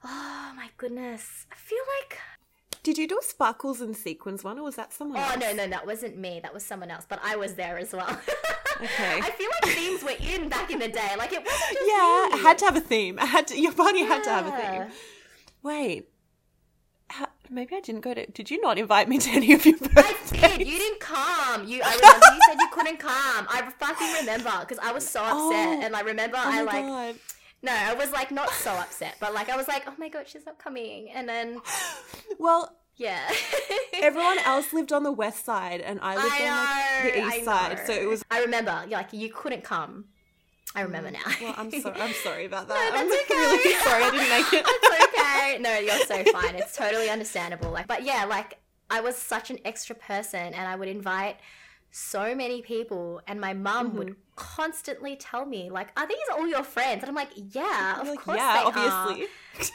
Oh 0.05 0.53
my 0.55 0.68
goodness. 0.76 1.47
I 1.51 1.57
feel 1.57 1.82
like 2.01 2.18
did 2.83 2.99
you 2.99 3.07
do 3.07 3.18
a 3.18 3.22
sparkles 3.22 3.80
and 3.80 3.97
sequins 3.97 4.43
one, 4.43 4.59
or 4.59 4.64
was 4.64 4.76
that 4.76 4.93
someone? 4.93 5.18
Oh 5.18 5.22
else? 5.22 5.41
no, 5.41 5.53
no, 5.53 5.68
that 5.68 5.87
wasn't 5.87 6.18
me. 6.18 6.41
That 6.43 6.53
was 6.53 6.64
someone 6.64 6.91
else. 6.91 7.07
But 7.09 7.20
I 7.22 7.37
was 7.37 7.55
there 7.55 7.78
as 7.78 7.93
well. 7.93 8.09
okay. 8.76 9.20
I 9.20 9.30
feel 9.30 9.49
like 9.62 9.74
themes 9.74 10.03
were 10.03 10.16
in 10.20 10.49
back 10.49 10.70
in 10.70 10.80
the 10.80 10.89
day. 10.89 11.11
Like 11.16 11.33
it 11.33 11.45
wasn't 11.45 11.72
just 11.72 11.87
yeah. 11.87 12.28
Me. 12.33 12.43
had 12.43 12.59
to 12.59 12.64
have 12.64 12.76
a 12.76 12.80
theme. 12.80 13.18
I 13.20 13.26
had 13.26 13.47
to, 13.49 13.61
your 13.61 13.72
party 13.72 14.01
yeah. 14.01 14.07
had 14.07 14.24
to 14.24 14.30
have 14.30 14.47
a 14.47 14.51
theme. 14.51 14.93
Wait. 15.62 16.09
Maybe 17.51 17.76
I 17.76 17.80
didn't 17.80 18.01
go 18.01 18.14
to. 18.14 18.24
Did 18.30 18.51
you 18.51 18.61
not 18.62 18.78
invite 18.78 19.11
me 19.11 19.18
to 19.18 19.30
any 19.30 19.53
of 19.53 19.66
your 19.66 19.76
birthdays? 19.76 20.43
I 20.43 20.57
did. 20.57 20.66
You 20.66 20.78
didn't 20.78 21.01
come. 21.01 21.68
You. 21.68 21.83
I 21.85 21.95
remember 21.95 22.26
you 22.35 22.41
said 22.49 22.57
you 22.59 22.68
couldn't 22.72 22.99
come. 22.99 23.47
I 23.51 23.70
fucking 23.78 24.12
remember 24.20 24.53
because 24.61 24.78
I 24.78 24.91
was 24.93 25.07
so 25.07 25.20
upset, 25.20 25.33
oh, 25.35 25.80
and 25.83 25.95
I 25.95 26.01
remember 26.01 26.39
oh 26.39 26.43
I 26.45 26.62
like. 26.62 26.83
God 26.83 27.14
no, 27.62 27.72
I 27.72 27.94
was 27.94 28.10
like 28.12 28.30
not 28.30 28.50
so 28.50 28.72
upset, 28.72 29.16
but 29.20 29.34
like 29.34 29.48
I 29.48 29.56
was 29.56 29.68
like, 29.68 29.84
oh 29.86 29.94
my 29.98 30.08
god, 30.08 30.28
she's 30.28 30.44
not 30.44 30.58
coming. 30.58 31.08
And 31.14 31.28
then, 31.28 31.60
well, 32.38 32.76
yeah, 32.96 33.30
everyone 33.94 34.38
else 34.40 34.72
lived 34.72 34.92
on 34.92 35.02
the 35.02 35.12
west 35.12 35.44
side, 35.44 35.80
and 35.80 36.00
I 36.02 36.16
lived 36.16 36.34
I 36.40 36.48
on 36.48 37.06
the, 37.06 37.20
the 37.20 37.36
east 37.36 37.44
side. 37.44 37.80
So 37.86 37.92
it 37.92 38.08
was. 38.08 38.24
I 38.30 38.40
remember, 38.40 38.84
like 38.88 39.12
you 39.12 39.32
couldn't 39.32 39.64
come. 39.64 40.06
I 40.74 40.80
remember 40.82 41.10
mm. 41.10 41.14
now. 41.14 41.34
well, 41.40 41.54
I'm 41.56 41.70
sorry. 41.70 42.00
I'm 42.00 42.14
sorry 42.14 42.46
about 42.46 42.68
that. 42.68 42.92
No, 42.92 42.98
that's 42.98 43.30
I'm 43.30 43.36
okay. 43.36 43.56
really 43.56 43.78
sorry 43.80 44.02
I 44.04 44.10
didn't 44.10 44.28
make 44.28 44.52
it. 44.52 44.66
it's 44.66 45.18
okay. 45.18 45.58
No, 45.60 45.78
you're 45.78 46.06
so 46.06 46.32
fine. 46.32 46.54
It's 46.56 46.76
totally 46.76 47.10
understandable. 47.10 47.70
Like, 47.70 47.86
but 47.86 48.04
yeah, 48.04 48.24
like 48.24 48.58
I 48.90 49.00
was 49.00 49.16
such 49.16 49.50
an 49.50 49.58
extra 49.64 49.94
person, 49.94 50.54
and 50.54 50.68
I 50.68 50.74
would 50.74 50.88
invite 50.88 51.36
so 51.92 52.34
many 52.34 52.62
people 52.62 53.20
and 53.28 53.40
my 53.40 53.52
mum 53.52 53.88
mm-hmm. 53.88 53.98
would 53.98 54.16
constantly 54.37 55.16
tell 55.16 55.45
me 55.45 55.70
like 55.70 55.89
are 55.97 56.07
these 56.07 56.18
all 56.33 56.47
your 56.47 56.62
friends 56.62 57.03
and 57.03 57.09
i'm 57.09 57.14
like 57.14 57.30
yeah 57.55 58.01
of 58.01 58.09
like, 58.09 58.18
course 58.18 58.39
yeah 58.39 58.62
obviously 58.64 59.26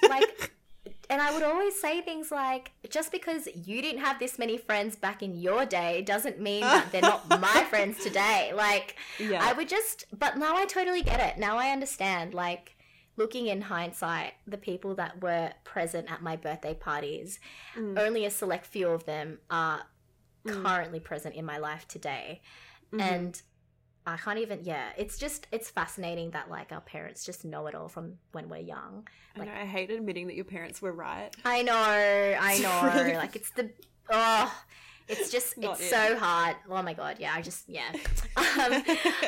like 0.10 0.52
and 1.10 1.22
i 1.22 1.32
would 1.32 1.44
always 1.44 1.80
say 1.80 2.02
things 2.02 2.32
like 2.32 2.72
just 2.90 3.12
because 3.12 3.48
you 3.54 3.82
didn't 3.82 4.02
have 4.02 4.20
this 4.20 4.40
many 4.40 4.58
friends 4.58 4.96
back 4.96 5.22
in 5.22 5.36
your 5.36 5.66
day 5.66 6.02
doesn't 6.02 6.40
mean 6.40 6.62
that 6.62 6.92
they're 6.92 7.02
not 7.02 7.28
my 7.42 7.64
friends 7.70 8.04
today 8.04 8.52
like 8.56 8.96
yeah. 9.20 9.44
i 9.44 9.54
would 9.54 9.70
just 9.70 10.06
but 10.18 10.38
now 10.38 10.56
i 10.56 10.66
totally 10.66 11.04
get 11.04 11.20
it 11.20 11.40
now 11.40 11.58
i 11.58 11.70
understand 11.70 12.34
like 12.34 12.76
looking 13.16 13.48
in 13.48 13.62
hindsight 13.62 14.34
the 14.48 14.58
people 14.58 14.96
that 14.96 15.22
were 15.22 15.52
present 15.64 16.12
at 16.12 16.22
my 16.22 16.36
birthday 16.36 16.74
parties 16.74 17.40
mm. 17.76 17.98
only 18.00 18.26
a 18.26 18.30
select 18.30 18.66
few 18.66 18.90
of 18.90 19.06
them 19.06 19.40
are 19.50 19.84
mm. 20.48 20.64
currently 20.64 21.00
present 21.00 21.36
in 21.36 21.46
my 21.46 21.58
life 21.58 21.88
today. 21.88 22.42
Mm-hmm. 22.94 23.02
And 23.02 23.42
I 24.08 24.16
can't 24.18 24.40
even, 24.40 24.60
yeah, 24.64 24.90
it's 24.98 25.18
just, 25.18 25.48
it's 25.52 25.70
fascinating 25.70 26.32
that 26.32 26.50
like 26.50 26.72
our 26.72 26.80
parents 26.80 27.26
just 27.26 27.44
know 27.44 27.68
it 27.68 27.76
all 27.76 27.90
from 27.90 28.14
when 28.32 28.48
we're 28.48 28.58
young. 28.58 29.06
Like, 29.36 29.50
I, 29.50 29.54
know, 29.54 29.62
I 29.62 29.66
hate 29.66 29.92
admitting 29.92 30.28
that 30.28 30.36
your 30.36 30.46
parents 30.46 30.82
were 30.82 30.94
right. 30.94 31.30
I 31.44 31.62
know, 31.62 31.74
I 31.76 32.58
know. 33.12 33.18
like 33.18 33.36
it's 33.36 33.50
the, 33.52 33.70
oh, 34.10 34.64
it's 35.10 35.30
just, 35.30 35.58
Not 35.58 35.74
it's 35.74 35.82
it. 35.82 35.90
so 35.90 36.18
hard. 36.18 36.56
Oh 36.70 36.82
my 36.82 36.94
God. 36.94 37.18
Yeah. 37.20 37.34
I 37.36 37.42
just, 37.42 37.68
yeah. 37.68 37.92
Um, 38.38 38.84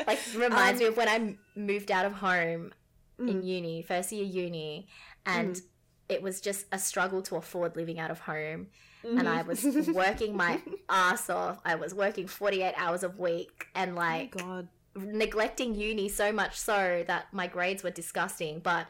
like 0.06 0.18
reminds 0.36 0.80
um, 0.80 0.84
me 0.84 0.84
of 0.86 0.96
when 0.96 1.08
I 1.08 1.36
moved 1.54 1.90
out 1.90 2.04
of 2.04 2.12
home 2.14 2.72
mm. 3.20 3.28
in 3.28 3.42
uni, 3.42 3.82
first 3.82 4.12
year 4.12 4.24
uni. 4.24 4.88
And 5.26 5.56
mm. 5.56 5.62
it 6.08 6.22
was 6.22 6.40
just 6.40 6.66
a 6.72 6.78
struggle 6.78 7.22
to 7.22 7.36
afford 7.36 7.76
living 7.76 7.98
out 7.98 8.10
of 8.10 8.20
home 8.20 8.68
Mm-hmm. 9.04 9.18
and 9.18 9.28
I 9.28 9.42
was 9.42 9.64
working 9.94 10.36
my 10.36 10.60
ass 10.88 11.30
off. 11.30 11.60
I 11.64 11.74
was 11.74 11.94
working 11.94 12.26
48 12.26 12.74
hours 12.76 13.02
a 13.02 13.08
week 13.08 13.66
and 13.74 13.94
like 13.94 14.34
oh 14.42 14.66
neglecting 14.96 15.74
uni 15.74 16.08
so 16.08 16.32
much 16.32 16.58
so 16.58 17.04
that 17.06 17.26
my 17.32 17.46
grades 17.46 17.82
were 17.82 17.90
disgusting. 17.90 18.60
But 18.60 18.86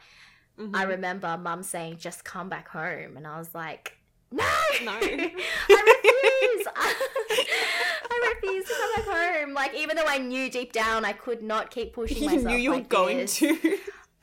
mm-hmm. 0.59 0.75
I 0.75 0.83
remember 0.83 1.37
mum 1.37 1.63
saying, 1.63 1.97
just 1.97 2.23
come 2.23 2.49
back 2.49 2.67
home. 2.69 3.17
And 3.17 3.27
I 3.27 3.37
was 3.37 3.53
like, 3.53 3.97
no, 4.31 4.43
no, 4.83 4.91
I 5.01 5.31
refuse. 5.69 6.67
I 6.75 8.33
refuse 8.35 8.65
to 8.65 8.73
come 8.73 8.91
back 8.95 9.05
home. 9.05 9.53
Like 9.53 9.75
even 9.75 9.95
though 9.95 10.07
I 10.07 10.17
knew 10.17 10.49
deep 10.49 10.71
down 10.71 11.05
I 11.05 11.13
could 11.13 11.43
not 11.43 11.69
keep 11.71 11.93
pushing 11.93 12.25
myself. 12.25 12.43
You 12.43 12.47
knew 12.47 12.57
you 12.57 12.69
were 12.71 12.77
like 12.77 12.89
going 12.89 13.17
this. 13.17 13.37
to. 13.37 13.77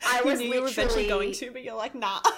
I 0.05 0.21
was 0.25 0.41
you 0.41 0.49
knew 0.49 0.53
literally 0.53 0.55
you 0.55 0.61
were 0.61 0.67
eventually 0.67 1.07
going 1.07 1.33
to, 1.33 1.51
but 1.51 1.63
you're 1.63 1.75
like, 1.75 1.95
nah 1.95 2.21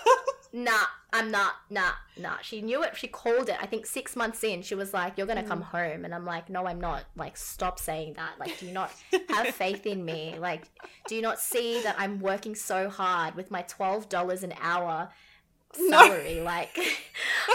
nah, 0.54 0.86
I'm 1.14 1.32
not, 1.32 1.54
nah, 1.70 1.92
nah. 2.18 2.38
She 2.42 2.62
knew 2.62 2.84
it. 2.84 2.98
She 2.98 3.08
called 3.08 3.50
it. 3.50 3.58
I 3.62 3.66
think 3.66 3.86
six 3.86 4.16
months 4.16 4.44
in, 4.44 4.62
she 4.62 4.76
was 4.76 4.94
like, 4.94 5.18
"You're 5.18 5.28
gonna 5.28 5.44
mm. 5.44 5.48
come 5.48 5.62
home," 5.62 6.06
and 6.06 6.14
I'm 6.14 6.26
like, 6.26 6.50
"No, 6.50 6.66
I'm 6.68 6.80
not." 6.80 7.06
Like, 7.16 7.38
stop 7.38 7.80
saying 7.80 8.14
that. 8.14 8.40
Like, 8.40 8.60
do 8.60 8.66
you 8.66 8.74
not 8.74 8.92
have 9.30 9.48
faith 9.48 9.86
in 9.86 10.04
me? 10.04 10.36
Like, 10.40 10.70
do 11.08 11.16
you 11.16 11.22
not 11.22 11.40
see 11.40 11.82
that 11.84 11.96
I'm 11.98 12.20
working 12.20 12.56
so 12.56 12.90
hard 12.90 13.36
with 13.36 13.52
my 13.52 13.62
twelve 13.64 14.10
dollars 14.10 14.44
an 14.44 14.54
hour 14.62 15.10
salary? 15.74 16.36
No. 16.38 16.44
Like, 16.44 16.78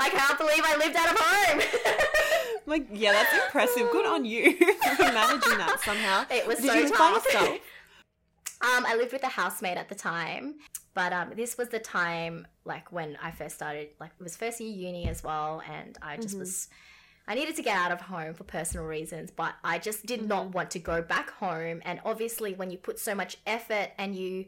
I 0.01 0.09
can't 0.11 0.39
believe 0.39 0.63
I 0.65 0.77
lived 0.77 0.97
out 0.97 1.11
of 1.11 1.19
home. 1.19 2.57
like, 2.67 2.87
yeah, 2.93 3.13
that's 3.13 3.45
impressive. 3.45 3.91
Good 3.91 4.07
on 4.07 4.25
you 4.25 4.53
for 4.53 5.03
managing 5.03 5.59
that 5.59 5.81
somehow. 5.85 6.25
It 6.31 6.47
was 6.47 6.59
Did 6.59 6.71
so 6.71 6.75
you 6.75 6.89
tough. 6.91 7.27
Um, 8.67 8.85
I 8.85 8.97
lived 8.97 9.13
with 9.13 9.23
a 9.23 9.29
housemate 9.29 9.77
at 9.77 9.89
the 9.89 9.95
time, 9.95 10.57
but 10.93 11.13
um, 11.13 11.33
this 11.37 11.57
was 11.57 11.69
the 11.69 11.79
time 11.79 12.49
like 12.65 12.91
when 12.91 13.17
I 13.23 13.31
first 13.31 13.55
started. 13.55 13.91
Like 14.01 14.11
it 14.19 14.23
was 14.23 14.37
first 14.37 14.61
year 14.61 14.71
uni 14.71 15.09
as 15.09 15.23
well, 15.23 15.63
and 15.71 15.97
I 16.03 16.17
just 16.17 16.31
mm-hmm. 16.31 16.41
was. 16.41 16.69
I 17.29 17.35
needed 17.35 17.57
to 17.57 17.63
get 17.63 17.77
out 17.77 17.91
of 17.91 18.01
home 18.01 18.35
for 18.35 18.45
personal 18.45 18.87
reasons, 18.87 19.33
but 19.33 19.55
I 19.65 19.79
just 19.79 20.07
did 20.07 20.21
mm-hmm. 20.21 20.29
not 20.29 20.55
want 20.55 20.71
to 20.73 20.79
go 20.79 21.03
back 21.03 21.31
home. 21.31 21.83
And 21.85 22.01
obviously, 22.05 22.55
when 22.55 22.71
you 22.71 22.79
put 22.79 22.99
so 23.01 23.15
much 23.15 23.37
effort 23.47 23.91
and 23.99 24.15
you 24.15 24.47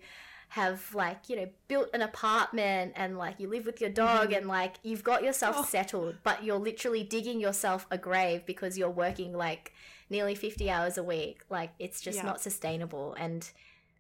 have 0.51 0.95
like 0.95 1.29
you 1.29 1.37
know 1.37 1.47
built 1.69 1.91
an 1.93 2.01
apartment 2.01 2.93
and 2.97 3.19
like 3.19 3.39
you 3.39 3.49
live 3.49 3.66
with 3.66 3.81
your 3.81 3.91
dog 3.91 4.29
mm-hmm. 4.29 4.39
and 4.39 4.49
like 4.49 4.77
you've 4.83 5.05
got 5.05 5.23
yourself 5.23 5.57
oh. 5.59 5.64
settled 5.64 6.16
but 6.23 6.43
you're 6.43 6.59
literally 6.59 7.05
digging 7.05 7.39
yourself 7.39 7.87
a 7.91 7.99
grave 7.99 8.47
because 8.47 8.79
you're 8.79 8.89
working 8.89 9.35
like 9.35 9.75
nearly 10.09 10.35
50 10.35 10.71
hours 10.71 10.97
a 10.97 11.03
week 11.03 11.43
like 11.51 11.73
it's 11.79 12.01
just 12.01 12.16
yeah. 12.16 12.25
not 12.25 12.41
sustainable 12.41 13.14
and 13.19 13.51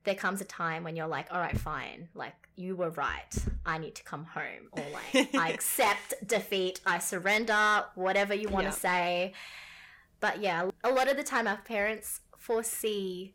there 0.04 0.14
comes 0.14 0.40
a 0.40 0.44
time 0.44 0.84
when 0.84 0.96
you're 0.96 1.06
like, 1.06 1.26
all 1.30 1.40
right, 1.40 1.56
fine, 1.56 2.08
like 2.14 2.34
you 2.56 2.76
were 2.76 2.90
right. 2.90 3.34
I 3.66 3.78
need 3.78 3.94
to 3.96 4.02
come 4.02 4.24
home, 4.24 4.68
or 4.72 4.84
like 4.92 5.34
I 5.34 5.50
accept 5.54 6.14
defeat, 6.26 6.80
I 6.86 6.98
surrender, 6.98 7.84
whatever 7.94 8.34
you 8.34 8.48
want 8.48 8.64
to 8.64 8.70
yep. 8.70 8.78
say. 8.78 9.32
But 10.20 10.40
yeah, 10.40 10.70
a 10.82 10.90
lot 10.90 11.08
of 11.10 11.16
the 11.16 11.22
time, 11.22 11.46
our 11.46 11.58
parents 11.58 12.20
foresee 12.36 13.34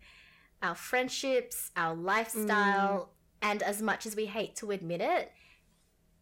our 0.64 0.76
friendships, 0.76 1.72
our 1.76 1.93
lifestyle, 1.93 2.99
mm. 2.99 3.07
and 3.41 3.61
as 3.61 3.82
much 3.82 4.05
as 4.05 4.16
we 4.16 4.26
hate 4.26 4.55
to 4.55 4.72
admit 4.72 5.01
it, 5.01 5.32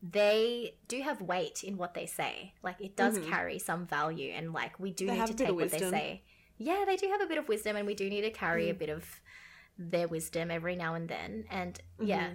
they 0.01 0.75
do 0.87 1.01
have 1.01 1.21
weight 1.21 1.63
in 1.63 1.77
what 1.77 1.93
they 1.93 2.07
say. 2.07 2.53
Like 2.63 2.81
it 2.81 2.95
does 2.97 3.17
mm-hmm. 3.17 3.29
carry 3.29 3.59
some 3.59 3.85
value, 3.85 4.31
and 4.35 4.51
like 4.51 4.79
we 4.79 4.91
do 4.91 5.05
they 5.07 5.19
need 5.19 5.27
to 5.27 5.33
take 5.33 5.55
what 5.55 5.69
they 5.69 5.79
say. 5.79 6.23
Yeah, 6.57 6.83
they 6.85 6.95
do 6.95 7.07
have 7.07 7.21
a 7.21 7.27
bit 7.27 7.37
of 7.37 7.47
wisdom, 7.47 7.75
and 7.75 7.87
we 7.87 7.93
do 7.93 8.09
need 8.09 8.21
to 8.21 8.31
carry 8.31 8.65
mm. 8.65 8.71
a 8.71 8.73
bit 8.73 8.89
of 8.89 9.20
their 9.89 10.07
wisdom 10.07 10.51
every 10.51 10.75
now 10.75 10.93
and 10.93 11.07
then. 11.07 11.45
And 11.49 11.73
mm-hmm. 11.73 12.07
yeah, 12.07 12.29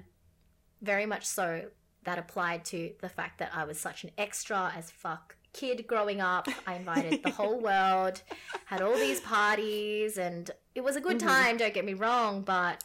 very 0.82 1.07
much 1.07 1.24
so 1.26 1.66
that 2.05 2.18
applied 2.18 2.64
to 2.66 2.92
the 3.01 3.09
fact 3.09 3.38
that 3.38 3.51
I 3.55 3.64
was 3.64 3.78
such 3.78 4.05
an 4.05 4.11
extra 4.16 4.72
as 4.76 4.90
fuck 4.90 5.36
kid 5.53 5.86
growing 5.86 6.20
up. 6.20 6.49
I 6.66 6.74
invited 6.74 7.22
the 7.22 7.30
whole 7.40 7.59
world, 7.59 8.22
had 8.66 8.82
all 8.82 8.94
these 8.94 9.20
parties, 9.20 10.18
and 10.18 10.51
it 10.74 10.84
was 10.84 10.97
a 10.97 11.01
good 11.01 11.18
mm-hmm. 11.18 11.28
time, 11.28 11.57
don't 11.57 11.74
get 11.74 11.84
me 11.84 11.94
wrong, 11.94 12.42
but 12.42 12.82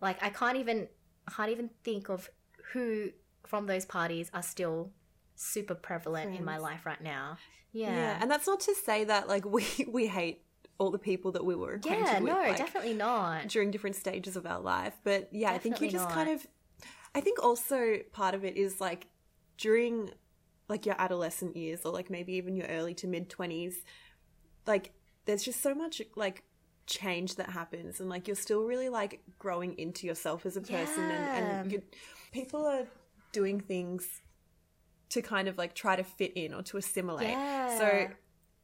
like 0.00 0.22
I 0.22 0.30
can't 0.30 0.56
even 0.56 0.88
I 1.26 1.32
can't 1.32 1.50
even 1.50 1.70
think 1.84 2.08
of 2.08 2.30
who 2.72 3.10
from 3.46 3.66
those 3.66 3.84
parties 3.84 4.30
are 4.34 4.42
still 4.42 4.90
super 5.34 5.74
prevalent 5.74 6.26
Friends. 6.26 6.38
in 6.38 6.44
my 6.44 6.58
life 6.58 6.84
right 6.84 7.00
now. 7.00 7.38
Yeah. 7.72 7.94
yeah. 7.94 8.18
And 8.20 8.30
that's 8.30 8.46
not 8.46 8.60
to 8.60 8.74
say 8.74 9.04
that 9.04 9.28
like 9.28 9.44
we 9.56 9.66
we 9.88 10.06
hate 10.06 10.42
all 10.78 10.90
the 10.90 10.98
people 10.98 11.32
that 11.32 11.44
we 11.44 11.54
were 11.54 11.74
acquainted 11.74 12.04
yeah, 12.06 12.20
with. 12.20 12.32
no, 12.32 12.38
like, 12.38 12.56
definitely 12.56 12.94
not. 12.94 13.48
During 13.48 13.70
different 13.70 13.96
stages 13.96 14.36
of 14.36 14.46
our 14.46 14.60
life. 14.60 14.94
But 15.02 15.28
yeah, 15.32 15.52
definitely 15.52 15.54
I 15.54 15.58
think 15.58 15.80
you 15.80 15.90
just 15.90 16.08
not. 16.08 16.14
kind 16.14 16.30
of 16.30 16.46
I 17.14 17.20
think 17.20 17.42
also 17.42 17.98
part 18.12 18.34
of 18.34 18.44
it 18.44 18.56
is 18.56 18.80
like 18.80 19.08
during 19.56 20.10
like 20.68 20.86
your 20.86 20.94
adolescent 20.98 21.56
years 21.56 21.80
or 21.84 21.92
like 21.92 22.10
maybe 22.10 22.34
even 22.34 22.54
your 22.56 22.66
early 22.66 22.94
to 22.94 23.06
mid 23.06 23.28
20s 23.28 23.74
like 24.66 24.92
there's 25.24 25.42
just 25.42 25.60
so 25.62 25.74
much 25.74 26.00
like 26.14 26.44
change 26.86 27.36
that 27.36 27.50
happens 27.50 28.00
and 28.00 28.08
like 28.08 28.28
you're 28.28 28.36
still 28.36 28.64
really 28.64 28.88
like 28.88 29.20
growing 29.38 29.74
into 29.78 30.06
yourself 30.06 30.46
as 30.46 30.56
a 30.56 30.60
person 30.60 31.08
yeah. 31.08 31.36
and, 31.36 31.72
and 31.72 31.82
people 32.32 32.64
are 32.66 32.86
doing 33.32 33.60
things 33.60 34.22
to 35.10 35.22
kind 35.22 35.48
of 35.48 35.58
like 35.58 35.74
try 35.74 35.96
to 35.96 36.04
fit 36.04 36.32
in 36.34 36.54
or 36.54 36.62
to 36.62 36.76
assimilate 36.76 37.28
yeah. 37.28 37.78
so 37.78 38.08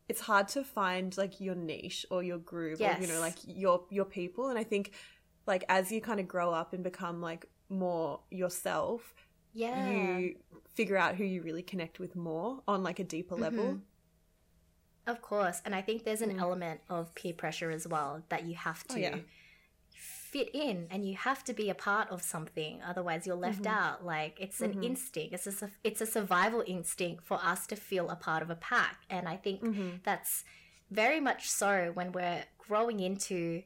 it's 0.09 0.20
hard 0.20 0.48
to 0.48 0.62
find 0.62 1.16
like 1.16 1.40
your 1.40 1.55
niche 1.55 2.05
or 2.11 2.22
your 2.22 2.38
group 2.38 2.78
yes. 2.78 2.98
or 2.98 3.02
you 3.02 3.09
know 3.09 3.20
like 3.20 3.36
your 3.46 3.84
your 3.90 4.05
people 4.05 4.48
and 4.48 4.59
i 4.59 4.64
think 4.64 4.92
like 5.46 5.64
as 5.68 5.90
you 5.90 6.00
kind 6.00 6.20
of 6.20 6.28
grow 6.28 6.52
up 6.52 6.72
and 6.72 6.82
become 6.82 7.20
like 7.20 7.46
more 7.68 8.20
yourself 8.30 9.14
yeah 9.52 9.88
you 9.88 10.34
figure 10.74 10.96
out 10.96 11.14
who 11.14 11.24
you 11.24 11.42
really 11.42 11.62
connect 11.62 11.98
with 11.98 12.16
more 12.16 12.61
on 12.66 12.82
like 12.82 12.98
a 12.98 13.05
deeper 13.05 13.34
level 13.34 13.64
mm-hmm. 13.64 15.11
of 15.11 15.22
course 15.22 15.62
and 15.64 15.74
i 15.74 15.80
think 15.80 16.05
there's 16.05 16.22
an 16.22 16.30
mm. 16.30 16.40
element 16.40 16.80
of 16.90 17.14
peer 17.14 17.32
pressure 17.32 17.70
as 17.70 17.86
well 17.86 18.22
that 18.28 18.44
you 18.44 18.55
have 18.55 18.84
to 18.86 18.96
oh, 18.96 18.98
yeah 18.98 19.16
fit 20.35 20.51
in 20.53 20.89
and 20.91 21.07
you 21.09 21.14
have 21.14 21.45
to 21.45 21.53
be 21.53 21.70
a 21.70 21.74
part 21.76 22.11
of 22.11 22.20
something 22.20 22.80
otherwise 22.85 23.24
you're 23.24 23.37
left 23.37 23.62
mm-hmm. 23.62 23.78
out 23.78 24.05
like 24.05 24.37
it's 24.41 24.61
an 24.61 24.72
mm-hmm. 24.72 24.82
instinct 24.82 25.32
it's 25.32 25.62
a 25.62 25.70
it's 25.85 26.01
a 26.01 26.07
survival 26.07 26.64
instinct 26.66 27.22
for 27.24 27.39
us 27.41 27.68
to 27.68 27.76
feel 27.76 28.11
a 28.11 28.16
part 28.16 28.43
of 28.43 28.51
a 28.51 28.57
pack 28.57 28.97
and 29.09 29.28
i 29.28 29.37
think 29.37 29.62
mm-hmm. 29.62 29.91
that's 30.03 30.43
very 30.91 31.20
much 31.20 31.49
so 31.49 31.93
when 31.95 32.11
we're 32.11 32.43
growing 32.59 32.99
into 32.99 33.62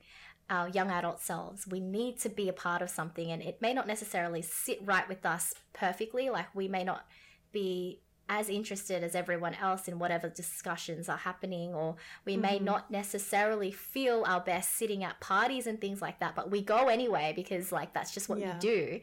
our 0.51 0.69
young 0.69 0.91
adult 0.91 1.21
selves 1.23 1.67
we 1.67 1.81
need 1.81 2.19
to 2.21 2.29
be 2.29 2.51
a 2.51 2.53
part 2.53 2.83
of 2.83 2.91
something 2.91 3.31
and 3.31 3.41
it 3.41 3.63
may 3.63 3.73
not 3.73 3.87
necessarily 3.87 4.43
sit 4.43 4.79
right 4.85 5.09
with 5.09 5.25
us 5.25 5.55
perfectly 5.73 6.29
like 6.29 6.55
we 6.55 6.69
may 6.69 6.85
not 6.85 7.07
be 7.51 7.99
as 8.29 8.49
interested 8.49 9.03
as 9.03 9.15
everyone 9.15 9.55
else 9.55 9.89
in 9.89 9.99
whatever 9.99 10.29
discussions 10.29 11.09
are 11.09 11.17
happening, 11.17 11.75
or 11.75 11.97
we 12.25 12.35
mm-hmm. 12.35 12.43
may 12.43 12.59
not 12.59 12.91
necessarily 12.91 13.71
feel 13.71 14.25
our 14.27 14.41
best 14.41 14.77
sitting 14.77 15.03
at 15.03 15.21
parties 15.21 15.67
and 15.67 15.81
things 15.81 16.03
like 16.03 16.21
that, 16.21 16.35
but 16.35 16.51
we 16.51 16.63
go 16.63 16.89
anyway 16.89 17.33
because 17.35 17.73
like 17.73 17.93
that's 17.95 18.13
just 18.13 18.29
what 18.29 18.39
yeah. 18.39 18.55
we 18.55 18.59
do. 18.61 19.01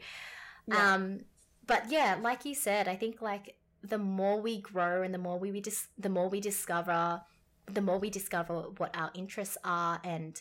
Yeah. 0.68 0.94
Um, 0.94 1.20
but 1.66 1.90
yeah, 1.90 2.18
like 2.20 2.44
you 2.44 2.54
said, 2.54 2.88
I 2.88 2.96
think 2.96 3.20
like 3.20 3.56
the 3.82 3.98
more 3.98 4.40
we 4.40 4.60
grow 4.60 5.02
and 5.02 5.12
the 5.12 5.18
more 5.18 5.38
we, 5.38 5.50
we 5.50 5.60
dis- 5.60 5.88
the 5.98 6.08
more 6.08 6.28
we 6.28 6.40
discover, 6.40 7.22
the 7.66 7.80
more 7.80 7.98
we 7.98 8.10
discover 8.10 8.62
what 8.78 8.96
our 8.96 9.10
interests 9.14 9.58
are 9.64 10.00
and 10.04 10.40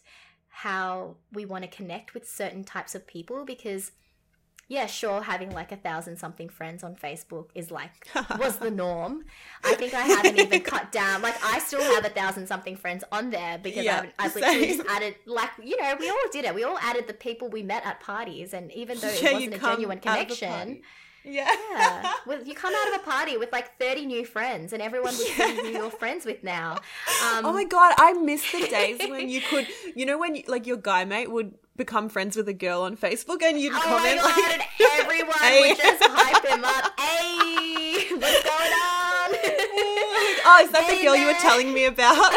how 0.50 1.16
we 1.34 1.46
want 1.46 1.64
to 1.64 1.70
connect 1.70 2.14
with 2.14 2.30
certain 2.30 2.64
types 2.64 2.96
of 2.96 3.06
people 3.06 3.44
because 3.46 3.92
yeah, 4.68 4.88
sure, 4.88 5.22
having 5.22 5.52
like 5.52 5.72
a 5.72 5.76
thousand 5.76 6.18
something 6.18 6.50
friends 6.50 6.84
on 6.84 6.96
Facebook 6.96 7.50
is 7.54 7.70
like 7.70 8.08
was 8.40 8.58
the 8.58 8.72
norm. 8.72 9.26
I 9.64 9.76
think 9.76 9.94
I 9.94 10.02
haven't 10.02 10.40
even 10.40 10.62
cut 10.62 10.92
down. 10.92 11.22
Like 11.22 11.36
I 11.44 11.60
still 11.60 11.84
have 11.84 12.04
a 12.04 12.10
thousand 12.10 12.48
something 12.48 12.76
friends 12.76 13.04
on 13.12 13.30
there 13.30 13.60
because 13.60 13.86
yeah, 13.86 14.06
I've, 14.18 14.32
I've 14.32 14.36
literally 14.36 14.68
just 14.68 14.88
added 14.90 15.16
like 15.28 15.52
you 15.64 15.80
know 15.80 15.96
we 16.00 16.10
all 16.10 16.16
did 16.32 16.46
it. 16.46 16.56
We 16.56 16.64
all 16.64 16.80
added 16.80 17.06
the 17.08 17.14
people 17.14 17.48
we 17.50 17.62
met 17.62 17.86
at 17.86 18.00
parties, 18.00 18.54
and 18.54 18.72
even 18.72 18.98
though 19.00 19.08
yeah, 19.22 19.30
it 19.30 19.34
wasn't 19.34 19.54
a 19.56 19.60
genuine 19.60 20.00
connection. 20.00 20.82
Yeah. 21.26 21.52
yeah. 21.72 22.12
Well, 22.26 22.44
you 22.44 22.56
come 22.56 22.74
out 22.74 22.88
of 22.96 23.02
a 23.02 23.04
party 23.04 23.38
with 23.38 23.52
like 23.52 23.78
30 23.78 24.08
new 24.08 24.26
friends 24.26 24.74
and 24.74 24.82
everyone 24.82 25.16
would 25.16 25.28
yeah. 25.28 25.46
see 25.46 25.56
who 25.58 25.68
you're 25.68 25.92
friends 25.92 26.26
with 26.26 26.44
now. 26.44 26.80
Um, 27.26 27.46
oh 27.46 27.54
my 27.54 27.64
God. 27.64 27.94
I 27.98 28.14
miss 28.14 28.52
the 28.52 28.68
days 28.68 29.00
when 29.10 29.30
you 29.30 29.42
could, 29.42 29.68
you 29.96 30.06
know, 30.06 30.18
when 30.18 30.36
you, 30.36 30.44
like 30.48 30.68
your 30.68 30.78
guy 30.78 31.06
mate 31.06 31.32
would 31.32 31.54
become 31.76 32.10
friends 32.10 32.36
with 32.36 32.48
a 32.50 32.54
girl 32.54 32.82
on 32.82 32.98
Facebook 32.98 33.42
and 33.42 33.60
you'd 33.60 33.74
oh 33.74 33.80
comment 33.80 34.22
God, 34.22 34.38
like, 34.38 34.54
and 34.54 34.64
everyone 35.00 35.38
hey. 35.40 35.70
would 35.70 35.78
just 35.78 36.04
hype 36.04 36.46
him 36.46 36.64
up. 36.64 37.00
Hey, 37.00 38.16
what's 38.16 38.44
going 38.44 38.74
on? 38.74 39.30
oh, 40.46 40.62
is 40.64 40.72
that 40.72 40.84
hey, 40.88 40.98
the 40.98 41.04
girl 41.04 41.14
man. 41.14 41.22
you 41.22 41.28
were 41.28 41.40
telling 41.42 41.74
me 41.74 41.86
about? 41.86 42.32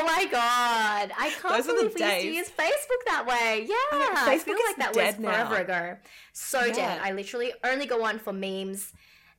Oh 0.00 0.06
my 0.06 0.24
god, 0.26 1.12
I 1.18 1.30
can't 1.40 1.64
Those 1.64 1.66
believe 1.66 1.94
we 1.94 2.02
used 2.02 2.20
to 2.20 2.26
use 2.26 2.50
Facebook 2.50 3.04
that 3.06 3.26
way. 3.26 3.66
Yeah, 3.68 3.74
I, 3.92 4.24
I 4.28 4.38
feel 4.38 4.56
like 4.66 4.76
that 4.76 4.94
was 4.94 5.14
forever 5.14 5.54
now. 5.54 5.60
ago. 5.60 5.96
So 6.32 6.64
yeah. 6.64 6.72
dead. 6.74 7.00
I 7.02 7.12
literally 7.12 7.52
only 7.64 7.86
go 7.86 8.04
on 8.04 8.18
for 8.18 8.32
memes 8.32 8.92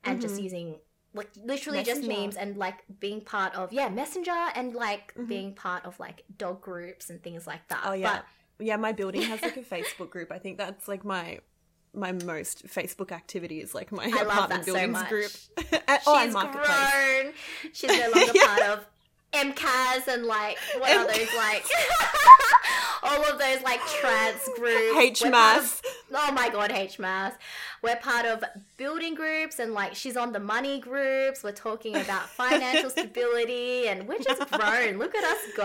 and 0.03 0.19
mm-hmm. 0.19 0.21
just 0.21 0.41
using 0.41 0.75
like 1.13 1.29
literally 1.43 1.79
messenger. 1.79 2.07
just 2.07 2.07
memes 2.07 2.35
and 2.35 2.57
like 2.57 2.75
being 2.99 3.21
part 3.21 3.55
of 3.55 3.73
yeah 3.73 3.89
messenger 3.89 4.31
and 4.55 4.75
like 4.75 5.13
mm-hmm. 5.13 5.25
being 5.25 5.53
part 5.53 5.85
of 5.85 5.99
like 5.99 6.23
dog 6.37 6.61
groups 6.61 7.09
and 7.09 7.21
things 7.23 7.47
like 7.47 7.67
that. 7.69 7.81
Oh 7.85 7.93
yeah. 7.93 8.21
But 8.57 8.65
yeah, 8.65 8.77
my 8.77 8.91
building 8.91 9.21
has 9.23 9.41
like 9.41 9.57
a 9.57 9.61
Facebook 9.75 10.09
group. 10.09 10.31
I 10.31 10.37
think 10.37 10.57
that's 10.57 10.87
like 10.87 11.03
my 11.03 11.39
my 11.93 12.11
most 12.11 12.67
Facebook 12.67 13.11
activity 13.11 13.61
is 13.61 13.73
like 13.73 13.91
my 13.91 14.03
I 14.03 14.21
apartment 14.21 14.65
buildings 14.65 14.99
so 14.99 15.05
group. 15.07 15.31
oh, 16.05 16.23
She's 16.23 16.33
grown. 16.33 17.33
She's 17.73 17.89
no 17.89 18.11
longer 18.15 18.39
part 18.45 18.61
of 18.61 18.85
MCAS 19.33 20.07
and 20.07 20.25
like 20.25 20.57
what 20.79 20.89
M- 20.89 21.01
are 21.01 21.07
those 21.07 21.27
like 21.37 21.63
all 23.03 23.23
of 23.31 23.39
those 23.39 23.61
like 23.63 23.79
trans 23.85 24.41
groups. 24.55 25.21
HMAS. 25.21 25.81
oh 26.13 26.31
my 26.31 26.49
god, 26.49 26.71
HMAS. 26.71 27.33
We're 27.81 27.95
part 27.95 28.25
of 28.25 28.43
building 28.75 29.15
groups 29.15 29.59
and 29.59 29.73
like 29.73 29.95
she's 29.95 30.17
on 30.17 30.33
the 30.33 30.39
money 30.39 30.79
groups. 30.79 31.43
We're 31.43 31.51
talking 31.53 31.95
about 31.95 32.27
financial 32.29 32.89
stability 32.89 33.87
and 33.87 34.07
we're 34.07 34.19
just 34.19 34.49
grown. 34.51 34.97
Look 34.97 35.15
at 35.15 35.23
us 35.23 35.37
go. 35.55 35.63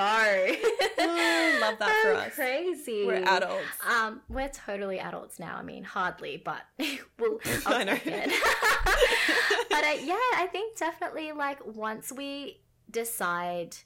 oh, 0.99 1.59
love 1.61 1.79
that 1.79 2.01
for 2.03 2.13
us. 2.15 2.35
Crazy. 2.35 3.05
We're 3.07 3.25
adults. 3.25 3.65
Um, 3.89 4.21
we're 4.29 4.49
totally 4.51 4.99
adults 5.01 5.39
now. 5.41 5.57
I 5.57 5.63
mean, 5.63 5.83
hardly, 5.85 6.41
but 6.45 6.61
we'll. 7.19 7.41
I 7.67 7.83
know. 7.85 7.99
but 9.71 9.85
uh, 9.85 9.97
yeah, 10.03 10.15
I 10.37 10.49
think 10.53 10.77
definitely 10.77 11.33
like 11.33 11.65
once 11.67 12.13
we 12.13 12.59
decide 12.95 13.77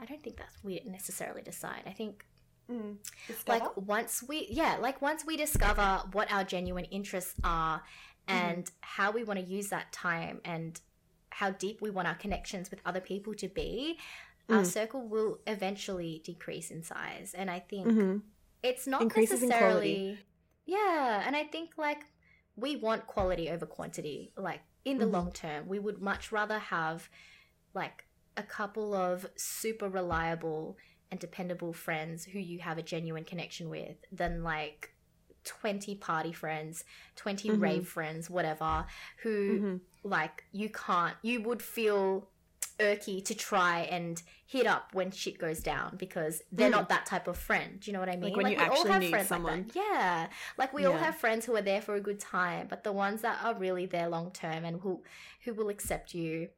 I 0.00 0.04
don't 0.04 0.22
think 0.22 0.36
that's 0.36 0.54
we 0.62 0.80
necessarily 0.86 1.42
decide. 1.42 1.82
I 1.86 1.90
think 1.90 2.24
mm, 2.70 2.96
like 3.46 3.64
once 3.76 4.22
we 4.26 4.46
yeah, 4.50 4.76
like 4.80 5.02
once 5.02 5.24
we 5.26 5.36
discover 5.36 6.02
what 6.12 6.30
our 6.32 6.44
genuine 6.44 6.84
interests 6.84 7.34
are 7.42 7.82
and 8.26 8.64
mm. 8.64 8.70
how 8.80 9.10
we 9.10 9.24
want 9.24 9.40
to 9.40 9.44
use 9.44 9.68
that 9.68 9.92
time 9.92 10.40
and 10.44 10.80
how 11.30 11.50
deep 11.50 11.80
we 11.80 11.90
want 11.90 12.08
our 12.08 12.14
connections 12.14 12.70
with 12.70 12.80
other 12.86 13.00
people 13.00 13.34
to 13.34 13.48
be, 13.48 13.98
mm. 14.48 14.56
our 14.56 14.64
circle 14.64 15.06
will 15.06 15.38
eventually 15.46 16.22
decrease 16.24 16.70
in 16.70 16.82
size. 16.82 17.34
And 17.36 17.50
I 17.50 17.58
think 17.58 17.88
mm-hmm. 17.88 18.18
it's 18.62 18.86
not 18.86 19.02
Increases 19.02 19.42
necessarily 19.42 20.18
Yeah, 20.64 21.22
and 21.26 21.34
I 21.34 21.44
think 21.44 21.70
like 21.76 22.04
we 22.56 22.76
want 22.76 23.06
quality 23.06 23.50
over 23.50 23.66
quantity. 23.66 24.32
Like 24.36 24.60
in 24.84 24.98
the 24.98 25.04
mm-hmm. 25.04 25.14
long 25.14 25.32
term, 25.32 25.66
we 25.66 25.78
would 25.78 26.00
much 26.00 26.30
rather 26.30 26.58
have 26.58 27.08
like 27.78 28.04
a 28.36 28.42
couple 28.42 28.94
of 28.94 29.26
super 29.36 29.88
reliable 29.88 30.76
and 31.10 31.18
dependable 31.18 31.72
friends 31.72 32.24
who 32.24 32.38
you 32.38 32.58
have 32.58 32.78
a 32.78 32.82
genuine 32.82 33.24
connection 33.24 33.70
with 33.70 33.96
than 34.12 34.42
like 34.42 34.94
20 35.44 35.94
party 35.96 36.32
friends, 36.32 36.84
20 37.16 37.48
mm-hmm. 37.48 37.60
rave 37.60 37.88
friends, 37.88 38.28
whatever, 38.28 38.84
who 39.22 39.58
mm-hmm. 39.58 39.76
like 40.04 40.44
you 40.52 40.68
can't, 40.68 41.16
you 41.22 41.40
would 41.42 41.62
feel 41.62 42.28
irky 42.78 43.24
to 43.24 43.34
try 43.34 43.80
and 43.90 44.22
hit 44.46 44.66
up 44.66 44.90
when 44.92 45.10
shit 45.10 45.38
goes 45.38 45.60
down 45.60 45.96
because 45.96 46.42
they're 46.52 46.68
mm. 46.68 46.72
not 46.72 46.88
that 46.88 47.06
type 47.06 47.26
of 47.26 47.36
friend. 47.36 47.80
Do 47.80 47.90
you 47.90 47.92
know 47.92 48.00
what 48.00 48.08
I 48.08 48.12
mean? 48.12 48.30
Like 48.30 48.36
when 48.36 48.44
like, 48.44 48.58
you 48.58 48.64
actually 48.64 48.98
need 49.10 49.26
someone. 49.26 49.64
Like 49.64 49.74
yeah. 49.74 50.28
Like 50.56 50.72
we 50.72 50.82
yeah. 50.82 50.88
all 50.88 50.96
have 50.96 51.16
friends 51.16 51.44
who 51.44 51.56
are 51.56 51.62
there 51.62 51.80
for 51.80 51.96
a 51.96 52.00
good 52.00 52.20
time, 52.20 52.66
but 52.68 52.84
the 52.84 52.92
ones 52.92 53.22
that 53.22 53.38
are 53.42 53.54
really 53.54 53.86
there 53.86 54.08
long 54.08 54.30
term 54.30 54.64
and 54.64 54.80
who 54.80 55.02
who 55.44 55.54
will 55.54 55.68
accept 55.68 56.14
you 56.14 56.48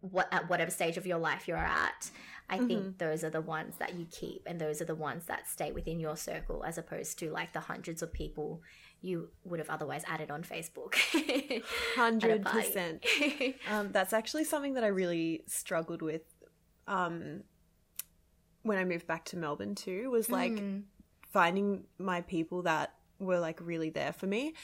what 0.00 0.28
at 0.32 0.48
whatever 0.48 0.70
stage 0.70 0.96
of 0.96 1.06
your 1.06 1.18
life 1.18 1.48
you're 1.48 1.56
at 1.56 2.10
i 2.48 2.56
mm-hmm. 2.56 2.66
think 2.66 2.98
those 2.98 3.24
are 3.24 3.30
the 3.30 3.40
ones 3.40 3.74
that 3.78 3.94
you 3.94 4.06
keep 4.10 4.42
and 4.46 4.60
those 4.60 4.80
are 4.80 4.84
the 4.84 4.94
ones 4.94 5.24
that 5.26 5.48
stay 5.48 5.72
within 5.72 5.98
your 5.98 6.16
circle 6.16 6.64
as 6.64 6.78
opposed 6.78 7.18
to 7.18 7.30
like 7.30 7.52
the 7.52 7.60
hundreds 7.60 8.00
of 8.02 8.12
people 8.12 8.62
you 9.00 9.28
would 9.44 9.58
have 9.58 9.70
otherwise 9.70 10.04
added 10.06 10.30
on 10.30 10.42
facebook 10.42 10.94
100% 11.96 13.54
um, 13.70 13.90
that's 13.92 14.12
actually 14.12 14.44
something 14.44 14.74
that 14.74 14.84
i 14.84 14.88
really 14.88 15.42
struggled 15.46 16.02
with 16.02 16.22
um, 16.86 17.42
when 18.62 18.78
i 18.78 18.84
moved 18.84 19.06
back 19.06 19.24
to 19.24 19.36
melbourne 19.36 19.74
too 19.74 20.10
was 20.10 20.30
like 20.30 20.52
mm. 20.52 20.82
finding 21.32 21.84
my 21.98 22.20
people 22.22 22.62
that 22.62 22.94
were 23.18 23.40
like 23.40 23.58
really 23.60 23.90
there 23.90 24.12
for 24.12 24.28
me 24.28 24.54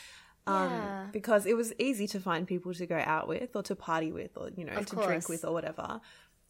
um, 0.46 0.70
yeah. 0.70 1.06
because 1.12 1.46
it 1.46 1.56
was 1.56 1.72
easy 1.78 2.06
to 2.08 2.20
find 2.20 2.46
people 2.46 2.74
to 2.74 2.86
go 2.86 3.00
out 3.04 3.28
with 3.28 3.54
or 3.56 3.62
to 3.62 3.74
party 3.74 4.12
with 4.12 4.36
or 4.36 4.50
you 4.56 4.64
know 4.64 4.74
of 4.74 4.86
to 4.86 4.96
course. 4.96 5.06
drink 5.06 5.28
with 5.28 5.44
or 5.44 5.52
whatever 5.52 6.00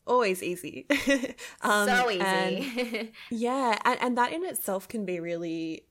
always 0.06 0.42
easy 0.42 0.86
um, 1.62 1.88
so 1.88 2.10
easy 2.10 2.20
and, 2.20 3.08
yeah 3.30 3.78
and, 3.84 3.98
and 4.00 4.18
that 4.18 4.32
in 4.32 4.44
itself 4.44 4.88
can 4.88 5.04
be 5.04 5.20
really 5.20 5.84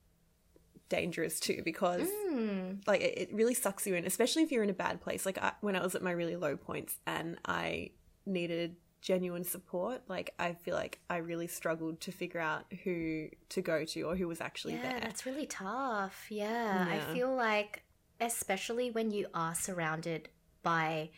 dangerous 0.89 1.39
too 1.39 1.61
because 1.65 2.07
mm. 2.29 2.77
like 2.85 3.01
it, 3.01 3.17
it, 3.17 3.33
really 3.33 3.53
sucks 3.53 3.87
you 3.87 3.95
in 3.95 4.05
especially 4.05 4.43
if 4.43 4.51
you're 4.51 4.63
in 4.63 4.69
a 4.69 4.73
bad 4.73 5.01
place 5.01 5.25
like 5.25 5.39
I, 5.39 5.53
when 5.61 5.75
i 5.75 5.81
was 5.81 5.95
at 5.95 6.03
my 6.03 6.11
really 6.11 6.35
low 6.35 6.55
points 6.55 6.97
and 7.07 7.37
i 7.45 7.89
needed 8.25 8.75
genuine 9.01 9.43
support 9.43 10.01
like 10.07 10.33
i 10.37 10.53
feel 10.53 10.75
like 10.75 10.99
i 11.09 11.17
really 11.17 11.47
struggled 11.47 11.99
to 12.01 12.11
figure 12.11 12.39
out 12.39 12.65
who 12.83 13.27
to 13.49 13.61
go 13.61 13.83
to 13.85 14.01
or 14.03 14.15
who 14.15 14.27
was 14.27 14.39
actually 14.39 14.75
yeah, 14.75 14.91
there 14.91 14.99
that's 15.01 15.25
really 15.25 15.47
tough 15.47 16.27
yeah. 16.29 16.87
yeah 16.87 16.95
i 16.95 17.13
feel 17.13 17.33
like 17.33 17.83
especially 18.19 18.91
when 18.91 19.11
you 19.11 19.27
are 19.33 19.55
surrounded 19.55 20.29
by, 20.61 21.09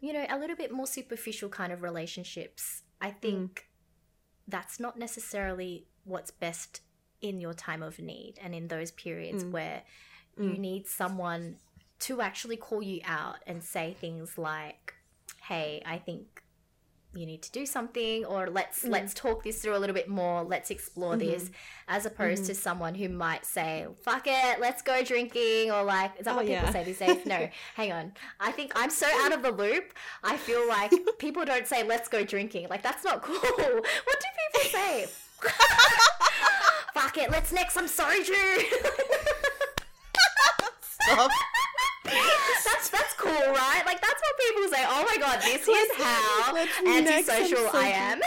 you 0.00 0.12
know, 0.12 0.26
a 0.28 0.38
little 0.38 0.56
bit 0.56 0.72
more 0.72 0.86
superficial 0.86 1.48
kind 1.48 1.72
of 1.72 1.82
relationships. 1.82 2.82
I 3.00 3.10
mm. 3.10 3.20
think 3.20 3.50
mm. 3.50 3.62
that's 4.48 4.80
not 4.80 4.98
necessarily 4.98 5.86
what's 6.04 6.30
best 6.30 6.80
in 7.20 7.40
your 7.40 7.54
time 7.54 7.82
of 7.82 7.98
need 7.98 8.34
and 8.42 8.54
in 8.54 8.68
those 8.68 8.90
periods 8.90 9.44
mm. 9.44 9.50
where 9.50 9.82
you 10.38 10.50
mm. 10.50 10.58
need 10.58 10.86
someone 10.86 11.56
to 11.98 12.20
actually 12.20 12.56
call 12.56 12.82
you 12.82 13.00
out 13.06 13.36
and 13.46 13.62
say 13.62 13.96
things 13.98 14.36
like, 14.36 14.94
hey, 15.42 15.82
I 15.86 15.98
think 15.98 16.42
you 17.16 17.26
need 17.26 17.42
to 17.42 17.50
do 17.50 17.66
something 17.66 18.24
or 18.24 18.48
let's 18.48 18.84
mm. 18.84 18.90
let's 18.90 19.14
talk 19.14 19.42
this 19.42 19.62
through 19.62 19.76
a 19.76 19.78
little 19.78 19.94
bit 19.94 20.08
more 20.08 20.42
let's 20.42 20.70
explore 20.70 21.16
mm-hmm. 21.16 21.30
this 21.30 21.50
as 21.88 22.06
opposed 22.06 22.42
mm-hmm. 22.42 22.52
to 22.52 22.54
someone 22.54 22.94
who 22.94 23.08
might 23.08 23.44
say 23.44 23.86
fuck 24.02 24.26
it 24.26 24.60
let's 24.60 24.82
go 24.82 25.02
drinking 25.02 25.70
or 25.70 25.82
like 25.82 26.12
is 26.18 26.24
that 26.24 26.32
oh, 26.32 26.36
what 26.36 26.46
people 26.46 26.62
yeah. 26.62 26.70
say 26.70 26.84
these 26.84 26.98
days 26.98 27.24
no 27.26 27.48
hang 27.74 27.92
on 27.92 28.12
i 28.40 28.52
think 28.52 28.72
i'm 28.76 28.90
so 28.90 29.06
out 29.24 29.32
of 29.32 29.42
the 29.42 29.50
loop 29.50 29.92
i 30.22 30.36
feel 30.36 30.66
like 30.68 30.92
people 31.18 31.44
don't 31.44 31.66
say 31.66 31.82
let's 31.82 32.08
go 32.08 32.24
drinking 32.24 32.68
like 32.68 32.82
that's 32.82 33.04
not 33.04 33.22
cool 33.22 33.38
what 33.40 34.20
do 34.20 34.26
people 34.52 34.70
say 34.70 35.06
fuck 36.92 37.16
it 37.18 37.30
let's 37.30 37.52
next 37.52 37.76
i'm 37.76 37.88
sorry 37.88 38.22
that's 40.60 40.96
that's 41.08 41.34
cool, 43.26 43.52
right? 43.52 43.82
Like 43.86 44.00
that's 44.00 44.20
what 44.20 44.38
people 44.46 44.76
say. 44.76 44.84
Oh 44.86 45.04
my 45.04 45.16
god, 45.18 45.40
this 45.42 45.68
is 45.68 45.88
how 45.96 46.56
antisocial 46.86 47.68
I 47.72 47.88
am. 47.88 48.20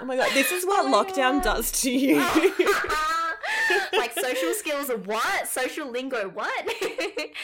oh 0.00 0.04
my 0.04 0.16
god, 0.16 0.30
this 0.34 0.52
is 0.52 0.64
what 0.64 0.86
oh 0.92 1.04
lockdown 1.04 1.42
god. 1.42 1.56
does 1.56 1.72
to 1.82 1.90
you. 1.90 2.16
like 3.92 4.12
social 4.18 4.54
skills, 4.54 4.90
what? 5.04 5.48
Social 5.48 5.90
lingo, 5.90 6.28
what? 6.28 6.68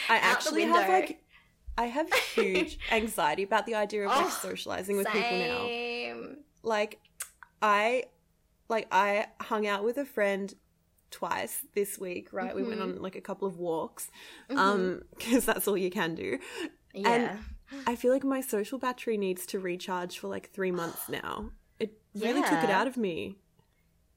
I 0.09 0.17
actually 0.17 0.63
have 0.63 0.89
like 0.89 1.21
I 1.77 1.85
have 1.85 2.11
huge 2.13 2.79
anxiety 2.91 3.43
about 3.43 3.65
the 3.65 3.75
idea 3.75 4.05
of 4.05 4.09
like 4.09 4.25
oh, 4.25 4.39
socializing 4.41 4.97
with 4.97 5.07
same. 5.11 5.23
people 5.23 6.27
now. 6.27 6.35
Like 6.63 6.99
I 7.61 8.05
like 8.69 8.87
I 8.91 9.27
hung 9.41 9.67
out 9.67 9.83
with 9.83 9.97
a 9.97 10.05
friend 10.05 10.53
twice 11.11 11.65
this 11.73 11.97
week, 11.97 12.29
right? 12.31 12.49
Mm-hmm. 12.49 12.61
We 12.61 12.67
went 12.67 12.81
on 12.81 12.93
mm-hmm. 12.93 13.03
like 13.03 13.15
a 13.15 13.21
couple 13.21 13.47
of 13.47 13.57
walks, 13.57 14.09
mm-hmm. 14.49 14.59
um, 14.59 15.01
because 15.17 15.45
that's 15.45 15.67
all 15.67 15.77
you 15.77 15.91
can 15.91 16.15
do. 16.15 16.39
Yeah. 16.93 17.09
And 17.09 17.39
I 17.85 17.95
feel 17.95 18.11
like 18.11 18.23
my 18.23 18.41
social 18.41 18.79
battery 18.79 19.17
needs 19.17 19.45
to 19.47 19.59
recharge 19.59 20.19
for 20.19 20.27
like 20.27 20.51
three 20.51 20.71
months 20.71 21.09
now. 21.09 21.51
It 21.79 21.99
really 22.15 22.39
yeah. 22.39 22.49
took 22.49 22.63
it 22.63 22.69
out 22.69 22.87
of 22.87 22.97
me. 22.97 23.35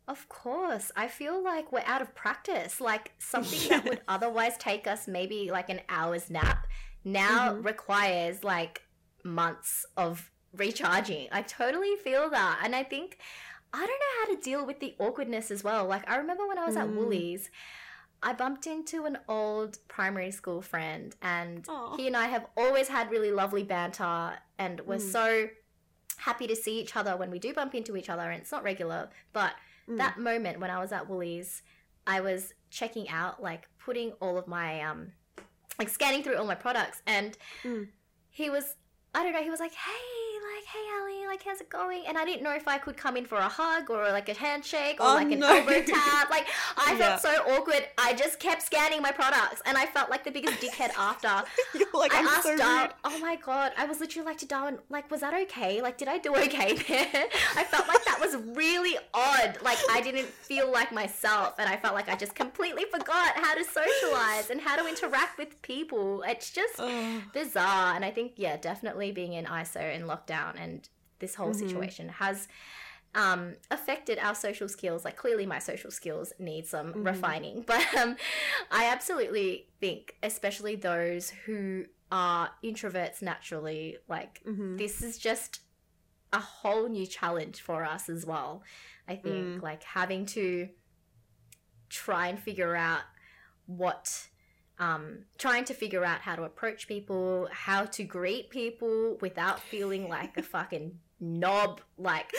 Of 0.09 0.28
course. 0.28 0.91
I 0.97 1.07
feel 1.07 1.43
like 1.43 1.70
we're 1.70 1.84
out 1.86 2.03
of 2.03 2.14
practice. 2.14 2.80
Like 2.80 3.12
something 3.18 3.59
yeah. 3.62 3.80
that 3.80 3.84
would 3.88 4.01
otherwise 4.09 4.57
take 4.59 4.86
us 4.86 5.07
maybe 5.07 5.51
like 5.51 5.70
an 5.70 5.80
hour's 5.88 6.30
nap 6.30 6.66
now 7.05 7.53
mm-hmm. 7.53 7.62
requires 7.62 8.45
like 8.45 8.82
months 9.24 9.86
of 9.97 10.30
recharging. 10.53 11.28
I 11.30 11.43
totally 11.43 11.97
feel 12.03 12.28
that. 12.30 12.61
And 12.64 12.74
I 12.74 12.82
think 12.82 13.18
I 13.72 13.78
don't 13.78 13.88
know 13.88 14.20
how 14.20 14.34
to 14.34 14.40
deal 14.40 14.66
with 14.66 14.80
the 14.80 14.94
awkwardness 14.98 15.50
as 15.50 15.62
well. 15.62 15.86
Like 15.86 16.08
I 16.10 16.16
remember 16.16 16.46
when 16.46 16.58
I 16.58 16.66
was 16.66 16.76
mm. 16.76 16.80
at 16.80 16.88
Woolies, 16.90 17.50
I 18.22 18.32
bumped 18.32 18.66
into 18.66 19.04
an 19.06 19.18
old 19.28 19.78
primary 19.88 20.30
school 20.30 20.60
friend, 20.60 21.14
and 21.22 21.64
Aww. 21.64 21.96
he 21.96 22.06
and 22.06 22.16
I 22.16 22.26
have 22.26 22.46
always 22.56 22.88
had 22.88 23.10
really 23.10 23.30
lovely 23.30 23.62
banter, 23.62 24.34
and 24.58 24.80
we're 24.86 24.96
mm. 24.96 25.12
so 25.12 25.48
happy 26.16 26.46
to 26.46 26.56
see 26.56 26.80
each 26.80 26.96
other 26.96 27.16
when 27.16 27.30
we 27.30 27.38
do 27.38 27.54
bump 27.54 27.74
into 27.74 27.96
each 27.96 28.10
other. 28.10 28.30
And 28.30 28.42
it's 28.42 28.52
not 28.52 28.62
regular, 28.62 29.08
but 29.32 29.52
mm. 29.88 29.96
that 29.96 30.18
moment 30.18 30.60
when 30.60 30.70
I 30.70 30.80
was 30.80 30.92
at 30.92 31.08
Woolies, 31.08 31.62
I 32.06 32.20
was 32.20 32.52
checking 32.70 33.08
out, 33.08 33.42
like 33.42 33.68
putting 33.78 34.12
all 34.20 34.36
of 34.36 34.46
my 34.46 34.82
um, 34.82 35.12
like 35.78 35.88
scanning 35.88 36.22
through 36.22 36.36
all 36.36 36.46
my 36.46 36.54
products, 36.54 37.02
and 37.06 37.38
mm. 37.62 37.88
he 38.30 38.50
was 38.50 38.74
I 39.14 39.22
don't 39.22 39.32
know, 39.32 39.42
he 39.42 39.50
was 39.50 39.60
like, 39.60 39.72
hey 39.72 40.30
like, 40.55 40.64
hey, 40.66 40.86
Ali, 41.01 41.26
like, 41.26 41.42
how's 41.42 41.61
it 41.61 41.68
going? 41.70 42.05
And 42.07 42.18
I 42.18 42.24
didn't 42.24 42.42
know 42.42 42.55
if 42.55 42.66
I 42.66 42.78
could 42.78 42.96
come 42.96 43.16
in 43.16 43.24
for 43.24 43.38
a 43.38 43.48
hug 43.48 43.90
or 43.90 44.11
like 44.11 44.28
a 44.28 44.34
handshake 44.34 45.01
or 45.01 45.07
oh, 45.07 45.14
like 45.14 45.30
an 45.30 45.40
no. 45.40 45.48
elbow 45.48 45.82
tap. 45.86 46.30
Like, 46.30 46.46
I 46.76 46.92
yeah. 46.92 47.16
felt 47.16 47.22
so 47.22 47.30
awkward. 47.53 47.86
I 47.98 48.14
just 48.14 48.40
kept 48.40 48.62
scanning 48.62 49.03
my 49.03 49.12
products 49.12 49.62
and 49.66 49.76
I 49.76 49.86
felt 49.86 50.11
like 50.11 50.24
the 50.24 50.30
biggest 50.30 50.61
dickhead 50.61 50.90
after. 50.96 51.48
You're 51.78 51.88
like, 51.94 52.14
I 52.14 52.20
I'm 52.20 52.26
asked 52.26 52.44
so 52.44 52.88
oh 53.05 53.18
my 53.20 53.36
God, 53.36 53.72
I 53.76 53.86
was 53.86 54.01
literally 54.01 54.26
like 54.26 54.38
to 54.38 54.46
Darwin, 54.46 54.78
like, 54.88 55.11
was 55.11 55.20
that 55.20 55.34
okay? 55.34 55.80
Like, 55.80 55.98
did 55.98 56.09
I 56.09 56.18
do 56.18 56.34
okay 56.36 56.74
there? 56.88 57.26
I 57.57 57.64
felt 57.64 57.88
like 57.88 57.99
was 58.20 58.36
really 58.56 58.96
odd. 59.14 59.58
Like, 59.62 59.78
I 59.90 60.00
didn't 60.00 60.28
feel 60.28 60.70
like 60.70 60.92
myself 60.92 61.54
and 61.58 61.68
I 61.68 61.76
felt 61.76 61.94
like 61.94 62.08
I 62.08 62.16
just 62.16 62.34
completely 62.34 62.84
forgot 62.90 63.32
how 63.36 63.54
to 63.54 63.64
socialize 63.64 64.50
and 64.50 64.60
how 64.60 64.76
to 64.76 64.88
interact 64.88 65.38
with 65.38 65.60
people. 65.62 66.22
It's 66.26 66.50
just 66.50 66.80
bizarre. 67.32 67.94
And 67.94 68.04
I 68.04 68.10
think, 68.10 68.32
yeah, 68.36 68.56
definitely 68.56 69.12
being 69.12 69.32
in 69.32 69.46
ISO 69.46 69.80
and 69.80 70.04
lockdown 70.04 70.54
and 70.58 70.88
this 71.18 71.34
whole 71.34 71.50
mm-hmm. 71.50 71.66
situation 71.66 72.08
has 72.08 72.48
um, 73.14 73.54
affected 73.70 74.18
our 74.18 74.34
social 74.34 74.68
skills. 74.68 75.04
Like 75.04 75.16
clearly, 75.16 75.46
my 75.46 75.58
social 75.58 75.90
skills 75.90 76.32
need 76.38 76.66
some 76.66 76.88
mm-hmm. 76.88 77.04
refining, 77.04 77.62
but 77.66 77.82
um, 77.96 78.16
I 78.70 78.86
absolutely 78.86 79.66
think, 79.80 80.16
especially 80.22 80.76
those 80.76 81.30
who 81.30 81.84
are 82.12 82.50
introverts 82.64 83.22
naturally, 83.22 83.98
like 84.08 84.42
mm-hmm. 84.44 84.76
this 84.76 85.02
is 85.02 85.18
just 85.18 85.60
a 86.33 86.39
whole 86.39 86.89
new 86.89 87.07
challenge 87.07 87.61
for 87.61 87.85
us 87.85 88.09
as 88.09 88.24
well. 88.24 88.62
I 89.09 89.16
think 89.16 89.59
mm. 89.59 89.62
like 89.62 89.83
having 89.83 90.26
to 90.26 90.68
try 91.89 92.28
and 92.28 92.39
figure 92.39 92.76
out 92.76 93.03
what 93.66 94.28
um, 94.78 95.24
trying 95.37 95.64
to 95.64 95.74
figure 95.74 96.05
out 96.05 96.22
how 96.22 96.35
to 96.35 96.43
approach 96.45 96.89
people, 96.89 97.49
how 97.53 97.85
to 97.85 98.03
greet 98.03 98.49
people 98.49 99.18
without 99.20 99.61
feeling 99.61 100.09
like 100.09 100.37
a 100.37 100.43
fucking 100.55 100.99
knob 101.20 101.80
like 101.98 102.32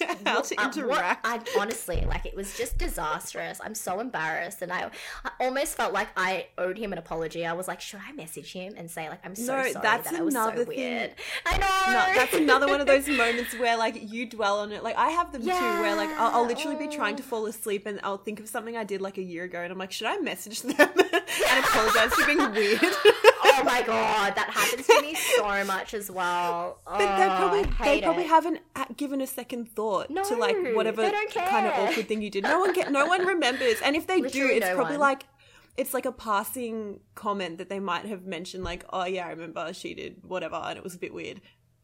how 0.26 0.40
to 0.40 0.54
interact 0.60 1.24
uh, 1.24 1.38
what, 1.38 1.48
I, 1.56 1.60
honestly 1.60 2.04
like 2.08 2.26
it 2.26 2.34
was 2.34 2.56
just 2.56 2.76
disastrous 2.76 3.60
i'm 3.62 3.74
so 3.74 4.00
embarrassed 4.00 4.60
and 4.60 4.72
I, 4.72 4.90
I 5.24 5.30
almost 5.40 5.76
felt 5.76 5.92
like 5.92 6.08
i 6.16 6.48
owed 6.58 6.76
him 6.76 6.92
an 6.92 6.98
apology 6.98 7.46
i 7.46 7.52
was 7.52 7.68
like 7.68 7.80
should 7.80 8.00
i 8.06 8.10
message 8.12 8.52
him 8.52 8.74
and 8.76 8.90
say 8.90 9.08
like 9.08 9.20
i'm 9.24 9.36
so 9.36 9.42
no, 9.42 9.62
sorry 9.62 9.72
that's 9.72 10.10
that 10.10 10.20
another 10.20 10.56
so 10.56 10.64
thing. 10.64 10.76
weird 10.76 11.14
i 11.46 11.56
know 11.58 11.92
no, 11.92 12.14
that's 12.14 12.34
another 12.34 12.66
one 12.66 12.80
of 12.80 12.88
those 12.88 13.06
moments 13.16 13.56
where 13.56 13.76
like 13.76 14.12
you 14.12 14.26
dwell 14.26 14.58
on 14.60 14.72
it 14.72 14.82
like 14.82 14.96
i 14.96 15.10
have 15.10 15.30
them 15.30 15.42
yeah. 15.42 15.58
too 15.58 15.82
where 15.82 15.94
like 15.94 16.10
I'll, 16.18 16.40
I'll 16.40 16.46
literally 16.46 16.76
oh. 16.76 16.80
be 16.80 16.88
trying 16.88 17.14
to 17.16 17.22
fall 17.22 17.46
asleep 17.46 17.86
and 17.86 18.00
i'll 18.02 18.18
think 18.18 18.40
of 18.40 18.48
something 18.48 18.76
i 18.76 18.82
did 18.82 19.00
like 19.00 19.16
a 19.16 19.22
year 19.22 19.44
ago 19.44 19.60
and 19.60 19.70
i'm 19.70 19.78
like 19.78 19.92
should 19.92 20.08
i 20.08 20.16
message 20.18 20.62
them 20.62 20.74
and 20.78 21.64
apologize 21.64 22.12
for 22.14 22.26
being 22.26 22.52
weird 22.52 22.80
oh 23.56 23.64
my 23.64 23.82
god 23.82 24.34
that 24.34 24.50
happens 24.50 24.86
to 24.86 25.00
me 25.02 25.14
so 25.14 25.64
much 25.64 25.94
as 25.94 26.10
well 26.10 26.80
but 26.84 26.94
oh, 26.94 26.98
they 26.98 27.26
probably 27.26 27.62
they 27.84 28.00
probably 28.02 28.24
haven't 28.24 28.60
given 28.96 29.20
a 29.20 29.26
second 29.26 29.68
thought 29.68 30.10
no, 30.10 30.22
to 30.24 30.36
like 30.36 30.56
whatever 30.74 31.10
kind 31.34 31.66
of 31.66 31.72
awkward 31.74 32.08
thing 32.08 32.22
you 32.22 32.30
did. 32.30 32.44
No 32.44 32.60
one 32.60 32.72
get, 32.72 32.90
no 32.90 33.06
one 33.06 33.26
remembers, 33.26 33.80
and 33.82 33.96
if 33.96 34.06
they 34.06 34.20
Literally 34.20 34.48
do, 34.48 34.56
it's 34.56 34.66
no 34.66 34.74
probably 34.74 34.94
one. 34.94 35.08
like 35.08 35.24
it's 35.76 35.92
like 35.92 36.06
a 36.06 36.12
passing 36.12 37.00
comment 37.14 37.58
that 37.58 37.68
they 37.68 37.80
might 37.80 38.06
have 38.06 38.24
mentioned, 38.24 38.64
like, 38.64 38.84
"Oh 38.92 39.04
yeah, 39.04 39.26
I 39.26 39.30
remember 39.30 39.72
she 39.72 39.94
did 39.94 40.16
whatever," 40.22 40.56
and 40.56 40.78
it 40.78 40.84
was 40.84 40.94
a 40.94 40.98
bit 40.98 41.12
weird. 41.12 41.40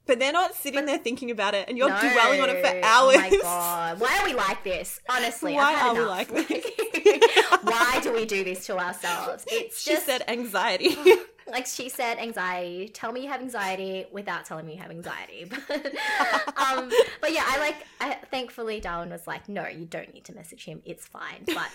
But 0.07 0.19
they're 0.19 0.33
not 0.33 0.55
sitting 0.55 0.81
but, 0.81 0.87
there 0.87 0.99
thinking 0.99 1.31
about 1.31 1.55
it, 1.55 1.69
and 1.69 1.77
you're 1.77 1.89
no. 1.89 2.01
dwelling 2.01 2.41
on 2.41 2.51
it 2.51 2.65
for 2.65 2.85
hours. 2.85 3.17
Oh 3.17 3.21
my 3.21 3.39
god, 3.43 4.01
why 4.01 4.19
are 4.21 4.25
we 4.25 4.35
like 4.35 4.65
this? 4.65 5.01
Honestly, 5.09 5.55
why 5.55 5.75
are 5.75 5.95
we 5.95 6.01
like 6.01 6.29
this? 6.29 6.49
why 7.63 8.01
do 8.03 8.13
we 8.13 8.25
do 8.27 8.45
this 8.45 8.67
to 8.67 8.79
ourselves? 8.79 9.45
It's 9.51 9.83
she 9.83 9.93
just 9.93 10.07
said 10.07 10.23
anxiety 10.29 10.97
like 11.51 11.67
she 11.67 11.89
said 11.89 12.19
anxiety 12.19 12.89
tell 12.89 13.13
me 13.13 13.23
you 13.23 13.29
have 13.29 13.41
anxiety 13.41 14.07
without 14.13 14.45
telling 14.45 14.67
me 14.67 14.75
you 14.75 14.81
have 14.81 14.91
anxiety 14.91 15.45
but 15.69 15.87
um 16.57 16.91
but 17.21 17.33
yeah 17.33 17.45
i 17.47 17.59
like 17.59 17.77
I, 18.01 18.15
thankfully 18.31 18.81
darwin 18.81 19.11
was 19.11 19.27
like 19.27 19.49
no 19.49 19.67
you 19.67 19.85
don't 19.85 20.13
need 20.15 20.25
to 20.25 20.35
message 20.35 20.65
him 20.65 20.83
it's 20.85 21.07
fine 21.07 21.43
but 21.47 21.71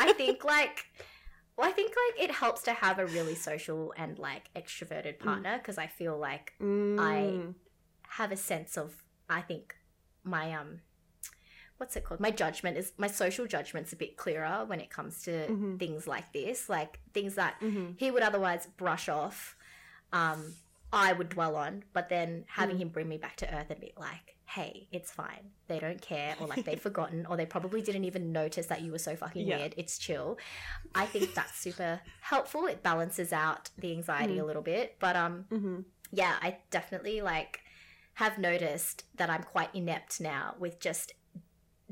i 0.00 0.12
think 0.16 0.44
like 0.44 0.86
well 1.56 1.68
i 1.68 1.72
think 1.72 1.92
like 2.08 2.22
it 2.22 2.34
helps 2.34 2.62
to 2.62 2.72
have 2.72 2.98
a 2.98 3.06
really 3.06 3.34
social 3.34 3.92
and 3.96 4.18
like 4.18 4.50
extroverted 4.54 5.18
mm. 5.18 5.24
partner 5.24 5.58
because 5.58 5.76
mm. 5.76 5.82
i 5.82 5.86
feel 5.86 6.18
like 6.18 6.52
mm. 6.60 6.98
i 6.98 7.54
have 8.08 8.32
a 8.32 8.36
sense 8.36 8.76
of 8.76 8.94
i 9.28 9.40
think 9.40 9.76
my 10.24 10.52
um 10.54 10.80
what's 11.78 11.96
it 11.96 12.04
called? 12.04 12.20
My 12.20 12.30
judgment 12.30 12.76
is 12.76 12.92
my 12.98 13.06
social 13.06 13.46
judgment's 13.46 13.92
a 13.92 13.96
bit 13.96 14.16
clearer 14.16 14.64
when 14.66 14.80
it 14.80 14.90
comes 14.90 15.22
to 15.22 15.30
mm-hmm. 15.30 15.76
things 15.76 16.06
like 16.06 16.32
this, 16.32 16.68
like 16.68 17.00
things 17.14 17.36
that 17.36 17.54
mm-hmm. 17.60 17.92
he 17.96 18.10
would 18.10 18.22
otherwise 18.22 18.68
brush 18.76 19.08
off. 19.08 19.56
Um, 20.12 20.54
I 20.92 21.12
would 21.12 21.28
dwell 21.28 21.56
on, 21.56 21.84
but 21.92 22.08
then 22.08 22.44
having 22.48 22.76
mm. 22.76 22.80
him 22.80 22.88
bring 22.88 23.08
me 23.08 23.18
back 23.18 23.36
to 23.36 23.54
earth 23.54 23.70
and 23.70 23.78
be 23.78 23.92
like, 23.98 24.36
"Hey, 24.46 24.88
it's 24.90 25.10
fine. 25.10 25.50
They 25.66 25.78
don't 25.78 26.00
care, 26.00 26.34
or 26.40 26.46
like 26.46 26.64
they'd 26.64 26.80
forgotten, 26.88 27.26
or 27.26 27.36
they 27.36 27.44
probably 27.44 27.82
didn't 27.82 28.04
even 28.04 28.32
notice 28.32 28.66
that 28.66 28.80
you 28.80 28.90
were 28.90 28.98
so 28.98 29.14
fucking 29.14 29.46
yeah. 29.46 29.58
weird. 29.58 29.74
It's 29.76 29.98
chill." 29.98 30.38
I 30.94 31.04
think 31.04 31.34
that's 31.34 31.58
super 31.58 32.00
helpful. 32.22 32.66
It 32.66 32.82
balances 32.82 33.32
out 33.32 33.70
the 33.76 33.92
anxiety 33.92 34.36
mm. 34.36 34.40
a 34.40 34.44
little 34.44 34.62
bit, 34.62 34.96
but 34.98 35.14
um, 35.14 35.44
mm-hmm. 35.50 35.80
yeah, 36.10 36.36
I 36.40 36.58
definitely 36.70 37.20
like 37.20 37.60
have 38.14 38.38
noticed 38.38 39.04
that 39.14 39.30
I'm 39.30 39.42
quite 39.42 39.72
inept 39.74 40.20
now 40.20 40.56
with 40.58 40.80
just 40.80 41.12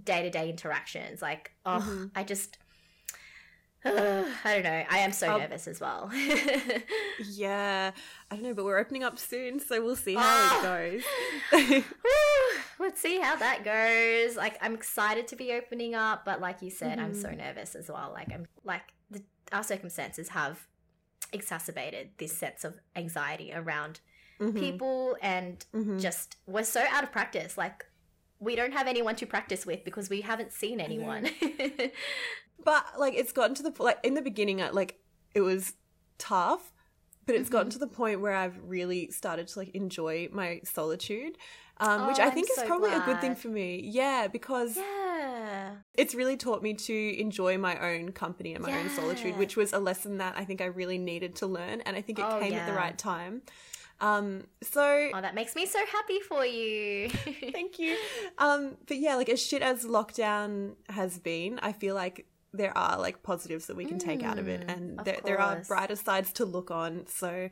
day 0.06 0.22
to 0.22 0.30
day 0.30 0.48
interactions. 0.48 1.20
Like, 1.20 1.52
oh, 1.66 1.78
mm-hmm. 1.82 2.06
I 2.14 2.24
just. 2.24 2.56
Uh, 3.84 4.24
I 4.44 4.54
don't 4.54 4.62
know. 4.64 4.84
I 4.88 4.98
am 4.98 5.12
so 5.12 5.34
um, 5.34 5.40
nervous 5.40 5.68
as 5.68 5.80
well. 5.80 6.10
yeah, 7.30 7.90
I 8.30 8.34
don't 8.34 8.42
know, 8.42 8.54
but 8.54 8.64
we're 8.64 8.78
opening 8.78 9.04
up 9.04 9.18
soon, 9.18 9.60
so 9.60 9.84
we'll 9.84 9.96
see 9.96 10.14
how 10.14 10.22
oh. 10.22 11.02
it 11.02 11.02
ah! 11.52 11.74
goes. 11.74 11.84
Let's 12.78 13.00
see 13.00 13.20
how 13.20 13.36
that 13.36 13.64
goes. 13.64 14.36
Like, 14.36 14.58
I'm 14.62 14.74
excited 14.74 15.28
to 15.28 15.36
be 15.36 15.52
opening 15.52 15.94
up, 15.94 16.24
but 16.24 16.40
like 16.40 16.62
you 16.62 16.70
said, 16.70 16.98
mm-hmm. 16.98 17.06
I'm 17.06 17.14
so 17.14 17.28
mm-hmm. 17.28 17.38
nervous 17.38 17.74
as 17.74 17.90
well. 17.90 18.10
Like, 18.12 18.32
I'm 18.32 18.46
like 18.64 18.82
the, 19.10 19.22
our 19.52 19.62
circumstances 19.62 20.30
have 20.30 20.66
exacerbated 21.32 22.10
this 22.18 22.36
sense 22.36 22.64
of 22.64 22.78
anxiety 22.94 23.52
around 23.52 24.00
mm-hmm. 24.40 24.58
people 24.58 25.16
and 25.20 25.64
mm-hmm. 25.74 25.98
just 25.98 26.36
we're 26.46 26.64
so 26.64 26.84
out 26.90 27.04
of 27.04 27.12
practice. 27.12 27.56
Like 27.56 27.84
we 28.38 28.56
don't 28.56 28.72
have 28.72 28.86
anyone 28.86 29.16
to 29.16 29.26
practice 29.26 29.64
with 29.64 29.84
because 29.84 30.10
we 30.10 30.20
haven't 30.20 30.52
seen 30.52 30.80
anyone. 30.80 31.28
but 32.64 32.86
like 32.98 33.14
it's 33.14 33.32
gotten 33.32 33.54
to 33.54 33.62
the 33.62 33.72
like 33.78 33.98
in 34.02 34.14
the 34.14 34.22
beginning 34.22 34.62
like 34.72 34.98
it 35.34 35.40
was 35.40 35.74
tough 36.18 36.72
but 37.26 37.34
it's 37.34 37.48
mm-hmm. 37.48 37.52
gotten 37.52 37.70
to 37.70 37.78
the 37.78 37.86
point 37.86 38.20
where 38.20 38.34
I've 38.34 38.56
really 38.64 39.10
started 39.10 39.48
to 39.48 39.58
like 39.58 39.70
enjoy 39.70 40.28
my 40.32 40.60
solitude, 40.64 41.36
um, 41.78 42.02
oh, 42.02 42.08
which 42.08 42.20
I 42.20 42.30
think 42.30 42.46
I'm 42.50 42.52
is 42.52 42.56
so 42.56 42.66
probably 42.66 42.90
glad. 42.90 43.02
a 43.02 43.04
good 43.04 43.20
thing 43.20 43.34
for 43.34 43.48
me. 43.48 43.80
Yeah, 43.84 44.28
because 44.28 44.76
yeah, 44.76 45.72
it's 45.94 46.14
really 46.14 46.36
taught 46.36 46.62
me 46.62 46.74
to 46.74 47.20
enjoy 47.20 47.58
my 47.58 47.78
own 47.94 48.12
company 48.12 48.54
and 48.54 48.62
my 48.62 48.70
yeah. 48.70 48.78
own 48.78 48.90
solitude, 48.90 49.36
which 49.36 49.56
was 49.56 49.72
a 49.72 49.78
lesson 49.78 50.18
that 50.18 50.36
I 50.36 50.44
think 50.44 50.60
I 50.60 50.66
really 50.66 50.98
needed 50.98 51.34
to 51.36 51.46
learn, 51.46 51.80
and 51.80 51.96
I 51.96 52.00
think 52.00 52.20
it 52.20 52.24
oh, 52.26 52.38
came 52.38 52.52
yeah. 52.52 52.60
at 52.60 52.66
the 52.66 52.74
right 52.74 52.96
time. 52.96 53.42
Um, 54.00 54.44
so 54.62 55.10
oh, 55.14 55.20
that 55.20 55.34
makes 55.34 55.54
me 55.54 55.66
so 55.66 55.78
happy 55.90 56.20
for 56.20 56.44
you. 56.44 57.08
thank 57.52 57.78
you. 57.78 57.96
Um, 58.38 58.76
but 58.86 58.98
yeah, 58.98 59.14
like 59.16 59.30
as 59.30 59.40
shit 59.42 59.62
as 59.62 59.84
lockdown 59.84 60.74
has 60.90 61.18
been, 61.18 61.58
I 61.62 61.72
feel 61.72 61.94
like 61.94 62.26
there 62.52 62.76
are 62.76 62.98
like 62.98 63.22
positives 63.22 63.66
that 63.66 63.76
we 63.76 63.86
can 63.86 63.96
mm, 63.96 64.04
take 64.04 64.22
out 64.22 64.38
of 64.38 64.46
it, 64.46 64.66
mm, 64.66 64.76
and 64.76 64.98
of 64.98 65.06
there, 65.06 65.18
there 65.24 65.40
are 65.40 65.62
brighter 65.66 65.96
sides 65.96 66.34
to 66.34 66.44
look 66.44 66.70
on. 66.70 67.06
So 67.06 67.48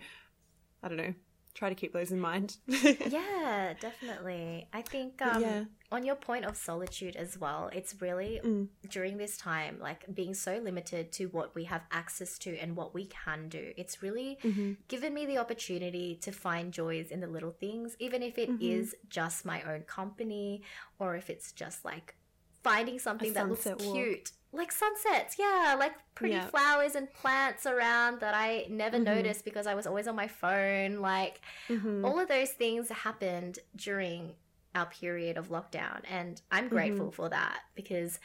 I 0.82 0.88
don't 0.88 0.98
know. 0.98 1.14
Try 1.54 1.68
to 1.68 1.74
keep 1.74 1.92
those 1.92 2.10
in 2.10 2.20
mind. 2.20 2.56
yeah, 2.66 3.74
definitely. 3.80 4.66
I 4.72 4.82
think 4.82 5.22
um, 5.22 5.40
yeah. 5.40 5.64
on 5.92 6.04
your 6.04 6.16
point 6.16 6.44
of 6.44 6.56
solitude 6.56 7.14
as 7.14 7.38
well, 7.38 7.70
it's 7.72 8.00
really 8.00 8.40
mm. 8.44 8.66
during 8.90 9.18
this 9.18 9.36
time, 9.36 9.78
like 9.80 10.12
being 10.12 10.34
so 10.34 10.58
limited 10.58 11.12
to 11.12 11.26
what 11.26 11.54
we 11.54 11.64
have 11.64 11.82
access 11.92 12.38
to 12.38 12.58
and 12.58 12.74
what 12.74 12.92
we 12.92 13.06
can 13.06 13.48
do. 13.48 13.72
It's 13.76 14.02
really 14.02 14.38
mm-hmm. 14.42 14.72
given 14.88 15.14
me 15.14 15.26
the 15.26 15.38
opportunity 15.38 16.16
to 16.22 16.32
find 16.32 16.72
joys 16.72 17.12
in 17.12 17.20
the 17.20 17.28
little 17.28 17.52
things, 17.52 17.94
even 18.00 18.20
if 18.22 18.36
it 18.36 18.50
mm-hmm. 18.50 18.60
is 18.60 18.96
just 19.08 19.44
my 19.44 19.62
own 19.62 19.82
company 19.82 20.62
or 20.98 21.14
if 21.14 21.30
it's 21.30 21.52
just 21.52 21.84
like 21.84 22.16
finding 22.64 22.98
something 22.98 23.32
that 23.34 23.48
looks 23.48 23.66
walk. 23.66 23.78
cute 23.78 24.32
like 24.54 24.72
sunsets 24.72 25.36
yeah 25.38 25.76
like 25.78 25.94
pretty 26.14 26.34
yeah. 26.34 26.46
flowers 26.46 26.94
and 26.94 27.12
plants 27.12 27.66
around 27.66 28.20
that 28.20 28.34
i 28.34 28.66
never 28.70 28.96
mm-hmm. 28.96 29.14
noticed 29.14 29.44
because 29.44 29.66
i 29.66 29.74
was 29.74 29.86
always 29.86 30.06
on 30.06 30.14
my 30.14 30.28
phone 30.28 31.00
like 31.00 31.40
mm-hmm. 31.68 32.04
all 32.04 32.18
of 32.18 32.28
those 32.28 32.50
things 32.50 32.88
happened 32.88 33.58
during 33.76 34.32
our 34.74 34.86
period 34.86 35.36
of 35.36 35.48
lockdown 35.48 36.00
and 36.10 36.42
i'm 36.50 36.68
grateful 36.68 37.06
mm-hmm. 37.06 37.14
for 37.14 37.28
that 37.28 37.60
because 37.74 38.18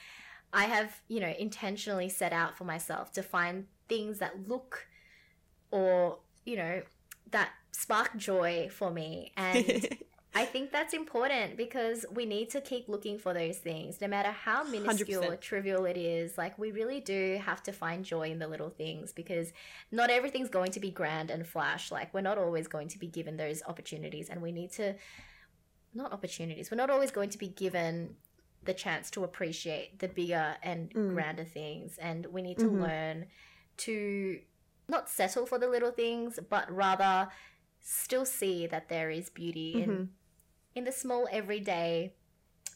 i 0.53 0.65
have 0.65 1.01
you 1.07 1.19
know 1.19 1.33
intentionally 1.39 2.09
set 2.09 2.33
out 2.33 2.57
for 2.57 2.63
myself 2.63 3.11
to 3.11 3.23
find 3.23 3.65
things 3.87 4.19
that 4.19 4.47
look 4.47 4.87
or 5.71 6.19
you 6.45 6.55
know 6.55 6.81
that 7.31 7.49
spark 7.71 8.15
joy 8.17 8.67
for 8.71 8.91
me 8.91 9.31
and 9.37 9.87
I 10.35 10.45
think 10.45 10.71
that's 10.71 10.93
important 10.93 11.57
because 11.57 12.05
we 12.11 12.25
need 12.25 12.51
to 12.51 12.61
keep 12.61 12.87
looking 12.87 13.17
for 13.17 13.33
those 13.33 13.57
things, 13.57 13.99
no 13.99 14.07
matter 14.07 14.29
how 14.29 14.63
minuscule 14.63 15.23
100%. 15.23 15.31
or 15.31 15.35
trivial 15.35 15.85
it 15.85 15.97
is. 15.97 16.37
Like, 16.37 16.57
we 16.59 16.71
really 16.71 16.99
do 16.99 17.41
have 17.43 17.63
to 17.63 17.71
find 17.71 18.05
joy 18.05 18.29
in 18.29 18.37
the 18.37 18.47
little 18.47 18.69
things 18.69 19.11
because 19.11 19.51
not 19.91 20.11
everything's 20.11 20.49
going 20.49 20.71
to 20.73 20.79
be 20.79 20.91
grand 20.91 21.31
and 21.31 21.47
flash. 21.47 21.91
Like, 21.91 22.13
we're 22.13 22.21
not 22.21 22.37
always 22.37 22.67
going 22.67 22.89
to 22.89 22.99
be 22.99 23.07
given 23.07 23.37
those 23.37 23.63
opportunities, 23.65 24.29
and 24.29 24.39
we 24.41 24.51
need 24.51 24.71
to, 24.73 24.93
not 25.95 26.13
opportunities, 26.13 26.69
we're 26.69 26.77
not 26.77 26.91
always 26.91 27.09
going 27.09 27.29
to 27.31 27.37
be 27.39 27.47
given 27.47 28.15
the 28.63 28.73
chance 28.73 29.09
to 29.11 29.23
appreciate 29.23 29.97
the 29.97 30.07
bigger 30.07 30.55
and 30.61 30.93
mm. 30.93 31.13
grander 31.13 31.45
things. 31.45 31.97
And 31.97 32.27
we 32.27 32.43
need 32.43 32.59
to 32.59 32.65
mm-hmm. 32.65 32.83
learn 32.83 33.25
to 33.77 34.39
not 34.87 35.09
settle 35.09 35.47
for 35.47 35.57
the 35.57 35.67
little 35.67 35.91
things, 35.91 36.39
but 36.49 36.69
rather 36.71 37.29
still 37.81 38.25
see 38.25 38.67
that 38.67 38.89
there 38.89 39.09
is 39.09 39.29
beauty 39.29 39.75
mm-hmm. 39.77 39.91
in 39.91 40.09
in 40.75 40.83
the 40.83 40.91
small 40.91 41.27
everyday 41.31 42.13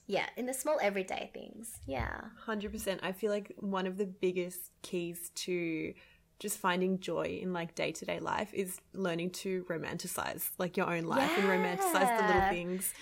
yeah 0.07 0.25
in 0.35 0.45
the 0.45 0.53
small 0.53 0.77
everyday 0.81 1.29
things 1.33 1.79
yeah. 1.85 2.21
100% 2.45 2.99
i 3.03 3.11
feel 3.11 3.31
like 3.31 3.53
one 3.59 3.87
of 3.87 3.97
the 3.97 4.05
biggest 4.05 4.71
keys 4.81 5.31
to 5.35 5.93
just 6.39 6.57
finding 6.57 6.99
joy 6.99 7.39
in 7.41 7.53
like 7.53 7.73
day-to-day 7.73 8.19
life 8.19 8.53
is 8.53 8.77
learning 8.93 9.29
to 9.29 9.63
romanticize 9.69 10.49
like 10.57 10.75
your 10.75 10.93
own 10.93 11.03
life 11.03 11.31
yeah. 11.37 11.43
and 11.43 11.79
romanticize 11.79 12.17
the 12.17 12.27
little 12.27 12.49
things. 12.49 12.93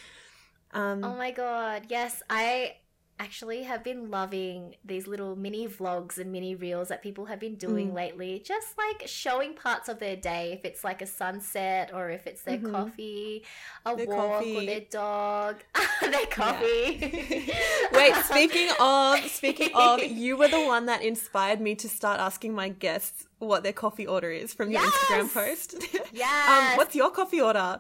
Um 0.74 1.04
oh 1.04 1.16
my 1.16 1.32
god. 1.32 1.88
Yes 1.90 2.22
i 2.30 2.76
actually 3.22 3.62
have 3.62 3.84
been 3.84 4.10
loving 4.10 4.74
these 4.84 5.06
little 5.06 5.36
mini 5.36 5.68
vlogs 5.68 6.18
and 6.18 6.32
mini 6.32 6.56
reels 6.56 6.88
that 6.88 7.04
people 7.04 7.26
have 7.26 7.40
been 7.40 7.54
doing 7.54 7.92
mm. 7.92 7.94
lately. 7.94 8.42
Just 8.44 8.76
like 8.80 9.08
showing 9.08 9.54
parts 9.54 9.88
of 9.90 10.00
their 10.00 10.16
day, 10.16 10.54
if 10.54 10.66
it's 10.66 10.84
like 10.84 11.04
a 11.04 11.06
sunset 11.06 11.92
or 11.94 12.10
if 12.10 12.26
it's 12.26 12.42
their 12.42 12.58
mm-hmm. 12.58 12.72
coffee, 12.72 13.44
a 13.86 13.96
their 13.96 14.08
walk 14.08 14.40
coffee. 14.40 14.58
or 14.58 14.66
their 14.66 14.80
dog, 14.90 15.64
their 16.02 16.26
coffee. 16.32 16.98
Wait, 17.94 18.16
speaking 18.26 18.72
of, 18.80 19.20
speaking 19.28 19.70
of, 19.76 20.04
you 20.04 20.36
were 20.36 20.48
the 20.48 20.66
one 20.66 20.88
that 20.88 21.04
inspired 21.04 21.62
me 21.62 21.76
to 21.76 21.88
start 21.88 22.20
asking 22.20 22.54
my 22.54 22.70
guests 22.70 23.28
what 23.38 23.62
their 23.62 23.74
coffee 23.74 24.08
order 24.08 24.32
is 24.32 24.52
from 24.52 24.72
your 24.72 24.82
yes! 24.82 24.94
Instagram 24.94 25.34
post. 25.34 25.76
Yeah. 26.12 26.70
um, 26.72 26.78
what's 26.78 26.96
your 26.96 27.12
coffee 27.12 27.42
order? 27.42 27.80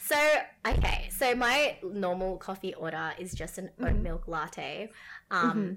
So, 0.00 0.16
okay, 0.66 1.08
so 1.10 1.34
my 1.34 1.76
normal 1.82 2.36
coffee 2.36 2.74
order 2.74 3.12
is 3.18 3.34
just 3.34 3.58
an 3.58 3.70
oat 3.80 3.88
mm-hmm. 3.88 4.02
milk 4.02 4.28
latte. 4.28 4.90
Um, 5.30 5.50
mm-hmm. 5.50 5.74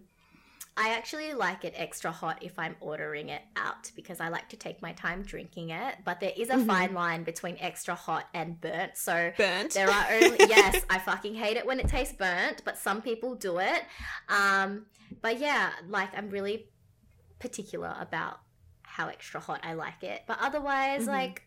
I 0.81 0.91
actually 0.91 1.33
like 1.33 1.65
it 1.65 1.73
extra 1.75 2.09
hot 2.09 2.41
if 2.41 2.57
I'm 2.57 2.77
ordering 2.79 3.27
it 3.27 3.41
out 3.57 3.91
because 3.97 4.21
I 4.21 4.29
like 4.29 4.47
to 4.49 4.55
take 4.55 4.81
my 4.81 4.93
time 4.93 5.23
drinking 5.23 5.71
it. 5.71 5.95
But 6.05 6.21
there 6.21 6.31
is 6.37 6.49
a 6.49 6.53
mm-hmm. 6.53 6.67
fine 6.67 6.93
line 6.93 7.23
between 7.23 7.57
extra 7.59 7.95
hot 7.95 8.27
and 8.33 8.61
burnt. 8.61 8.95
So 8.95 9.33
burnt. 9.37 9.73
There 9.73 9.89
are 9.89 10.05
only 10.09 10.37
yes, 10.47 10.85
I 10.89 10.99
fucking 10.99 11.35
hate 11.35 11.57
it 11.57 11.65
when 11.65 11.81
it 11.81 11.89
tastes 11.89 12.15
burnt, 12.15 12.61
but 12.63 12.77
some 12.77 13.01
people 13.01 13.35
do 13.35 13.57
it. 13.57 13.83
Um, 14.29 14.85
but 15.21 15.37
yeah, 15.39 15.71
like 15.89 16.17
I'm 16.17 16.29
really 16.29 16.69
particular 17.39 17.93
about 17.99 18.39
how 18.83 19.09
extra 19.09 19.41
hot 19.41 19.59
I 19.63 19.73
like 19.73 20.03
it. 20.03 20.23
But 20.27 20.37
otherwise, 20.39 21.01
mm-hmm. 21.01 21.11
like 21.11 21.43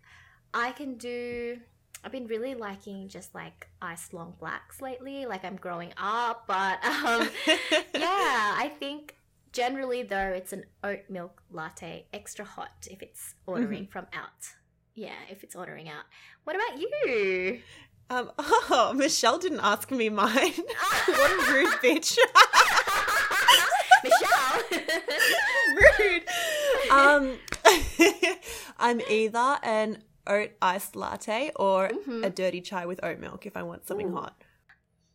I 0.52 0.72
can 0.72 0.96
do 0.96 1.58
I've 2.04 2.12
been 2.12 2.26
really 2.26 2.54
liking 2.54 3.08
just 3.08 3.34
like 3.34 3.68
iced 3.80 4.12
long 4.12 4.34
blacks 4.40 4.80
lately. 4.80 5.24
Like 5.24 5.44
I'm 5.44 5.56
growing 5.56 5.92
up, 5.96 6.44
but 6.48 6.84
um, 6.84 7.28
yeah, 7.94 8.54
I 8.58 8.72
think 8.80 9.16
generally 9.52 10.02
though 10.02 10.32
it's 10.34 10.52
an 10.52 10.64
oat 10.82 11.02
milk 11.08 11.42
latte, 11.50 12.06
extra 12.12 12.44
hot 12.44 12.88
if 12.90 13.02
it's 13.02 13.34
ordering 13.46 13.84
mm-hmm. 13.84 13.92
from 13.92 14.06
out. 14.12 14.54
Yeah, 14.94 15.14
if 15.30 15.44
it's 15.44 15.54
ordering 15.54 15.88
out. 15.88 16.04
What 16.44 16.56
about 16.56 16.80
you? 16.80 17.60
Um, 18.10 18.30
oh, 18.38 18.92
Michelle 18.94 19.38
didn't 19.38 19.60
ask 19.60 19.90
me 19.90 20.08
mine. 20.08 20.32
what 21.06 21.30
a 21.30 21.52
rude 21.52 21.72
bitch. 21.82 22.18
Michelle. 24.02 24.62
rude. 25.98 26.24
Um, 26.90 27.38
I'm 28.78 29.00
either 29.08 29.58
an 29.62 30.02
oat 30.26 30.50
iced 30.60 30.96
latte 30.96 31.50
or 31.56 31.88
mm-hmm. 31.88 32.24
a 32.24 32.30
dirty 32.30 32.60
chai 32.60 32.86
with 32.86 33.02
oat 33.02 33.18
milk 33.18 33.46
if 33.46 33.56
I 33.56 33.62
want 33.62 33.86
something 33.86 34.10
Ooh. 34.10 34.16
hot. 34.16 34.36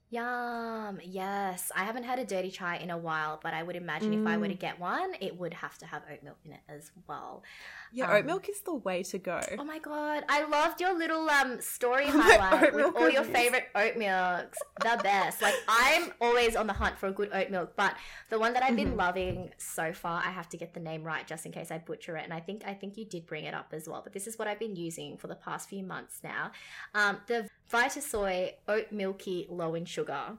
Yum. 0.09 0.99
Yes. 1.03 1.69
I 1.75 1.83
haven't 1.83 2.03
had 2.03 2.17
a 2.17 2.25
dirty 2.25 2.49
chai 2.49 2.77
in 2.77 2.89
a 2.89 2.97
while, 2.97 3.41
but 3.43 3.53
I 3.53 3.61
would 3.61 3.75
imagine 3.75 4.13
mm. 4.13 4.21
if 4.21 4.27
I 4.27 4.37
were 4.37 4.47
to 4.47 4.53
mm. 4.53 4.59
get 4.59 4.79
one, 4.79 5.11
it 5.19 5.37
would 5.37 5.53
have 5.55 5.77
to 5.79 5.85
have 5.85 6.01
oat 6.11 6.23
milk 6.23 6.37
in 6.45 6.53
it 6.53 6.61
as 6.69 6.91
well. 7.09 7.43
Yeah, 7.91 8.05
um, 8.05 8.17
oat 8.17 8.25
milk 8.25 8.49
is 8.49 8.61
the 8.61 8.73
way 8.73 9.03
to 9.03 9.17
go. 9.17 9.41
Oh 9.59 9.65
my 9.65 9.79
god. 9.79 10.23
I 10.29 10.45
loved 10.45 10.79
your 10.79 10.97
little 10.97 11.29
um 11.29 11.59
story 11.59 12.05
highlight 12.07 12.73
with 12.73 12.95
all 12.95 13.09
your 13.09 13.25
favorite 13.25 13.65
oat 13.75 13.97
milks. 13.97 14.57
The 14.81 14.97
best. 15.03 15.41
Like 15.41 15.55
I'm 15.67 16.13
always 16.21 16.55
on 16.55 16.67
the 16.67 16.73
hunt 16.73 16.97
for 16.97 17.07
a 17.07 17.11
good 17.11 17.29
oat 17.33 17.49
milk, 17.49 17.73
but 17.75 17.95
the 18.29 18.39
one 18.39 18.53
that 18.53 18.63
I've 18.63 18.77
been 18.77 18.89
mm-hmm. 18.89 18.99
loving 18.99 19.49
so 19.57 19.91
far, 19.91 20.21
I 20.23 20.29
have 20.29 20.47
to 20.49 20.57
get 20.57 20.73
the 20.73 20.79
name 20.79 21.03
right 21.03 21.27
just 21.27 21.45
in 21.45 21.51
case 21.51 21.69
I 21.69 21.79
butcher 21.79 22.15
it. 22.15 22.23
And 22.23 22.33
I 22.33 22.39
think 22.39 22.63
I 22.65 22.73
think 22.73 22.97
you 22.97 23.03
did 23.03 23.25
bring 23.25 23.43
it 23.43 23.53
up 23.53 23.73
as 23.73 23.89
well, 23.89 24.01
but 24.01 24.13
this 24.13 24.25
is 24.25 24.39
what 24.39 24.47
I've 24.47 24.59
been 24.59 24.77
using 24.77 25.17
for 25.17 25.27
the 25.27 25.35
past 25.35 25.67
few 25.67 25.83
months 25.83 26.21
now. 26.23 26.51
Um 26.95 27.17
the 27.27 27.49
Vitasoy 27.71 28.53
oat 28.67 28.91
milky 28.91 29.47
low 29.49 29.75
in 29.75 29.85
sugar. 29.85 30.37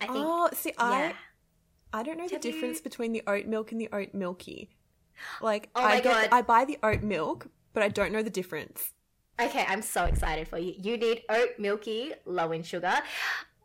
I 0.00 0.06
think. 0.06 0.18
Oh, 0.18 0.48
see, 0.52 0.72
I 0.78 1.14
I 1.92 2.02
don't 2.02 2.16
know 2.16 2.24
Have 2.24 2.32
the 2.32 2.38
difference 2.38 2.78
you... 2.78 2.84
between 2.84 3.12
the 3.12 3.22
oat 3.26 3.46
milk 3.46 3.72
and 3.72 3.80
the 3.80 3.88
oat 3.92 4.14
milky. 4.14 4.70
Like, 5.40 5.68
oh 5.74 5.82
I 5.82 6.00
get, 6.00 6.30
God. 6.30 6.36
I 6.36 6.42
buy 6.42 6.64
the 6.64 6.78
oat 6.82 7.02
milk, 7.02 7.48
but 7.72 7.82
I 7.82 7.88
don't 7.88 8.12
know 8.12 8.22
the 8.22 8.30
difference. 8.30 8.92
Okay, 9.40 9.64
I'm 9.68 9.82
so 9.82 10.04
excited 10.04 10.48
for 10.48 10.58
you. 10.58 10.74
You 10.78 10.96
need 10.96 11.22
oat 11.28 11.50
milky, 11.58 12.12
low 12.24 12.52
in 12.52 12.62
sugar. 12.62 12.94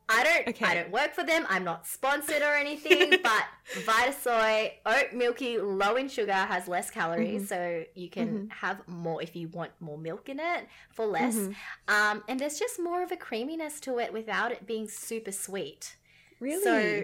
I 0.09 0.23
don't 0.23 0.47
okay. 0.47 0.65
I 0.65 0.73
don't 0.75 0.91
work 0.91 1.13
for 1.13 1.23
them. 1.23 1.45
I'm 1.49 1.63
not 1.63 1.85
sponsored 1.85 2.41
or 2.41 2.55
anything, 2.55 3.09
but 3.23 3.43
Vitasoy 3.83 4.71
oat 4.85 5.13
milky 5.13 5.57
low 5.57 5.95
in 5.95 6.07
sugar 6.07 6.31
has 6.31 6.67
less 6.67 6.89
calories, 6.89 7.43
mm-hmm. 7.43 7.47
so 7.47 7.83
you 7.93 8.09
can 8.09 8.27
mm-hmm. 8.27 8.47
have 8.49 8.87
more 8.87 9.21
if 9.21 9.35
you 9.35 9.49
want 9.49 9.71
more 9.81 9.97
milk 9.97 10.29
in 10.29 10.39
it 10.39 10.67
for 10.91 11.05
less. 11.05 11.35
Mm-hmm. 11.35 11.93
Um, 11.93 12.23
and 12.29 12.39
there's 12.39 12.57
just 12.57 12.79
more 12.79 13.03
of 13.03 13.11
a 13.11 13.17
creaminess 13.17 13.81
to 13.81 13.99
it 13.99 14.13
without 14.13 14.51
it 14.51 14.65
being 14.65 14.87
super 14.87 15.33
sweet. 15.33 15.97
Really? 16.39 16.63
So 16.63 17.03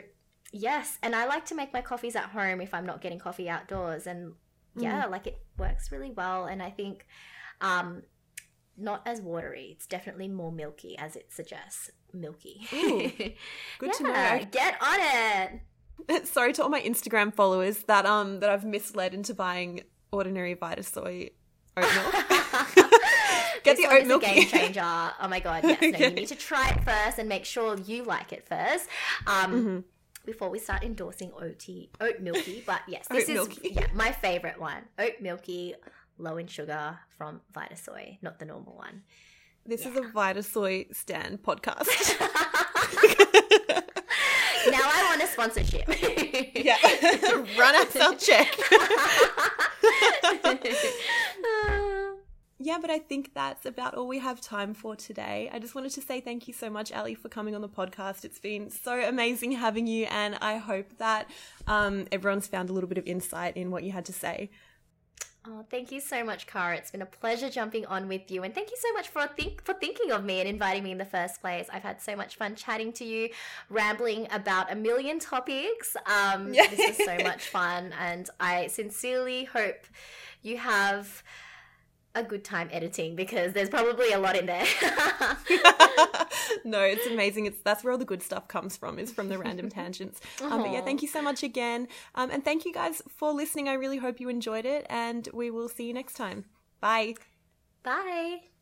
yes, 0.53 0.97
and 1.03 1.13
I 1.13 1.25
like 1.25 1.45
to 1.47 1.55
make 1.55 1.73
my 1.73 1.81
coffees 1.81 2.15
at 2.15 2.25
home 2.25 2.61
if 2.61 2.73
I'm 2.73 2.85
not 2.85 3.01
getting 3.01 3.19
coffee 3.19 3.49
outdoors, 3.49 4.07
and 4.07 4.33
yeah, 4.77 5.03
mm. 5.03 5.11
like 5.11 5.27
it 5.27 5.39
works 5.57 5.91
really 5.91 6.11
well. 6.11 6.45
And 6.45 6.63
I 6.63 6.69
think 6.69 7.05
um, 7.59 8.03
not 8.77 9.01
as 9.05 9.21
watery. 9.21 9.69
It's 9.71 9.87
definitely 9.87 10.27
more 10.27 10.51
milky, 10.51 10.97
as 10.97 11.15
it 11.15 11.31
suggests. 11.31 11.91
Milky. 12.13 12.67
Ooh, 12.73 13.11
good 13.79 13.91
yeah, 13.91 13.91
to 13.91 14.03
know. 14.03 14.47
Get 14.51 14.75
on 14.81 14.99
it. 14.99 16.27
Sorry 16.27 16.53
to 16.53 16.63
all 16.63 16.69
my 16.69 16.81
Instagram 16.81 17.33
followers 17.33 17.83
that 17.83 18.05
um 18.05 18.39
that 18.39 18.49
I've 18.49 18.65
misled 18.65 19.13
into 19.13 19.33
buying 19.33 19.81
ordinary 20.11 20.55
Vitasoy 20.55 21.31
oat 21.77 21.85
milk. 21.95 22.13
Get 23.63 23.77
this 23.77 23.85
the 23.85 23.93
oat 23.93 24.07
milk. 24.07 24.23
game 24.23 24.47
changer. 24.47 24.81
Oh 24.83 25.27
my 25.29 25.39
god! 25.39 25.63
Yes, 25.63 25.81
no, 25.81 25.87
okay. 25.89 26.09
you 26.09 26.13
need 26.13 26.27
to 26.27 26.35
try 26.35 26.69
it 26.69 26.83
first 26.83 27.17
and 27.17 27.29
make 27.29 27.45
sure 27.45 27.77
you 27.79 28.03
like 28.03 28.33
it 28.33 28.47
first. 28.47 28.87
Um, 29.25 29.51
mm-hmm. 29.51 29.79
Before 30.25 30.49
we 30.49 30.59
start 30.59 30.83
endorsing 30.83 31.31
oaty, 31.31 31.89
oat 31.99 32.21
milky, 32.21 32.63
but 32.65 32.81
yes, 32.87 33.07
this 33.09 33.27
is 33.27 33.59
yeah, 33.63 33.87
my 33.93 34.11
favorite 34.11 34.59
one. 34.59 34.83
Oat 34.97 35.13
milky, 35.21 35.75
low 36.17 36.37
in 36.37 36.47
sugar 36.47 36.99
from 37.17 37.41
Vitasoy, 37.53 38.17
not 38.21 38.39
the 38.39 38.45
normal 38.45 38.75
one. 38.75 39.03
This 39.65 39.85
yeah. 39.85 39.91
is 39.91 39.97
a 39.97 40.01
Vitasoy 40.01 40.93
stand 40.93 41.41
podcast. 41.41 42.19
now 44.69 44.81
I 44.83 45.05
want 45.09 45.23
a 45.23 45.27
sponsorship. 45.27 45.87
yeah, 46.55 46.77
run 47.57 47.75
us 47.75 47.95
our 47.95 48.15
check. 48.15 48.55
yeah, 52.59 52.77
but 52.79 52.89
I 52.89 52.99
think 52.99 53.33
that's 53.33 53.65
about 53.65 53.95
all 53.95 54.07
we 54.07 54.19
have 54.19 54.41
time 54.41 54.73
for 54.73 54.95
today. 54.95 55.49
I 55.51 55.59
just 55.59 55.75
wanted 55.75 55.91
to 55.93 56.01
say 56.01 56.21
thank 56.21 56.47
you 56.47 56.53
so 56.53 56.69
much, 56.69 56.91
Ali, 56.91 57.15
for 57.15 57.29
coming 57.29 57.55
on 57.55 57.61
the 57.61 57.69
podcast. 57.69 58.25
It's 58.25 58.39
been 58.39 58.69
so 58.69 59.01
amazing 59.01 59.53
having 59.53 59.87
you, 59.87 60.07
and 60.09 60.37
I 60.41 60.57
hope 60.57 60.97
that 60.97 61.29
um, 61.67 62.07
everyone's 62.11 62.47
found 62.47 62.69
a 62.69 62.73
little 62.73 62.89
bit 62.89 62.97
of 62.97 63.07
insight 63.07 63.57
in 63.57 63.71
what 63.71 63.83
you 63.83 63.91
had 63.91 64.05
to 64.05 64.13
say. 64.13 64.49
Oh, 65.45 65.65
thank 65.69 65.91
you 65.91 65.99
so 65.99 66.23
much, 66.23 66.47
Cara. 66.47 66.77
It's 66.77 66.91
been 66.91 67.01
a 67.01 67.05
pleasure 67.05 67.49
jumping 67.49 67.85
on 67.87 68.07
with 68.07 68.31
you, 68.31 68.43
and 68.43 68.55
thank 68.55 68.71
you 68.71 68.77
so 68.79 68.93
much 68.93 69.09
for 69.09 69.27
think 69.27 69.61
for 69.65 69.73
thinking 69.73 70.09
of 70.09 70.23
me 70.23 70.39
and 70.39 70.47
inviting 70.47 70.83
me 70.83 70.91
in 70.91 70.97
the 70.97 71.05
first 71.05 71.41
place. 71.41 71.67
I've 71.71 71.83
had 71.83 72.01
so 72.01 72.15
much 72.15 72.37
fun 72.37 72.55
chatting 72.55 72.93
to 72.93 73.03
you, 73.03 73.29
rambling 73.69 74.27
about 74.31 74.71
a 74.71 74.75
million 74.75 75.19
topics. 75.19 75.97
Um. 76.05 76.53
This 76.73 76.97
was 76.97 77.05
so 77.05 77.17
much 77.23 77.49
fun, 77.49 77.93
and 77.99 78.29
I 78.39 78.67
sincerely 78.67 79.43
hope 79.43 79.85
you 80.43 80.57
have 80.57 81.23
a 82.15 82.23
good 82.23 82.43
time 82.43 82.69
editing 82.71 83.15
because 83.15 83.53
there's 83.53 83.69
probably 83.69 84.11
a 84.11 84.19
lot 84.19 84.35
in 84.35 84.45
there. 84.45 84.65
no, 86.63 86.81
it's 86.81 87.05
amazing. 87.11 87.45
It's 87.45 87.59
that's 87.61 87.83
where 87.83 87.91
all 87.91 87.97
the 87.97 88.05
good 88.05 88.21
stuff 88.21 88.47
comes 88.47 88.77
from. 88.77 88.99
Is 88.99 89.11
from 89.11 89.29
the 89.29 89.37
random 89.37 89.69
tangents. 89.81 90.21
Um, 90.41 90.61
but 90.61 90.71
yeah, 90.71 90.81
thank 90.81 91.01
you 91.01 91.07
so 91.07 91.21
much 91.21 91.43
again, 91.43 91.87
um, 92.15 92.29
and 92.31 92.43
thank 92.43 92.65
you 92.65 92.73
guys 92.73 93.01
for 93.07 93.31
listening. 93.31 93.67
I 93.69 93.73
really 93.73 93.97
hope 93.97 94.19
you 94.19 94.29
enjoyed 94.29 94.65
it, 94.65 94.85
and 94.89 95.27
we 95.33 95.49
will 95.49 95.69
see 95.69 95.87
you 95.87 95.93
next 95.93 96.13
time. 96.13 96.45
Bye. 96.79 97.15
Bye. 97.83 98.52